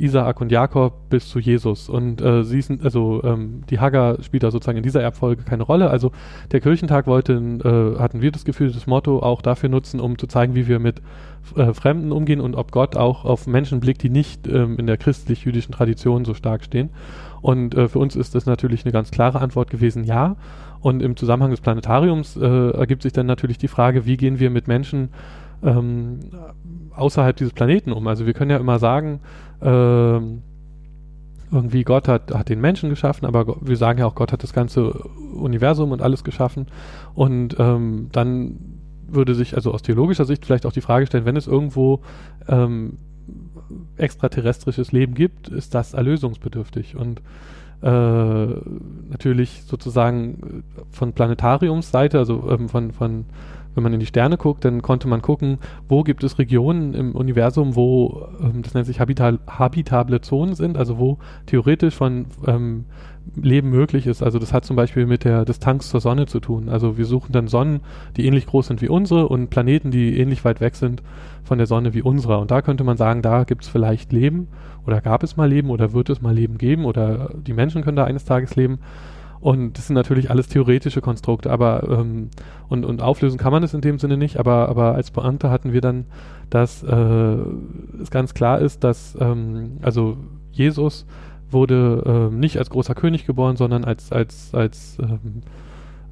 Isaak 0.00 0.40
und 0.40 0.50
Jakob 0.50 1.08
bis 1.10 1.28
zu 1.28 1.38
Jesus. 1.38 1.88
Und 1.88 2.20
äh, 2.20 2.44
sie 2.44 2.62
sind, 2.62 2.84
also 2.84 3.22
ähm, 3.24 3.62
die 3.68 3.78
Hagar 3.78 4.22
spielt 4.22 4.42
da 4.42 4.50
sozusagen 4.50 4.78
in 4.78 4.82
dieser 4.82 5.02
Erbfolge 5.02 5.42
keine 5.42 5.62
Rolle. 5.62 5.90
Also 5.90 6.12
der 6.52 6.60
Kirchentag 6.60 7.06
wollte, 7.06 7.34
äh, 7.34 7.98
hatten 8.00 8.20
wir 8.20 8.32
das 8.32 8.44
Gefühl, 8.44 8.72
das 8.72 8.86
Motto 8.86 9.20
auch 9.20 9.42
dafür 9.42 9.68
nutzen, 9.68 10.00
um 10.00 10.18
zu 10.18 10.26
zeigen, 10.26 10.54
wie 10.54 10.66
wir 10.66 10.78
mit 10.78 11.02
äh, 11.56 11.72
Fremden 11.72 12.12
umgehen 12.12 12.40
und 12.40 12.54
ob 12.54 12.72
Gott 12.72 12.96
auch 12.96 13.24
auf 13.24 13.46
Menschen 13.46 13.80
blickt, 13.80 14.02
die 14.02 14.10
nicht 14.10 14.46
ähm, 14.46 14.78
in 14.78 14.86
der 14.86 14.96
christlich-jüdischen 14.96 15.72
Tradition 15.72 16.24
so 16.24 16.34
stark 16.34 16.64
stehen. 16.64 16.90
Und 17.40 17.74
äh, 17.74 17.88
für 17.88 17.98
uns 17.98 18.16
ist 18.16 18.34
das 18.34 18.46
natürlich 18.46 18.84
eine 18.84 18.92
ganz 18.92 19.10
klare 19.10 19.40
Antwort 19.40 19.70
gewesen, 19.70 20.04
ja. 20.04 20.36
Und 20.80 21.02
im 21.02 21.16
Zusammenhang 21.16 21.50
des 21.50 21.60
Planetariums 21.60 22.36
äh, 22.36 22.70
ergibt 22.70 23.02
sich 23.02 23.12
dann 23.12 23.26
natürlich 23.26 23.58
die 23.58 23.68
Frage, 23.68 24.06
wie 24.06 24.16
gehen 24.16 24.40
wir 24.40 24.50
mit 24.50 24.66
Menschen 24.66 25.10
ähm, 25.62 26.20
außerhalb 26.94 27.36
dieses 27.36 27.52
Planeten 27.52 27.92
um? 27.92 28.06
Also 28.06 28.26
wir 28.26 28.32
können 28.32 28.50
ja 28.50 28.56
immer 28.56 28.78
sagen, 28.78 29.20
ähm, 29.62 30.42
irgendwie 31.52 31.82
Gott 31.82 32.08
hat, 32.08 32.32
hat 32.32 32.48
den 32.48 32.60
Menschen 32.60 32.90
geschaffen, 32.90 33.26
aber 33.26 33.56
wir 33.60 33.76
sagen 33.76 33.98
ja 33.98 34.06
auch, 34.06 34.14
Gott 34.14 34.32
hat 34.32 34.42
das 34.42 34.52
ganze 34.52 34.92
Universum 34.92 35.90
und 35.90 36.00
alles 36.00 36.22
geschaffen. 36.22 36.66
Und 37.14 37.56
ähm, 37.58 38.08
dann 38.12 38.56
würde 39.08 39.34
sich 39.34 39.54
also 39.56 39.72
aus 39.72 39.82
theologischer 39.82 40.24
Sicht 40.24 40.44
vielleicht 40.44 40.66
auch 40.66 40.72
die 40.72 40.80
Frage 40.80 41.06
stellen, 41.06 41.24
wenn 41.24 41.36
es 41.36 41.48
irgendwo 41.48 42.00
ähm, 42.48 42.98
extraterrestrisches 43.96 44.92
Leben 44.92 45.14
gibt, 45.14 45.48
ist 45.48 45.74
das 45.74 45.94
erlösungsbedürftig. 45.94 46.96
Und 46.96 47.20
äh, 47.82 48.46
natürlich 49.08 49.62
sozusagen 49.66 50.64
von 50.90 51.12
Planetariumsseite, 51.12 52.18
also 52.18 52.48
ähm, 52.50 52.68
von, 52.68 52.92
von 52.92 53.24
wenn 53.80 53.84
man 53.84 53.94
in 53.94 54.00
die 54.00 54.06
Sterne 54.06 54.36
guckt, 54.36 54.64
dann 54.66 54.82
konnte 54.82 55.08
man 55.08 55.22
gucken, 55.22 55.58
wo 55.88 56.02
gibt 56.02 56.22
es 56.22 56.38
Regionen 56.38 56.92
im 56.92 57.14
Universum, 57.14 57.76
wo, 57.76 58.28
ähm, 58.38 58.60
das 58.62 58.74
nennt 58.74 58.86
sich 58.86 59.00
habital, 59.00 59.38
habitable 59.46 60.20
Zonen 60.20 60.54
sind, 60.54 60.76
also 60.76 60.98
wo 60.98 61.18
theoretisch 61.46 61.94
von 61.94 62.26
ähm, 62.46 62.84
Leben 63.40 63.70
möglich 63.70 64.06
ist. 64.06 64.22
Also 64.22 64.38
das 64.38 64.52
hat 64.52 64.66
zum 64.66 64.76
Beispiel 64.76 65.06
mit 65.06 65.24
der 65.24 65.46
Distanz 65.46 65.88
zur 65.88 66.00
Sonne 66.00 66.26
zu 66.26 66.40
tun. 66.40 66.68
Also 66.68 66.98
wir 66.98 67.06
suchen 67.06 67.32
dann 67.32 67.48
Sonnen, 67.48 67.80
die 68.18 68.26
ähnlich 68.26 68.46
groß 68.46 68.66
sind 68.66 68.82
wie 68.82 68.88
unsere 68.88 69.28
und 69.28 69.48
Planeten, 69.48 69.90
die 69.90 70.18
ähnlich 70.18 70.44
weit 70.44 70.60
weg 70.60 70.76
sind 70.76 71.02
von 71.42 71.56
der 71.56 71.66
Sonne 71.66 71.94
wie 71.94 72.02
unserer. 72.02 72.38
Und 72.38 72.50
da 72.50 72.60
könnte 72.60 72.84
man 72.84 72.98
sagen, 72.98 73.22
da 73.22 73.44
gibt 73.44 73.62
es 73.64 73.68
vielleicht 73.68 74.12
Leben 74.12 74.48
oder 74.86 75.00
gab 75.00 75.22
es 75.22 75.36
mal 75.36 75.48
Leben 75.48 75.70
oder 75.70 75.92
wird 75.92 76.10
es 76.10 76.20
mal 76.20 76.34
Leben 76.34 76.58
geben 76.58 76.84
oder 76.84 77.30
die 77.34 77.54
Menschen 77.54 77.82
können 77.82 77.96
da 77.96 78.04
eines 78.04 78.24
Tages 78.24 78.56
leben. 78.56 78.78
Und 79.40 79.78
das 79.78 79.86
sind 79.86 79.94
natürlich 79.94 80.30
alles 80.30 80.48
theoretische 80.48 81.00
Konstrukte, 81.00 81.50
aber 81.50 81.88
ähm, 81.88 82.28
und, 82.68 82.84
und 82.84 83.00
auflösen 83.00 83.38
kann 83.38 83.52
man 83.52 83.62
es 83.62 83.72
in 83.72 83.80
dem 83.80 83.98
Sinne 83.98 84.18
nicht, 84.18 84.38
aber, 84.38 84.68
aber 84.68 84.94
als 84.94 85.10
Beamte 85.10 85.50
hatten 85.50 85.72
wir 85.72 85.80
dann, 85.80 86.04
dass 86.50 86.82
äh, 86.82 87.36
es 88.02 88.10
ganz 88.10 88.34
klar 88.34 88.58
ist, 88.60 88.84
dass 88.84 89.16
ähm, 89.18 89.78
also 89.80 90.18
Jesus 90.52 91.06
wurde 91.50 92.02
ähm, 92.06 92.38
nicht 92.38 92.58
als 92.58 92.70
großer 92.70 92.94
König 92.94 93.26
geboren, 93.26 93.56
sondern 93.56 93.84
als, 93.84 94.12
als, 94.12 94.54
als 94.54 94.98
ähm, 95.00 95.42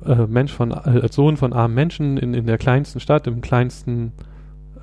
äh, 0.07 0.27
Mensch 0.27 0.53
von, 0.53 0.71
äh, 0.71 1.01
als 1.03 1.15
Sohn 1.15 1.37
von 1.37 1.53
armen 1.53 1.75
Menschen 1.75 2.17
in, 2.17 2.33
in 2.33 2.47
der 2.47 2.59
kleinsten 2.59 2.99
Stadt, 2.99 3.27
im 3.27 3.43
kleinsten 3.43 4.13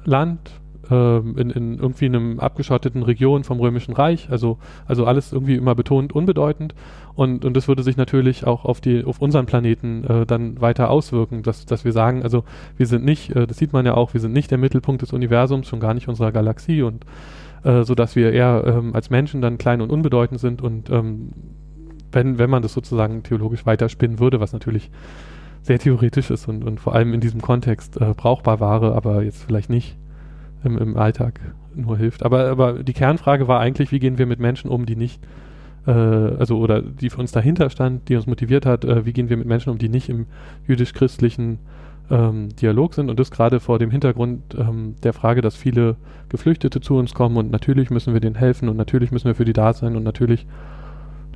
Land, 0.03 0.51
äh, 0.89 1.17
in, 1.17 1.49
in 1.49 1.79
irgendwie 1.79 2.05
einem 2.05 2.39
abgeschotteten 2.39 3.03
Region 3.03 3.43
vom 3.43 3.59
Römischen 3.59 3.93
Reich, 3.93 4.29
also, 4.29 4.57
also 4.85 5.05
alles 5.05 5.33
irgendwie 5.33 5.55
immer 5.55 5.75
betont 5.75 6.13
unbedeutend. 6.13 6.75
Und, 7.15 7.45
und 7.45 7.55
das 7.55 7.67
würde 7.67 7.83
sich 7.83 7.95
natürlich 7.95 8.45
auch 8.45 8.65
auf 8.65 8.81
die, 8.81 9.05
auf 9.05 9.21
unseren 9.21 9.45
Planeten 9.45 10.03
äh, 10.03 10.25
dann 10.25 10.59
weiter 10.59 10.89
auswirken, 10.89 11.43
dass, 11.43 11.65
dass 11.65 11.85
wir 11.85 11.93
sagen, 11.93 12.23
also 12.23 12.43
wir 12.75 12.87
sind 12.87 13.05
nicht, 13.05 13.35
äh, 13.35 13.47
das 13.47 13.57
sieht 13.57 13.71
man 13.73 13.85
ja 13.85 13.93
auch, 13.93 14.13
wir 14.13 14.21
sind 14.21 14.33
nicht 14.33 14.51
der 14.51 14.57
Mittelpunkt 14.57 15.01
des 15.01 15.13
Universums, 15.13 15.67
schon 15.67 15.79
gar 15.79 15.93
nicht 15.93 16.07
unserer 16.07 16.31
Galaxie. 16.31 16.81
Und 16.81 17.05
äh, 17.65 17.83
so 17.83 17.95
dass 17.95 18.15
wir 18.15 18.31
eher 18.31 18.63
ähm, 18.65 18.93
als 18.93 19.09
Menschen 19.09 19.41
dann 19.41 19.57
klein 19.57 19.81
und 19.81 19.89
unbedeutend 19.89 20.39
sind 20.39 20.61
und 20.61 20.89
ähm, 20.89 21.31
wenn, 22.11 22.37
wenn 22.37 22.49
man 22.49 22.61
das 22.61 22.73
sozusagen 22.73 23.23
theologisch 23.23 23.65
weiterspinnen 23.65 24.19
würde, 24.19 24.39
was 24.39 24.53
natürlich 24.53 24.91
sehr 25.63 25.79
theoretisch 25.79 26.29
ist 26.29 26.47
und, 26.47 26.63
und 26.63 26.79
vor 26.79 26.93
allem 26.93 27.13
in 27.13 27.21
diesem 27.21 27.41
Kontext 27.41 27.99
äh, 27.99 28.13
brauchbar 28.15 28.59
wäre, 28.59 28.95
aber 28.95 29.23
jetzt 29.23 29.43
vielleicht 29.43 29.69
nicht 29.69 29.97
im, 30.65 30.77
im 30.77 30.97
Alltag 30.97 31.39
nur 31.73 31.97
hilft. 31.97 32.23
Aber, 32.23 32.47
aber 32.47 32.83
die 32.83 32.93
Kernfrage 32.93 33.47
war 33.47 33.59
eigentlich, 33.59 33.91
wie 33.91 33.99
gehen 33.99 34.17
wir 34.17 34.25
mit 34.25 34.39
Menschen 34.39 34.69
um, 34.69 34.85
die 34.85 34.95
nicht, 34.95 35.21
äh, 35.85 35.91
also 35.91 36.57
oder 36.57 36.81
die 36.81 37.09
für 37.09 37.19
uns 37.19 37.31
dahinter 37.31 37.69
stand, 37.69 38.09
die 38.09 38.15
uns 38.15 38.27
motiviert 38.27 38.65
hat, 38.65 38.85
äh, 38.85 39.05
wie 39.05 39.13
gehen 39.13 39.29
wir 39.29 39.37
mit 39.37 39.47
Menschen 39.47 39.69
um, 39.69 39.77
die 39.77 39.89
nicht 39.89 40.09
im 40.09 40.25
jüdisch-christlichen 40.67 41.59
ähm, 42.09 42.49
Dialog 42.55 42.93
sind 42.93 43.09
und 43.09 43.19
das 43.19 43.31
gerade 43.31 43.59
vor 43.59 43.79
dem 43.79 43.91
Hintergrund 43.91 44.55
ähm, 44.57 44.95
der 45.03 45.13
Frage, 45.13 45.41
dass 45.41 45.55
viele 45.55 45.95
Geflüchtete 46.29 46.81
zu 46.81 46.95
uns 46.95 47.13
kommen 47.13 47.37
und 47.37 47.51
natürlich 47.51 47.89
müssen 47.89 48.13
wir 48.13 48.21
denen 48.21 48.35
helfen 48.35 48.69
und 48.69 48.77
natürlich 48.77 49.11
müssen 49.11 49.25
wir 49.25 49.35
für 49.35 49.45
die 49.45 49.53
da 49.53 49.73
sein 49.73 49.95
und 49.95 50.03
natürlich 50.03 50.45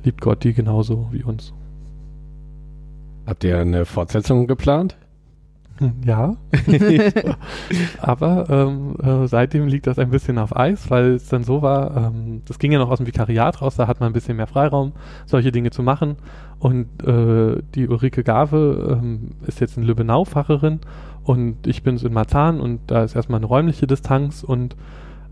liebt 0.04 0.20
Gott 0.20 0.44
die 0.44 0.54
genauso 0.54 1.08
wie 1.10 1.24
uns. 1.24 1.52
Habt 3.26 3.44
ihr 3.44 3.58
eine 3.58 3.84
Fortsetzung 3.84 4.46
geplant? 4.46 4.96
Ja, 6.04 6.36
aber 8.00 8.46
ähm, 8.50 8.96
äh, 9.02 9.26
seitdem 9.26 9.66
liegt 9.66 9.86
das 9.86 9.98
ein 9.98 10.10
bisschen 10.10 10.38
auf 10.38 10.54
Eis, 10.54 10.90
weil 10.90 11.12
es 11.12 11.28
dann 11.28 11.42
so 11.42 11.62
war, 11.62 11.96
ähm, 11.96 12.42
das 12.46 12.58
ging 12.58 12.72
ja 12.72 12.78
noch 12.78 12.90
aus 12.90 12.98
dem 12.98 13.06
Vikariat 13.06 13.62
raus, 13.62 13.76
da 13.76 13.86
hat 13.86 13.98
man 14.00 14.10
ein 14.10 14.12
bisschen 14.12 14.36
mehr 14.36 14.46
Freiraum, 14.46 14.92
solche 15.24 15.52
Dinge 15.52 15.70
zu 15.70 15.82
machen. 15.82 16.16
Und 16.58 17.02
äh, 17.02 17.62
die 17.74 17.88
Ulrike 17.88 18.22
Gave 18.22 18.98
ähm, 19.00 19.30
ist 19.46 19.60
jetzt 19.60 19.78
in 19.78 19.82
Lübbenau 19.84 20.26
Facherin 20.26 20.80
und 21.24 21.66
ich 21.66 21.82
bin 21.82 21.96
in 21.96 22.12
Marzahn 22.12 22.60
und 22.60 22.80
da 22.88 23.02
ist 23.02 23.16
erstmal 23.16 23.38
eine 23.38 23.46
räumliche 23.46 23.86
Distanz 23.86 24.42
und 24.42 24.76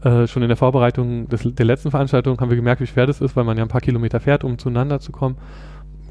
äh, 0.02 0.26
schon 0.26 0.42
in 0.42 0.48
der 0.48 0.56
Vorbereitung 0.56 1.28
des, 1.28 1.42
der 1.42 1.66
letzten 1.66 1.90
Veranstaltung 1.90 2.40
haben 2.40 2.48
wir 2.48 2.56
gemerkt, 2.56 2.80
wie 2.80 2.86
schwer 2.86 3.06
das 3.06 3.20
ist, 3.20 3.36
weil 3.36 3.44
man 3.44 3.58
ja 3.58 3.64
ein 3.64 3.68
paar 3.68 3.82
Kilometer 3.82 4.20
fährt, 4.20 4.44
um 4.44 4.56
zueinander 4.56 5.00
zu 5.00 5.12
kommen 5.12 5.36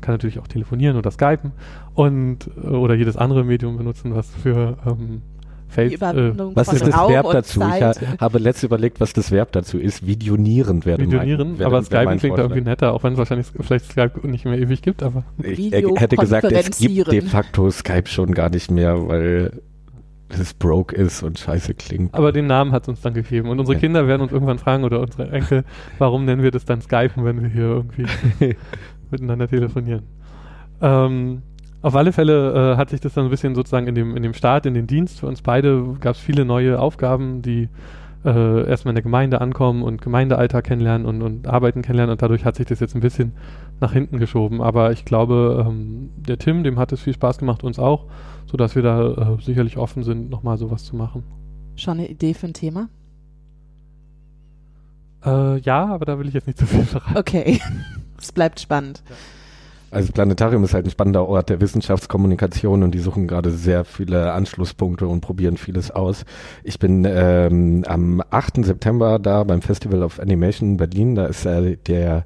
kann 0.01 0.13
natürlich 0.13 0.39
auch 0.39 0.47
telefonieren 0.47 0.97
oder 0.97 1.11
skypen 1.11 1.51
und 1.93 2.49
äh, 2.63 2.67
oder 2.67 2.95
jedes 2.95 3.17
andere 3.17 3.43
Medium 3.43 3.77
benutzen, 3.77 4.15
was 4.15 4.29
für 4.29 4.77
ähm, 4.85 5.21
Face, 5.69 5.93
äh, 6.01 6.33
was 6.55 6.71
ist 6.71 6.87
das 6.87 6.97
Raum 6.97 7.11
Verb 7.11 7.29
dazu? 7.31 7.59
Zeit. 7.59 8.01
Ich 8.01 8.21
habe 8.21 8.39
letztens 8.39 8.63
überlegt, 8.63 9.01
was 9.01 9.11
das 9.11 9.31
Verb 9.31 9.51
dazu 9.51 9.77
ist. 9.77 10.07
Videonieren 10.07 10.85
wäre 10.85 10.99
Videonieren, 10.99 11.57
mein, 11.57 11.65
aber 11.65 11.83
Skypen 11.83 12.17
klingt 12.19 12.37
irgendwie 12.37 12.61
netter, 12.61 12.93
auch 12.93 13.03
wenn 13.03 13.13
es 13.13 13.19
wahrscheinlich 13.19 13.47
vielleicht 13.59 13.91
Skype 13.91 14.25
nicht 14.25 14.45
mehr 14.45 14.57
ewig 14.57 14.81
gibt, 14.81 15.03
aber 15.03 15.23
ich 15.43 15.71
hätte 15.71 16.15
gesagt, 16.15 16.51
es 16.51 16.79
gibt 16.79 17.11
de 17.11 17.21
facto 17.21 17.69
Skype 17.69 18.07
schon 18.07 18.33
gar 18.33 18.49
nicht 18.49 18.71
mehr, 18.71 19.07
weil 19.07 19.61
es 20.29 20.53
broke 20.53 20.95
ist 20.95 21.23
und 21.23 21.39
scheiße 21.39 21.73
klingt. 21.73 22.13
Aber 22.13 22.31
den 22.31 22.47
Namen 22.47 22.71
hat 22.71 22.83
es 22.83 22.89
uns 22.89 23.01
dann 23.01 23.13
gegeben. 23.13 23.49
Und 23.49 23.59
unsere 23.59 23.75
ja. 23.75 23.79
Kinder 23.79 24.07
werden 24.07 24.21
uns 24.21 24.31
irgendwann 24.31 24.59
fragen 24.59 24.83
oder 24.83 24.99
unsere 24.99 25.29
Enkel, 25.31 25.63
warum 25.97 26.25
nennen 26.25 26.43
wir 26.43 26.51
das 26.51 26.65
dann 26.65 26.81
Skypen, 26.81 27.23
wenn 27.23 27.41
wir 27.41 27.49
hier 27.49 27.63
irgendwie 27.63 28.05
miteinander 29.11 29.47
telefonieren. 29.47 30.03
Ähm, 30.81 31.41
auf 31.81 31.95
alle 31.95 32.11
Fälle 32.11 32.73
äh, 32.73 32.77
hat 32.77 32.89
sich 32.89 32.99
das 33.01 33.13
dann 33.13 33.25
ein 33.25 33.29
bisschen 33.29 33.55
sozusagen 33.55 33.87
in 33.87 33.95
dem, 33.95 34.15
in 34.17 34.23
dem 34.23 34.33
Start, 34.33 34.65
in 34.65 34.73
den 34.73 34.87
Dienst 34.87 35.19
für 35.19 35.27
uns 35.27 35.41
beide, 35.41 35.95
gab 35.99 36.15
es 36.15 36.21
viele 36.21 36.43
neue 36.43 36.79
Aufgaben, 36.79 37.41
die 37.41 37.69
äh, 38.25 38.67
erstmal 38.67 38.91
in 38.91 38.95
der 38.95 39.03
Gemeinde 39.03 39.41
ankommen 39.41 39.83
und 39.83 40.01
Gemeindealltag 40.01 40.65
kennenlernen 40.65 41.05
und, 41.05 41.21
und 41.21 41.47
Arbeiten 41.47 41.81
kennenlernen 41.81 42.11
und 42.11 42.21
dadurch 42.21 42.45
hat 42.45 42.55
sich 42.55 42.65
das 42.65 42.79
jetzt 42.79 42.95
ein 42.95 43.01
bisschen 43.01 43.33
nach 43.79 43.93
hinten 43.93 44.19
geschoben. 44.19 44.61
Aber 44.61 44.91
ich 44.91 45.05
glaube, 45.05 45.65
ähm, 45.67 46.09
der 46.17 46.37
Tim, 46.37 46.63
dem 46.63 46.79
hat 46.79 46.91
es 46.91 47.01
viel 47.01 47.13
Spaß 47.13 47.37
gemacht, 47.37 47.63
uns 47.63 47.79
auch, 47.79 48.05
sodass 48.47 48.75
wir 48.75 48.81
da 48.81 49.35
äh, 49.35 49.41
sicherlich 49.41 49.77
offen 49.77 50.03
sind, 50.03 50.29
nochmal 50.29 50.57
sowas 50.57 50.83
zu 50.83 50.95
machen. 50.95 51.23
Schon 51.75 51.99
eine 51.99 52.09
Idee 52.09 52.33
für 52.33 52.47
ein 52.47 52.53
Thema? 52.53 52.89
Äh, 55.25 55.59
ja, 55.59 55.85
aber 55.85 56.05
da 56.05 56.17
will 56.19 56.27
ich 56.27 56.33
jetzt 56.33 56.47
nicht 56.47 56.57
zu 56.57 56.65
viel 56.65 56.83
verraten. 56.83 57.17
Okay. 57.17 57.61
es 58.21 58.31
bleibt 58.31 58.59
spannend. 58.59 59.03
Also 59.89 60.11
Planetarium 60.11 60.63
ist 60.65 60.73
halt 60.73 60.85
ein 60.85 60.91
spannender 60.91 61.27
Ort 61.27 61.49
der 61.49 61.61
Wissenschaftskommunikation 61.61 62.83
und 62.83 62.91
die 62.91 62.99
suchen 62.99 63.25
gerade 63.25 63.51
sehr 63.51 63.85
viele 63.85 64.33
Anschlusspunkte 64.33 65.07
und 65.07 65.21
probieren 65.21 65.55
vieles 65.55 65.91
aus. 65.91 66.25
Ich 66.63 66.77
bin 66.77 67.05
ähm, 67.09 67.85
am 67.87 68.21
8. 68.29 68.65
September 68.65 69.17
da 69.17 69.45
beim 69.45 69.61
Festival 69.61 70.03
of 70.03 70.19
Animation 70.19 70.71
in 70.71 70.77
Berlin. 70.77 71.15
Da 71.15 71.27
ist 71.27 71.45
äh, 71.45 71.77
der 71.77 72.25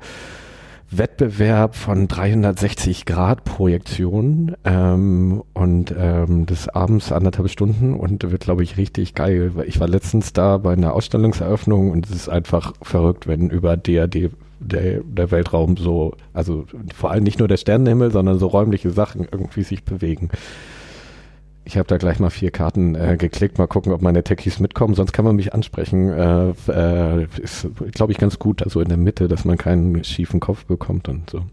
Wettbewerb 0.89 1.75
von 1.75 2.07
360 2.07 3.05
Grad 3.05 3.45
Projektion 3.45 4.55
ähm, 4.65 5.43
und 5.53 5.95
ähm, 5.97 6.47
des 6.47 6.67
abends 6.67 7.11
anderthalb 7.11 7.49
Stunden 7.49 7.93
und 7.93 8.29
wird 8.29 8.41
glaube 8.41 8.63
ich 8.63 8.75
richtig 8.75 9.13
geil. 9.13 9.51
Ich 9.67 9.79
war 9.79 9.87
letztens 9.87 10.33
da 10.33 10.57
bei 10.57 10.73
einer 10.73 10.93
Ausstellungseröffnung 10.93 11.91
und 11.91 12.07
es 12.07 12.11
ist 12.11 12.29
einfach 12.29 12.73
verrückt, 12.81 13.27
wenn 13.27 13.49
über 13.49 13.77
DAD 13.77 14.31
der, 14.61 15.01
der 15.03 15.31
Weltraum 15.31 15.75
so, 15.75 16.13
also 16.33 16.65
vor 16.95 17.11
allem 17.11 17.23
nicht 17.23 17.39
nur 17.39 17.47
der 17.47 17.57
Sternenhimmel, 17.57 18.11
sondern 18.11 18.39
so 18.39 18.47
räumliche 18.47 18.91
Sachen 18.91 19.27
irgendwie 19.31 19.63
sich 19.63 19.83
bewegen. 19.83 20.29
Ich 21.63 21.77
habe 21.77 21.87
da 21.87 21.97
gleich 21.97 22.19
mal 22.19 22.29
vier 22.29 22.51
Karten 22.51 22.95
äh, 22.95 23.17
geklickt, 23.17 23.57
mal 23.57 23.67
gucken, 23.67 23.91
ob 23.93 24.01
meine 24.01 24.23
Techies 24.23 24.59
mitkommen, 24.59 24.95
sonst 24.95 25.13
kann 25.13 25.25
man 25.25 25.35
mich 25.35 25.53
ansprechen. 25.53 26.09
Äh, 26.09 26.53
äh, 26.67 27.27
ist, 27.39 27.67
glaube 27.93 28.11
ich, 28.11 28.17
ganz 28.17 28.39
gut, 28.39 28.63
also 28.63 28.81
in 28.81 28.87
der 28.87 28.97
Mitte, 28.97 29.27
dass 29.27 29.45
man 29.45 29.57
keinen 29.57 30.03
schiefen 30.03 30.39
Kopf 30.39 30.65
bekommt 30.65 31.07
und 31.07 31.29
so. 31.29 31.43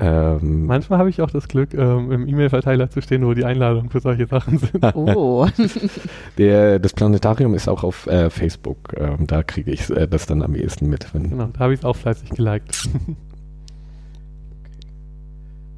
Ähm, 0.00 0.66
Manchmal 0.66 1.00
habe 1.00 1.10
ich 1.10 1.20
auch 1.20 1.30
das 1.30 1.48
Glück, 1.48 1.74
ähm, 1.74 2.12
im 2.12 2.28
E-Mail-Verteiler 2.28 2.88
zu 2.88 3.00
stehen, 3.02 3.26
wo 3.26 3.34
die 3.34 3.44
Einladungen 3.44 3.90
für 3.90 4.00
solche 4.00 4.26
Sachen 4.26 4.58
sind. 4.58 4.78
Oh. 4.94 5.46
Der, 6.38 6.78
das 6.78 6.92
Planetarium 6.92 7.54
ist 7.54 7.68
auch 7.68 7.82
auf 7.82 8.06
äh, 8.06 8.30
Facebook. 8.30 8.94
Ähm, 8.96 9.26
da 9.26 9.42
kriege 9.42 9.70
ich 9.70 9.90
äh, 9.90 10.06
das 10.06 10.26
dann 10.26 10.42
am 10.42 10.54
ehesten 10.54 10.88
mit. 10.88 11.06
genau, 11.12 11.48
da 11.52 11.60
habe 11.60 11.74
ich 11.74 11.80
es 11.80 11.84
auch 11.84 11.96
fleißig 11.96 12.30
geliked. 12.30 12.88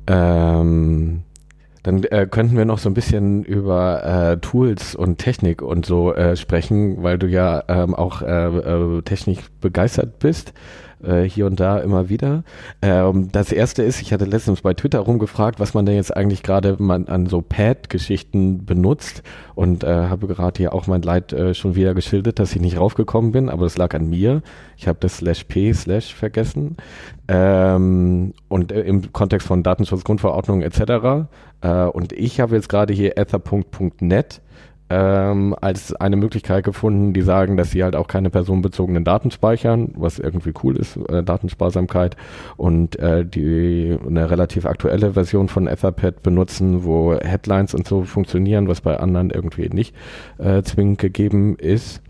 ähm, 0.06 1.22
dann 1.82 2.04
äh, 2.04 2.26
könnten 2.30 2.56
wir 2.56 2.66
noch 2.66 2.78
so 2.78 2.90
ein 2.90 2.94
bisschen 2.94 3.42
über 3.44 4.04
äh, 4.04 4.36
Tools 4.38 4.94
und 4.94 5.18
Technik 5.18 5.62
und 5.62 5.86
so 5.86 6.14
äh, 6.14 6.36
sprechen, 6.36 7.02
weil 7.02 7.18
du 7.18 7.26
ja 7.26 7.64
ähm, 7.68 7.94
auch 7.94 8.20
äh, 8.22 8.26
äh, 8.26 9.02
technisch 9.02 9.38
begeistert 9.60 10.18
bist 10.18 10.52
äh, 11.02 11.22
hier 11.22 11.46
und 11.46 11.60
da 11.60 11.78
immer 11.78 12.08
wieder. 12.08 12.44
Ähm, 12.82 13.28
das 13.32 13.52
erste 13.52 13.82
ist, 13.82 14.00
ich 14.00 14.12
hatte 14.12 14.24
letztens 14.24 14.60
bei 14.60 14.74
Twitter 14.74 15.00
rumgefragt, 15.00 15.60
was 15.60 15.74
man 15.74 15.86
denn 15.86 15.96
jetzt 15.96 16.16
eigentlich 16.16 16.42
gerade 16.42 16.76
an 16.78 17.26
so 17.26 17.42
Pad-Geschichten 17.42 18.64
benutzt 18.64 19.22
und 19.54 19.84
äh, 19.84 19.86
habe 20.08 20.26
gerade 20.26 20.58
hier 20.58 20.72
auch 20.72 20.86
mein 20.86 21.02
Leid 21.02 21.32
äh, 21.32 21.54
schon 21.54 21.74
wieder 21.74 21.94
geschildert, 21.94 22.38
dass 22.38 22.54
ich 22.54 22.60
nicht 22.60 22.78
raufgekommen 22.78 23.32
bin, 23.32 23.48
aber 23.48 23.64
das 23.64 23.76
lag 23.76 23.94
an 23.94 24.08
mir. 24.08 24.42
Ich 24.76 24.88
habe 24.88 24.98
das 25.00 25.18
slash 25.18 25.44
p 25.44 25.72
slash 25.72 26.14
vergessen. 26.14 26.76
Ähm, 27.28 28.32
und 28.48 28.72
äh, 28.72 28.80
im 28.80 29.12
Kontext 29.12 29.46
von 29.46 29.62
Datenschutzgrundverordnung 29.62 30.62
etc. 30.62 31.28
Äh, 31.60 31.84
und 31.84 32.12
ich 32.12 32.40
habe 32.40 32.56
jetzt 32.56 32.68
gerade 32.68 32.92
hier 32.92 33.16
ether.net 33.16 34.40
ähm, 34.90 35.54
als 35.60 35.94
eine 35.94 36.16
Möglichkeit 36.16 36.64
gefunden, 36.64 37.12
die 37.12 37.22
sagen, 37.22 37.56
dass 37.56 37.70
sie 37.70 37.84
halt 37.84 37.94
auch 37.94 38.08
keine 38.08 38.28
personenbezogenen 38.28 39.04
Daten 39.04 39.30
speichern, 39.30 39.92
was 39.94 40.18
irgendwie 40.18 40.52
cool 40.64 40.76
ist, 40.76 40.96
äh, 41.08 41.22
Datensparsamkeit 41.22 42.16
und 42.56 42.98
äh, 42.98 43.24
die 43.24 43.96
eine 44.04 44.30
relativ 44.30 44.66
aktuelle 44.66 45.12
Version 45.12 45.48
von 45.48 45.68
Etherpad 45.68 46.24
benutzen, 46.24 46.82
wo 46.82 47.14
Headlines 47.14 47.72
und 47.72 47.86
so 47.86 48.02
funktionieren, 48.02 48.66
was 48.66 48.80
bei 48.80 48.98
anderen 48.98 49.30
irgendwie 49.30 49.68
nicht 49.68 49.94
äh, 50.38 50.62
zwingend 50.62 50.98
gegeben 50.98 51.56
ist. 51.56 52.02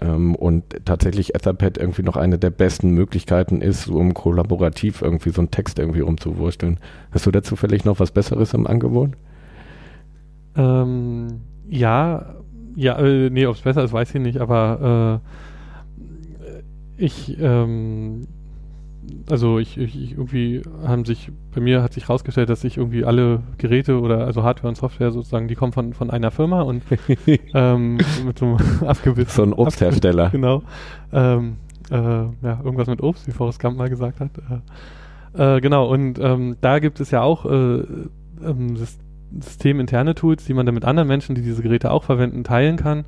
Ähm, 0.00 0.36
und 0.36 0.62
tatsächlich 0.84 1.34
Etherpad 1.34 1.76
irgendwie 1.76 2.02
noch 2.02 2.16
eine 2.16 2.38
der 2.38 2.50
besten 2.50 2.90
Möglichkeiten 2.90 3.60
ist, 3.60 3.88
um 3.88 4.14
kollaborativ 4.14 5.02
irgendwie 5.02 5.30
so 5.30 5.40
einen 5.40 5.50
Text 5.50 5.80
irgendwie 5.80 6.00
rumzuwursteln. 6.00 6.78
Hast 7.10 7.26
du 7.26 7.32
da 7.32 7.42
zufällig 7.42 7.84
noch 7.84 7.98
was 7.98 8.12
Besseres 8.12 8.54
im 8.54 8.68
Angebot? 8.68 9.10
Ähm 10.56 11.40
ja, 11.68 12.34
ja, 12.76 12.98
äh, 12.98 13.30
nee, 13.30 13.46
ob 13.46 13.56
es 13.56 13.62
besser 13.62 13.84
ist, 13.84 13.92
weiß 13.92 14.14
ich 14.14 14.20
nicht, 14.20 14.38
aber 14.40 15.20
äh, 16.98 17.04
ich, 17.04 17.36
ähm, 17.40 18.26
also 19.30 19.58
ich, 19.58 19.78
ich, 19.78 20.00
ich, 20.00 20.12
irgendwie 20.12 20.62
haben 20.84 21.04
sich, 21.04 21.30
bei 21.54 21.60
mir 21.60 21.82
hat 21.82 21.92
sich 21.92 22.08
rausgestellt, 22.08 22.48
dass 22.50 22.64
ich 22.64 22.76
irgendwie 22.76 23.04
alle 23.04 23.42
Geräte 23.56 24.00
oder 24.00 24.26
also 24.26 24.42
Hardware 24.42 24.68
und 24.68 24.76
Software 24.76 25.10
sozusagen, 25.10 25.48
die 25.48 25.54
kommen 25.54 25.72
von, 25.72 25.94
von 25.94 26.10
einer 26.10 26.30
Firma 26.30 26.62
und 26.62 26.82
ähm, 27.54 27.98
mit 28.24 28.38
so 28.38 28.46
einem 28.46 28.58
abgewissen. 28.86 29.30
So 29.30 29.42
ein 29.42 29.52
Obsthersteller. 29.52 30.30
Genau. 30.30 30.62
Ähm, 31.12 31.56
äh, 31.90 31.94
ja, 31.96 32.60
irgendwas 32.62 32.88
mit 32.88 33.02
Obst, 33.02 33.26
wie 33.26 33.32
Forrest 33.32 33.60
Gump 33.60 33.78
mal 33.78 33.88
gesagt 33.88 34.20
hat. 34.20 34.30
Äh, 35.34 35.56
äh, 35.56 35.60
genau, 35.60 35.88
und 35.88 36.18
ähm, 36.18 36.56
da 36.60 36.78
gibt 36.78 37.00
es 37.00 37.10
ja 37.10 37.22
auch 37.22 37.44
äh, 37.44 37.82
ähm, 38.44 38.76
systeminterne 39.40 40.14
Tools, 40.14 40.44
die 40.44 40.54
man 40.54 40.66
dann 40.66 40.74
mit 40.74 40.84
anderen 40.84 41.08
Menschen, 41.08 41.34
die 41.34 41.42
diese 41.42 41.62
Geräte 41.62 41.90
auch 41.90 42.04
verwenden, 42.04 42.44
teilen 42.44 42.76
kann. 42.76 43.04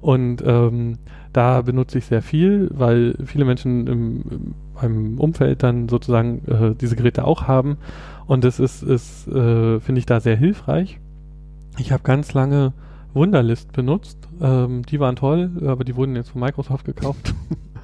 Und 0.00 0.42
ähm, 0.46 0.98
da 1.32 1.62
benutze 1.62 1.98
ich 1.98 2.06
sehr 2.06 2.22
viel, 2.22 2.68
weil 2.72 3.16
viele 3.24 3.44
Menschen 3.44 3.86
im, 3.86 4.54
meinem 4.74 5.18
Umfeld 5.18 5.62
dann 5.62 5.88
sozusagen 5.88 6.42
äh, 6.46 6.74
diese 6.74 6.96
Geräte 6.96 7.24
auch 7.24 7.48
haben. 7.48 7.78
Und 8.26 8.44
das 8.44 8.60
ist, 8.60 8.82
ist 8.82 9.26
äh, 9.28 9.80
finde 9.80 9.98
ich, 9.98 10.06
da 10.06 10.20
sehr 10.20 10.36
hilfreich. 10.36 11.00
Ich 11.78 11.90
habe 11.90 12.02
ganz 12.02 12.34
lange 12.34 12.72
Wunderlist 13.14 13.72
benutzt. 13.72 14.18
Ähm, 14.40 14.82
die 14.84 15.00
waren 15.00 15.16
toll, 15.16 15.50
aber 15.66 15.84
die 15.84 15.96
wurden 15.96 16.16
jetzt 16.16 16.30
von 16.30 16.40
Microsoft 16.40 16.84
gekauft. 16.84 17.34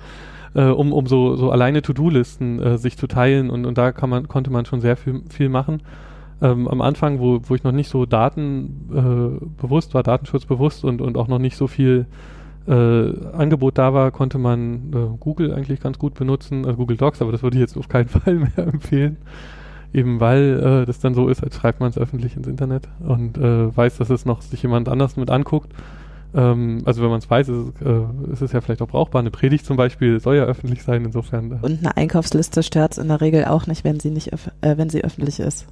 äh, 0.55 0.65
um, 0.65 0.93
um 0.93 1.07
so, 1.07 1.37
so 1.37 1.51
alleine 1.51 1.83
To-Do-Listen 1.83 2.61
äh, 2.61 2.79
sich 2.79 2.97
zu 2.97 3.07
teilen 3.07 3.51
und, 3.51 3.65
und 3.65 3.79
da 3.79 3.93
man, 4.07 4.29
konnte 4.29 4.51
man 4.51 4.65
schon 4.65 4.81
sehr 4.81 4.97
viel, 4.97 5.23
viel 5.31 5.49
machen. 5.49 5.83
Ähm, 6.43 6.69
am 6.69 6.81
Anfang, 6.81 7.19
wo, 7.21 7.41
wo 7.43 7.55
ich 7.55 7.65
noch 7.65 7.73
nicht 7.73 7.91
so 7.91 8.07
datenbewusst 8.07 9.91
äh, 9.91 9.95
war, 9.95 10.03
datenschutzbewusst 10.03 10.85
und, 10.85 11.03
und 11.03 11.17
auch 11.19 11.29
noch 11.29 11.39
nicht 11.39 11.57
so 11.57 11.67
viel 11.67 12.07
äh, 12.67 13.13
Angebot 13.33 13.79
da 13.79 13.93
war, 13.93 14.11
konnte 14.11 14.39
man 14.39 14.93
äh, 14.93 15.17
Google 15.19 15.53
eigentlich 15.53 15.81
ganz 15.81 15.99
gut 15.99 16.15
benutzen, 16.15 16.65
also 16.65 16.77
Google 16.77 16.97
Docs, 16.97 17.21
aber 17.21 17.33
das 17.33 17.43
würde 17.43 17.57
ich 17.57 17.61
jetzt 17.61 17.77
auf 17.77 17.89
keinen 17.89 18.09
Fall 18.09 18.35
mehr 18.35 18.67
empfehlen. 18.67 19.19
Eben 19.93 20.21
weil 20.21 20.83
äh, 20.83 20.87
das 20.87 21.01
dann 21.01 21.15
so 21.15 21.29
ist, 21.29 21.43
als 21.43 21.57
schreibt 21.57 21.81
man 21.81 21.91
es 21.91 21.99
öffentlich 21.99 22.37
ins 22.37 22.47
Internet 22.47 22.89
und 23.01 23.37
äh, 23.37 23.77
weiß, 23.77 23.99
dass 23.99 24.09
es 24.09 24.25
noch 24.25 24.41
sich 24.41 24.63
jemand 24.63 24.89
anders 24.89 25.17
mit 25.17 25.31
anguckt. 25.31 25.73
Ähm, 26.33 26.83
also 26.85 27.03
wenn 27.03 27.11
man 27.11 27.19
es 27.19 27.29
weiß, 27.29 27.49
ist, 27.49 27.73
äh, 27.85 28.33
ist, 28.33 28.41
es 28.41 28.53
ja 28.53 28.61
vielleicht 28.61 28.83
auch 28.83 28.89
brauchbar. 28.89 29.19
Eine 29.21 29.33
Predigt 29.33 29.67
zum 29.67 29.77
Beispiel 29.77 30.21
soll 30.21 30.37
ja 30.37 30.45
öffentlich 30.45 30.85
sein, 30.85 31.05
insofern. 31.05 31.51
Äh. 31.51 31.67
Und 31.67 31.81
eine 31.81 31.97
Einkaufsliste 31.97 32.63
stört 32.63 32.93
es 32.93 32.99
in 32.99 33.09
der 33.09 33.21
Regel 33.21 33.47
auch 33.47 33.67
nicht, 33.67 33.83
wenn 33.83 33.99
sie 33.99 34.11
nicht 34.11 34.31
wenn 34.61 34.91
sie 34.91 35.03
öffentlich 35.03 35.41
ist. 35.41 35.67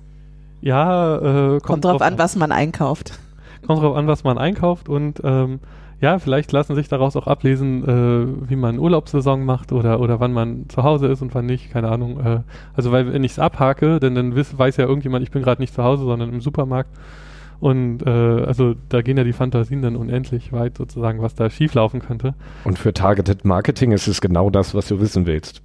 Ja, 0.61 1.17
äh, 1.17 1.49
kommt, 1.49 1.63
kommt 1.63 1.85
drauf 1.85 2.03
an, 2.03 2.19
was 2.19 2.37
man 2.37 2.53
einkauft. 2.53 3.19
Kommt 3.67 3.83
drauf 3.83 3.97
an, 3.97 4.07
was 4.07 4.25
man 4.25 4.39
einkauft 4.39 4.89
und 4.89 5.21
ähm, 5.25 5.61
ja, 6.01 6.19
vielleicht 6.21 6.53
lassen 6.53 6.77
sich 6.77 6.89
daraus 6.89 7.17
auch 7.17 7.27
ablesen, 7.27 7.83
äh, 7.85 8.49
wie 8.49 8.57
man 8.57 8.79
Urlaubssaison 8.79 9.45
macht 9.45 9.73
oder, 9.73 9.99
oder 9.99 10.21
wann 10.21 10.33
man 10.33 10.69
zu 10.69 10.85
Hause 10.85 11.09
ist 11.09 11.23
und 11.23 11.35
wann 11.35 11.47
nicht, 11.47 11.73
keine 11.73 11.89
Ahnung. 11.89 12.21
Äh, 12.25 12.41
also 12.75 12.93
weil 12.93 13.13
wenn 13.13 13.25
ich 13.25 13.33
es 13.33 13.39
abhake, 13.39 13.99
denn 13.99 14.15
dann 14.15 14.37
wiss, 14.37 14.57
weiß 14.57 14.77
ja 14.77 14.87
irgendjemand, 14.87 15.25
ich 15.25 15.33
bin 15.33 15.43
gerade 15.43 15.61
nicht 15.61 15.75
zu 15.75 15.83
Hause, 15.83 16.05
sondern 16.05 16.33
im 16.33 16.41
Supermarkt. 16.41 16.91
Und 17.61 18.07
äh, 18.07 18.11
also 18.11 18.75
da 18.89 19.03
gehen 19.03 19.17
ja 19.17 19.25
die 19.25 19.33
Fantasien 19.33 19.83
dann 19.83 19.97
unendlich 19.97 20.53
weit 20.53 20.79
sozusagen, 20.79 21.21
was 21.21 21.35
da 21.35 21.51
schieflaufen 21.51 22.01
könnte. 22.01 22.35
Und 22.63 22.79
für 22.79 22.95
Targeted 22.95 23.45
Marketing 23.45 23.91
ist 23.91 24.07
es 24.07 24.21
genau 24.21 24.51
das, 24.51 24.77
was 24.77 24.87
du 24.87 25.01
wissen 25.01 25.27
willst. 25.27 25.63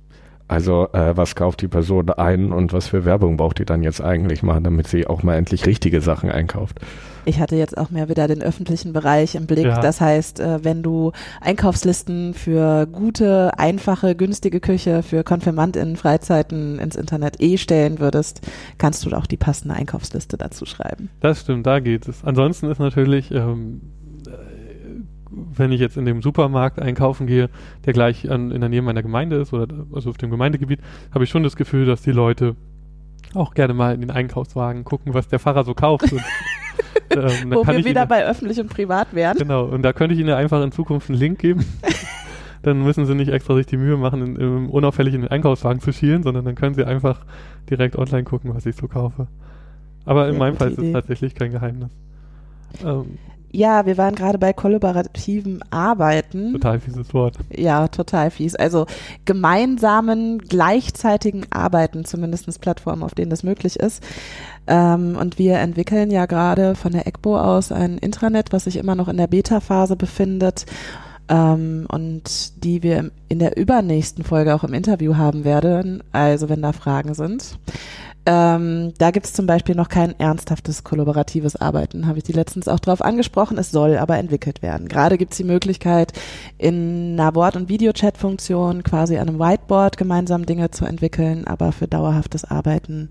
Also 0.48 0.90
äh, 0.94 1.16
was 1.16 1.36
kauft 1.36 1.62
die 1.62 1.68
Person 1.68 2.10
ein 2.12 2.52
und 2.52 2.74
was 2.74 2.88
für 2.88 3.06
Werbung 3.06 3.38
braucht 3.38 3.60
die 3.60 3.66
dann 3.66 3.82
jetzt 3.84 4.02
eigentlich 4.02 4.44
mal, 4.44 4.60
damit 4.62 4.88
sie 4.88 5.08
auch 5.08 5.24
mal 5.24 5.36
endlich 5.36 5.66
richtige 5.66 6.02
Sachen 6.02 6.30
einkauft. 6.30 6.80
Ich 7.26 7.40
hatte 7.40 7.56
jetzt 7.56 7.78
auch 7.78 7.90
mehr 7.90 8.10
wieder 8.10 8.28
den 8.28 8.42
öffentlichen 8.42 8.92
Bereich 8.92 9.36
im 9.36 9.48
Blick. 9.48 9.66
Ja. 9.66 9.80
Das 9.80 10.02
heißt, 10.02 10.40
äh, 10.40 10.64
wenn 10.64 10.84
du 10.84 11.12
Einkaufslisten 11.40 12.34
für 12.34 12.86
gute, 12.86 13.58
einfache, 13.58 14.16
günstige 14.16 14.60
Küche 14.60 15.04
für 15.04 15.24
KonfirmandInnen 15.24 15.96
Freizeiten 15.96 16.80
ins 16.80 16.96
Internet 16.96 17.42
eh 17.42 17.58
stellen 17.58 18.00
würdest, 18.00 18.42
kannst 18.78 19.06
du 19.06 19.16
auch 19.16 19.26
die 19.26 19.38
passende 19.38 19.76
Einkaufsliste 19.76 20.38
dazu 20.38 20.66
schreiben. 20.66 21.10
Das 21.22 21.42
stimmt, 21.42 21.66
da 21.66 21.80
geht 21.80 22.08
es. 22.08 22.24
Ansonsten 22.24 22.70
ist 22.70 22.80
natürlich 22.80 23.32
ähm, 23.32 23.82
wenn 25.34 25.72
ich 25.72 25.80
jetzt 25.80 25.98
in 25.98 26.06
dem 26.06 26.22
Supermarkt 26.22 26.80
einkaufen 26.80 27.28
gehe, 27.28 27.50
der 27.86 27.94
gleich 27.94 28.30
an, 28.30 28.52
in 28.52 28.62
der 28.62 28.70
Nähe 28.70 28.82
meiner 28.82 29.02
Gemeinde 29.02 29.38
ist 29.38 29.54
oder 29.54 29.68
also 29.94 30.10
auf 30.10 30.18
dem 30.18 30.30
Gemeindegebiet, 30.30 30.80
habe 31.14 31.24
ich 31.24 31.30
schon 31.30 31.44
das 31.44 31.56
Gefühl, 31.56 31.86
dass 31.86 32.02
die 32.02 32.12
Leute 32.12 32.56
auch 33.34 33.54
gerne 33.54 33.74
mal 33.74 33.94
in 33.94 34.02
den 34.02 34.12
Einkaufswagen 34.12 34.84
gucken, 34.84 35.14
was 35.14 35.28
der 35.28 35.40
Fahrer 35.40 35.64
so 35.64 35.74
kauft. 35.74 36.12
Und, 36.12 36.22
ähm, 37.12 37.52
Wo 37.52 37.66
wir 37.66 37.84
wieder 37.86 38.02
Ihnen, 38.02 38.10
bei 38.10 38.26
öffentlich 38.26 38.60
und 38.60 38.70
privat 38.70 39.14
werden. 39.14 39.40
Genau, 39.40 39.66
und 39.66 39.82
da 39.82 39.94
könnte 39.94 40.14
ich 40.14 40.20
Ihnen 40.20 40.34
einfach 40.34 40.64
in 40.64 40.72
Zukunft 40.72 41.10
einen 41.10 41.20
Link 41.20 41.40
geben. 41.40 41.66
dann 42.62 42.82
müssen 42.82 43.06
Sie 43.06 43.16
nicht 43.16 43.32
extra 43.32 43.56
sich 43.56 43.66
die 43.66 43.78
Mühe 43.78 43.98
machen, 43.98 44.22
in, 44.22 44.36
in, 44.36 44.70
unauffällig 44.70 45.14
in 45.14 45.22
den 45.22 45.32
Einkaufswagen 45.32 45.82
zu 45.82 45.92
schielen, 45.92 46.24
sondern 46.24 46.46
dann 46.46 46.56
können 46.56 46.76
Sie 46.76 46.86
einfach 46.86 47.26
direkt 47.70 47.98
online 47.98 48.24
gucken, 48.24 48.54
was 48.54 48.66
ich 48.66 48.76
so 48.76 48.88
kaufe. 48.88 49.28
Aber 50.06 50.28
in 50.28 50.34
ja, 50.34 50.40
meinem 50.40 50.56
Fall 50.58 50.72
ist 50.72 50.80
es 50.80 50.92
tatsächlich 50.92 51.36
kein 51.36 51.52
Geheimnis. 51.52 51.92
Ähm, 52.84 53.18
ja, 53.56 53.86
wir 53.86 53.98
waren 53.98 54.16
gerade 54.16 54.40
bei 54.40 54.52
kollaborativen 54.52 55.64
Arbeiten. 55.70 56.54
Total 56.54 56.80
fieses 56.80 57.14
Wort. 57.14 57.38
Ja, 57.56 57.88
total 57.88 58.32
fies. 58.32 58.56
Also 58.56 58.88
gemeinsamen, 59.26 60.40
gleichzeitigen 60.40 61.46
Arbeiten, 61.52 62.04
zumindest 62.04 62.60
Plattformen, 62.62 63.04
auf 63.04 63.14
denen 63.14 63.30
das 63.30 63.44
möglich 63.44 63.80
ist. 63.80 64.04
Ähm, 64.66 65.16
und 65.20 65.38
wir 65.38 65.60
entwickeln 65.60 66.10
ja 66.10 66.26
gerade 66.26 66.74
von 66.74 66.94
der 66.94 67.06
ECBO 67.06 67.38
aus 67.38 67.72
ein 67.72 68.00
Intranet, 68.00 68.52
was 68.52 68.64
sich 68.64 68.76
immer 68.78 68.96
noch 68.96 69.08
in 69.08 69.18
der 69.18 69.28
Beta-Phase 69.28 69.96
befindet. 69.96 70.66
Ähm, 71.30 71.86
und 71.90 72.64
die 72.64 72.82
wir 72.82 73.12
in 73.30 73.38
der 73.38 73.56
übernächsten 73.56 74.24
Folge 74.24 74.56
auch 74.56 74.64
im 74.64 74.74
Interview 74.74 75.16
haben 75.16 75.46
werden, 75.46 76.02
also 76.12 76.50
wenn 76.50 76.64
da 76.64 76.74
Fragen 76.74 77.14
sind. 77.14 77.60
Ähm, 78.26 78.94
da 78.98 79.12
gibt 79.12 79.26
es 79.26 79.34
zum 79.34 79.48
Beispiel 79.48 79.76
noch 79.76 79.90
kein 79.90 80.18
ernsthaftes 80.18 80.86
kollaboratives 80.86 81.58
Arbeiten, 81.58 82.08
habe 82.08 82.20
ich 82.20 82.24
die 82.24 82.32
letztens 82.32 82.70
auch 82.70 82.80
drauf 82.80 83.02
angesprochen. 83.02 83.58
Es 83.58 83.72
soll 83.72 83.98
aber 83.98 84.18
entwickelt 84.18 84.62
werden. 84.62 84.88
Gerade 84.88 85.18
gibt 85.18 85.34
es 85.34 85.38
die 85.38 85.44
Möglichkeit, 85.44 86.14
in 86.58 87.20
einer 87.20 87.36
Wort- 87.36 87.58
und 87.58 87.68
Videochat-Funktion 87.68 88.84
quasi 88.84 89.18
an 89.18 89.28
einem 89.28 89.40
Whiteboard 89.40 89.98
gemeinsam 89.98 90.46
Dinge 90.46 90.72
zu 90.72 90.86
entwickeln, 90.86 91.46
aber 91.48 91.74
für 91.74 91.88
dauerhaftes 91.88 92.46
Arbeiten 92.46 93.10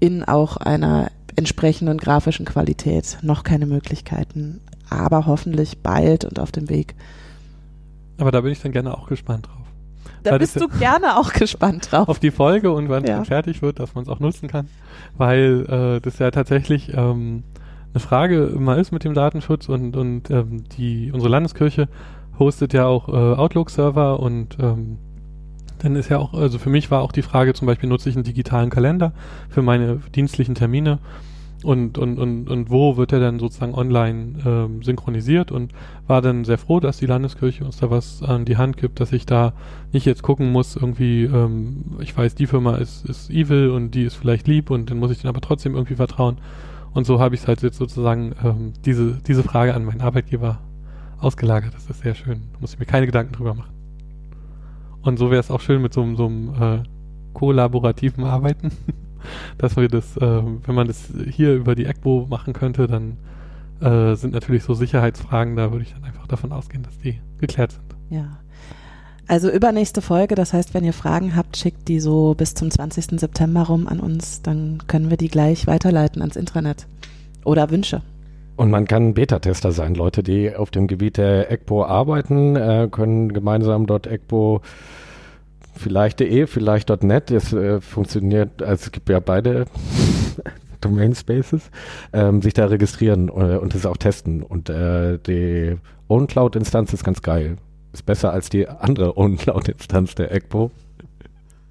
in 0.00 0.24
auch 0.24 0.56
einer 0.56 1.10
entsprechenden 1.36 1.98
grafischen 1.98 2.46
Qualität 2.46 3.18
noch 3.20 3.44
keine 3.44 3.66
Möglichkeiten, 3.66 4.62
aber 4.88 5.26
hoffentlich 5.26 5.82
bald 5.82 6.24
und 6.24 6.40
auf 6.40 6.50
dem 6.50 6.70
Weg. 6.70 6.94
Aber 8.18 8.32
da 8.32 8.40
bin 8.40 8.52
ich 8.52 8.62
dann 8.62 8.72
gerne 8.72 8.96
auch 8.96 9.08
gespannt 9.08 9.48
drauf. 9.48 9.55
Da 10.22 10.38
bist 10.38 10.60
du 10.60 10.68
gerne 10.68 11.18
auch 11.18 11.32
gespannt 11.34 11.88
drauf. 11.90 12.08
Auf 12.08 12.18
die 12.18 12.30
Folge 12.30 12.72
und 12.72 12.88
wann 12.88 13.04
ja. 13.04 13.22
es 13.22 13.28
fertig 13.28 13.62
wird, 13.62 13.80
dass 13.80 13.94
man 13.94 14.04
es 14.04 14.10
auch 14.10 14.20
nutzen 14.20 14.48
kann. 14.48 14.68
Weil 15.16 15.66
äh, 15.68 16.00
das 16.00 16.18
ja 16.18 16.30
tatsächlich 16.30 16.92
ähm, 16.94 17.44
eine 17.92 18.00
Frage 18.00 18.44
immer 18.44 18.76
ist 18.76 18.92
mit 18.92 19.04
dem 19.04 19.14
Datenschutz 19.14 19.68
und, 19.68 19.96
und 19.96 20.30
ähm, 20.30 20.64
die 20.76 21.10
unsere 21.12 21.30
Landeskirche 21.30 21.88
hostet 22.38 22.72
ja 22.72 22.86
auch 22.86 23.08
äh, 23.08 23.12
Outlook-Server 23.12 24.20
und 24.20 24.58
ähm, 24.60 24.98
dann 25.78 25.96
ist 25.96 26.08
ja 26.08 26.18
auch, 26.18 26.34
also 26.34 26.58
für 26.58 26.70
mich 26.70 26.90
war 26.90 27.02
auch 27.02 27.12
die 27.12 27.22
Frage, 27.22 27.54
zum 27.54 27.66
Beispiel 27.66 27.88
nutze 27.88 28.08
ich 28.08 28.16
einen 28.16 28.24
digitalen 28.24 28.70
Kalender 28.70 29.12
für 29.48 29.62
meine 29.62 30.00
dienstlichen 30.14 30.54
Termine 30.54 30.98
und, 31.64 31.98
und, 31.98 32.18
und, 32.18 32.48
und 32.48 32.70
wo 32.70 32.96
wird 32.96 33.12
er 33.12 33.20
dann 33.20 33.38
sozusagen 33.38 33.74
online 33.74 34.38
ähm, 34.44 34.82
synchronisiert 34.82 35.50
und 35.50 35.72
war 36.06 36.20
dann 36.20 36.44
sehr 36.44 36.58
froh, 36.58 36.80
dass 36.80 36.98
die 36.98 37.06
Landeskirche 37.06 37.64
uns 37.64 37.78
da 37.78 37.90
was 37.90 38.22
an 38.22 38.44
die 38.44 38.56
Hand 38.56 38.76
gibt, 38.76 39.00
dass 39.00 39.12
ich 39.12 39.26
da 39.26 39.52
nicht 39.92 40.06
jetzt 40.06 40.22
gucken 40.22 40.52
muss, 40.52 40.76
irgendwie, 40.76 41.24
ähm, 41.24 41.96
ich 42.00 42.16
weiß, 42.16 42.34
die 42.34 42.46
Firma 42.46 42.76
ist, 42.76 43.08
ist 43.08 43.30
evil 43.30 43.70
und 43.70 43.92
die 43.92 44.04
ist 44.04 44.14
vielleicht 44.14 44.46
lieb 44.46 44.70
und 44.70 44.90
dann 44.90 44.98
muss 44.98 45.10
ich 45.10 45.22
denen 45.22 45.30
aber 45.30 45.40
trotzdem 45.40 45.74
irgendwie 45.74 45.96
vertrauen. 45.96 46.38
Und 46.92 47.06
so 47.06 47.20
habe 47.20 47.34
ich 47.34 47.42
es 47.42 47.48
halt 47.48 47.62
jetzt 47.62 47.78
sozusagen 47.78 48.34
ähm, 48.44 48.72
diese, 48.84 49.18
diese 49.26 49.42
Frage 49.42 49.74
an 49.74 49.84
meinen 49.84 50.00
Arbeitgeber 50.00 50.60
ausgelagert. 51.18 51.74
Das 51.74 51.88
ist 51.90 52.00
sehr 52.02 52.14
schön. 52.14 52.42
Da 52.52 52.58
muss 52.60 52.74
ich 52.74 52.78
mir 52.78 52.86
keine 52.86 53.06
Gedanken 53.06 53.34
drüber 53.34 53.54
machen. 53.54 53.74
Und 55.02 55.18
so 55.18 55.30
wäre 55.30 55.40
es 55.40 55.50
auch 55.50 55.60
schön 55.60 55.82
mit 55.82 55.92
so, 55.94 56.14
so 56.16 56.26
einem 56.26 56.54
äh, 56.60 56.82
kollaborativen 57.32 58.24
Arbeiten. 58.24 58.70
dass 59.58 59.76
wir 59.76 59.88
das, 59.88 60.16
äh, 60.16 60.20
wenn 60.20 60.74
man 60.74 60.86
das 60.86 61.10
hier 61.30 61.54
über 61.54 61.74
die 61.74 61.86
ECBO 61.86 62.26
machen 62.28 62.52
könnte, 62.52 62.86
dann 62.86 63.16
äh, 63.80 64.14
sind 64.16 64.32
natürlich 64.32 64.64
so 64.64 64.74
Sicherheitsfragen, 64.74 65.56
da 65.56 65.72
würde 65.72 65.84
ich 65.84 65.92
dann 65.92 66.04
einfach 66.04 66.26
davon 66.26 66.52
ausgehen, 66.52 66.82
dass 66.82 66.98
die 66.98 67.20
geklärt 67.38 67.72
sind. 67.72 67.84
Ja. 68.10 68.38
Also 69.28 69.50
übernächste 69.50 70.02
Folge, 70.02 70.36
das 70.36 70.52
heißt, 70.52 70.72
wenn 70.72 70.84
ihr 70.84 70.92
Fragen 70.92 71.34
habt, 71.34 71.56
schickt 71.56 71.88
die 71.88 71.98
so 71.98 72.34
bis 72.34 72.54
zum 72.54 72.70
20. 72.70 73.18
September 73.18 73.62
rum 73.64 73.88
an 73.88 73.98
uns, 73.98 74.40
dann 74.40 74.82
können 74.86 75.10
wir 75.10 75.16
die 75.16 75.28
gleich 75.28 75.66
weiterleiten 75.66 76.22
ans 76.22 76.36
Intranet. 76.36 76.86
Oder 77.44 77.70
Wünsche. 77.70 78.02
Und 78.56 78.70
man 78.70 78.86
kann 78.86 79.14
Beta-Tester 79.14 79.72
sein. 79.72 79.94
Leute, 79.94 80.22
die 80.22 80.54
auf 80.54 80.70
dem 80.70 80.86
Gebiet 80.86 81.18
der 81.18 81.50
ECBO 81.50 81.84
arbeiten, 81.84 82.56
äh, 82.56 82.88
können 82.90 83.32
gemeinsam 83.32 83.86
dort 83.86 84.06
Vielleicht.de, 85.76 86.46
vielleicht.net. 86.46 87.30
Es 87.30 87.52
äh, 87.52 87.80
funktioniert, 87.80 88.62
also 88.62 88.86
es 88.86 88.92
gibt 88.92 89.08
ja 89.08 89.20
beide 89.20 89.66
Domain 90.80 91.14
Spaces, 91.14 91.70
ähm, 92.12 92.42
sich 92.42 92.54
da 92.54 92.66
registrieren 92.66 93.28
äh, 93.28 93.56
und 93.56 93.74
das 93.74 93.86
auch 93.86 93.96
testen. 93.96 94.42
Und 94.42 94.68
äh, 94.68 95.18
die 95.18 95.76
OwnCloud-Instanz 96.08 96.92
ist 96.92 97.04
ganz 97.04 97.22
geil. 97.22 97.56
Ist 97.92 98.06
besser 98.06 98.32
als 98.32 98.48
die 98.48 98.68
andere 98.68 99.16
OwnCloud-Instanz 99.16 100.14
der 100.14 100.32
ECPO. 100.32 100.70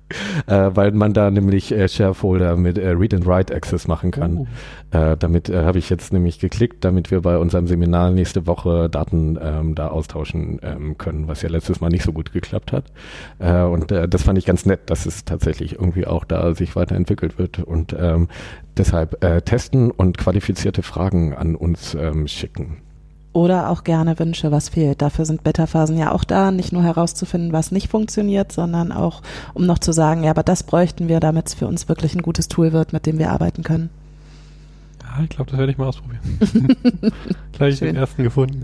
äh, 0.47 0.71
weil 0.73 0.91
man 0.91 1.13
da 1.13 1.31
nämlich 1.31 1.71
äh, 1.71 1.87
Sharefolder 1.87 2.55
mit 2.57 2.77
äh, 2.77 2.89
Read 2.89 3.13
and 3.13 3.25
Write 3.25 3.53
Access 3.53 3.87
machen 3.87 4.11
kann. 4.11 4.37
Oh. 4.37 4.97
Äh, 4.97 5.17
damit 5.17 5.49
äh, 5.49 5.63
habe 5.63 5.79
ich 5.79 5.89
jetzt 5.89 6.13
nämlich 6.13 6.39
geklickt, 6.39 6.83
damit 6.85 7.11
wir 7.11 7.21
bei 7.21 7.37
unserem 7.37 7.67
Seminar 7.67 8.11
nächste 8.11 8.45
Woche 8.45 8.89
Daten 8.89 9.37
ähm, 9.41 9.75
da 9.75 9.87
austauschen 9.87 10.59
ähm, 10.61 10.97
können, 10.97 11.27
was 11.27 11.41
ja 11.41 11.49
letztes 11.49 11.81
Mal 11.81 11.89
nicht 11.89 12.03
so 12.03 12.13
gut 12.13 12.31
geklappt 12.31 12.71
hat. 12.71 12.85
Äh, 13.39 13.61
und 13.63 13.91
äh, 13.91 14.07
das 14.07 14.23
fand 14.23 14.37
ich 14.37 14.45
ganz 14.45 14.65
nett, 14.65 14.89
dass 14.89 15.05
es 15.05 15.25
tatsächlich 15.25 15.73
irgendwie 15.73 16.05
auch 16.05 16.23
da 16.23 16.53
sich 16.53 16.75
weiterentwickelt 16.75 17.39
wird 17.39 17.59
und 17.59 17.95
ähm, 17.99 18.27
deshalb 18.77 19.19
testen 19.45 19.89
und 19.89 20.17
qualifizierte 20.17 20.83
Fragen 20.83 21.33
an 21.33 21.55
uns 21.55 21.95
ähm, 21.95 22.27
schicken. 22.27 22.84
Oder 23.35 23.69
auch 23.69 23.83
gerne 23.83 24.17
Wünsche, 24.17 24.53
was 24.53 24.69
fehlt. 24.69 25.01
Dafür 25.01 25.25
sind 25.25 25.43
Beta-Phasen 25.43 25.97
ja 25.97 26.13
auch 26.13 26.23
da, 26.23 26.51
nicht 26.51 26.71
nur 26.71 26.83
herauszufinden, 26.83 27.51
was 27.51 27.69
nicht 27.69 27.89
funktioniert, 27.89 28.53
sondern 28.53 28.93
auch, 28.93 29.21
um 29.53 29.65
noch 29.65 29.77
zu 29.77 29.91
sagen, 29.91 30.23
ja, 30.23 30.29
aber 30.29 30.41
das 30.41 30.63
bräuchten 30.63 31.09
wir, 31.09 31.19
damit 31.19 31.47
es 31.47 31.53
für 31.53 31.67
uns 31.67 31.89
wirklich 31.89 32.15
ein 32.15 32.21
gutes 32.21 32.47
Tool 32.47 32.71
wird, 32.71 32.93
mit 32.93 33.05
dem 33.05 33.19
wir 33.19 33.31
arbeiten 33.31 33.61
können. 33.63 33.89
Ja, 35.03 35.21
ich 35.21 35.29
glaube, 35.31 35.51
das 35.51 35.59
werde 35.59 35.69
ich 35.69 35.77
mal 35.77 35.87
ausprobieren. 35.87 36.21
Gleich 37.51 37.79
Schön. 37.79 37.89
den 37.89 37.97
ersten 37.97 38.23
gefunden. 38.23 38.63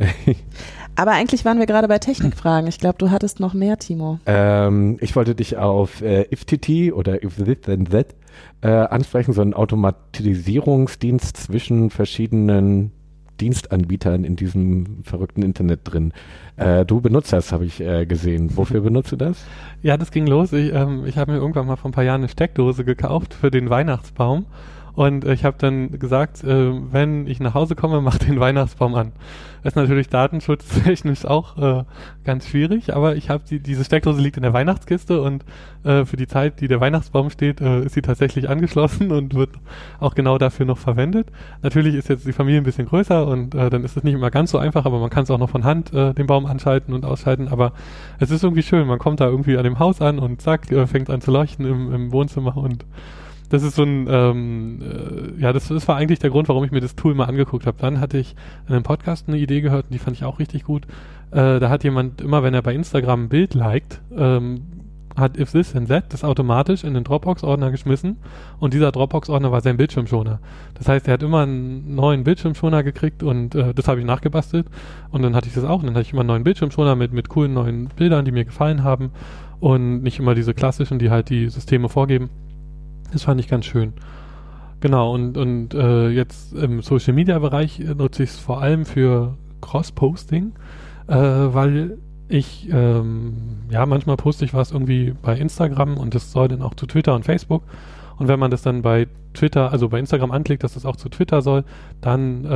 Aber 0.95 1.11
eigentlich 1.11 1.43
waren 1.43 1.59
wir 1.59 1.65
gerade 1.65 1.89
bei 1.89 1.99
Technikfragen. 1.99 2.69
Ich 2.69 2.79
glaube, 2.79 2.97
du 2.97 3.11
hattest 3.11 3.41
noch 3.41 3.53
mehr, 3.53 3.77
Timo. 3.77 4.19
Ähm, 4.25 4.97
ich 5.01 5.17
wollte 5.17 5.35
dich 5.35 5.57
auf 5.57 6.01
äh, 6.01 6.27
IFTT 6.31 6.93
oder 6.93 7.21
If 7.21 7.35
This 7.35 7.59
Then 7.65 7.89
That 7.89 8.15
äh, 8.61 8.69
ansprechen, 8.69 9.33
so 9.33 9.41
ein 9.41 9.53
Automatisierungsdienst 9.53 11.35
zwischen 11.35 11.89
verschiedenen 11.89 12.93
Dienstanbietern 13.41 14.23
in 14.23 14.35
diesem 14.35 15.03
verrückten 15.03 15.41
Internet 15.41 15.81
drin. 15.83 16.13
Äh, 16.57 16.85
du 16.85 17.01
benutzt 17.01 17.33
das, 17.33 17.51
habe 17.51 17.65
ich 17.65 17.81
äh, 17.81 18.05
gesehen. 18.05 18.55
Wofür 18.55 18.81
benutzt 18.81 19.11
du 19.11 19.15
das? 19.15 19.43
Ja, 19.81 19.97
das 19.97 20.11
ging 20.11 20.27
los. 20.27 20.53
Ich, 20.53 20.73
ähm, 20.73 21.05
ich 21.05 21.17
habe 21.17 21.31
mir 21.33 21.39
irgendwann 21.39 21.67
mal 21.67 21.75
vor 21.75 21.89
ein 21.89 21.93
paar 21.93 22.03
Jahren 22.03 22.21
eine 22.21 22.29
Steckdose 22.29 22.85
gekauft 22.85 23.33
für 23.33 23.51
den 23.51 23.69
Weihnachtsbaum. 23.69 24.45
Und 24.93 25.25
äh, 25.25 25.33
ich 25.33 25.45
habe 25.45 25.57
dann 25.59 25.99
gesagt, 25.99 26.43
äh, 26.43 26.71
wenn 26.91 27.27
ich 27.27 27.39
nach 27.39 27.53
Hause 27.53 27.75
komme, 27.75 28.01
mach 28.01 28.17
den 28.17 28.39
Weihnachtsbaum 28.39 28.95
an. 28.95 29.11
Das 29.63 29.73
ist 29.73 29.75
natürlich 29.75 30.09
datenschutztechnisch 30.09 31.25
auch 31.25 31.57
äh, 31.57 31.83
ganz 32.23 32.47
schwierig, 32.47 32.95
aber 32.95 33.15
ich 33.15 33.29
habe 33.29 33.43
die, 33.47 33.59
diese 33.59 33.85
Steckdose 33.85 34.19
liegt 34.19 34.37
in 34.37 34.43
der 34.43 34.53
Weihnachtskiste 34.53 35.21
und 35.21 35.45
äh, 35.83 36.03
für 36.05 36.17
die 36.17 36.25
Zeit, 36.25 36.61
die 36.61 36.67
der 36.67 36.81
Weihnachtsbaum 36.81 37.29
steht, 37.29 37.61
äh, 37.61 37.81
ist 37.81 37.93
sie 37.93 38.01
tatsächlich 38.01 38.49
angeschlossen 38.49 39.11
und 39.11 39.35
wird 39.35 39.51
auch 39.99 40.15
genau 40.15 40.39
dafür 40.39 40.65
noch 40.65 40.79
verwendet. 40.79 41.27
Natürlich 41.61 41.93
ist 41.93 42.09
jetzt 42.09 42.25
die 42.25 42.33
Familie 42.33 42.59
ein 42.59 42.63
bisschen 42.63 42.87
größer 42.87 43.27
und 43.27 43.53
äh, 43.53 43.69
dann 43.69 43.83
ist 43.83 43.97
es 43.97 44.03
nicht 44.03 44.15
immer 44.15 44.31
ganz 44.31 44.49
so 44.49 44.57
einfach, 44.57 44.85
aber 44.85 44.99
man 44.99 45.11
kann 45.11 45.23
es 45.23 45.31
auch 45.31 45.37
noch 45.37 45.49
von 45.49 45.63
Hand 45.63 45.91
den 45.91 46.25
Baum 46.25 46.45
anschalten 46.45 46.93
und 46.93 47.05
ausschalten. 47.05 47.47
Aber 47.49 47.73
es 48.19 48.31
ist 48.31 48.43
irgendwie 48.43 48.63
schön, 48.63 48.87
man 48.87 48.99
kommt 48.99 49.19
da 49.19 49.27
irgendwie 49.27 49.57
an 49.57 49.63
dem 49.63 49.79
Haus 49.79 50.01
an 50.01 50.19
und 50.19 50.41
zack, 50.41 50.67
fängt 50.87 51.09
an 51.09 51.21
zu 51.21 51.31
leuchten 51.31 51.65
im, 51.65 51.93
im 51.93 52.11
Wohnzimmer 52.11 52.55
und 52.55 52.85
das 53.51 53.63
ist 53.63 53.75
so 53.75 53.83
ein, 53.83 54.07
ähm, 54.09 54.79
äh, 54.81 55.41
ja, 55.41 55.51
das, 55.51 55.67
das 55.67 55.85
war 55.87 55.97
eigentlich 55.97 56.19
der 56.19 56.29
Grund, 56.29 56.47
warum 56.47 56.63
ich 56.63 56.71
mir 56.71 56.79
das 56.79 56.95
Tool 56.95 57.13
mal 57.13 57.25
angeguckt 57.25 57.67
habe. 57.67 57.77
Dann 57.79 57.99
hatte 57.99 58.17
ich 58.17 58.33
in 58.67 58.73
einem 58.73 58.83
Podcast 58.83 59.27
eine 59.27 59.37
Idee 59.37 59.59
gehört 59.59 59.87
und 59.87 59.93
die 59.93 59.99
fand 59.99 60.15
ich 60.15 60.23
auch 60.23 60.39
richtig 60.39 60.63
gut. 60.63 60.85
Äh, 61.31 61.59
da 61.59 61.69
hat 61.69 61.83
jemand 61.83 62.21
immer, 62.21 62.43
wenn 62.43 62.53
er 62.53 62.61
bei 62.61 62.73
Instagram 62.73 63.25
ein 63.25 63.29
Bild 63.29 63.53
liked, 63.53 63.99
ähm, 64.17 64.61
hat 65.17 65.37
if 65.37 65.51
this 65.51 65.75
and 65.75 65.89
that 65.89 66.05
das 66.13 66.23
automatisch 66.23 66.85
in 66.85 66.93
den 66.93 67.03
Dropbox-Ordner 67.03 67.71
geschmissen 67.71 68.15
und 68.59 68.73
dieser 68.73 68.93
Dropbox-Ordner 68.93 69.51
war 69.51 69.59
sein 69.59 69.75
Bildschirmschoner. 69.75 70.39
Das 70.75 70.87
heißt, 70.87 71.09
er 71.09 71.15
hat 71.15 71.23
immer 71.23 71.41
einen 71.41 71.93
neuen 71.93 72.23
Bildschirmschoner 72.23 72.83
gekriegt 72.83 73.21
und 73.21 73.53
äh, 73.53 73.73
das 73.73 73.89
habe 73.89 73.99
ich 73.99 74.05
nachgebastelt 74.05 74.67
und 75.11 75.23
dann 75.23 75.35
hatte 75.35 75.49
ich 75.49 75.53
das 75.53 75.65
auch 75.65 75.81
und 75.81 75.87
dann 75.87 75.95
hatte 75.95 76.03
ich 76.03 76.13
immer 76.13 76.21
einen 76.21 76.27
neuen 76.27 76.43
Bildschirmschoner 76.45 76.95
mit, 76.95 77.11
mit 77.11 77.27
coolen 77.27 77.53
neuen 77.53 77.89
Bildern, 77.89 78.23
die 78.23 78.31
mir 78.31 78.45
gefallen 78.45 78.85
haben 78.85 79.11
und 79.59 80.03
nicht 80.03 80.19
immer 80.19 80.35
diese 80.35 80.53
klassischen, 80.53 80.99
die 80.99 81.09
halt 81.09 81.29
die 81.29 81.49
Systeme 81.49 81.89
vorgeben. 81.89 82.29
Das 83.11 83.23
fand 83.23 83.39
ich 83.39 83.47
ganz 83.47 83.65
schön. 83.65 83.93
Genau, 84.79 85.13
und, 85.13 85.37
und 85.37 85.73
äh, 85.73 86.09
jetzt 86.09 86.53
im 86.53 86.81
Social 86.81 87.13
Media 87.13 87.37
Bereich 87.39 87.79
äh, 87.79 87.93
nutze 87.93 88.23
ich 88.23 88.31
es 88.31 88.39
vor 88.39 88.61
allem 88.61 88.85
für 88.85 89.37
Cross-Posting, 89.61 90.53
äh, 91.07 91.15
weil 91.15 91.99
ich, 92.27 92.67
ähm, 92.71 93.59
ja, 93.69 93.85
manchmal 93.85 94.15
poste 94.15 94.45
ich 94.45 94.53
was 94.53 94.71
irgendwie 94.71 95.13
bei 95.21 95.37
Instagram 95.37 95.97
und 95.97 96.15
das 96.15 96.31
soll 96.31 96.47
dann 96.47 96.61
auch 96.61 96.73
zu 96.73 96.87
Twitter 96.87 97.13
und 97.13 97.25
Facebook. 97.25 97.63
Und 98.21 98.27
wenn 98.27 98.37
man 98.37 98.51
das 98.51 98.61
dann 98.61 98.83
bei 98.83 99.07
Twitter, 99.33 99.71
also 99.71 99.89
bei 99.89 99.97
Instagram 99.97 100.29
anklickt, 100.29 100.63
dass 100.63 100.75
das 100.75 100.85
auch 100.85 100.95
zu 100.95 101.09
Twitter 101.09 101.41
soll, 101.41 101.63
dann 102.01 102.45
äh, 102.45 102.51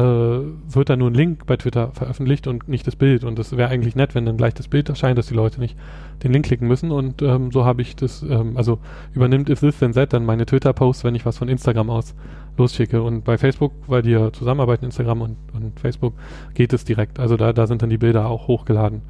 wird 0.75 0.89
da 0.89 0.95
nur 0.95 1.09
ein 1.09 1.15
Link 1.15 1.47
bei 1.47 1.57
Twitter 1.57 1.89
veröffentlicht 1.93 2.45
und 2.45 2.67
nicht 2.67 2.85
das 2.85 2.95
Bild. 2.95 3.23
Und 3.23 3.39
das 3.39 3.57
wäre 3.57 3.71
eigentlich 3.71 3.95
nett, 3.95 4.13
wenn 4.13 4.27
dann 4.27 4.37
gleich 4.37 4.53
das 4.53 4.67
Bild 4.67 4.89
erscheint, 4.89 5.17
dass 5.17 5.25
die 5.25 5.33
Leute 5.33 5.59
nicht 5.59 5.75
den 6.21 6.33
Link 6.33 6.45
klicken 6.45 6.67
müssen. 6.67 6.91
Und 6.91 7.23
ähm, 7.23 7.51
so 7.51 7.65
habe 7.65 7.81
ich 7.81 7.95
das, 7.95 8.21
ähm, 8.21 8.57
also 8.57 8.77
übernimmt 9.15 9.49
If 9.49 9.61
This 9.61 9.79
Then 9.79 9.93
That 9.93 10.13
dann 10.13 10.23
meine 10.23 10.45
Twitter-Posts, 10.45 11.03
wenn 11.03 11.15
ich 11.15 11.25
was 11.25 11.39
von 11.39 11.49
Instagram 11.49 11.89
aus 11.89 12.13
losschicke. 12.57 13.01
Und 13.01 13.23
bei 13.23 13.39
Facebook, 13.39 13.71
weil 13.87 14.03
die 14.03 14.11
ja 14.11 14.31
zusammenarbeiten, 14.31 14.85
Instagram 14.85 15.21
und, 15.21 15.37
und 15.53 15.79
Facebook, 15.79 16.13
geht 16.53 16.73
es 16.73 16.85
direkt. 16.85 17.19
Also 17.19 17.37
da, 17.37 17.53
da 17.53 17.65
sind 17.65 17.81
dann 17.81 17.89
die 17.89 17.97
Bilder 17.97 18.27
auch 18.27 18.47
hochgeladen. 18.47 19.01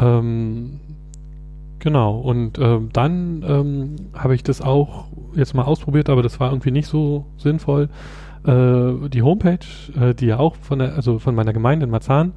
Ähm, 0.00 0.80
Genau, 1.84 2.16
und 2.16 2.58
ähm, 2.58 2.88
dann 2.94 3.44
ähm, 3.46 3.96
habe 4.14 4.34
ich 4.34 4.42
das 4.42 4.62
auch 4.62 5.08
jetzt 5.34 5.52
mal 5.52 5.64
ausprobiert, 5.64 6.08
aber 6.08 6.22
das 6.22 6.40
war 6.40 6.48
irgendwie 6.50 6.70
nicht 6.70 6.88
so 6.88 7.26
sinnvoll. 7.36 7.90
Äh, 8.46 9.10
die 9.10 9.20
Homepage, 9.20 9.58
äh, 10.00 10.14
die 10.14 10.24
ja 10.24 10.38
auch 10.38 10.56
von 10.56 10.78
der, 10.78 10.94
also 10.94 11.18
von 11.18 11.34
meiner 11.34 11.52
Gemeinde 11.52 11.84
in 11.84 11.90
Marzahn, 11.90 12.32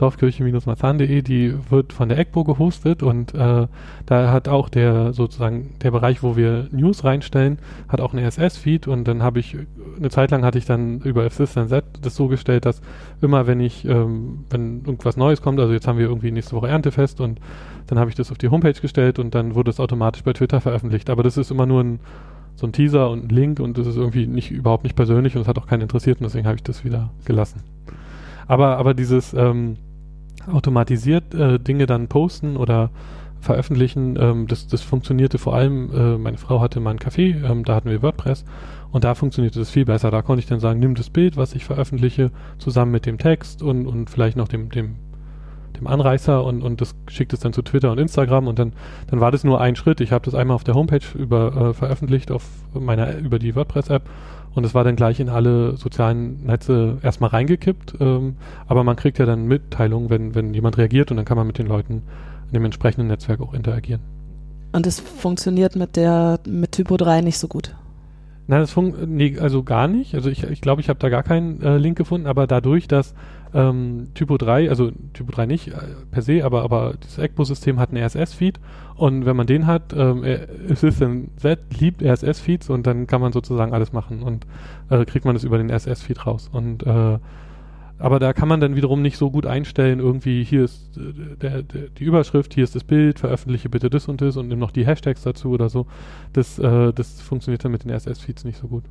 dorfkirche-marzahn.de, 0.00 1.22
die 1.22 1.54
wird 1.68 1.92
von 1.92 2.08
der 2.08 2.18
EGBO 2.18 2.44
gehostet 2.44 3.02
und 3.02 3.34
äh, 3.34 3.66
da 4.06 4.32
hat 4.32 4.48
auch 4.48 4.68
der 4.68 5.12
sozusagen 5.12 5.74
der 5.82 5.90
Bereich, 5.90 6.22
wo 6.22 6.36
wir 6.36 6.68
News 6.70 7.04
reinstellen, 7.04 7.58
hat 7.88 8.00
auch 8.00 8.14
einen 8.14 8.24
RSS-Feed 8.26 8.88
und 8.88 9.06
dann 9.06 9.22
habe 9.22 9.40
ich 9.40 9.56
eine 9.96 10.10
Zeit 10.10 10.30
lang 10.30 10.44
hatte 10.44 10.58
ich 10.58 10.64
dann 10.64 11.00
über 11.00 11.24
F-System-Z 11.24 11.84
das 12.02 12.16
so 12.16 12.28
gestellt, 12.28 12.64
dass 12.64 12.80
immer 13.20 13.46
wenn 13.46 13.60
ich, 13.60 13.84
ähm, 13.84 14.44
wenn 14.50 14.84
irgendwas 14.84 15.16
Neues 15.16 15.42
kommt, 15.42 15.60
also 15.60 15.72
jetzt 15.72 15.86
haben 15.86 15.98
wir 15.98 16.06
irgendwie 16.06 16.30
nächste 16.30 16.56
Woche 16.56 16.68
Erntefest 16.68 17.20
und 17.20 17.40
dann 17.86 17.98
habe 17.98 18.08
ich 18.08 18.16
das 18.16 18.30
auf 18.30 18.38
die 18.38 18.48
Homepage 18.48 18.80
gestellt 18.80 19.18
und 19.18 19.34
dann 19.34 19.54
wurde 19.54 19.70
es 19.70 19.80
automatisch 19.80 20.22
bei 20.22 20.32
Twitter 20.32 20.60
veröffentlicht. 20.60 21.10
Aber 21.10 21.22
das 21.22 21.36
ist 21.36 21.50
immer 21.50 21.66
nur 21.66 21.82
ein 21.82 22.00
so 22.56 22.66
ein 22.66 22.72
Teaser 22.72 23.10
und 23.10 23.24
ein 23.24 23.28
Link 23.30 23.58
und 23.58 23.78
das 23.78 23.86
ist 23.86 23.96
irgendwie 23.96 24.26
nicht 24.26 24.50
überhaupt 24.50 24.84
nicht 24.84 24.94
persönlich 24.94 25.34
und 25.34 25.42
es 25.42 25.48
hat 25.48 25.58
auch 25.58 25.66
keinen 25.66 25.80
interessiert 25.82 26.20
und 26.20 26.24
deswegen 26.24 26.46
habe 26.46 26.56
ich 26.56 26.62
das 26.62 26.84
wieder 26.84 27.10
gelassen. 27.24 27.62
Aber 28.46 28.76
aber 28.76 28.94
dieses 28.94 29.32
ähm, 29.32 29.76
automatisiert 30.46 31.34
äh, 31.34 31.58
Dinge 31.58 31.86
dann 31.86 32.08
posten 32.08 32.56
oder 32.56 32.90
veröffentlichen, 33.40 34.18
ähm, 34.20 34.46
das, 34.46 34.66
das 34.66 34.82
funktionierte 34.82 35.38
vor 35.38 35.54
allem, 35.54 35.90
äh, 35.94 36.18
meine 36.18 36.36
Frau 36.36 36.60
hatte 36.60 36.78
mal 36.80 36.90
einen 36.90 36.98
Café, 36.98 37.42
ähm, 37.42 37.64
da 37.64 37.74
hatten 37.74 37.90
wir 37.90 38.02
WordPress 38.02 38.44
und 38.90 39.04
da 39.04 39.14
funktionierte 39.14 39.58
das 39.58 39.70
viel 39.70 39.86
besser. 39.86 40.10
Da 40.10 40.22
konnte 40.22 40.40
ich 40.40 40.46
dann 40.46 40.60
sagen, 40.60 40.78
nimm 40.78 40.94
das 40.94 41.10
Bild, 41.10 41.36
was 41.36 41.54
ich 41.54 41.64
veröffentliche, 41.64 42.30
zusammen 42.58 42.92
mit 42.92 43.06
dem 43.06 43.18
Text 43.18 43.62
und, 43.62 43.86
und 43.86 44.10
vielleicht 44.10 44.36
noch 44.36 44.48
dem, 44.48 44.68
dem, 44.70 44.96
dem 45.78 45.86
Anreißer 45.86 46.42
und, 46.44 46.62
und 46.62 46.80
das 46.80 46.94
schickt 47.08 47.32
es 47.32 47.40
dann 47.40 47.52
zu 47.52 47.62
Twitter 47.62 47.90
und 47.92 47.98
Instagram 47.98 48.48
und 48.48 48.58
dann, 48.58 48.72
dann 49.08 49.20
war 49.20 49.30
das 49.30 49.44
nur 49.44 49.60
ein 49.60 49.76
Schritt. 49.76 50.00
Ich 50.00 50.12
habe 50.12 50.24
das 50.24 50.34
einmal 50.34 50.54
auf 50.54 50.64
der 50.64 50.74
Homepage 50.74 51.04
über, 51.14 51.70
äh, 51.70 51.74
veröffentlicht 51.74 52.30
auf 52.30 52.44
meiner, 52.74 53.16
über 53.18 53.38
die 53.38 53.54
WordPress-App 53.54 54.02
und 54.54 54.64
es 54.64 54.74
war 54.74 54.84
dann 54.84 54.96
gleich 54.96 55.20
in 55.20 55.28
alle 55.28 55.76
sozialen 55.76 56.44
Netze 56.44 56.98
erstmal 57.02 57.30
reingekippt. 57.30 57.94
Ähm, 58.00 58.36
aber 58.66 58.84
man 58.84 58.96
kriegt 58.96 59.18
ja 59.18 59.26
dann 59.26 59.46
Mitteilungen, 59.46 60.10
wenn, 60.10 60.34
wenn 60.34 60.54
jemand 60.54 60.78
reagiert 60.78 61.10
und 61.10 61.16
dann 61.16 61.24
kann 61.24 61.36
man 61.36 61.46
mit 61.46 61.58
den 61.58 61.66
Leuten 61.66 62.02
in 62.48 62.54
dem 62.54 62.64
entsprechenden 62.64 63.06
Netzwerk 63.06 63.40
auch 63.40 63.54
interagieren. 63.54 64.00
Und 64.72 64.86
es 64.86 65.00
funktioniert 65.00 65.76
mit 65.76 65.96
der 65.96 66.40
mit 66.46 66.72
Typo 66.72 66.96
3 66.96 67.22
nicht 67.22 67.38
so 67.38 67.48
gut. 67.48 67.74
Nein, 68.46 68.60
das 68.60 68.72
funkt 68.72 69.06
nee, 69.06 69.38
also 69.38 69.62
gar 69.62 69.86
nicht. 69.86 70.14
Also 70.14 70.28
ich 70.28 70.40
glaube, 70.40 70.52
ich, 70.52 70.60
glaub, 70.60 70.78
ich 70.80 70.88
habe 70.88 70.98
da 70.98 71.08
gar 71.08 71.22
keinen 71.22 71.62
äh, 71.62 71.76
Link 71.78 71.96
gefunden, 71.96 72.26
aber 72.26 72.48
dadurch, 72.48 72.88
dass 72.88 73.14
ähm, 73.54 74.08
Typo 74.14 74.36
3, 74.36 74.68
also 74.68 74.90
Typo 75.12 75.32
3 75.32 75.46
nicht 75.46 75.68
äh, 75.68 75.80
per 76.10 76.22
se, 76.22 76.44
aber, 76.44 76.62
aber 76.62 76.94
das 77.00 77.18
ECBO-System 77.18 77.78
hat 77.78 77.90
einen 77.90 78.02
RSS-Feed 78.02 78.60
und 78.96 79.26
wenn 79.26 79.36
man 79.36 79.46
den 79.46 79.66
hat, 79.66 79.94
ähm, 79.96 80.24
System 80.74 81.28
Z 81.36 81.58
liebt 81.78 82.02
RSS-Feeds 82.02 82.70
und 82.70 82.86
dann 82.86 83.06
kann 83.06 83.20
man 83.20 83.32
sozusagen 83.32 83.72
alles 83.72 83.92
machen 83.92 84.22
und 84.22 84.46
äh, 84.90 85.04
kriegt 85.04 85.24
man 85.24 85.34
das 85.34 85.44
über 85.44 85.58
den 85.58 85.70
RSS-Feed 85.70 86.26
raus. 86.26 86.50
Und 86.52 86.84
äh, 86.84 87.18
aber 88.00 88.18
da 88.18 88.32
kann 88.32 88.48
man 88.48 88.60
dann 88.60 88.76
wiederum 88.76 89.02
nicht 89.02 89.18
so 89.18 89.30
gut 89.30 89.44
einstellen, 89.44 90.00
irgendwie 90.00 90.42
hier 90.42 90.64
ist 90.64 90.96
äh, 90.96 91.36
der, 91.36 91.62
der, 91.62 91.88
die 91.90 92.04
Überschrift, 92.04 92.54
hier 92.54 92.64
ist 92.64 92.74
das 92.74 92.82
Bild, 92.82 93.18
veröffentliche 93.18 93.68
bitte 93.68 93.90
das 93.90 94.08
und 94.08 94.22
das 94.22 94.38
und 94.38 94.48
nimm 94.48 94.58
noch 94.58 94.70
die 94.70 94.86
Hashtags 94.86 95.22
dazu 95.22 95.50
oder 95.50 95.68
so. 95.68 95.86
Das, 96.32 96.58
äh, 96.58 96.92
das 96.94 97.20
funktioniert 97.20 97.62
dann 97.62 97.72
mit 97.72 97.84
den 97.84 97.90
RSS-Feeds 97.90 98.44
nicht 98.44 98.58
so 98.58 98.68
gut. 98.68 98.84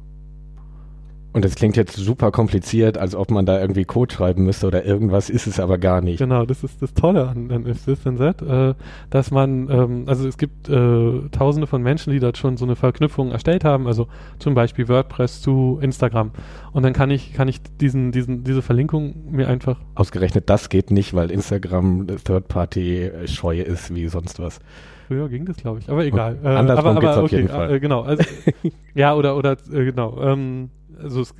Und 1.31 1.45
das 1.45 1.53
klingt 1.53 1.77
jetzt 1.77 1.95
super 1.95 2.31
kompliziert, 2.31 2.97
als 2.97 3.13
ob 3.13 3.29
man 3.29 3.45
da 3.45 3.61
irgendwie 3.61 3.85
Code 3.85 4.13
schreiben 4.13 4.45
müsste 4.45 4.65
oder 4.65 4.83
irgendwas, 4.83 5.29
ist 5.29 5.45
es 5.45 5.59
aber 5.59 5.77
gar 5.77 6.01
nicht. 6.01 6.17
Genau, 6.17 6.43
das 6.43 6.63
ist 6.63 6.81
das 6.81 6.95
Tolle 6.95 7.27
an, 7.27 7.51
an 7.51 7.67
If 7.67 7.85
This 7.85 8.01
Then 8.01 8.17
That, 8.17 8.41
äh, 8.41 8.73
dass 9.11 9.29
man, 9.29 9.69
ähm, 9.69 10.03
also 10.07 10.27
es 10.27 10.39
gibt 10.39 10.69
äh, 10.69 11.29
tausende 11.31 11.67
von 11.67 11.83
Menschen, 11.83 12.11
die 12.13 12.19
dort 12.19 12.39
schon 12.39 12.57
so 12.57 12.65
eine 12.65 12.75
Verknüpfung 12.75 13.31
erstellt 13.31 13.63
haben, 13.63 13.85
also 13.85 14.07
zum 14.39 14.55
Beispiel 14.55 14.87
WordPress 14.87 15.41
zu 15.41 15.77
Instagram. 15.81 16.31
Und 16.73 16.81
dann 16.81 16.93
kann 16.93 17.11
ich, 17.11 17.33
kann 17.33 17.47
ich 17.47 17.61
diesen, 17.79 18.11
diesen, 18.11 18.43
diese 18.43 18.63
Verlinkung 18.63 19.31
mir 19.31 19.47
einfach. 19.47 19.79
Ausgerechnet 19.93 20.49
das 20.49 20.69
geht 20.69 20.89
nicht, 20.89 21.13
weil 21.13 21.29
Instagram 21.29 22.07
Third-Party-scheu 22.23 23.59
ist 23.59 23.93
wie 23.93 24.07
sonst 24.07 24.39
was. 24.39 24.59
früher 25.07 25.29
ging 25.29 25.45
das, 25.45 25.57
glaube 25.57 25.79
ich, 25.79 25.89
aber 25.89 26.05
egal. 26.05 26.39
Äh, 26.43 26.47
Andersrum 26.47 26.97
aber, 26.97 27.09
aber 27.09 27.17
auf 27.19 27.23
okay, 27.25 27.35
jeden 27.37 27.49
Fall. 27.49 27.75
Äh, 27.75 27.79
genau. 27.79 28.01
Also, 28.01 28.23
ja, 28.95 29.13
oder, 29.13 29.37
oder, 29.37 29.57
äh, 29.71 29.85
genau. 29.85 30.19
Ähm, 30.23 30.71
also 31.01 31.21
es, 31.21 31.33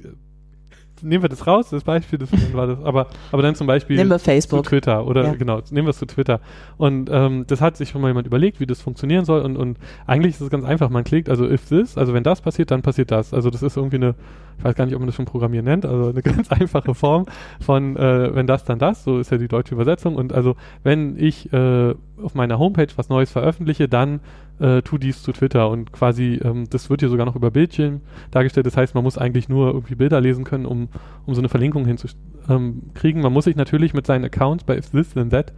nehmen 1.02 1.24
wir 1.24 1.30
das 1.30 1.48
raus, 1.48 1.70
das 1.70 1.84
Beispiel, 1.84 2.20
das 2.20 2.30
war 2.54 2.68
das, 2.68 2.84
aber, 2.84 3.08
aber 3.32 3.42
dann 3.42 3.56
zum 3.56 3.68
Beispiel 3.68 3.96
nehmen 3.98 4.10
wir 4.10 4.20
Facebook. 4.20 4.66
zu 4.66 4.70
Twitter 4.70 5.06
oder 5.06 5.24
Ja. 5.26 5.34
genau, 5.36 5.62
nehmen 5.72 5.88
wir 5.88 5.92
es 5.92 5.98
zu 6.00 6.06
Twitter. 6.06 6.42
Und 6.78 7.10
ähm, 7.12 7.46
das 7.48 7.62
hat 7.62 7.78
sich 7.78 7.90
schon 7.90 8.02
mal 8.02 8.10
jemand 8.10 8.28
überlegt, 8.28 8.60
wie 8.60 8.66
das 8.66 8.82
funktionieren 8.82 9.26
soll 9.26 9.42
und, 9.42 9.58
und 9.58 9.78
eigentlich 10.06 10.36
ist 10.36 10.42
es 10.42 10.50
ganz 10.50 10.66
einfach, 10.66 10.90
man 10.90 11.04
klickt, 11.04 11.30
also 11.30 11.50
if 11.50 11.68
this, 11.68 11.98
also 11.98 12.14
wenn 12.14 12.24
das 12.24 12.42
passiert, 12.42 12.72
dann 12.72 12.82
passiert 12.82 13.12
das. 13.12 13.34
Also 13.34 13.50
das 13.50 13.62
ist 13.64 13.78
irgendwie 13.78 13.98
eine, 13.98 14.16
ich 14.60 14.64
weiß 14.64 14.76
gar 14.76 14.86
nicht, 14.86 14.94
ob 14.94 15.00
man 15.00 15.08
das 15.08 15.16
schon 15.16 15.26
Programmieren 15.26 15.66
nennt, 15.66 15.86
also 15.86 16.10
eine 16.10 16.22
ganz 16.22 16.52
einfache 16.52 16.94
Form 16.94 17.26
von 17.60 17.96
äh, 17.96 18.36
wenn 18.36 18.46
das, 18.46 18.64
dann 18.66 18.78
das, 18.78 19.04
so 19.04 19.20
ist 19.20 19.32
ja 19.32 19.38
die 19.38 19.48
deutsche 19.48 19.74
Übersetzung 19.74 20.16
und 20.16 20.34
also 20.34 20.56
wenn 20.84 21.18
ich 21.18 21.52
äh, 21.52 21.96
auf 22.22 22.36
meiner 22.36 22.60
Homepage 22.60 22.88
was 22.96 23.10
Neues 23.10 23.32
veröffentliche, 23.32 23.88
dann 23.88 24.20
äh, 24.60 24.82
tu 24.82 24.98
dies 24.98 25.24
zu 25.24 25.32
Twitter 25.32 25.70
und 25.70 25.92
quasi, 25.92 26.40
ähm, 26.44 26.66
das 26.70 26.90
wird 26.90 27.00
hier 27.02 27.10
sogar 27.10 27.26
noch 27.26 27.36
über 27.36 27.52
Bildschirm 27.52 28.02
dargestellt. 28.32 28.66
Das 28.66 28.76
heißt, 28.78 28.94
man 28.94 29.04
muss 29.04 29.18
eigentlich 29.18 29.48
nur 29.48 29.68
irgendwie 29.68 29.96
Bilder 29.96 30.20
lesen 30.20 30.44
können, 30.44 30.66
um, 30.66 30.90
um 31.26 31.34
so 31.34 31.42
eine 31.42 31.50
Verlinkung 31.50 31.86
hinzukriegen. 31.86 33.20
Ähm, 33.20 33.22
man 33.22 33.34
muss 33.34 33.46
sich 33.46 33.56
natürlich 33.56 33.94
mit 33.94 34.06
seinen 34.06 34.26
Accounts 34.26 34.66
bei 34.66 34.78
If 34.78 34.90
This 34.90 35.14
Then 35.14 35.30
That 35.30 35.54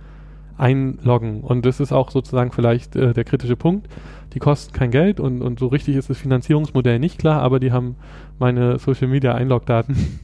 einloggen 0.57 1.41
und 1.41 1.65
das 1.65 1.79
ist 1.79 1.91
auch 1.91 2.11
sozusagen 2.11 2.51
vielleicht 2.51 2.95
äh, 2.95 3.13
der 3.13 3.23
kritische 3.23 3.55
Punkt. 3.55 3.87
Die 4.33 4.39
kosten 4.39 4.73
kein 4.73 4.91
Geld 4.91 5.19
und, 5.19 5.41
und 5.41 5.59
so 5.59 5.67
richtig 5.67 5.95
ist 5.95 6.09
das 6.09 6.17
Finanzierungsmodell 6.17 6.99
nicht 6.99 7.19
klar, 7.19 7.41
aber 7.41 7.59
die 7.59 7.71
haben 7.71 7.95
meine 8.39 8.79
Social 8.79 9.07
Media 9.07 9.35
Einlogdaten. 9.35 9.95
Ja, 9.95 10.11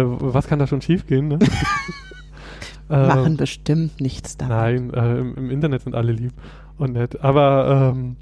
Äh, 0.00 0.04
was 0.06 0.46
kann 0.46 0.58
da 0.58 0.66
schon 0.66 0.80
schiefgehen? 0.80 1.28
Ne? 1.28 1.38
machen 2.88 3.32
Ähm, 3.32 3.36
bestimmt 3.36 4.00
nichts 4.00 4.36
damit. 4.36 4.56
Nein, 4.56 4.94
äh, 4.94 5.18
im, 5.18 5.34
im 5.36 5.50
Internet 5.50 5.82
sind 5.82 5.94
alle 5.94 6.12
lieb 6.12 6.32
und 6.78 6.92
nett. 6.92 7.22
Aber 7.22 7.92
ähm, 7.94 8.16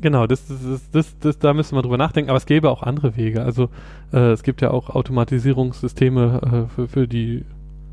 genau, 0.00 0.26
das, 0.26 0.46
das, 0.46 0.90
das, 0.90 1.18
das, 1.18 1.38
da 1.38 1.54
müssen 1.54 1.76
wir 1.76 1.82
drüber 1.82 1.98
nachdenken. 1.98 2.30
Aber 2.30 2.36
es 2.36 2.46
gäbe 2.46 2.70
auch 2.70 2.82
andere 2.82 3.16
Wege. 3.16 3.42
Also 3.42 3.70
äh, 4.12 4.32
es 4.32 4.42
gibt 4.42 4.60
ja 4.60 4.70
auch 4.70 4.90
Automatisierungssysteme 4.90 6.40
äh, 6.42 6.74
für, 6.74 6.88
für 6.88 7.08
die 7.08 7.44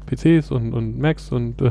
PCs 0.07 0.51
und, 0.51 0.73
und 0.73 0.99
Macs 0.99 1.31
und 1.31 1.61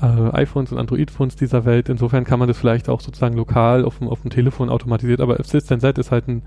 äh, 0.00 0.30
iPhones 0.32 0.72
und 0.72 0.78
Android-Phones 0.78 1.36
dieser 1.36 1.64
Welt. 1.64 1.88
Insofern 1.88 2.24
kann 2.24 2.38
man 2.38 2.48
das 2.48 2.58
vielleicht 2.58 2.88
auch 2.88 3.00
sozusagen 3.00 3.36
lokal 3.36 3.84
auf 3.84 3.98
dem, 3.98 4.08
auf 4.08 4.22
dem 4.22 4.30
Telefon 4.30 4.70
automatisiert. 4.70 5.20
Aber 5.20 5.38
Assistant 5.38 5.82
Z 5.82 5.98
ist 5.98 6.10
halt 6.10 6.28
ein, 6.28 6.42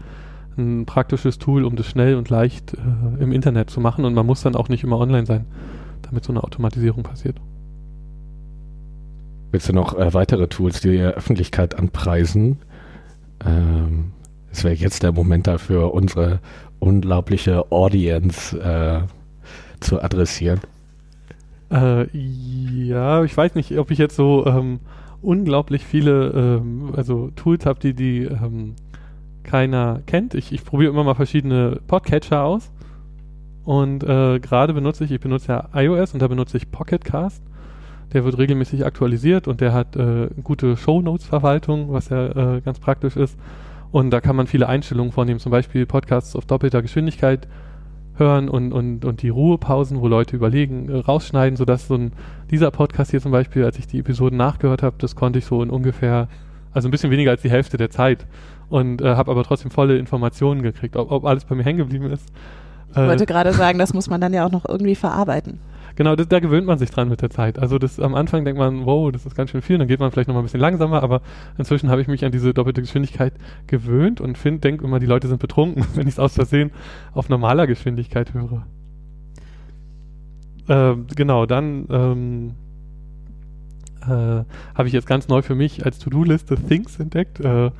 ein 0.57 0.85
praktisches 0.85 1.37
Tool, 1.37 1.65
um 1.65 1.75
das 1.75 1.87
schnell 1.87 2.15
und 2.15 2.29
leicht 2.29 2.73
äh, 2.73 3.23
im 3.23 3.31
Internet 3.31 3.69
zu 3.69 3.79
machen. 3.79 4.05
Und 4.05 4.13
man 4.13 4.25
muss 4.25 4.41
dann 4.41 4.55
auch 4.55 4.69
nicht 4.69 4.83
immer 4.83 4.99
online 4.99 5.25
sein, 5.25 5.45
damit 6.03 6.23
so 6.23 6.31
eine 6.31 6.43
Automatisierung 6.43 7.03
passiert. 7.03 7.39
Willst 9.51 9.69
du 9.69 9.73
noch 9.73 9.97
äh, 9.97 10.13
weitere 10.13 10.47
Tools, 10.47 10.81
die 10.81 10.97
der 10.97 11.11
Öffentlichkeit 11.13 11.77
anpreisen? 11.77 12.59
Ähm, 13.45 14.13
es 14.51 14.63
wäre 14.63 14.73
jetzt 14.73 15.03
der 15.03 15.11
Moment 15.11 15.47
dafür, 15.47 15.93
unsere 15.93 16.39
unglaubliche 16.79 17.71
Audience 17.71 18.57
äh, 18.57 19.01
zu 19.79 20.01
adressieren. 20.01 20.59
Äh, 21.73 22.07
ja, 22.15 23.23
ich 23.23 23.35
weiß 23.35 23.55
nicht, 23.55 23.77
ob 23.79 23.89
ich 23.89 23.97
jetzt 23.97 24.15
so 24.15 24.45
ähm, 24.45 24.79
unglaublich 25.23 25.83
viele 25.83 26.59
ähm, 26.59 26.93
also 26.95 27.31
Tools 27.35 27.65
habe, 27.65 27.79
die, 27.79 27.95
die 27.95 28.23
ähm, 28.25 28.75
keiner 29.43 30.01
kennt. 30.05 30.35
Ich, 30.35 30.51
ich 30.51 30.63
probiere 30.63 30.91
immer 30.91 31.03
mal 31.03 31.15
verschiedene 31.15 31.79
Podcatcher 31.87 32.43
aus. 32.43 32.71
Und 33.63 34.03
äh, 34.03 34.39
gerade 34.39 34.73
benutze 34.73 35.05
ich, 35.05 35.11
ich 35.11 35.19
benutze 35.19 35.53
ja 35.53 35.69
iOS 35.73 36.13
und 36.13 36.21
da 36.21 36.27
benutze 36.27 36.57
ich 36.57 36.69
Pocketcast. 36.69 37.41
Der 38.11 38.23
wird 38.23 38.37
regelmäßig 38.37 38.85
aktualisiert 38.85 39.47
und 39.47 39.59
der 39.59 39.73
hat 39.73 39.95
äh, 39.95 40.27
gute 40.43 40.77
Shownotes-Verwaltung, 40.77 41.91
was 41.91 42.09
ja 42.09 42.57
äh, 42.57 42.61
ganz 42.61 42.79
praktisch 42.79 43.15
ist. 43.15 43.39
Und 43.91 44.11
da 44.11 44.21
kann 44.21 44.35
man 44.35 44.45
viele 44.45 44.67
Einstellungen 44.67 45.11
vornehmen, 45.11 45.39
zum 45.39 45.51
Beispiel 45.51 45.85
Podcasts 45.87 46.35
auf 46.35 46.45
doppelter 46.45 46.81
Geschwindigkeit 46.81 47.47
hören 48.15 48.49
und, 48.49 48.71
und, 48.71 49.05
und 49.05 49.21
die 49.21 49.29
Ruhepausen, 49.29 49.99
wo 50.01 50.07
Leute 50.07 50.35
überlegen, 50.35 50.89
äh, 50.89 50.97
rausschneiden, 50.97 51.57
sodass 51.57 51.87
so 51.87 51.95
ein, 51.95 52.11
dieser 52.51 52.71
Podcast 52.71 53.11
hier 53.11 53.21
zum 53.21 53.31
Beispiel, 53.31 53.65
als 53.65 53.79
ich 53.79 53.87
die 53.87 53.99
Episoden 53.99 54.37
nachgehört 54.37 54.83
habe, 54.83 54.95
das 54.99 55.15
konnte 55.15 55.39
ich 55.39 55.45
so 55.45 55.63
in 55.63 55.69
ungefähr, 55.69 56.27
also 56.73 56.87
ein 56.87 56.91
bisschen 56.91 57.11
weniger 57.11 57.31
als 57.31 57.41
die 57.41 57.49
Hälfte 57.49 57.77
der 57.77 57.89
Zeit 57.89 58.25
und 58.69 59.01
äh, 59.01 59.15
habe 59.15 59.31
aber 59.31 59.43
trotzdem 59.43 59.71
volle 59.71 59.97
Informationen 59.97 60.61
gekriegt, 60.61 60.95
ob, 60.95 61.11
ob 61.11 61.25
alles 61.25 61.45
bei 61.45 61.55
mir 61.55 61.63
hängen 61.63 61.79
geblieben 61.79 62.11
ist. 62.11 62.27
Ich 62.91 62.97
wollte 62.97 63.25
gerade 63.25 63.53
sagen, 63.53 63.79
das 63.79 63.93
muss 63.95 64.07
man 64.07 64.21
dann 64.21 64.33
ja 64.33 64.45
auch 64.45 64.51
noch 64.51 64.65
irgendwie 64.69 64.93
verarbeiten. 64.93 65.59
Genau, 65.95 66.15
das, 66.15 66.27
da 66.27 66.39
gewöhnt 66.39 66.65
man 66.65 66.79
sich 66.79 66.89
dran 66.89 67.09
mit 67.09 67.21
der 67.21 67.29
Zeit. 67.29 67.59
Also 67.59 67.77
das 67.77 67.99
am 67.99 68.15
Anfang 68.15 68.45
denkt 68.45 68.57
man, 68.57 68.85
wow, 68.85 69.11
das 69.11 69.25
ist 69.25 69.35
ganz 69.35 69.51
schön 69.51 69.61
viel, 69.61 69.77
dann 69.77 69.87
geht 69.87 69.99
man 69.99 70.11
vielleicht 70.11 70.27
noch 70.27 70.33
mal 70.35 70.41
ein 70.41 70.45
bisschen 70.45 70.59
langsamer, 70.59 71.03
aber 71.03 71.21
inzwischen 71.57 71.89
habe 71.89 72.01
ich 72.01 72.07
mich 72.07 72.25
an 72.25 72.31
diese 72.31 72.53
doppelte 72.53 72.81
Geschwindigkeit 72.81 73.33
gewöhnt 73.67 74.19
und 74.19 74.37
denke 74.43 74.85
immer, 74.85 74.99
die 74.99 75.05
Leute 75.05 75.27
sind 75.27 75.39
betrunken, 75.39 75.85
wenn 75.95 76.07
ich 76.07 76.15
es 76.15 76.19
aus 76.19 76.33
Versehen 76.33 76.71
auf 77.13 77.29
normaler 77.29 77.67
Geschwindigkeit 77.67 78.33
höre. 78.33 78.65
Ähm, 80.69 81.07
genau, 81.15 81.45
dann 81.45 81.85
ähm, 81.89 82.51
äh, 84.01 84.43
habe 84.75 84.87
ich 84.87 84.93
jetzt 84.93 85.07
ganz 85.07 85.27
neu 85.27 85.41
für 85.41 85.55
mich 85.55 85.85
als 85.85 85.99
To-Do-Liste 85.99 86.55
Things 86.55 86.99
entdeckt. 86.99 87.39
Äh, 87.39 87.71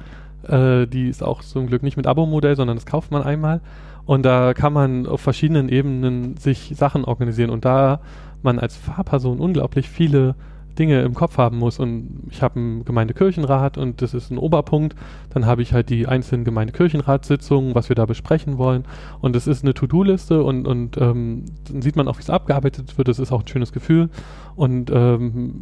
äh, 0.48 0.88
die 0.88 1.08
ist 1.08 1.24
auch 1.24 1.42
zum 1.42 1.68
Glück 1.68 1.84
nicht 1.84 1.98
mit 1.98 2.08
Abo-Modell, 2.08 2.56
sondern 2.56 2.78
das 2.78 2.86
kauft 2.86 3.12
man 3.12 3.24
einmal. 3.24 3.62
Und 4.06 4.26
da 4.26 4.54
kann 4.54 4.74
man 4.74 5.06
auf 5.06 5.22
verschiedenen 5.22 5.70
Ebenen 5.70 6.38
sich 6.38 6.74
Sachen 6.76 7.06
organisieren. 7.06 7.50
Und 7.50 7.66
da 7.66 8.02
man 8.42 8.60
als 8.60 8.76
Fahrperson 8.76 9.40
unglaublich 9.40 9.90
viele 9.90 10.36
Dinge 10.78 11.02
im 11.02 11.14
Kopf 11.14 11.38
haben 11.38 11.58
muss. 11.58 11.80
Und 11.80 12.24
ich 12.30 12.42
habe 12.42 12.60
einen 12.60 12.86
Gemeindekirchenrat 12.86 13.78
und 13.78 14.02
das 14.02 14.14
ist 14.14 14.32
ein 14.32 14.38
Oberpunkt, 14.38 14.96
dann 15.30 15.46
habe 15.46 15.62
ich 15.62 15.74
halt 15.74 15.90
die 15.90 16.08
einzelnen 16.08 16.44
Gemeindekirchenratssitzungen, 16.46 17.76
was 17.76 17.90
wir 17.90 17.96
da 17.96 18.06
besprechen 18.06 18.58
wollen. 18.58 18.86
Und 19.22 19.36
es 19.36 19.48
ist 19.48 19.64
eine 19.64 19.74
To-Do-Liste 19.74 20.44
und, 20.44 20.68
und 20.68 20.98
ähm, 20.98 21.46
dann 21.68 21.82
sieht 21.82 21.96
man 21.96 22.08
auch, 22.08 22.18
wie 22.18 22.22
es 22.22 22.30
abgearbeitet 22.30 22.98
wird, 22.98 23.08
das 23.08 23.20
ist 23.20 23.32
auch 23.32 23.42
ein 23.42 23.48
schönes 23.48 23.72
Gefühl. 23.72 24.10
Und 24.56 24.92
ähm, 24.92 25.62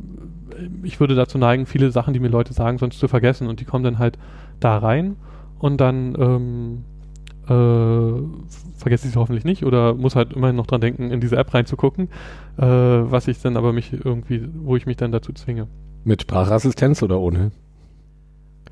ich 0.83 0.99
würde 0.99 1.15
dazu 1.15 1.37
neigen, 1.37 1.65
viele 1.65 1.91
Sachen, 1.91 2.13
die 2.13 2.19
mir 2.19 2.29
Leute 2.29 2.53
sagen, 2.53 2.77
sonst 2.77 2.99
zu 2.99 3.07
vergessen. 3.07 3.47
Und 3.47 3.59
die 3.59 3.65
kommen 3.65 3.83
dann 3.83 3.99
halt 3.99 4.17
da 4.59 4.77
rein. 4.77 5.15
Und 5.59 5.79
dann 5.79 6.15
ähm, 6.17 6.83
äh, 7.47 8.21
vergesse 8.77 9.07
ich 9.07 9.13
sie 9.13 9.19
hoffentlich 9.19 9.45
nicht 9.45 9.65
oder 9.65 9.93
muss 9.93 10.15
halt 10.15 10.33
immerhin 10.33 10.55
noch 10.55 10.67
dran 10.67 10.81
denken, 10.81 11.11
in 11.11 11.21
diese 11.21 11.37
App 11.37 11.53
reinzugucken, 11.53 12.09
äh, 12.57 12.63
was 12.63 13.27
ich 13.27 13.41
dann 13.41 13.57
aber 13.57 13.73
mich 13.73 13.93
irgendwie, 13.93 14.47
wo 14.63 14.75
ich 14.75 14.85
mich 14.85 14.97
dann 14.97 15.11
dazu 15.11 15.33
zwinge. 15.33 15.67
Mit 16.03 16.23
Sprachassistenz 16.23 17.03
oder 17.03 17.19
ohne? 17.19 17.51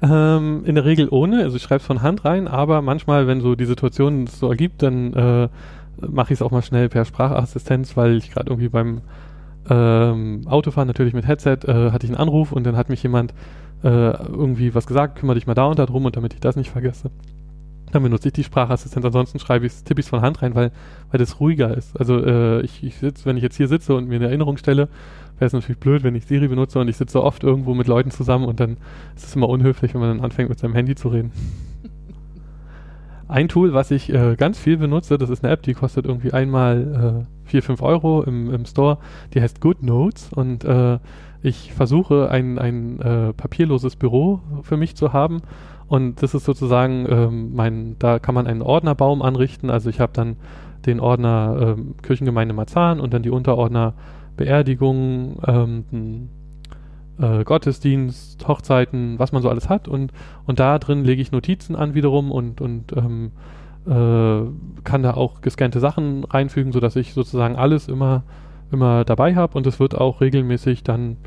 Ähm, 0.02 0.64
in 0.66 0.76
der 0.76 0.86
Regel 0.86 1.10
ohne, 1.12 1.44
also 1.44 1.58
ich 1.58 1.62
schreibe 1.62 1.82
es 1.82 1.86
von 1.86 2.02
Hand 2.02 2.24
rein, 2.26 2.48
aber 2.48 2.82
manchmal, 2.82 3.28
wenn 3.28 3.42
so 3.42 3.56
die 3.56 3.66
Situation 3.66 4.24
es 4.24 4.40
so 4.40 4.50
ergibt, 4.50 4.82
dann 4.82 5.14
äh, 5.14 5.50
mache 6.08 6.34
ich 6.34 6.40
es 6.40 6.42
auch 6.42 6.52
mal 6.52 6.62
schnell 6.62 6.90
per 6.90 7.06
Sprachassistenz, 7.06 7.98
weil 7.98 8.18
ich 8.18 8.32
gerade 8.32 8.50
irgendwie 8.50 8.70
beim 8.70 9.02
ähm, 9.70 10.44
Autofahren 10.48 10.88
natürlich 10.88 11.14
mit 11.14 11.28
Headset 11.28 11.60
äh, 11.66 11.92
hatte 11.92 12.06
ich 12.06 12.12
einen 12.12 12.20
Anruf 12.20 12.52
und 12.52 12.66
dann 12.66 12.78
hat 12.78 12.90
mich 12.90 13.04
jemand 13.04 13.34
äh, 13.84 13.88
irgendwie 13.88 14.74
was 14.74 14.88
gesagt, 14.88 15.20
kümmere 15.20 15.36
dich 15.36 15.48
mal 15.48 15.54
da 15.54 15.66
und 15.66 15.80
da 15.80 15.86
drum 15.86 16.06
und 16.06 16.16
damit 16.16 16.34
ich 16.34 16.40
das 16.40 16.56
nicht 16.56 16.70
vergesse. 16.70 17.12
Dann 17.92 18.04
benutze 18.04 18.28
ich 18.30 18.34
die 18.34 18.44
Sprachassistenz, 18.44 19.06
ansonsten 19.06 19.40
schreibe 19.40 19.66
ich 19.66 19.84
tippe 19.84 20.00
ich 20.00 20.06
es 20.06 20.10
von 20.10 20.22
Hand 20.22 20.42
rein, 20.42 20.56
weil, 20.56 20.72
weil 21.12 21.18
das 21.18 21.40
ruhiger 21.40 21.76
ist. 21.76 22.00
Also 22.00 22.24
äh, 22.24 22.62
ich, 22.62 22.84
ich 22.84 22.98
sitze, 22.98 23.26
wenn 23.26 23.38
ich 23.38 23.44
jetzt 23.44 23.58
hier 23.58 23.68
sitze 23.68 23.96
und 23.96 24.08
mir 24.08 24.16
eine 24.16 24.28
Erinnerung 24.28 24.58
stelle, 24.58 24.90
wäre 25.38 25.48
es 25.48 25.54
natürlich 25.54 25.80
blöd, 25.80 26.04
wenn 26.04 26.16
ich 26.16 26.26
Siri 26.26 26.48
benutze 26.48 26.80
und 26.80 26.88
ich 26.88 26.98
sitze 26.98 27.24
oft 27.24 27.44
irgendwo 27.44 27.74
mit 27.74 27.88
Leuten 27.88 28.12
zusammen 28.12 28.46
und 28.46 28.60
dann 28.60 28.78
ist 29.16 29.26
es 29.26 29.36
immer 29.36 29.50
unhöflich, 29.50 29.94
wenn 29.94 30.02
man 30.02 30.18
dann 30.18 30.26
anfängt 30.26 30.50
mit 30.50 30.60
seinem 30.60 30.76
Handy 30.76 30.96
zu 30.96 31.10
reden. 31.10 31.32
Ein 33.28 33.48
Tool, 33.48 33.74
was 33.74 33.92
ich 33.92 34.12
äh, 34.12 34.36
ganz 34.36 34.58
viel 34.58 34.78
benutze, 34.78 35.20
das 35.20 35.30
ist 35.30 35.44
eine 35.44 35.54
App, 35.54 35.62
die 35.62 35.76
kostet 35.76 36.06
irgendwie 36.06 36.34
einmal 36.34 37.26
äh, 37.46 37.50
4, 37.50 37.64
5 37.64 37.82
Euro 37.84 38.24
im, 38.24 38.52
im 38.52 38.66
Store. 38.66 38.98
Die 39.34 39.42
heißt 39.42 39.62
GoodNotes 39.62 40.34
und 40.34 40.64
äh, 40.64 40.98
ich 41.42 41.72
versuche 41.74 42.30
ein, 42.32 42.58
ein 42.58 43.00
äh, 43.00 43.34
papierloses 43.34 43.96
Büro 43.96 44.42
für 44.64 44.78
mich 44.78 44.96
zu 44.96 45.14
haben 45.14 45.42
und 45.90 46.22
das 46.22 46.36
ist 46.36 46.46
sozusagen 46.46 47.08
ähm, 47.10 47.56
mein, 47.56 47.96
da 47.98 48.20
kann 48.20 48.36
man 48.36 48.46
einen 48.46 48.62
Ordnerbaum 48.62 49.24
anrichten. 49.24 49.72
Also 49.72 49.90
ich 49.90 50.00
habe 50.00 50.14
dann 50.14 50.38
den 50.86 51.00
Ordner 51.00 51.76
ähm, 51.78 51.96
Kirchengemeinde 52.04 52.54
Marzahn 52.54 53.00
und 53.00 53.12
dann 53.14 53.24
die 53.24 53.32
Unterordner 53.32 53.96
Beerdigung, 54.38 55.42
ähm, 55.48 56.30
äh, 57.20 57.44
Gottesdienst, 57.44 58.48
Hochzeiten, 58.48 59.18
was 59.18 59.32
man 59.32 59.42
so 59.42 59.50
alles 59.50 59.68
hat 59.68 59.88
und, 59.88 60.14
und 60.46 60.60
da 60.60 60.78
drin 60.78 61.04
lege 61.04 61.24
ich 61.24 61.32
Notizen 61.32 61.76
an 61.76 61.96
wiederum 61.96 62.32
und, 62.32 62.62
und 62.62 62.96
ähm, 62.96 63.32
äh, 63.88 64.82
kann 64.84 65.04
da 65.04 65.16
auch 65.16 65.42
gescannte 65.42 65.80
Sachen 65.80 66.24
reinfügen, 66.24 66.72
sodass 66.72 66.96
ich 66.96 67.14
sozusagen 67.14 67.56
alles 67.56 67.88
immer, 67.88 68.24
immer 68.72 69.04
dabei 69.06 69.36
habe 69.36 69.58
und 69.58 69.66
es 69.66 69.80
wird 69.80 69.96
auch 69.96 70.22
regelmäßig 70.22 70.84
dann 70.84 71.18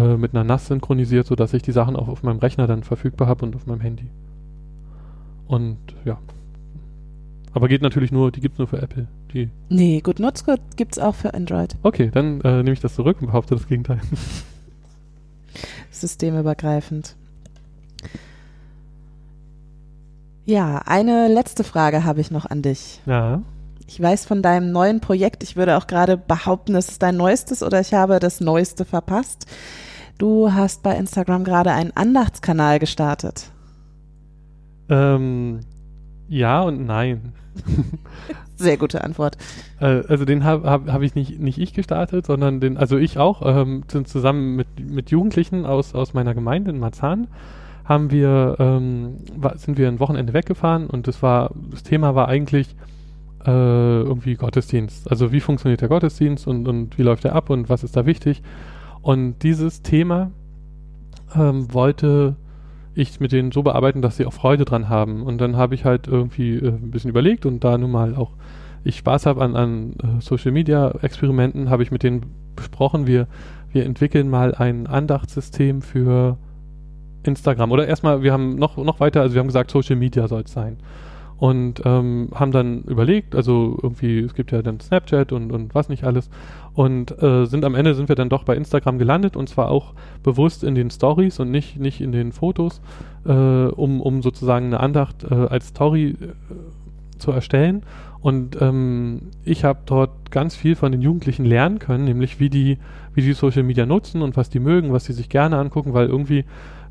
äh, 0.00 0.16
mit 0.16 0.34
einer 0.34 0.44
NAS 0.44 0.66
synchronisiert, 0.66 1.26
sodass 1.26 1.52
ich 1.52 1.62
die 1.62 1.72
Sachen 1.72 1.96
auch 1.96 2.08
auf 2.08 2.22
meinem 2.22 2.38
Rechner 2.38 2.66
dann 2.66 2.82
verfügbar 2.82 3.28
habe 3.28 3.44
und 3.44 3.54
auf 3.54 3.66
meinem 3.66 3.80
Handy. 3.80 4.10
Und 5.46 5.78
ja. 6.04 6.18
Aber 7.52 7.68
geht 7.68 7.82
natürlich 7.82 8.12
nur, 8.12 8.30
die 8.30 8.40
gibt 8.40 8.54
es 8.54 8.58
nur 8.58 8.68
für 8.68 8.80
Apple. 8.80 9.08
Die. 9.34 9.50
Nee, 9.68 10.00
gut, 10.00 10.20
Nutzcode 10.20 10.60
gibt's 10.76 10.98
auch 10.98 11.14
für 11.14 11.34
Android. 11.34 11.76
Okay, 11.82 12.10
dann 12.12 12.40
äh, 12.42 12.58
nehme 12.58 12.72
ich 12.72 12.80
das 12.80 12.94
zurück 12.94 13.18
und 13.20 13.26
behaupte 13.26 13.54
das 13.54 13.66
Gegenteil. 13.66 14.00
systemübergreifend. 15.90 17.16
Ja, 20.46 20.78
eine 20.78 21.28
letzte 21.28 21.64
Frage 21.64 22.04
habe 22.04 22.20
ich 22.20 22.30
noch 22.30 22.46
an 22.46 22.62
dich. 22.62 23.00
Ja. 23.06 23.42
Ich 23.92 24.00
weiß 24.00 24.24
von 24.24 24.40
deinem 24.40 24.70
neuen 24.70 25.00
Projekt, 25.00 25.42
ich 25.42 25.56
würde 25.56 25.76
auch 25.76 25.88
gerade 25.88 26.16
behaupten, 26.16 26.76
es 26.76 26.90
ist 26.90 27.02
dein 27.02 27.16
neuestes 27.16 27.60
oder 27.60 27.80
ich 27.80 27.92
habe 27.92 28.20
das 28.20 28.40
neueste 28.40 28.84
verpasst. 28.84 29.46
Du 30.16 30.52
hast 30.52 30.84
bei 30.84 30.96
Instagram 30.96 31.42
gerade 31.42 31.72
einen 31.72 31.90
Andachtskanal 31.96 32.78
gestartet. 32.78 33.50
Ähm, 34.88 35.58
ja 36.28 36.62
und 36.62 36.86
nein. 36.86 37.32
Sehr 38.56 38.76
gute 38.76 39.02
Antwort. 39.02 39.36
Äh, 39.80 40.04
also 40.06 40.24
den 40.24 40.44
habe 40.44 40.70
hab, 40.70 40.86
hab 40.86 41.02
ich 41.02 41.16
nicht, 41.16 41.40
nicht 41.40 41.58
ich 41.58 41.74
gestartet, 41.74 42.26
sondern 42.26 42.60
den, 42.60 42.76
also 42.76 42.96
ich 42.96 43.18
auch, 43.18 43.42
ähm, 43.44 43.82
zusammen 43.88 44.54
mit, 44.54 44.68
mit 44.78 45.10
Jugendlichen 45.10 45.66
aus, 45.66 45.96
aus 45.96 46.14
meiner 46.14 46.34
Gemeinde 46.34 46.70
in 46.70 46.78
Marzahn 46.78 47.26
haben 47.84 48.12
wir, 48.12 48.54
ähm, 48.60 49.16
sind 49.56 49.78
wir 49.78 49.88
ein 49.88 49.98
Wochenende 49.98 50.32
weggefahren 50.32 50.86
und 50.86 51.08
das 51.08 51.24
war, 51.24 51.50
das 51.72 51.82
Thema 51.82 52.14
war 52.14 52.28
eigentlich 52.28 52.76
äh, 53.46 54.02
irgendwie 54.02 54.34
Gottesdienst. 54.34 55.10
Also 55.10 55.32
wie 55.32 55.40
funktioniert 55.40 55.80
der 55.80 55.88
Gottesdienst 55.88 56.46
und, 56.46 56.68
und 56.68 56.98
wie 56.98 57.02
läuft 57.02 57.24
er 57.24 57.34
ab 57.34 57.50
und 57.50 57.68
was 57.68 57.84
ist 57.84 57.96
da 57.96 58.06
wichtig? 58.06 58.42
Und 59.02 59.42
dieses 59.42 59.82
Thema 59.82 60.30
ähm, 61.34 61.72
wollte 61.72 62.36
ich 62.94 63.20
mit 63.20 63.32
denen 63.32 63.52
so 63.52 63.62
bearbeiten, 63.62 64.02
dass 64.02 64.16
sie 64.16 64.26
auch 64.26 64.32
Freude 64.32 64.64
dran 64.64 64.88
haben. 64.88 65.22
Und 65.22 65.38
dann 65.38 65.56
habe 65.56 65.74
ich 65.74 65.84
halt 65.84 66.06
irgendwie 66.06 66.56
äh, 66.56 66.68
ein 66.68 66.90
bisschen 66.90 67.10
überlegt 67.10 67.46
und 67.46 67.64
da 67.64 67.78
nun 67.78 67.90
mal 67.90 68.14
auch 68.14 68.32
ich 68.82 68.96
Spaß 68.96 69.26
habe 69.26 69.42
an, 69.42 69.56
an 69.56 69.92
äh, 70.02 70.20
Social 70.20 70.52
Media 70.52 70.90
Experimenten, 71.02 71.68
habe 71.70 71.82
ich 71.82 71.90
mit 71.90 72.02
denen 72.02 72.34
besprochen, 72.56 73.06
wir, 73.06 73.26
wir 73.72 73.84
entwickeln 73.84 74.28
mal 74.28 74.54
ein 74.54 74.86
Andachtssystem 74.86 75.82
für 75.82 76.38
Instagram. 77.22 77.72
Oder 77.72 77.86
erstmal, 77.86 78.22
wir 78.22 78.32
haben 78.32 78.56
noch, 78.56 78.76
noch 78.78 79.00
weiter, 79.00 79.20
also 79.20 79.34
wir 79.34 79.40
haben 79.40 79.48
gesagt, 79.48 79.70
Social 79.70 79.96
Media 79.96 80.28
soll 80.28 80.42
es 80.42 80.52
sein. 80.52 80.78
Und 81.40 81.80
ähm, 81.86 82.28
haben 82.34 82.52
dann 82.52 82.82
überlegt, 82.82 83.34
also 83.34 83.78
irgendwie, 83.82 84.18
es 84.18 84.34
gibt 84.34 84.52
ja 84.52 84.60
dann 84.60 84.78
Snapchat 84.78 85.32
und, 85.32 85.50
und 85.52 85.74
was 85.74 85.88
nicht 85.88 86.04
alles. 86.04 86.28
Und 86.74 87.22
äh, 87.22 87.46
sind 87.46 87.64
am 87.64 87.74
Ende 87.74 87.94
sind 87.94 88.10
wir 88.10 88.14
dann 88.14 88.28
doch 88.28 88.44
bei 88.44 88.54
Instagram 88.54 88.98
gelandet 88.98 89.36
und 89.36 89.48
zwar 89.48 89.70
auch 89.70 89.94
bewusst 90.22 90.62
in 90.62 90.74
den 90.74 90.90
Stories 90.90 91.40
und 91.40 91.50
nicht, 91.50 91.80
nicht 91.80 92.02
in 92.02 92.12
den 92.12 92.32
Fotos, 92.32 92.82
äh, 93.24 93.32
um, 93.32 94.02
um 94.02 94.20
sozusagen 94.20 94.66
eine 94.66 94.80
Andacht 94.80 95.24
äh, 95.24 95.34
als 95.34 95.68
Story 95.68 96.14
äh, 96.20 97.18
zu 97.18 97.32
erstellen. 97.32 97.84
Und 98.20 98.60
ähm, 98.60 99.30
ich 99.42 99.64
habe 99.64 99.80
dort 99.86 100.30
ganz 100.30 100.54
viel 100.54 100.76
von 100.76 100.92
den 100.92 101.00
Jugendlichen 101.00 101.46
lernen 101.46 101.78
können, 101.78 102.04
nämlich 102.04 102.38
wie 102.38 102.50
die, 102.50 102.76
wie 103.14 103.22
die 103.22 103.32
Social 103.32 103.62
Media 103.62 103.86
nutzen 103.86 104.20
und 104.20 104.36
was 104.36 104.50
die 104.50 104.60
mögen, 104.60 104.92
was 104.92 105.06
sie 105.06 105.14
sich 105.14 105.30
gerne 105.30 105.56
angucken, 105.56 105.94
weil 105.94 106.08
irgendwie 106.08 106.44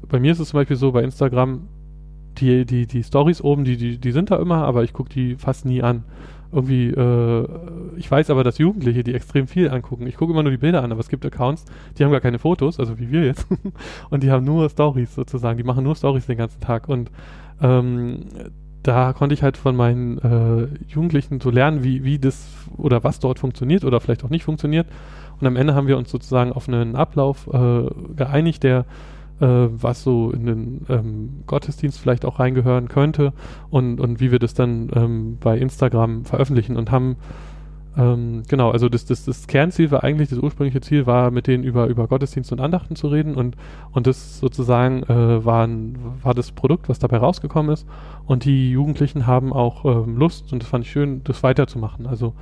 bei 0.08 0.20
mir 0.20 0.32
ist 0.32 0.40
es 0.40 0.50
zum 0.50 0.60
Beispiel 0.60 0.78
so, 0.78 0.92
bei 0.92 1.04
Instagram, 1.04 1.68
die, 2.40 2.66
die, 2.66 2.86
die 2.88 3.04
Stories 3.04 3.42
oben, 3.42 3.64
die, 3.64 3.78
die, 3.78 3.98
die 3.98 4.12
sind 4.12 4.32
da 4.32 4.38
immer, 4.38 4.66
aber 4.66 4.84
ich 4.84 4.94
gucke 4.94 5.10
die 5.10 5.36
fast 5.36 5.66
nie 5.66 5.82
an. 5.82 6.04
Irgendwie, 6.52 6.88
äh, 6.88 7.48
ich 7.98 8.10
weiß 8.10 8.32
aber, 8.32 8.44
dass 8.44 8.58
Jugendliche 8.58 9.04
die 9.04 9.14
extrem 9.14 9.48
viel 9.48 9.70
angucken. 9.70 10.08
Ich 10.08 10.18
gucke 10.18 10.34
immer 10.34 10.42
nur 10.42 10.52
die 10.52 10.58
Bilder 10.58 10.84
an, 10.84 10.92
aber 10.92 11.00
es 11.00 11.10
gibt 11.10 11.26
Accounts, 11.26 11.66
die 11.98 12.04
haben 12.04 12.12
gar 12.12 12.22
keine 12.22 12.40
Fotos, 12.40 12.80
also 12.80 12.98
wie 12.98 13.12
wir 13.12 13.24
jetzt. 13.24 13.46
und 14.10 14.24
die 14.24 14.32
haben 14.32 14.46
nur 14.46 14.68
Stories 14.70 15.14
sozusagen, 15.14 15.58
die 15.58 15.64
machen 15.64 15.84
nur 15.84 15.96
Stories 15.96 16.26
den 16.26 16.38
ganzen 16.38 16.60
Tag. 16.60 16.90
Und 16.90 17.12
ähm, 17.62 18.26
da 18.82 19.14
konnte 19.14 19.36
ich 19.36 19.44
halt 19.44 19.58
von 19.58 19.76
meinen 19.76 20.18
äh, 20.18 20.68
Jugendlichen 20.88 21.40
so 21.40 21.52
lernen, 21.52 21.84
wie, 21.84 22.04
wie 22.04 22.18
das 22.18 22.48
oder 22.78 23.04
was 23.04 23.20
dort 23.20 23.38
funktioniert 23.38 23.84
oder 23.84 24.00
vielleicht 24.00 24.24
auch 24.24 24.30
nicht 24.30 24.44
funktioniert. 24.44 24.88
Und 25.40 25.46
am 25.46 25.56
Ende 25.56 25.76
haben 25.76 25.88
wir 25.88 25.98
uns 25.98 26.10
sozusagen 26.10 26.52
auf 26.52 26.68
einen 26.68 26.96
Ablauf 26.96 27.48
äh, 27.54 27.86
geeinigt, 28.16 28.64
der 28.64 28.86
äh, 29.40 29.46
was 29.48 30.04
so 30.04 30.32
in 30.32 30.46
den 30.46 30.86
ähm, 30.90 31.44
Gottesdienst 31.48 32.00
vielleicht 32.00 32.26
auch 32.26 32.40
reingehören 32.40 32.88
könnte 32.88 33.34
und, 33.70 34.00
und 34.00 34.20
wie 34.20 34.32
wir 34.32 34.40
das 34.40 34.54
dann 34.54 34.90
ähm, 34.96 35.38
bei 35.40 35.58
Instagram 35.58 36.26
veröffentlichen 36.26 36.78
und 36.78 36.92
haben 36.92 37.18
ähm, 37.98 38.44
genau, 38.48 38.70
also 38.70 38.88
das, 38.88 39.06
das, 39.06 39.26
das 39.26 39.48
Kernziel 39.48 39.92
war 39.92 40.04
eigentlich, 40.04 40.30
das 40.30 40.38
ursprüngliche 40.38 40.80
Ziel 40.80 41.06
war, 41.06 41.32
mit 41.32 41.48
denen 41.48 41.64
über, 41.64 41.88
über 41.88 42.08
Gottesdienst 42.08 42.52
und 42.52 42.62
Andachten 42.62 42.96
zu 42.96 43.08
reden 43.08 43.36
und, 43.36 43.56
und 43.92 44.08
das 44.08 44.40
sozusagen 44.40 45.04
äh, 45.04 45.44
war, 45.44 45.66
ein, 45.66 45.98
war 46.22 46.34
das 46.34 46.52
Produkt, 46.52 46.88
was 46.88 47.00
dabei 47.00 47.18
rausgekommen 47.18 47.72
ist 47.72 47.88
und 48.26 48.46
die 48.46 48.72
Jugendlichen 48.72 49.26
haben 49.26 49.52
auch 49.52 49.86
ähm, 49.86 50.18
Lust 50.18 50.54
und 50.54 50.62
das 50.62 50.70
fand 50.70 50.86
ich 50.86 50.92
schön, 50.92 51.24
das 51.24 51.44
weiterzumachen. 51.44 52.06
Also 52.06 52.34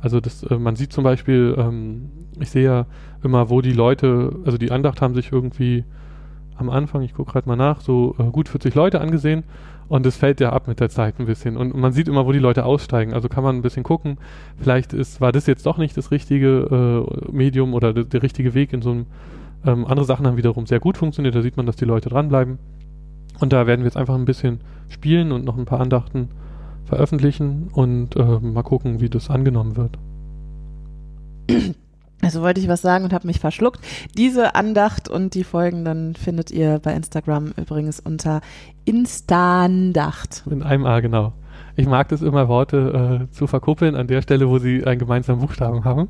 also 0.00 0.20
das, 0.20 0.42
äh, 0.44 0.58
man 0.58 0.76
sieht 0.76 0.92
zum 0.92 1.04
Beispiel, 1.04 1.54
ähm, 1.58 2.10
ich 2.38 2.50
sehe 2.50 2.64
ja 2.64 2.86
immer, 3.22 3.50
wo 3.50 3.60
die 3.60 3.72
Leute, 3.72 4.36
also 4.44 4.58
die 4.58 4.70
Andacht 4.70 5.00
haben 5.00 5.14
sich 5.14 5.32
irgendwie 5.32 5.84
am 6.56 6.70
Anfang, 6.70 7.02
ich 7.02 7.14
gucke 7.14 7.32
gerade 7.32 7.48
mal 7.48 7.56
nach, 7.56 7.80
so 7.80 8.14
äh, 8.18 8.24
gut 8.24 8.48
40 8.48 8.74
Leute 8.74 9.00
angesehen 9.00 9.44
und 9.88 10.04
es 10.06 10.16
fällt 10.16 10.40
ja 10.40 10.52
ab 10.52 10.68
mit 10.68 10.80
der 10.80 10.88
Zeit 10.88 11.18
ein 11.18 11.26
bisschen. 11.26 11.56
Und 11.56 11.74
man 11.76 11.92
sieht 11.92 12.08
immer, 12.08 12.26
wo 12.26 12.32
die 12.32 12.38
Leute 12.38 12.64
aussteigen. 12.64 13.14
Also 13.14 13.28
kann 13.28 13.44
man 13.44 13.56
ein 13.56 13.62
bisschen 13.62 13.82
gucken, 13.82 14.18
vielleicht 14.58 14.92
ist, 14.92 15.20
war 15.20 15.32
das 15.32 15.46
jetzt 15.46 15.66
doch 15.66 15.78
nicht 15.78 15.96
das 15.96 16.10
richtige 16.10 17.06
äh, 17.08 17.32
Medium 17.32 17.74
oder 17.74 17.92
der, 17.92 18.04
der 18.04 18.22
richtige 18.22 18.54
Weg 18.54 18.72
in 18.72 18.82
so 18.82 18.90
einem 18.90 19.06
ähm, 19.64 19.84
andere 19.86 20.06
Sachen 20.06 20.26
haben 20.26 20.36
wiederum 20.36 20.66
sehr 20.66 20.80
gut 20.80 20.96
funktioniert, 20.96 21.34
da 21.34 21.42
sieht 21.42 21.56
man, 21.56 21.66
dass 21.66 21.76
die 21.76 21.84
Leute 21.84 22.08
dranbleiben. 22.08 22.58
Und 23.40 23.52
da 23.52 23.66
werden 23.66 23.80
wir 23.80 23.86
jetzt 23.86 23.96
einfach 23.96 24.14
ein 24.14 24.24
bisschen 24.24 24.60
spielen 24.88 25.32
und 25.32 25.44
noch 25.44 25.58
ein 25.58 25.66
paar 25.66 25.80
Andachten 25.80 26.28
veröffentlichen 26.84 27.68
und 27.72 28.16
äh, 28.16 28.38
mal 28.40 28.62
gucken, 28.62 29.00
wie 29.00 29.10
das 29.10 29.28
angenommen 29.28 29.76
wird. 29.76 29.98
Also 32.26 32.42
wollte 32.42 32.60
ich 32.60 32.66
was 32.66 32.82
sagen 32.82 33.04
und 33.04 33.12
habe 33.12 33.24
mich 33.24 33.38
verschluckt. 33.38 33.78
Diese 34.16 34.56
Andacht 34.56 35.08
und 35.08 35.34
die 35.34 35.44
folgenden 35.44 36.16
findet 36.16 36.50
ihr 36.50 36.80
bei 36.80 36.92
Instagram 36.92 37.52
übrigens 37.56 38.00
unter 38.00 38.40
Instandacht. 38.84 40.42
In 40.50 40.64
einem 40.64 40.86
A, 40.86 40.98
genau. 40.98 41.34
Ich 41.76 41.86
mag 41.86 42.08
das 42.08 42.22
immer, 42.22 42.48
Worte 42.48 43.28
äh, 43.28 43.32
zu 43.32 43.46
verkuppeln 43.46 43.94
an 43.94 44.08
der 44.08 44.22
Stelle, 44.22 44.48
wo 44.48 44.58
sie 44.58 44.84
einen 44.84 44.98
gemeinsamen 44.98 45.40
Buchstaben 45.40 45.84
haben. 45.84 46.08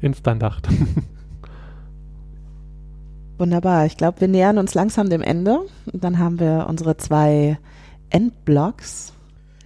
Instandacht. 0.00 0.68
Wunderbar. 3.38 3.86
Ich 3.86 3.96
glaube, 3.96 4.20
wir 4.20 4.28
nähern 4.28 4.58
uns 4.58 4.74
langsam 4.74 5.10
dem 5.10 5.20
Ende. 5.20 5.62
Und 5.92 6.04
dann 6.04 6.20
haben 6.20 6.38
wir 6.38 6.66
unsere 6.68 6.96
zwei 6.96 7.58
Endblocks. 8.10 9.14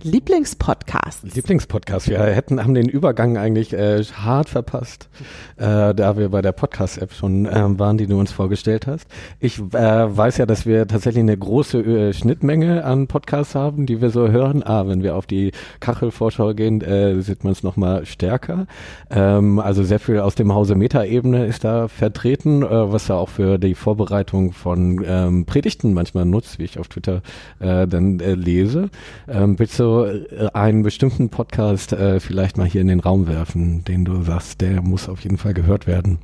Lieblingspodcast. 0.03 1.35
Lieblingspodcast. 1.35 2.09
Wir 2.09 2.21
hätten, 2.21 2.63
haben 2.63 2.73
den 2.73 2.89
Übergang 2.89 3.37
eigentlich 3.37 3.75
äh, 3.75 4.03
hart 4.03 4.49
verpasst, 4.49 5.11
äh, 5.59 5.95
da 5.95 6.17
wir 6.17 6.31
bei 6.31 6.41
der 6.41 6.53
Podcast-App 6.53 7.13
schon 7.13 7.45
äh, 7.45 7.79
waren, 7.79 7.99
die 7.99 8.07
du 8.07 8.19
uns 8.19 8.33
vorgestellt 8.33 8.87
hast. 8.87 9.07
Ich 9.41 9.59
äh, 9.59 9.63
weiß 9.73 10.39
ja, 10.39 10.47
dass 10.47 10.65
wir 10.65 10.89
tatsächlich 10.89 11.21
eine 11.21 11.37
große 11.37 11.81
äh, 11.81 12.13
Schnittmenge 12.15 12.83
an 12.85 13.09
Podcasts 13.09 13.55
haben, 13.55 13.85
die 13.85 14.01
wir 14.01 14.09
so 14.09 14.29
hören. 14.29 14.63
Ah, 14.63 14.87
wenn 14.87 15.03
wir 15.03 15.17
auf 15.17 15.27
die 15.27 15.53
Kachelvorschau 15.81 16.55
gehen, 16.55 16.81
äh, 16.81 17.21
sieht 17.21 17.45
man 17.45 17.53
es 17.53 17.63
nochmal 17.63 18.07
stärker. 18.07 18.67
Ähm, 19.11 19.59
also 19.59 19.83
sehr 19.83 20.01
viel 20.01 20.21
aus 20.21 20.35
dem 20.35 20.55
Hause 20.55 20.77
Meta-Ebene 20.77 21.45
ist 21.45 21.65
da 21.65 21.89
vertreten, 21.89 22.63
äh, 22.63 22.91
was 22.91 23.11
er 23.11 23.17
auch 23.17 23.29
für 23.29 23.59
die 23.59 23.75
Vorbereitung 23.75 24.53
von 24.53 25.05
ähm, 25.07 25.45
Predigten 25.45 25.93
manchmal 25.93 26.25
nutzt, 26.25 26.59
wie 26.59 26.65
ich 26.65 26.79
auf 26.79 26.89
Twitter 26.89 27.21
äh, 27.59 27.87
dann 27.87 28.19
äh, 28.21 28.33
lese. 28.33 28.89
Ähm, 29.29 29.59
willst 29.59 29.79
du 29.79 29.90
äh, 30.05 30.49
einen 30.53 30.83
bestimmten 30.83 31.29
Podcast 31.29 31.93
äh, 31.93 32.21
vielleicht 32.21 32.57
mal 32.57 32.67
hier 32.67 32.81
in 32.81 32.89
den 32.89 33.01
Raum 33.01 33.27
werfen, 33.27 33.85
den 33.85 34.05
du 34.05 34.23
sagst, 34.23 34.61
der 34.61 34.83
muss 34.83 35.09
auf 35.09 35.21
jeden 35.21 35.37
Fall 35.37 35.55
gehört 35.55 35.87
werden? 35.87 36.19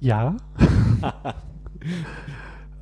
Ja. 0.00 0.36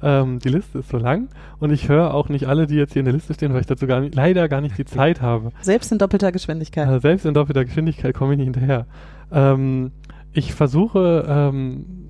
ähm, 0.02 0.38
die 0.40 0.48
Liste 0.48 0.80
ist 0.80 0.88
so 0.88 0.98
lang 0.98 1.28
und 1.60 1.70
ich 1.70 1.88
höre 1.88 2.14
auch 2.14 2.28
nicht 2.28 2.46
alle, 2.46 2.66
die 2.66 2.74
jetzt 2.74 2.94
hier 2.94 3.00
in 3.00 3.06
der 3.06 3.14
Liste 3.14 3.34
stehen, 3.34 3.52
weil 3.52 3.60
ich 3.60 3.66
dazu 3.66 3.86
gar 3.86 4.00
nicht, 4.00 4.14
leider 4.14 4.48
gar 4.48 4.60
nicht 4.60 4.76
die 4.76 4.84
Zeit 4.84 5.22
habe. 5.22 5.52
Selbst 5.60 5.92
in 5.92 5.98
doppelter 5.98 6.32
Geschwindigkeit. 6.32 6.88
Also 6.88 7.00
selbst 7.00 7.24
in 7.24 7.34
doppelter 7.34 7.64
Geschwindigkeit 7.64 8.14
komme 8.14 8.32
ich 8.32 8.38
nicht 8.38 8.46
hinterher. 8.46 8.86
Ähm, 9.30 9.92
ich 10.32 10.54
versuche 10.54 11.24
ähm, 11.28 11.84
äh, 11.84 12.01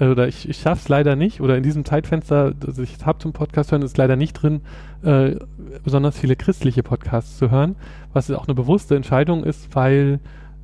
oder 0.00 0.26
ich, 0.26 0.48
ich 0.48 0.58
schaffe 0.58 0.80
es 0.82 0.88
leider 0.88 1.16
nicht, 1.16 1.40
oder 1.40 1.56
in 1.56 1.62
diesem 1.62 1.84
Zeitfenster, 1.84 2.52
das 2.52 2.78
ich 2.78 3.04
habe 3.04 3.18
zum 3.18 3.32
Podcast 3.32 3.70
hören, 3.70 3.82
ist 3.82 3.96
leider 3.96 4.16
nicht 4.16 4.32
drin, 4.32 4.62
äh, 5.02 5.36
besonders 5.84 6.18
viele 6.18 6.36
christliche 6.36 6.82
Podcasts 6.82 7.38
zu 7.38 7.50
hören, 7.50 7.76
was 8.12 8.30
auch 8.30 8.46
eine 8.46 8.54
bewusste 8.54 8.96
Entscheidung 8.96 9.44
ist, 9.44 9.74
weil 9.74 10.20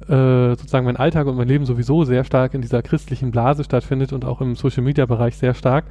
äh, 0.09 0.57
sozusagen 0.57 0.87
mein 0.87 0.97
Alltag 0.97 1.27
und 1.27 1.37
mein 1.37 1.47
Leben 1.47 1.67
sowieso 1.67 2.05
sehr 2.05 2.25
stark 2.25 2.55
in 2.55 2.63
dieser 2.63 2.83
christlichen 2.83 3.31
Blase 3.31 3.65
stattfindet 3.65 4.13
und 4.13 4.25
auch 4.25 4.41
im 4.41 4.57
Social 4.57 4.83
Media 4.83 5.07
Bereich 5.07 5.37
sehr 5.37 5.55
stark. 5.55 5.85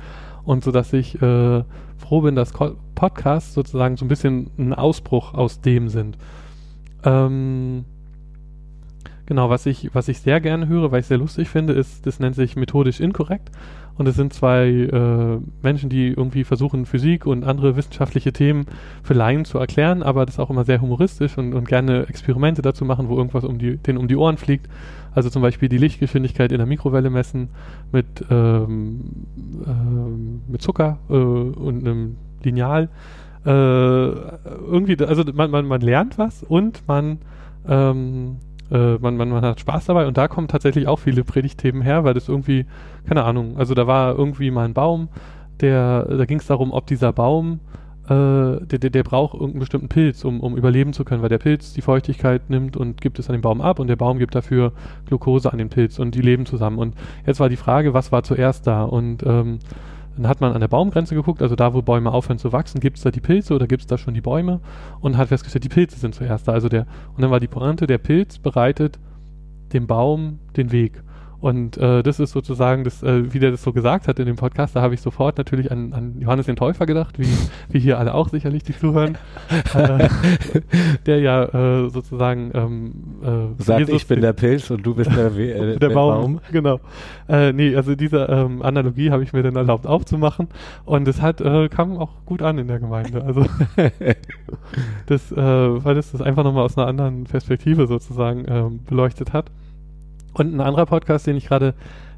Und 0.44 0.64
so 0.64 0.72
dass 0.72 0.92
ich 0.94 1.22
äh, 1.22 1.64
froh 1.98 2.22
bin, 2.22 2.36
dass 2.36 2.52
Podcasts 2.96 3.54
sozusagen 3.54 3.98
so 3.98 4.06
ein 4.06 4.08
bisschen 4.08 4.50
ein 4.58 4.74
Ausbruch 4.74 5.34
aus 5.34 5.62
dem 5.62 5.90
sind. 5.90 6.18
Ähm, 7.04 7.86
Genau, 9.30 9.52
was 9.52 9.68
ich, 9.68 9.92
was 9.94 10.08
ich 10.08 10.22
sehr 10.22 10.42
gerne 10.42 10.68
höre, 10.68 10.92
weil 10.92 11.02
ich 11.02 11.06
sehr 11.06 11.20
lustig 11.20 11.50
finde, 11.50 11.74
ist, 11.74 12.08
das 12.08 12.20
nennt 12.20 12.36
sich 12.36 12.56
methodisch 12.56 13.00
inkorrekt. 13.00 13.52
Und 13.96 14.08
es 14.08 14.16
sind 14.16 14.34
zwei 14.34 14.70
äh, 14.70 15.38
Menschen, 15.62 15.88
die 15.88 16.08
irgendwie 16.08 16.44
versuchen, 16.44 16.88
Physik 16.88 17.28
und 17.28 17.44
andere 17.44 17.76
wissenschaftliche 17.76 18.34
Themen 18.34 18.66
für 19.04 19.14
Laien 19.14 19.46
zu 19.46 19.60
erklären, 19.60 20.02
aber 20.02 20.26
das 20.26 20.40
auch 20.40 20.50
immer 20.50 20.66
sehr 20.66 20.82
humoristisch 20.82 21.38
und, 21.38 21.54
und 21.54 21.68
gerne 21.68 22.08
Experimente 22.08 22.64
dazu 22.64 22.86
machen, 22.86 23.08
wo 23.08 23.18
irgendwas 23.18 23.44
um 23.44 23.60
die, 23.60 23.78
denen 23.78 24.00
um 24.00 24.08
die 24.08 24.16
Ohren 24.16 24.38
fliegt. 24.38 24.68
Also 25.14 25.30
zum 25.30 25.44
Beispiel 25.44 25.70
die 25.70 25.78
Lichtgeschwindigkeit 25.78 26.52
in 26.52 26.58
der 26.58 26.66
Mikrowelle 26.66 27.12
messen 27.12 27.50
mit, 27.92 28.26
ähm, 28.32 29.02
äh, 29.64 30.52
mit 30.52 30.64
Zucker 30.64 30.98
äh, 31.08 31.14
und 31.14 31.86
einem 31.86 32.16
Lineal. 32.42 32.90
Äh, 33.46 33.50
irgendwie, 33.50 34.98
also 35.06 35.24
man, 35.32 35.52
man, 35.52 35.68
man 35.68 35.82
lernt 35.82 36.18
was 36.18 36.42
und 36.42 36.88
man 36.88 37.20
ähm, 37.68 38.38
äh, 38.72 38.98
man, 38.98 39.18
man, 39.18 39.30
man 39.30 39.44
hat 39.44 39.60
Spaß 39.60 39.86
dabei 39.86 40.08
und 40.08 40.18
da 40.18 40.28
kommen 40.28 40.48
tatsächlich 40.48 40.88
auch 40.88 41.00
viele 41.00 41.24
Predigtthemen 41.24 41.82
her, 41.82 42.04
weil 42.04 42.14
das 42.14 42.30
irgendwie, 42.30 42.66
keine 43.08 43.24
Ahnung, 43.24 43.58
also 43.58 43.74
da 43.74 43.88
war 43.88 44.18
irgendwie 44.18 44.52
mal 44.52 44.66
ein 44.66 44.74
Baum, 44.74 45.10
der, 45.62 46.06
da 46.06 46.26
ging 46.26 46.40
es 46.40 46.48
darum, 46.48 46.72
ob 46.72 46.88
dieser 46.88 47.12
Baum, 47.12 47.60
äh, 48.06 48.66
der, 48.66 48.80
der, 48.80 48.90
der 48.90 49.04
braucht 49.04 49.34
irgendeinen 49.34 49.60
bestimmten 49.60 49.90
Pilz, 49.90 50.26
um, 50.26 50.40
um 50.40 50.58
überleben 50.58 50.94
zu 50.94 51.04
können, 51.04 51.22
weil 51.22 51.30
der 51.30 51.38
Pilz 51.38 51.74
die 51.74 51.82
Feuchtigkeit 51.82 52.50
nimmt 52.50 52.76
und 52.78 53.02
gibt 53.02 53.20
es 53.20 53.30
an 53.30 53.34
den 53.34 53.42
Baum 53.42 53.62
ab 53.62 53.80
und 53.80 53.88
der 53.88 53.96
Baum 53.96 54.18
gibt 54.18 54.36
dafür 54.36 54.74
Glucose 55.06 55.52
an 55.52 55.58
den 55.58 55.70
Pilz 55.70 56.00
und 56.00 56.16
die 56.16 56.22
leben 56.22 56.46
zusammen. 56.46 56.80
Und 56.80 56.96
jetzt 57.26 57.40
war 57.40 57.50
die 57.50 57.56
Frage, 57.56 57.94
was 57.94 58.12
war 58.12 58.24
zuerst 58.24 58.66
da? 58.66 58.84
Und 58.84 59.24
ähm, 59.26 59.60
dann 60.20 60.30
hat 60.30 60.42
man 60.42 60.54
an 60.54 60.60
der 60.60 60.68
Baumgrenze 60.68 61.16
geguckt, 61.16 61.42
also 61.42 61.56
da, 61.56 61.74
wo 61.74 61.82
Bäume 61.82 62.12
aufhören 62.12 62.40
zu 62.40 62.52
wachsen, 62.52 62.80
gibt 62.82 62.98
es 62.98 63.04
da 63.04 63.12
die 63.12 63.22
Pilze 63.22 63.54
oder 63.54 63.68
gibt 63.68 63.82
es 63.82 63.88
da 63.88 63.98
schon 63.98 64.14
die 64.14 64.22
Bäume? 64.22 64.60
Und 65.00 65.18
hat 65.18 65.30
festgestellt, 65.30 65.64
die 65.64 65.70
Pilze 65.70 65.98
sind 65.98 66.14
zuerst 66.14 66.48
da. 66.48 66.52
Also 66.52 66.68
der, 66.68 66.88
und 67.16 67.22
dann 67.22 67.32
war 67.32 67.40
die 67.40 67.48
Pointe, 67.48 67.88
der 67.88 68.00
Pilz 68.00 68.38
bereitet 68.38 69.00
dem 69.72 69.88
Baum 69.88 70.40
den 70.58 70.72
Weg. 70.72 71.04
Und 71.42 71.78
äh, 71.78 72.04
das 72.04 72.20
ist 72.20 72.32
sozusagen, 72.32 72.84
das, 72.84 73.02
äh, 73.02 73.34
wie 73.34 73.40
der 73.40 73.52
das 73.52 73.64
so 73.64 73.72
gesagt 73.72 74.08
hat 74.08 74.20
in 74.20 74.26
dem 74.26 74.36
Podcast, 74.36 74.76
da 74.76 74.82
habe 74.82 74.94
ich 74.94 75.02
sofort 75.02 75.38
natürlich 75.38 75.72
an, 75.72 75.94
an 75.94 76.20
Johannes 76.20 76.48
den 76.48 76.58
Täufer 76.58 76.86
gedacht, 76.86 77.18
wie, 77.18 77.28
wie 77.70 77.80
hier 77.80 77.98
alle 77.98 78.14
auch 78.14 78.30
sicherlich, 78.30 78.64
die 78.64 78.78
zuhören, 78.78 79.18
äh, 79.74 80.10
der 81.06 81.20
ja 81.20 81.46
äh, 81.46 81.90
sozusagen 81.90 82.52
ähm, 82.54 82.94
äh, 83.58 83.64
sagt, 83.64 83.80
Jesus 83.80 84.02
ich 84.02 84.08
bin 84.08 84.22
der 84.22 84.34
Pilz 84.34 84.70
und 84.70 84.86
du 84.86 84.96
bist 84.96 85.12
der, 85.16 85.36
äh, 85.38 85.78
der, 85.78 85.90
Baum. 85.90 86.22
Baum. 86.22 86.42
Genau. 86.52 86.80
Äh, 87.30 87.54
nee, 87.54 87.76
also 87.76 87.96
diese 87.96 88.26
ähm, 88.26 88.62
Analogie 88.62 89.12
habe 89.12 89.24
ich 89.24 89.32
mir 89.32 89.44
dann 89.44 89.56
erlaubt 89.56 89.88
aufzumachen 89.88 90.50
und 90.84 91.08
es 91.08 91.22
hat 91.22 91.40
äh, 91.40 91.70
kam 91.70 91.98
auch 91.98 92.12
gut 92.26 92.42
an 92.42 92.58
in 92.58 92.68
der 92.68 92.80
Gemeinde. 92.80 93.24
Also 93.24 93.46
das, 95.06 95.32
äh, 95.32 95.36
weil 95.38 95.96
das 95.96 96.12
das 96.12 96.22
einfach 96.22 96.44
nochmal 96.44 96.66
aus 96.66 96.78
einer 96.78 96.88
anderen 96.88 97.24
Perspektive 97.24 97.88
sozusagen 97.88 98.46
ähm, 98.48 98.80
beleuchtet 98.86 99.32
hat. 99.32 99.52
Und 100.34 100.54
ein 100.54 100.62
anderer 100.62 100.86
Podcast, 100.86 101.28
den 101.28 101.38
ich 101.38 101.48
gerade 101.48 101.74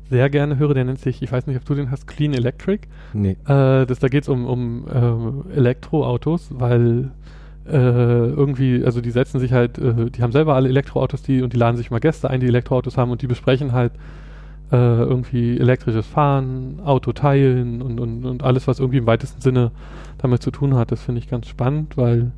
sehr 0.09 0.29
gerne 0.29 0.57
höre, 0.57 0.73
der 0.73 0.83
nennt 0.83 0.99
sich, 0.99 1.21
ich 1.21 1.31
weiß 1.31 1.47
nicht, 1.47 1.57
ob 1.57 1.65
du 1.65 1.73
den 1.73 1.89
hast, 1.89 2.05
Clean 2.05 2.33
Electric. 2.33 2.87
Nee. 3.13 3.37
Äh, 3.45 3.85
das, 3.85 3.99
da 3.99 4.09
geht 4.09 4.23
es 4.23 4.29
um, 4.29 4.45
um 4.45 4.85
äh, 5.53 5.55
Elektroautos, 5.55 6.49
weil 6.51 7.11
äh, 7.65 7.71
irgendwie, 7.71 8.83
also 8.83 8.99
die 8.99 9.11
setzen 9.11 9.39
sich 9.39 9.53
halt, 9.53 9.77
äh, 9.77 10.09
die 10.09 10.21
haben 10.21 10.33
selber 10.33 10.55
alle 10.55 10.67
Elektroautos, 10.67 11.21
die 11.21 11.41
und 11.41 11.53
die 11.53 11.57
laden 11.57 11.77
sich 11.77 11.91
mal 11.91 11.99
Gäste 11.99 12.29
ein, 12.29 12.41
die 12.41 12.47
Elektroautos 12.47 12.97
haben 12.97 13.11
und 13.11 13.21
die 13.21 13.27
besprechen 13.27 13.71
halt 13.71 13.93
äh, 14.71 14.75
irgendwie 14.75 15.57
elektrisches 15.57 16.07
Fahren, 16.07 16.81
Auto 16.83 17.13
teilen 17.13 17.81
und, 17.81 17.99
und, 17.99 18.25
und 18.25 18.43
alles, 18.43 18.67
was 18.67 18.79
irgendwie 18.79 18.97
im 18.97 19.07
weitesten 19.07 19.41
Sinne 19.41 19.71
damit 20.17 20.41
zu 20.41 20.51
tun 20.51 20.75
hat. 20.75 20.91
Das 20.91 21.01
finde 21.01 21.19
ich 21.19 21.29
ganz 21.29 21.47
spannend, 21.47 21.97
weil 21.97 22.31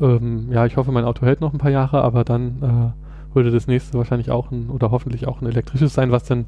ähm, 0.00 0.50
ja, 0.50 0.64
ich 0.66 0.76
hoffe, 0.76 0.92
mein 0.92 1.04
Auto 1.04 1.26
hält 1.26 1.40
noch 1.40 1.52
ein 1.52 1.58
paar 1.58 1.70
Jahre, 1.70 2.02
aber 2.02 2.24
dann 2.24 2.94
würde 3.34 3.50
das 3.50 3.66
nächste 3.66 3.98
wahrscheinlich 3.98 4.30
auch 4.30 4.50
ein 4.50 4.70
oder 4.70 4.90
hoffentlich 4.90 5.26
auch 5.26 5.40
ein 5.40 5.46
elektrisches 5.46 5.94
sein, 5.94 6.10
was 6.10 6.24
dann 6.24 6.46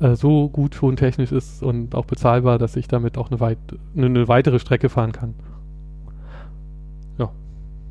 äh, 0.00 0.14
so 0.14 0.48
gut 0.48 0.74
schon 0.74 0.96
technisch 0.96 1.32
ist 1.32 1.62
und 1.62 1.94
auch 1.94 2.06
bezahlbar, 2.06 2.58
dass 2.58 2.76
ich 2.76 2.88
damit 2.88 3.18
auch 3.18 3.30
eine, 3.30 3.40
weit, 3.40 3.58
eine, 3.96 4.06
eine 4.06 4.28
weitere 4.28 4.58
Strecke 4.58 4.88
fahren 4.88 5.12
kann. 5.12 5.34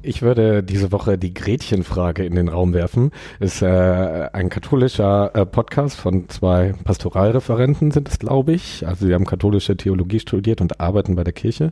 Ich 0.03 0.23
würde 0.23 0.63
diese 0.63 0.91
Woche 0.91 1.19
die 1.19 1.33
Gretchenfrage 1.33 2.25
in 2.25 2.33
den 2.33 2.47
Raum 2.47 2.73
werfen. 2.73 3.11
Ist 3.39 3.61
äh, 3.61 4.29
ein 4.33 4.49
katholischer 4.49 5.29
äh, 5.35 5.45
Podcast 5.45 5.99
von 5.99 6.27
zwei 6.27 6.73
Pastoralreferenten 6.83 7.91
sind 7.91 8.09
es, 8.09 8.17
glaube 8.17 8.53
ich. 8.53 8.87
Also 8.87 9.05
sie 9.05 9.13
haben 9.13 9.25
katholische 9.25 9.77
Theologie 9.77 10.19
studiert 10.19 10.59
und 10.59 10.79
arbeiten 10.79 11.15
bei 11.15 11.23
der 11.23 11.33
Kirche. 11.33 11.71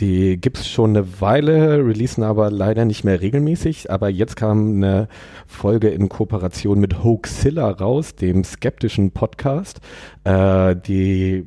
Die 0.00 0.38
gibt's 0.38 0.68
schon 0.68 0.90
eine 0.90 1.20
Weile, 1.20 1.78
releasen 1.84 2.22
aber 2.22 2.50
leider 2.50 2.84
nicht 2.84 3.04
mehr 3.04 3.20
regelmäßig. 3.20 3.90
Aber 3.90 4.10
jetzt 4.10 4.36
kam 4.36 4.76
eine 4.76 5.08
Folge 5.46 5.88
in 5.88 6.08
Kooperation 6.08 6.78
mit 6.78 7.02
Hoaxilla 7.02 7.70
raus, 7.70 8.14
dem 8.14 8.44
skeptischen 8.44 9.12
Podcast, 9.12 9.80
äh, 10.24 10.76
die 10.76 11.46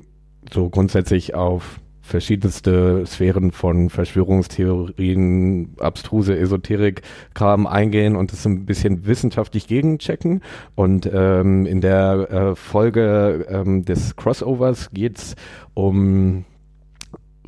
so 0.52 0.70
grundsätzlich 0.70 1.36
auf 1.36 1.80
verschiedenste 2.02 3.06
Sphären 3.06 3.52
von 3.52 3.92
Verschwörungstheorien, 3.92 5.76
abstruse 5.80 6.36
Esoterik 6.36 7.04
Kram 7.36 7.68
eingehen 7.68 8.16
und 8.16 8.32
das 8.32 8.48
ein 8.48 8.66
bisschen 8.66 9.06
wissenschaftlich 9.06 9.68
gegenchecken. 9.68 10.42
Und 10.74 11.08
ähm, 11.14 11.68
in 11.68 11.82
der 11.82 12.32
äh, 12.32 12.56
Folge 12.56 13.46
ähm, 13.48 13.86
des 13.86 14.16
Crossovers 14.16 14.90
geht's 14.92 15.36
um 15.76 16.46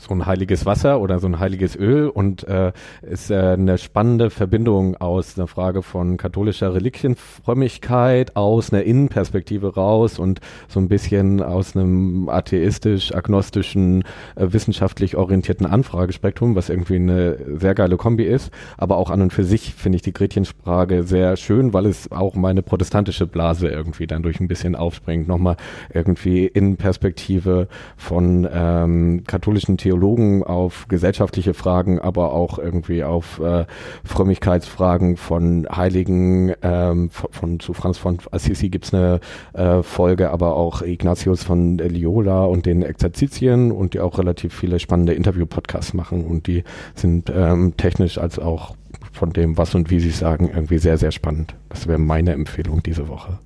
so 0.01 0.15
ein 0.15 0.25
heiliges 0.25 0.65
Wasser 0.65 0.99
oder 0.99 1.19
so 1.19 1.27
ein 1.27 1.39
heiliges 1.39 1.75
Öl 1.75 2.09
und 2.09 2.47
äh, 2.47 2.71
ist 3.03 3.29
äh, 3.29 3.35
eine 3.35 3.77
spannende 3.77 4.31
Verbindung 4.31 4.97
aus 4.97 5.37
einer 5.37 5.45
Frage 5.45 5.83
von 5.83 6.17
katholischer 6.17 6.73
Reliquienfrömmigkeit, 6.73 8.35
aus 8.35 8.73
einer 8.73 8.83
Innenperspektive 8.83 9.75
raus 9.75 10.17
und 10.17 10.39
so 10.67 10.79
ein 10.79 10.87
bisschen 10.87 11.43
aus 11.43 11.75
einem 11.75 12.29
atheistisch-agnostischen, 12.29 14.01
äh, 14.35 14.47
wissenschaftlich 14.51 15.17
orientierten 15.17 15.67
Anfragespektrum, 15.67 16.55
was 16.55 16.69
irgendwie 16.69 16.95
eine 16.95 17.37
sehr 17.59 17.75
geile 17.75 17.97
Kombi 17.97 18.23
ist. 18.23 18.51
Aber 18.77 18.97
auch 18.97 19.11
an 19.11 19.21
und 19.21 19.33
für 19.33 19.43
sich 19.43 19.75
finde 19.75 19.97
ich 19.97 20.01
die 20.01 20.13
Gretchensfrage 20.13 21.03
sehr 21.03 21.37
schön, 21.37 21.73
weil 21.73 21.85
es 21.85 22.11
auch 22.11 22.33
meine 22.33 22.63
protestantische 22.63 23.27
Blase 23.27 23.67
irgendwie 23.67 24.07
dann 24.07 24.23
durch 24.23 24.39
ein 24.39 24.47
bisschen 24.47 24.75
aufspringt. 24.75 25.27
Nochmal 25.27 25.57
irgendwie 25.93 26.47
Innenperspektive 26.47 27.67
von 27.97 28.47
ähm, 28.51 29.23
katholischen 29.27 29.77
Theorien 29.77 29.90
Theologen 29.91 30.43
auf 30.43 30.87
gesellschaftliche 30.87 31.53
Fragen, 31.53 31.99
aber 31.99 32.31
auch 32.31 32.59
irgendwie 32.59 33.03
auf 33.03 33.39
äh, 33.39 33.65
Frömmigkeitsfragen 34.05 35.17
von 35.17 35.67
Heiligen, 35.69 36.53
ähm, 36.61 37.09
von, 37.09 37.31
von, 37.31 37.59
zu 37.59 37.73
Franz 37.73 37.97
von 37.97 38.19
Assisi 38.31 38.69
gibt's 38.69 38.93
eine 38.93 39.19
äh, 39.51 39.83
Folge, 39.83 40.29
aber 40.29 40.55
auch 40.55 40.81
Ignatius 40.81 41.43
von 41.43 41.77
Liola 41.77 42.45
und 42.45 42.65
den 42.65 42.83
Exerzitien 42.83 43.73
und 43.73 43.93
die 43.93 43.99
auch 43.99 44.17
relativ 44.17 44.53
viele 44.53 44.79
spannende 44.79 45.13
Interview-Podcasts 45.13 45.93
machen 45.93 46.23
und 46.23 46.47
die 46.47 46.63
sind 46.95 47.29
ähm, 47.35 47.75
technisch 47.75 48.17
als 48.17 48.39
auch 48.39 48.75
von 49.11 49.33
dem, 49.33 49.57
was 49.57 49.75
und 49.75 49.89
wie 49.89 49.99
sie 49.99 50.11
sagen, 50.11 50.49
irgendwie 50.53 50.77
sehr, 50.77 50.97
sehr 50.97 51.11
spannend. 51.11 51.53
Das 51.67 51.85
wäre 51.85 51.99
meine 51.99 52.31
Empfehlung 52.31 52.81
diese 52.81 53.09
Woche. 53.09 53.39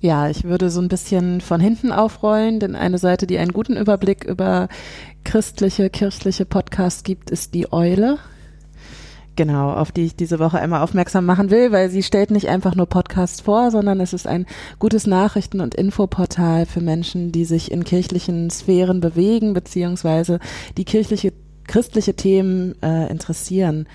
Ja, 0.00 0.28
ich 0.28 0.44
würde 0.44 0.70
so 0.70 0.80
ein 0.80 0.88
bisschen 0.88 1.40
von 1.40 1.60
hinten 1.60 1.90
aufrollen, 1.90 2.60
denn 2.60 2.76
eine 2.76 2.98
Seite, 2.98 3.26
die 3.26 3.38
einen 3.38 3.52
guten 3.52 3.76
Überblick 3.76 4.24
über 4.24 4.68
christliche, 5.24 5.90
kirchliche 5.90 6.44
Podcasts 6.44 7.02
gibt, 7.02 7.30
ist 7.30 7.52
die 7.54 7.72
Eule. 7.72 8.18
Genau, 9.34 9.72
auf 9.72 9.92
die 9.92 10.04
ich 10.04 10.16
diese 10.16 10.40
Woche 10.40 10.58
einmal 10.58 10.82
aufmerksam 10.82 11.24
machen 11.24 11.50
will, 11.50 11.70
weil 11.70 11.90
sie 11.90 12.02
stellt 12.02 12.30
nicht 12.30 12.48
einfach 12.48 12.74
nur 12.74 12.86
Podcasts 12.86 13.40
vor, 13.40 13.70
sondern 13.70 14.00
es 14.00 14.12
ist 14.12 14.26
ein 14.26 14.46
gutes 14.80 15.06
Nachrichten- 15.06 15.60
und 15.60 15.76
Infoportal 15.76 16.66
für 16.66 16.80
Menschen, 16.80 17.30
die 17.30 17.44
sich 17.44 17.70
in 17.70 17.84
kirchlichen 17.84 18.50
Sphären 18.50 19.00
bewegen, 19.00 19.52
beziehungsweise 19.52 20.40
die 20.76 20.84
kirchliche, 20.84 21.32
christliche 21.68 22.14
Themen 22.14 22.80
äh, 22.82 23.08
interessieren. 23.10 23.86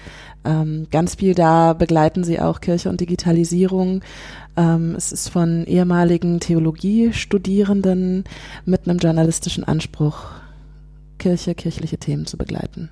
Ähm, 0.46 0.88
ganz 0.91 1.16
viel 1.16 1.34
da 1.34 1.74
begleiten 1.74 2.24
sie 2.24 2.39
auch 2.39 2.62
Kirche 2.62 2.89
und 2.89 3.00
Digitalisierung. 3.02 4.02
Ähm, 4.58 4.96
es 4.96 5.12
ist 5.12 5.30
von 5.30 5.66
ehemaligen 5.66 6.39
Theologiestudierenden 6.39 8.26
mit 8.66 8.88
einem 8.88 9.00
journalistischen 9.00 9.64
Anspruch, 9.64 10.26
Kirche, 11.18 11.56
kirchliche 11.56 11.98
Themen 11.98 12.26
zu 12.26 12.38
begleiten 12.38 12.89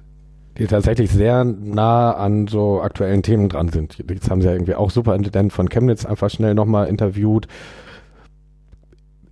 die 0.57 0.67
tatsächlich 0.67 1.11
sehr 1.11 1.43
nah 1.43 2.11
an 2.11 2.47
so 2.47 2.81
aktuellen 2.81 3.23
Themen 3.23 3.49
dran 3.49 3.69
sind. 3.69 3.97
Jetzt 4.09 4.29
haben 4.29 4.41
sie 4.41 4.47
ja 4.47 4.53
irgendwie 4.53 4.75
auch 4.75 4.91
Superintendent 4.91 5.53
von 5.53 5.69
Chemnitz 5.69 6.05
einfach 6.05 6.29
schnell 6.29 6.53
nochmal 6.53 6.87
interviewt 6.87 7.47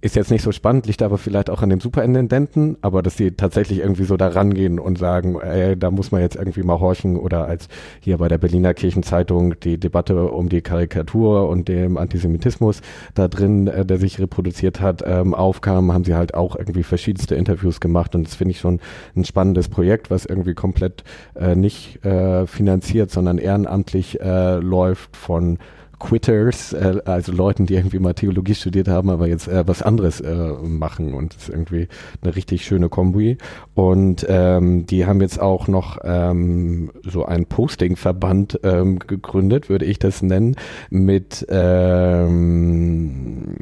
ist 0.02 0.16
jetzt 0.16 0.32
nicht 0.32 0.44
so 0.44 0.54
spannend, 0.54 0.88
liegt 0.88 1.02
aber 1.02 1.18
vielleicht 1.18 1.50
auch 1.50 1.62
an 1.62 1.70
dem 1.70 1.82
Superintendenten, 1.82 2.78
aber 2.82 3.02
dass 3.02 3.18
sie 3.18 3.32
tatsächlich 3.32 3.80
irgendwie 3.80 4.06
so 4.06 4.16
da 4.16 4.30
rangehen 4.30 4.80
und 4.80 4.98
sagen, 4.98 5.40
ey, 5.42 5.78
da 5.78 5.92
muss 5.92 6.12
man 6.12 6.22
jetzt 6.22 6.38
irgendwie 6.38 6.64
mal 6.64 6.80
horchen 6.80 7.18
oder 7.18 7.46
als 7.46 7.68
hier 8.00 8.18
bei 8.18 8.30
der 8.30 8.38
Berliner 8.38 8.74
Kirchenzeitung 8.74 9.60
die 9.60 9.78
Debatte 9.78 10.28
um 10.32 10.48
die 10.48 10.62
Karikatur 10.62 11.50
und 11.50 11.68
dem 11.68 11.98
Antisemitismus 11.98 12.82
da 13.14 13.28
drin, 13.28 13.68
äh, 13.68 13.86
der 13.86 13.98
sich 13.98 14.20
reproduziert 14.20 14.80
hat, 14.80 15.04
ähm, 15.06 15.34
aufkam, 15.34 15.92
haben 15.92 16.06
sie 16.06 16.16
halt 16.16 16.34
auch 16.34 16.56
irgendwie 16.56 16.84
verschiedenste 16.84 17.36
Interviews 17.36 17.82
gemacht 17.82 18.16
und 18.16 18.26
das 18.26 18.36
finde 18.36 18.52
ich 18.52 18.60
schon 18.60 18.80
ein 19.18 19.26
spannendes 19.26 19.68
Projekt, 19.68 20.10
was 20.10 20.26
irgendwie 20.26 20.54
komplett 20.54 21.04
äh, 21.36 21.56
nicht 21.56 22.06
äh, 22.06 22.48
finanziert, 22.48 23.12
sondern 23.12 23.38
ehrenamtlich 23.38 24.22
äh, 24.22 24.60
läuft 24.60 25.18
von 25.18 25.58
Quitters, 26.00 26.74
äh, 26.74 27.02
also 27.06 27.32
Leuten, 27.32 27.66
die 27.66 27.76
irgendwie 27.76 28.00
mal 28.00 28.14
Theologie 28.14 28.56
studiert 28.56 28.88
haben, 28.88 29.10
aber 29.10 29.28
jetzt 29.28 29.48
äh, 29.48 29.68
was 29.68 29.82
anderes 29.82 30.22
äh, 30.22 30.54
machen 30.64 31.14
und 31.14 31.36
das 31.36 31.44
ist 31.44 31.50
irgendwie 31.50 31.88
eine 32.22 32.36
richtig 32.36 32.66
schöne 32.66 32.90
Kombi. 32.90 33.38
Und 33.76 34.26
ähm, 34.30 34.86
die 34.86 35.06
haben 35.06 35.22
jetzt 35.22 35.40
auch 35.40 35.68
noch 35.68 36.00
ähm, 36.04 36.92
so 37.04 37.26
einen 37.26 37.46
Posting-Verband 37.46 38.60
ähm, 38.64 39.00
gegründet, 39.00 39.70
würde 39.70 39.86
ich 39.86 40.00
das 40.00 40.22
nennen, 40.22 40.56
mit 40.90 41.46
ähm, 41.50 43.56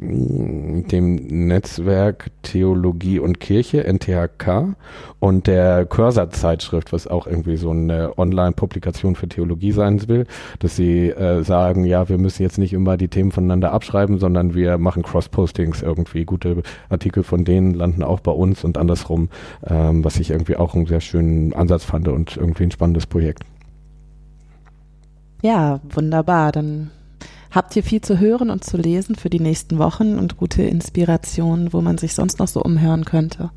dem 0.90 1.16
Netzwerk 1.48 2.30
Theologie 2.42 3.18
und 3.18 3.40
Kirche, 3.40 3.84
NTHK, 3.84 4.76
und 5.20 5.48
der 5.48 5.84
Cursor-Zeitschrift, 5.86 6.92
was 6.92 7.08
auch 7.08 7.26
irgendwie 7.26 7.56
so 7.56 7.70
eine 7.70 8.16
Online-Publikation 8.16 9.16
für 9.16 9.28
Theologie 9.28 9.72
sein 9.72 10.08
will, 10.08 10.26
dass 10.60 10.76
sie 10.76 11.08
äh, 11.08 11.42
sagen, 11.42 11.84
ja, 11.84 12.08
wir 12.08 12.18
müssen 12.18 12.27
jetzt 12.36 12.58
nicht 12.58 12.74
immer 12.74 12.98
die 12.98 13.08
Themen 13.08 13.32
voneinander 13.32 13.72
abschreiben, 13.72 14.18
sondern 14.18 14.54
wir 14.54 14.76
machen 14.76 15.02
Cross-Postings 15.02 15.80
irgendwie. 15.80 16.26
Gute 16.26 16.62
Artikel 16.90 17.22
von 17.22 17.46
denen 17.46 17.72
landen 17.72 18.02
auch 18.02 18.20
bei 18.20 18.32
uns 18.32 18.64
und 18.64 18.76
andersrum, 18.76 19.30
ähm, 19.66 20.04
was 20.04 20.20
ich 20.20 20.30
irgendwie 20.30 20.56
auch 20.56 20.74
einen 20.74 20.84
sehr 20.84 21.00
schönen 21.00 21.54
Ansatz 21.54 21.84
fand 21.84 22.08
und 22.08 22.36
irgendwie 22.36 22.64
ein 22.64 22.70
spannendes 22.70 23.06
Projekt. 23.06 23.44
Ja, 25.42 25.80
wunderbar. 25.88 26.52
Dann 26.52 26.90
habt 27.50 27.74
ihr 27.76 27.82
viel 27.82 28.00
zu 28.00 28.18
hören 28.18 28.50
und 28.50 28.64
zu 28.64 28.76
lesen 28.76 29.14
für 29.14 29.30
die 29.30 29.40
nächsten 29.40 29.78
Wochen 29.78 30.18
und 30.18 30.36
gute 30.36 30.62
Inspirationen, 30.62 31.72
wo 31.72 31.80
man 31.80 31.96
sich 31.96 32.14
sonst 32.14 32.38
noch 32.38 32.48
so 32.48 32.62
umhören 32.62 33.04
könnte. 33.04 33.50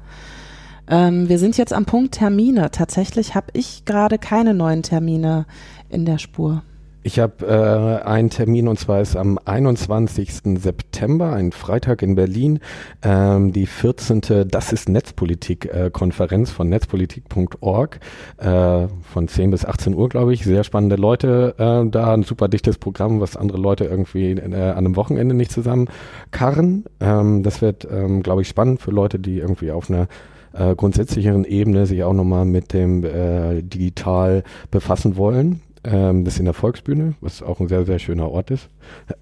Ähm, 0.88 1.30
wir 1.30 1.40
sind 1.40 1.58
jetzt 1.58 1.74
am 1.74 1.86
Punkt 1.86 2.16
Termine. 2.16 2.72
Tatsächlich 2.72 3.36
habe 3.36 3.48
ich 3.54 3.86
gerade 3.86 4.18
keine 4.18 4.54
neuen 4.54 4.84
Termine 4.84 5.46
in 5.90 6.06
der 6.06 6.18
Spur. 6.18 6.64
Ich 7.04 7.20
habe 7.20 7.46
äh, 7.48 8.08
einen 8.08 8.30
Termin 8.30 8.68
und 8.68 8.80
zwar 8.80 9.02
ist 9.02 9.16
am 9.16 9.40
21. 9.44 10.60
September, 10.60 11.34
ein 11.34 11.52
Freitag 11.52 12.04
in 12.04 12.14
Berlin, 12.14 12.60
ähm, 13.02 13.52
die 13.52 13.66
14. 13.66 14.48
Das 14.48 14.72
ist 14.72 14.88
Netzpolitik-Konferenz 14.88 16.52
äh, 16.52 16.54
von 16.54 16.70
netzpolitik.org 16.70 18.00
äh, 18.38 18.88
von 19.02 19.28
10 19.28 19.50
bis 19.50 19.66
18 19.66 19.96
Uhr, 19.96 20.10
glaube 20.10 20.34
ich. 20.34 20.44
Sehr 20.44 20.64
spannende 20.64 20.96
Leute 20.96 21.56
äh, 21.58 21.90
da, 21.90 22.14
ein 22.14 22.22
super 22.22 22.48
dichtes 22.48 22.78
Programm, 22.78 23.20
was 23.20 23.36
andere 23.36 23.58
Leute 23.58 23.86
irgendwie 23.86 24.34
äh, 24.34 24.44
an 24.44 24.78
einem 24.78 24.96
Wochenende 24.96 25.34
nicht 25.34 25.52
zusammenkarren. 25.52 26.86
Ähm, 27.00 27.42
das 27.42 27.64
wird, 27.64 27.88
ähm, 27.92 28.22
glaube 28.22 28.44
ich, 28.44 28.48
spannend 28.48 28.80
für 28.80 28.92
Leute, 28.92 29.18
die 29.18 29.40
irgendwie 29.40 29.72
auf 29.72 29.90
einer 29.90 30.08
äh, 30.54 30.76
grundsätzlicheren 30.76 31.46
Ebene 31.46 31.88
sich 31.88 32.04
auch 32.04 32.14
nochmal 32.14 32.46
mit 32.46 32.74
dem 32.74 33.04
äh, 33.04 33.64
Digital 33.64 34.44
befassen 34.70 35.18
wollen. 35.18 35.62
Ähm, 35.84 36.26
das 36.26 36.36
ist 36.36 36.40
in 36.40 36.46
der 36.46 36.54
Volksbühne, 36.54 37.16
was 37.22 37.42
auch 37.42 37.60
ein 37.60 37.68
sehr, 37.68 37.86
sehr 37.86 37.98
schöner 37.98 38.30
Ort 38.30 38.52
ist. 38.52 38.70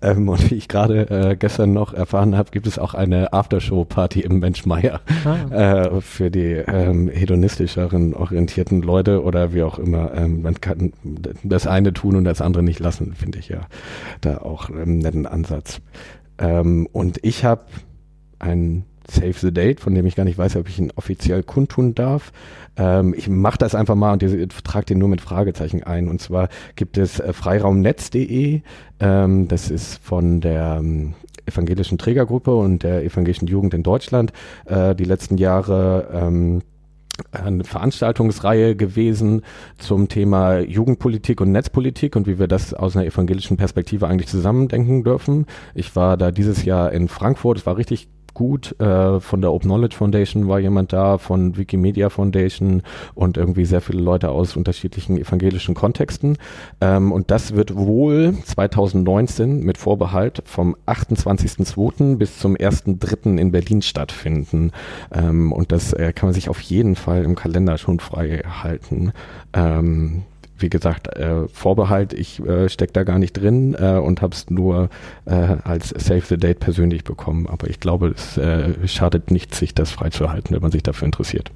Ähm, 0.02 0.28
und 0.28 0.52
wie 0.52 0.56
ich 0.56 0.68
gerade 0.68 1.10
äh, 1.10 1.36
gestern 1.38 1.72
noch 1.72 1.94
erfahren 1.94 2.36
habe, 2.36 2.52
gibt 2.52 2.68
es 2.68 2.78
auch 2.78 2.94
eine 2.94 3.32
Aftershow-Party 3.32 4.22
im 4.22 4.40
Menschmeier 4.40 5.00
ah. 5.24 5.86
äh, 5.86 6.02
für 6.02 6.30
die 6.30 6.52
ähm, 6.68 7.08
hedonistischeren 7.08 8.14
orientierten 8.14 8.82
Leute 8.82 9.24
oder 9.24 9.54
wie 9.54 9.64
auch 9.64 9.80
immer. 9.80 10.14
Ähm, 10.14 10.42
man 10.42 10.60
kann 10.60 10.92
das 11.44 11.66
eine 11.66 11.94
tun 11.94 12.18
und 12.18 12.26
das 12.26 12.42
andere 12.42 12.64
nicht 12.64 12.80
lassen, 12.80 13.14
finde 13.14 13.40
ich 13.40 13.48
ja 13.48 13.62
da 14.20 14.40
auch 14.40 14.70
einen 14.70 15.00
netten 15.00 15.26
Ansatz. 15.26 15.80
Ähm, 16.40 16.88
und 16.92 17.20
ich 17.24 17.46
habe 17.46 17.64
einen 18.40 18.86
Save 19.12 19.34
the 19.34 19.54
Date, 19.54 19.80
von 19.80 19.94
dem 19.96 20.06
ich 20.06 20.16
gar 20.16 20.24
nicht 20.24 20.38
weiß, 20.38 20.56
ob 20.56 20.68
ich 20.70 20.80
ihn 20.80 20.92
offiziell 20.96 21.44
kundtun 21.44 21.96
darf. 21.96 22.32
Ähm, 22.78 23.14
ich 23.18 23.30
mache 23.30 23.58
das 23.58 23.76
einfach 23.76 23.96
mal 23.96 24.14
und 24.14 24.24
trage 24.64 24.86
den 24.86 25.00
nur 25.00 25.10
mit 25.10 25.22
Fragezeichen 25.22 25.84
ein. 25.84 26.08
Und 26.08 26.22
zwar 26.22 26.50
gibt 26.76 26.98
es 26.98 27.20
äh, 27.20 27.34
freiraumnetz.de, 27.34 28.62
ähm, 29.00 29.48
das 29.48 29.70
ist 29.70 30.02
von 30.04 30.42
der 30.42 30.78
ähm, 30.80 31.14
evangelischen 31.46 31.98
Trägergruppe 31.98 32.56
und 32.56 32.84
der 32.84 33.04
evangelischen 33.04 33.48
Jugend 33.48 33.74
in 33.74 33.84
Deutschland 33.84 34.32
äh, 34.66 34.96
die 34.96 35.06
letzten 35.06 35.38
Jahre 35.38 36.10
ähm, 36.14 36.62
eine 37.32 37.64
Veranstaltungsreihe 37.64 38.76
gewesen 38.76 39.42
zum 39.78 40.08
Thema 40.08 40.60
Jugendpolitik 40.60 41.42
und 41.42 41.52
Netzpolitik 41.52 42.16
und 42.16 42.28
wie 42.28 42.40
wir 42.40 42.48
das 42.48 42.74
aus 42.74 42.96
einer 42.96 43.06
evangelischen 43.06 43.58
Perspektive 43.58 44.08
eigentlich 44.08 44.30
zusammendenken 44.30 45.04
dürfen. 45.04 45.46
Ich 45.74 45.96
war 45.96 46.18
da 46.18 46.32
dieses 46.32 46.64
Jahr 46.64 46.92
in 46.92 47.08
Frankfurt, 47.08 47.58
es 47.58 47.66
war 47.66 47.78
richtig 47.78 48.08
gut. 48.40 48.74
Äh, 48.80 49.20
von 49.20 49.42
der 49.42 49.52
Open 49.52 49.68
Knowledge 49.70 49.98
Foundation 49.98 50.48
war 50.48 50.60
jemand 50.60 50.94
da, 50.94 51.18
von 51.18 51.58
Wikimedia 51.58 52.10
Foundation 52.10 52.84
und 53.14 53.36
irgendwie 53.36 53.66
sehr 53.66 53.82
viele 53.82 54.02
Leute 54.02 54.30
aus 54.30 54.56
unterschiedlichen 54.56 55.18
evangelischen 55.18 55.76
Kontexten. 55.76 56.38
Ähm, 56.80 57.12
und 57.12 57.32
das 57.32 57.54
wird 57.54 57.76
wohl 57.76 58.34
2019 58.46 59.60
mit 59.60 59.78
Vorbehalt 59.78 60.42
vom 60.46 60.78
28.02. 60.88 62.16
bis 62.16 62.40
zum 62.40 62.56
1.03. 62.56 63.38
in 63.38 63.52
Berlin 63.52 63.82
stattfinden. 63.82 64.72
Ähm, 65.14 65.52
und 65.52 65.74
das 65.74 65.92
äh, 65.92 66.14
kann 66.14 66.28
man 66.28 66.34
sich 66.34 66.48
auf 66.48 66.62
jeden 66.62 66.96
Fall 66.96 67.26
im 67.26 67.36
Kalender 67.36 67.78
schon 67.78 68.00
frei 68.00 68.44
halten. 68.64 69.12
Ähm, 69.52 70.24
wie 70.62 70.70
gesagt, 70.70 71.08
äh, 71.16 71.48
Vorbehalt, 71.48 72.14
ich 72.14 72.40
äh, 72.46 72.70
stecke 72.70 72.94
da 72.94 73.04
gar 73.04 73.20
nicht 73.20 73.34
drin 73.34 73.76
äh, 73.80 73.98
und 73.98 74.22
habe 74.22 74.34
es 74.34 74.50
nur 74.50 74.90
äh, 75.26 75.34
als 75.34 75.90
Save 75.90 76.22
the 76.22 76.38
Date 76.38 76.60
persönlich 76.60 77.04
bekommen. 77.04 77.48
Aber 77.48 77.70
ich 77.70 77.80
glaube, 77.80 78.10
es 78.10 78.38
äh, 78.38 78.88
schadet 78.88 79.32
nicht, 79.32 79.56
sich 79.56 79.74
das 79.74 79.92
freizuhalten, 79.92 80.56
wenn 80.56 80.62
man 80.62 80.72
sich 80.72 80.84
dafür 80.84 81.06
interessiert. 81.06 81.52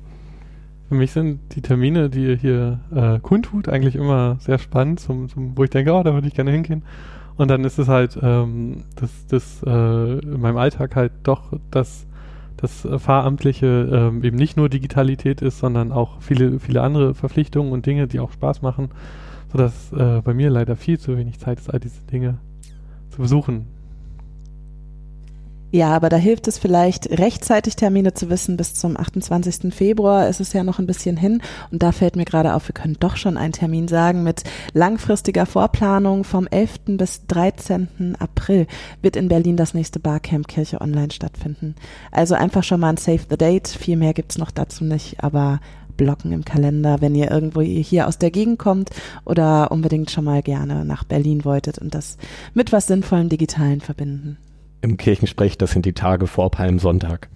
Für 0.89 0.95
mich 0.95 1.11
sind 1.11 1.39
die 1.55 1.61
Termine, 1.61 2.09
die 2.09 2.25
ihr 2.25 2.35
hier 2.35 2.79
äh, 2.93 3.19
kundtut, 3.19 3.69
eigentlich 3.69 3.95
immer 3.95 4.37
sehr 4.39 4.59
spannend, 4.59 4.99
zum, 4.99 5.29
zum, 5.29 5.57
wo 5.57 5.63
ich 5.63 5.69
denke, 5.69 5.93
oh, 5.93 6.03
da 6.03 6.13
würde 6.13 6.27
ich 6.27 6.35
gerne 6.35 6.51
hingehen. 6.51 6.83
Und 7.35 7.49
dann 7.49 7.63
ist 7.63 7.79
es 7.79 7.87
halt, 7.87 8.17
ähm, 8.21 8.83
dass 8.95 9.25
das 9.27 9.63
äh, 9.65 10.19
in 10.19 10.39
meinem 10.39 10.57
Alltag 10.57 10.95
halt 10.95 11.11
doch 11.23 11.53
das 11.71 12.05
das 12.63 12.85
äh, 12.85 12.97
Fahramtliche 12.97 13.89
ähm, 13.91 14.23
eben 14.23 14.37
nicht 14.37 14.55
nur 14.55 14.69
Digitalität 14.69 15.41
ist, 15.41 15.59
sondern 15.59 15.91
auch 15.91 16.21
viele, 16.21 16.59
viele 16.59 16.81
andere 16.81 17.13
Verpflichtungen 17.13 17.73
und 17.73 17.85
Dinge, 17.85 18.07
die 18.07 18.21
auch 18.21 18.31
Spaß 18.31 18.61
machen, 18.61 18.89
sodass 19.51 19.91
äh, 19.91 20.21
bei 20.21 20.33
mir 20.33 20.49
leider 20.49 20.77
viel 20.77 20.97
zu 20.97 21.17
wenig 21.17 21.39
Zeit 21.39 21.59
ist, 21.59 21.71
all 21.71 21.81
diese 21.81 22.01
Dinge 22.03 22.37
zu 23.09 23.21
besuchen. 23.21 23.67
Ja, 25.73 25.89
aber 25.95 26.09
da 26.09 26.17
hilft 26.17 26.47
es 26.47 26.59
vielleicht, 26.59 27.09
rechtzeitig 27.17 27.75
Termine 27.75 28.13
zu 28.13 28.29
wissen. 28.29 28.57
Bis 28.57 28.75
zum 28.75 28.95
28. 28.95 29.73
Februar 29.73 30.29
ist 30.29 30.39
es 30.39 30.53
ja 30.53 30.63
noch 30.63 30.77
ein 30.77 30.85
bisschen 30.85 31.17
hin. 31.17 31.41
Und 31.71 31.81
da 31.81 31.91
fällt 31.91 32.15
mir 32.15 32.25
gerade 32.25 32.53
auf, 32.53 32.67
wir 32.67 32.75
können 32.75 32.97
doch 32.99 33.17
schon 33.17 33.37
einen 33.37 33.53
Termin 33.53 33.87
sagen. 33.87 34.21
Mit 34.21 34.43
langfristiger 34.73 35.47
Vorplanung 35.47 36.25
vom 36.25 36.45
11. 36.45 36.81
bis 36.97 37.25
13. 37.25 38.17
April 38.19 38.67
wird 39.01 39.15
in 39.15 39.29
Berlin 39.29 39.57
das 39.57 39.73
nächste 39.73 39.99
Barcamp 39.99 40.47
Kirche 40.47 40.79
Online 40.79 41.09
stattfinden. 41.09 41.73
Also 42.11 42.35
einfach 42.35 42.63
schon 42.63 42.79
mal 42.79 42.89
ein 42.89 42.97
Save 42.97 43.21
the 43.27 43.37
Date. 43.37 43.67
Viel 43.67 43.97
mehr 43.97 44.13
gibt's 44.13 44.37
noch 44.37 44.51
dazu 44.51 44.83
nicht, 44.83 45.23
aber 45.23 45.59
blocken 45.97 46.33
im 46.33 46.45
Kalender, 46.45 47.01
wenn 47.01 47.15
ihr 47.15 47.31
irgendwo 47.31 47.61
hier 47.61 48.07
aus 48.07 48.19
der 48.19 48.29
Gegend 48.29 48.59
kommt 48.59 48.91
oder 49.25 49.71
unbedingt 49.71 50.11
schon 50.11 50.25
mal 50.25 50.43
gerne 50.43 50.85
nach 50.85 51.03
Berlin 51.03 51.45
wolltet 51.45 51.79
und 51.79 51.95
das 51.95 52.17
mit 52.53 52.71
was 52.71 52.85
Sinnvollem 52.85 53.29
Digitalen 53.29 53.81
verbinden 53.81 54.37
im 54.83 54.97
Kirchensprech, 54.97 55.57
das 55.57 55.71
sind 55.71 55.85
die 55.85 55.93
Tage 55.93 56.27
vor 56.27 56.51
Palmsonntag. 56.51 57.29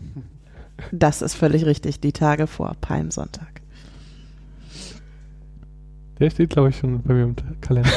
Das 0.92 1.22
ist 1.22 1.34
völlig 1.34 1.66
richtig, 1.66 2.02
die 2.02 2.12
Tage 2.12 2.46
vor 2.46 2.76
Palmsonntag. 2.82 3.62
Der 6.20 6.30
steht, 6.30 6.50
glaube 6.50 6.70
ich, 6.70 6.78
schon 6.78 7.02
bei 7.04 7.14
mir 7.14 7.24
im 7.24 7.36
Kalender. 7.62 7.90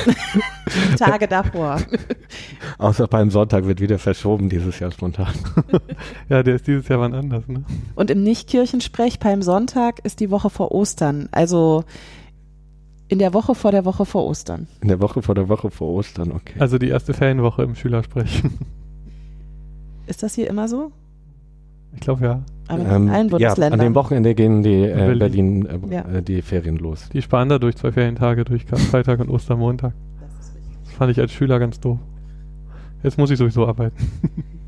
Tage 0.98 1.26
davor. 1.26 1.80
Außer 2.78 3.09
Palmsonntag 3.09 3.64
wird 3.64 3.80
wieder 3.80 3.98
verschoben 3.98 4.51
dieses 4.51 4.78
Jahr 4.78 4.92
spontan. 4.92 5.32
ja, 6.28 6.42
der 6.42 6.57
ist 6.57 6.66
dieses 6.66 6.86
Jahr 6.88 7.01
wann 7.01 7.14
anders, 7.14 7.48
ne? 7.48 7.64
Und 7.94 8.11
im 8.11 8.22
Nicht-Kirchensprech 8.22 9.20
Palmsonntag 9.20 10.01
ist 10.05 10.20
die 10.20 10.30
Woche 10.30 10.51
vor 10.51 10.70
Ostern. 10.72 11.28
Also 11.32 11.84
in 13.09 13.18
der 13.18 13.34
Woche 13.34 13.55
vor 13.55 13.72
der 13.72 13.86
Woche 13.86 14.05
vor 14.05 14.26
Ostern. 14.26 14.68
In 14.82 14.88
der 14.88 15.01
Woche 15.01 15.22
vor 15.22 15.34
der 15.34 15.48
Woche 15.48 15.70
vor 15.70 15.88
Ostern, 15.88 16.30
okay. 16.30 16.55
Also 16.61 16.78
die 16.78 16.88
erste 16.88 17.14
Ferienwoche 17.14 17.62
im 17.62 17.74
Schülersprech. 17.74 18.42
Ist 20.11 20.24
das 20.24 20.34
hier 20.34 20.50
immer 20.50 20.66
so? 20.66 20.90
Ich 21.94 22.00
glaube 22.00 22.24
ja. 22.24 22.42
Aber 22.66 22.84
ähm, 22.84 23.04
in 23.04 23.11
allen 23.11 23.28
Bundesländern. 23.28 23.78
Ja, 23.78 23.84
an 23.84 23.92
dem 23.92 23.94
Wochenende 23.94 24.34
gehen 24.34 24.64
die 24.64 24.82
äh, 24.82 25.14
Berlin, 25.16 25.62
Berlin 25.62 25.90
äh, 25.90 25.94
ja. 25.94 26.00
Äh, 26.00 26.22
die 26.22 26.42
Ferien 26.42 26.78
los. 26.78 27.08
Die 27.12 27.22
sparen 27.22 27.48
da 27.48 27.61
durch 27.61 27.76
zwei 27.76 27.92
Ferientage 27.92 28.44
durch 28.44 28.64
Freitag 28.66 29.20
und 29.20 29.30
Ostermontag. 29.30 29.92
Das, 30.20 30.53
das 30.84 30.95
fand 30.95 31.12
ich 31.12 31.20
als 31.20 31.30
Schüler 31.30 31.61
ganz 31.61 31.78
doof. 31.78 31.99
Jetzt 33.04 33.18
muss 33.18 33.30
ich 33.30 33.38
sowieso 33.38 33.68
arbeiten. 33.68 33.96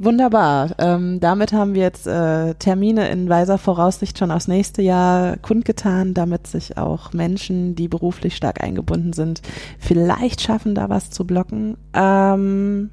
Wunderbar. 0.00 0.70
Ähm, 0.78 1.18
damit 1.18 1.52
haben 1.52 1.74
wir 1.74 1.82
jetzt 1.82 2.06
äh, 2.06 2.54
Termine 2.54 3.08
in 3.08 3.28
weiser 3.28 3.58
Voraussicht 3.58 4.16
schon 4.16 4.30
aufs 4.30 4.46
nächste 4.46 4.80
Jahr 4.80 5.36
kundgetan, 5.38 6.14
damit 6.14 6.46
sich 6.46 6.78
auch 6.78 7.12
Menschen, 7.12 7.74
die 7.74 7.88
beruflich 7.88 8.36
stark 8.36 8.62
eingebunden 8.62 9.12
sind, 9.12 9.42
vielleicht 9.80 10.40
schaffen, 10.40 10.76
da 10.76 10.88
was 10.88 11.10
zu 11.10 11.26
blocken. 11.26 11.76
Ähm, 11.92 12.90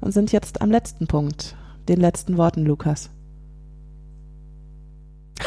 und 0.00 0.12
sind 0.12 0.32
jetzt 0.32 0.62
am 0.62 0.70
letzten 0.70 1.06
Punkt, 1.06 1.56
den 1.88 2.00
letzten 2.00 2.36
Worten, 2.36 2.64
Lukas. 2.64 3.10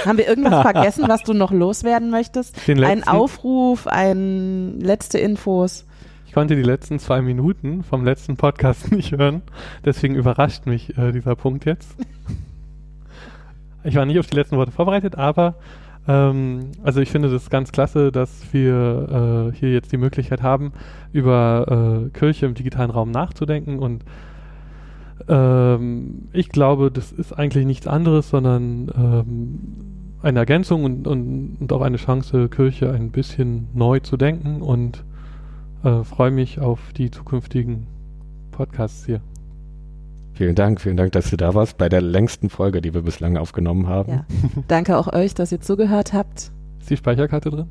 Haben 0.05 0.17
wir 0.17 0.27
irgendwas 0.27 0.61
vergessen, 0.71 1.05
was 1.07 1.23
du 1.23 1.33
noch 1.33 1.51
loswerden 1.51 2.09
möchtest? 2.09 2.55
Ein 2.67 3.07
Aufruf, 3.07 3.87
ein 3.87 4.79
letzte 4.79 5.17
Infos? 5.17 5.85
konnte 6.39 6.55
die 6.55 6.63
letzten 6.63 6.99
zwei 6.99 7.21
Minuten 7.21 7.83
vom 7.83 8.05
letzten 8.05 8.37
Podcast 8.37 8.91
nicht 8.93 9.11
hören. 9.11 9.41
Deswegen 9.83 10.15
überrascht 10.15 10.67
mich 10.67 10.97
äh, 10.97 11.11
dieser 11.11 11.35
Punkt 11.35 11.65
jetzt. 11.65 11.97
ich 13.83 13.95
war 13.95 14.05
nicht 14.05 14.19
auf 14.19 14.27
die 14.27 14.37
letzten 14.37 14.55
Worte 14.55 14.71
vorbereitet, 14.71 15.15
aber 15.15 15.55
ähm, 16.09 16.71
also 16.83 17.01
ich 17.01 17.11
finde 17.11 17.29
das 17.29 17.51
ganz 17.51 17.71
klasse, 17.71 18.11
dass 18.11 18.51
wir 18.51 19.51
äh, 19.53 19.57
hier 19.57 19.71
jetzt 19.71 19.91
die 19.91 19.97
Möglichkeit 19.97 20.41
haben, 20.41 20.73
über 21.13 22.07
äh, 22.07 22.09
Kirche 22.17 22.47
im 22.47 22.55
digitalen 22.55 22.89
Raum 22.89 23.11
nachzudenken 23.11 23.77
und 23.77 24.03
ähm, 25.27 26.29
ich 26.33 26.49
glaube, 26.49 26.89
das 26.89 27.11
ist 27.11 27.33
eigentlich 27.33 27.65
nichts 27.65 27.85
anderes, 27.85 28.29
sondern 28.29 28.89
ähm, 28.97 29.59
eine 30.23 30.39
Ergänzung 30.39 30.83
und, 30.83 31.07
und, 31.07 31.57
und, 31.59 31.71
auch 31.71 31.81
eine 31.81 31.97
Chance, 31.97 32.49
Kirche 32.49 32.91
ein 32.91 33.11
bisschen 33.11 33.67
neu 33.75 33.99
zu 33.99 34.17
denken 34.17 34.61
und 34.63 35.03
äh, 35.83 36.03
freue 36.03 36.31
mich 36.31 36.59
auf 36.59 36.91
die 36.93 37.11
zukünftigen 37.11 37.85
Podcasts 38.51 39.05
hier. 39.05 39.21
Vielen 40.39 40.55
Dank, 40.55 40.79
vielen 40.79 40.95
Dank, 40.95 41.11
dass 41.11 41.31
du 41.31 41.35
da 41.35 41.53
warst 41.53 41.77
bei 41.77 41.89
der 41.89 41.99
längsten 41.99 42.49
Folge, 42.49 42.79
die 42.79 42.93
wir 42.93 43.01
bislang 43.01 43.35
aufgenommen 43.35 43.87
haben. 43.87 44.09
Ja. 44.09 44.25
Danke 44.69 44.97
auch 44.97 45.11
euch, 45.11 45.33
dass 45.33 45.51
ihr 45.51 45.59
zugehört 45.59 46.13
habt. 46.13 46.53
Ist 46.79 46.89
die 46.89 46.95
Speicherkarte 46.95 47.49
drin? 47.49 47.67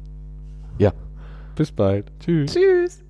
Ja. 0.77 0.93
Bis 1.57 1.73
bald. 1.73 2.13
Tschüss. 2.21 2.53
Tschüss. 2.53 3.08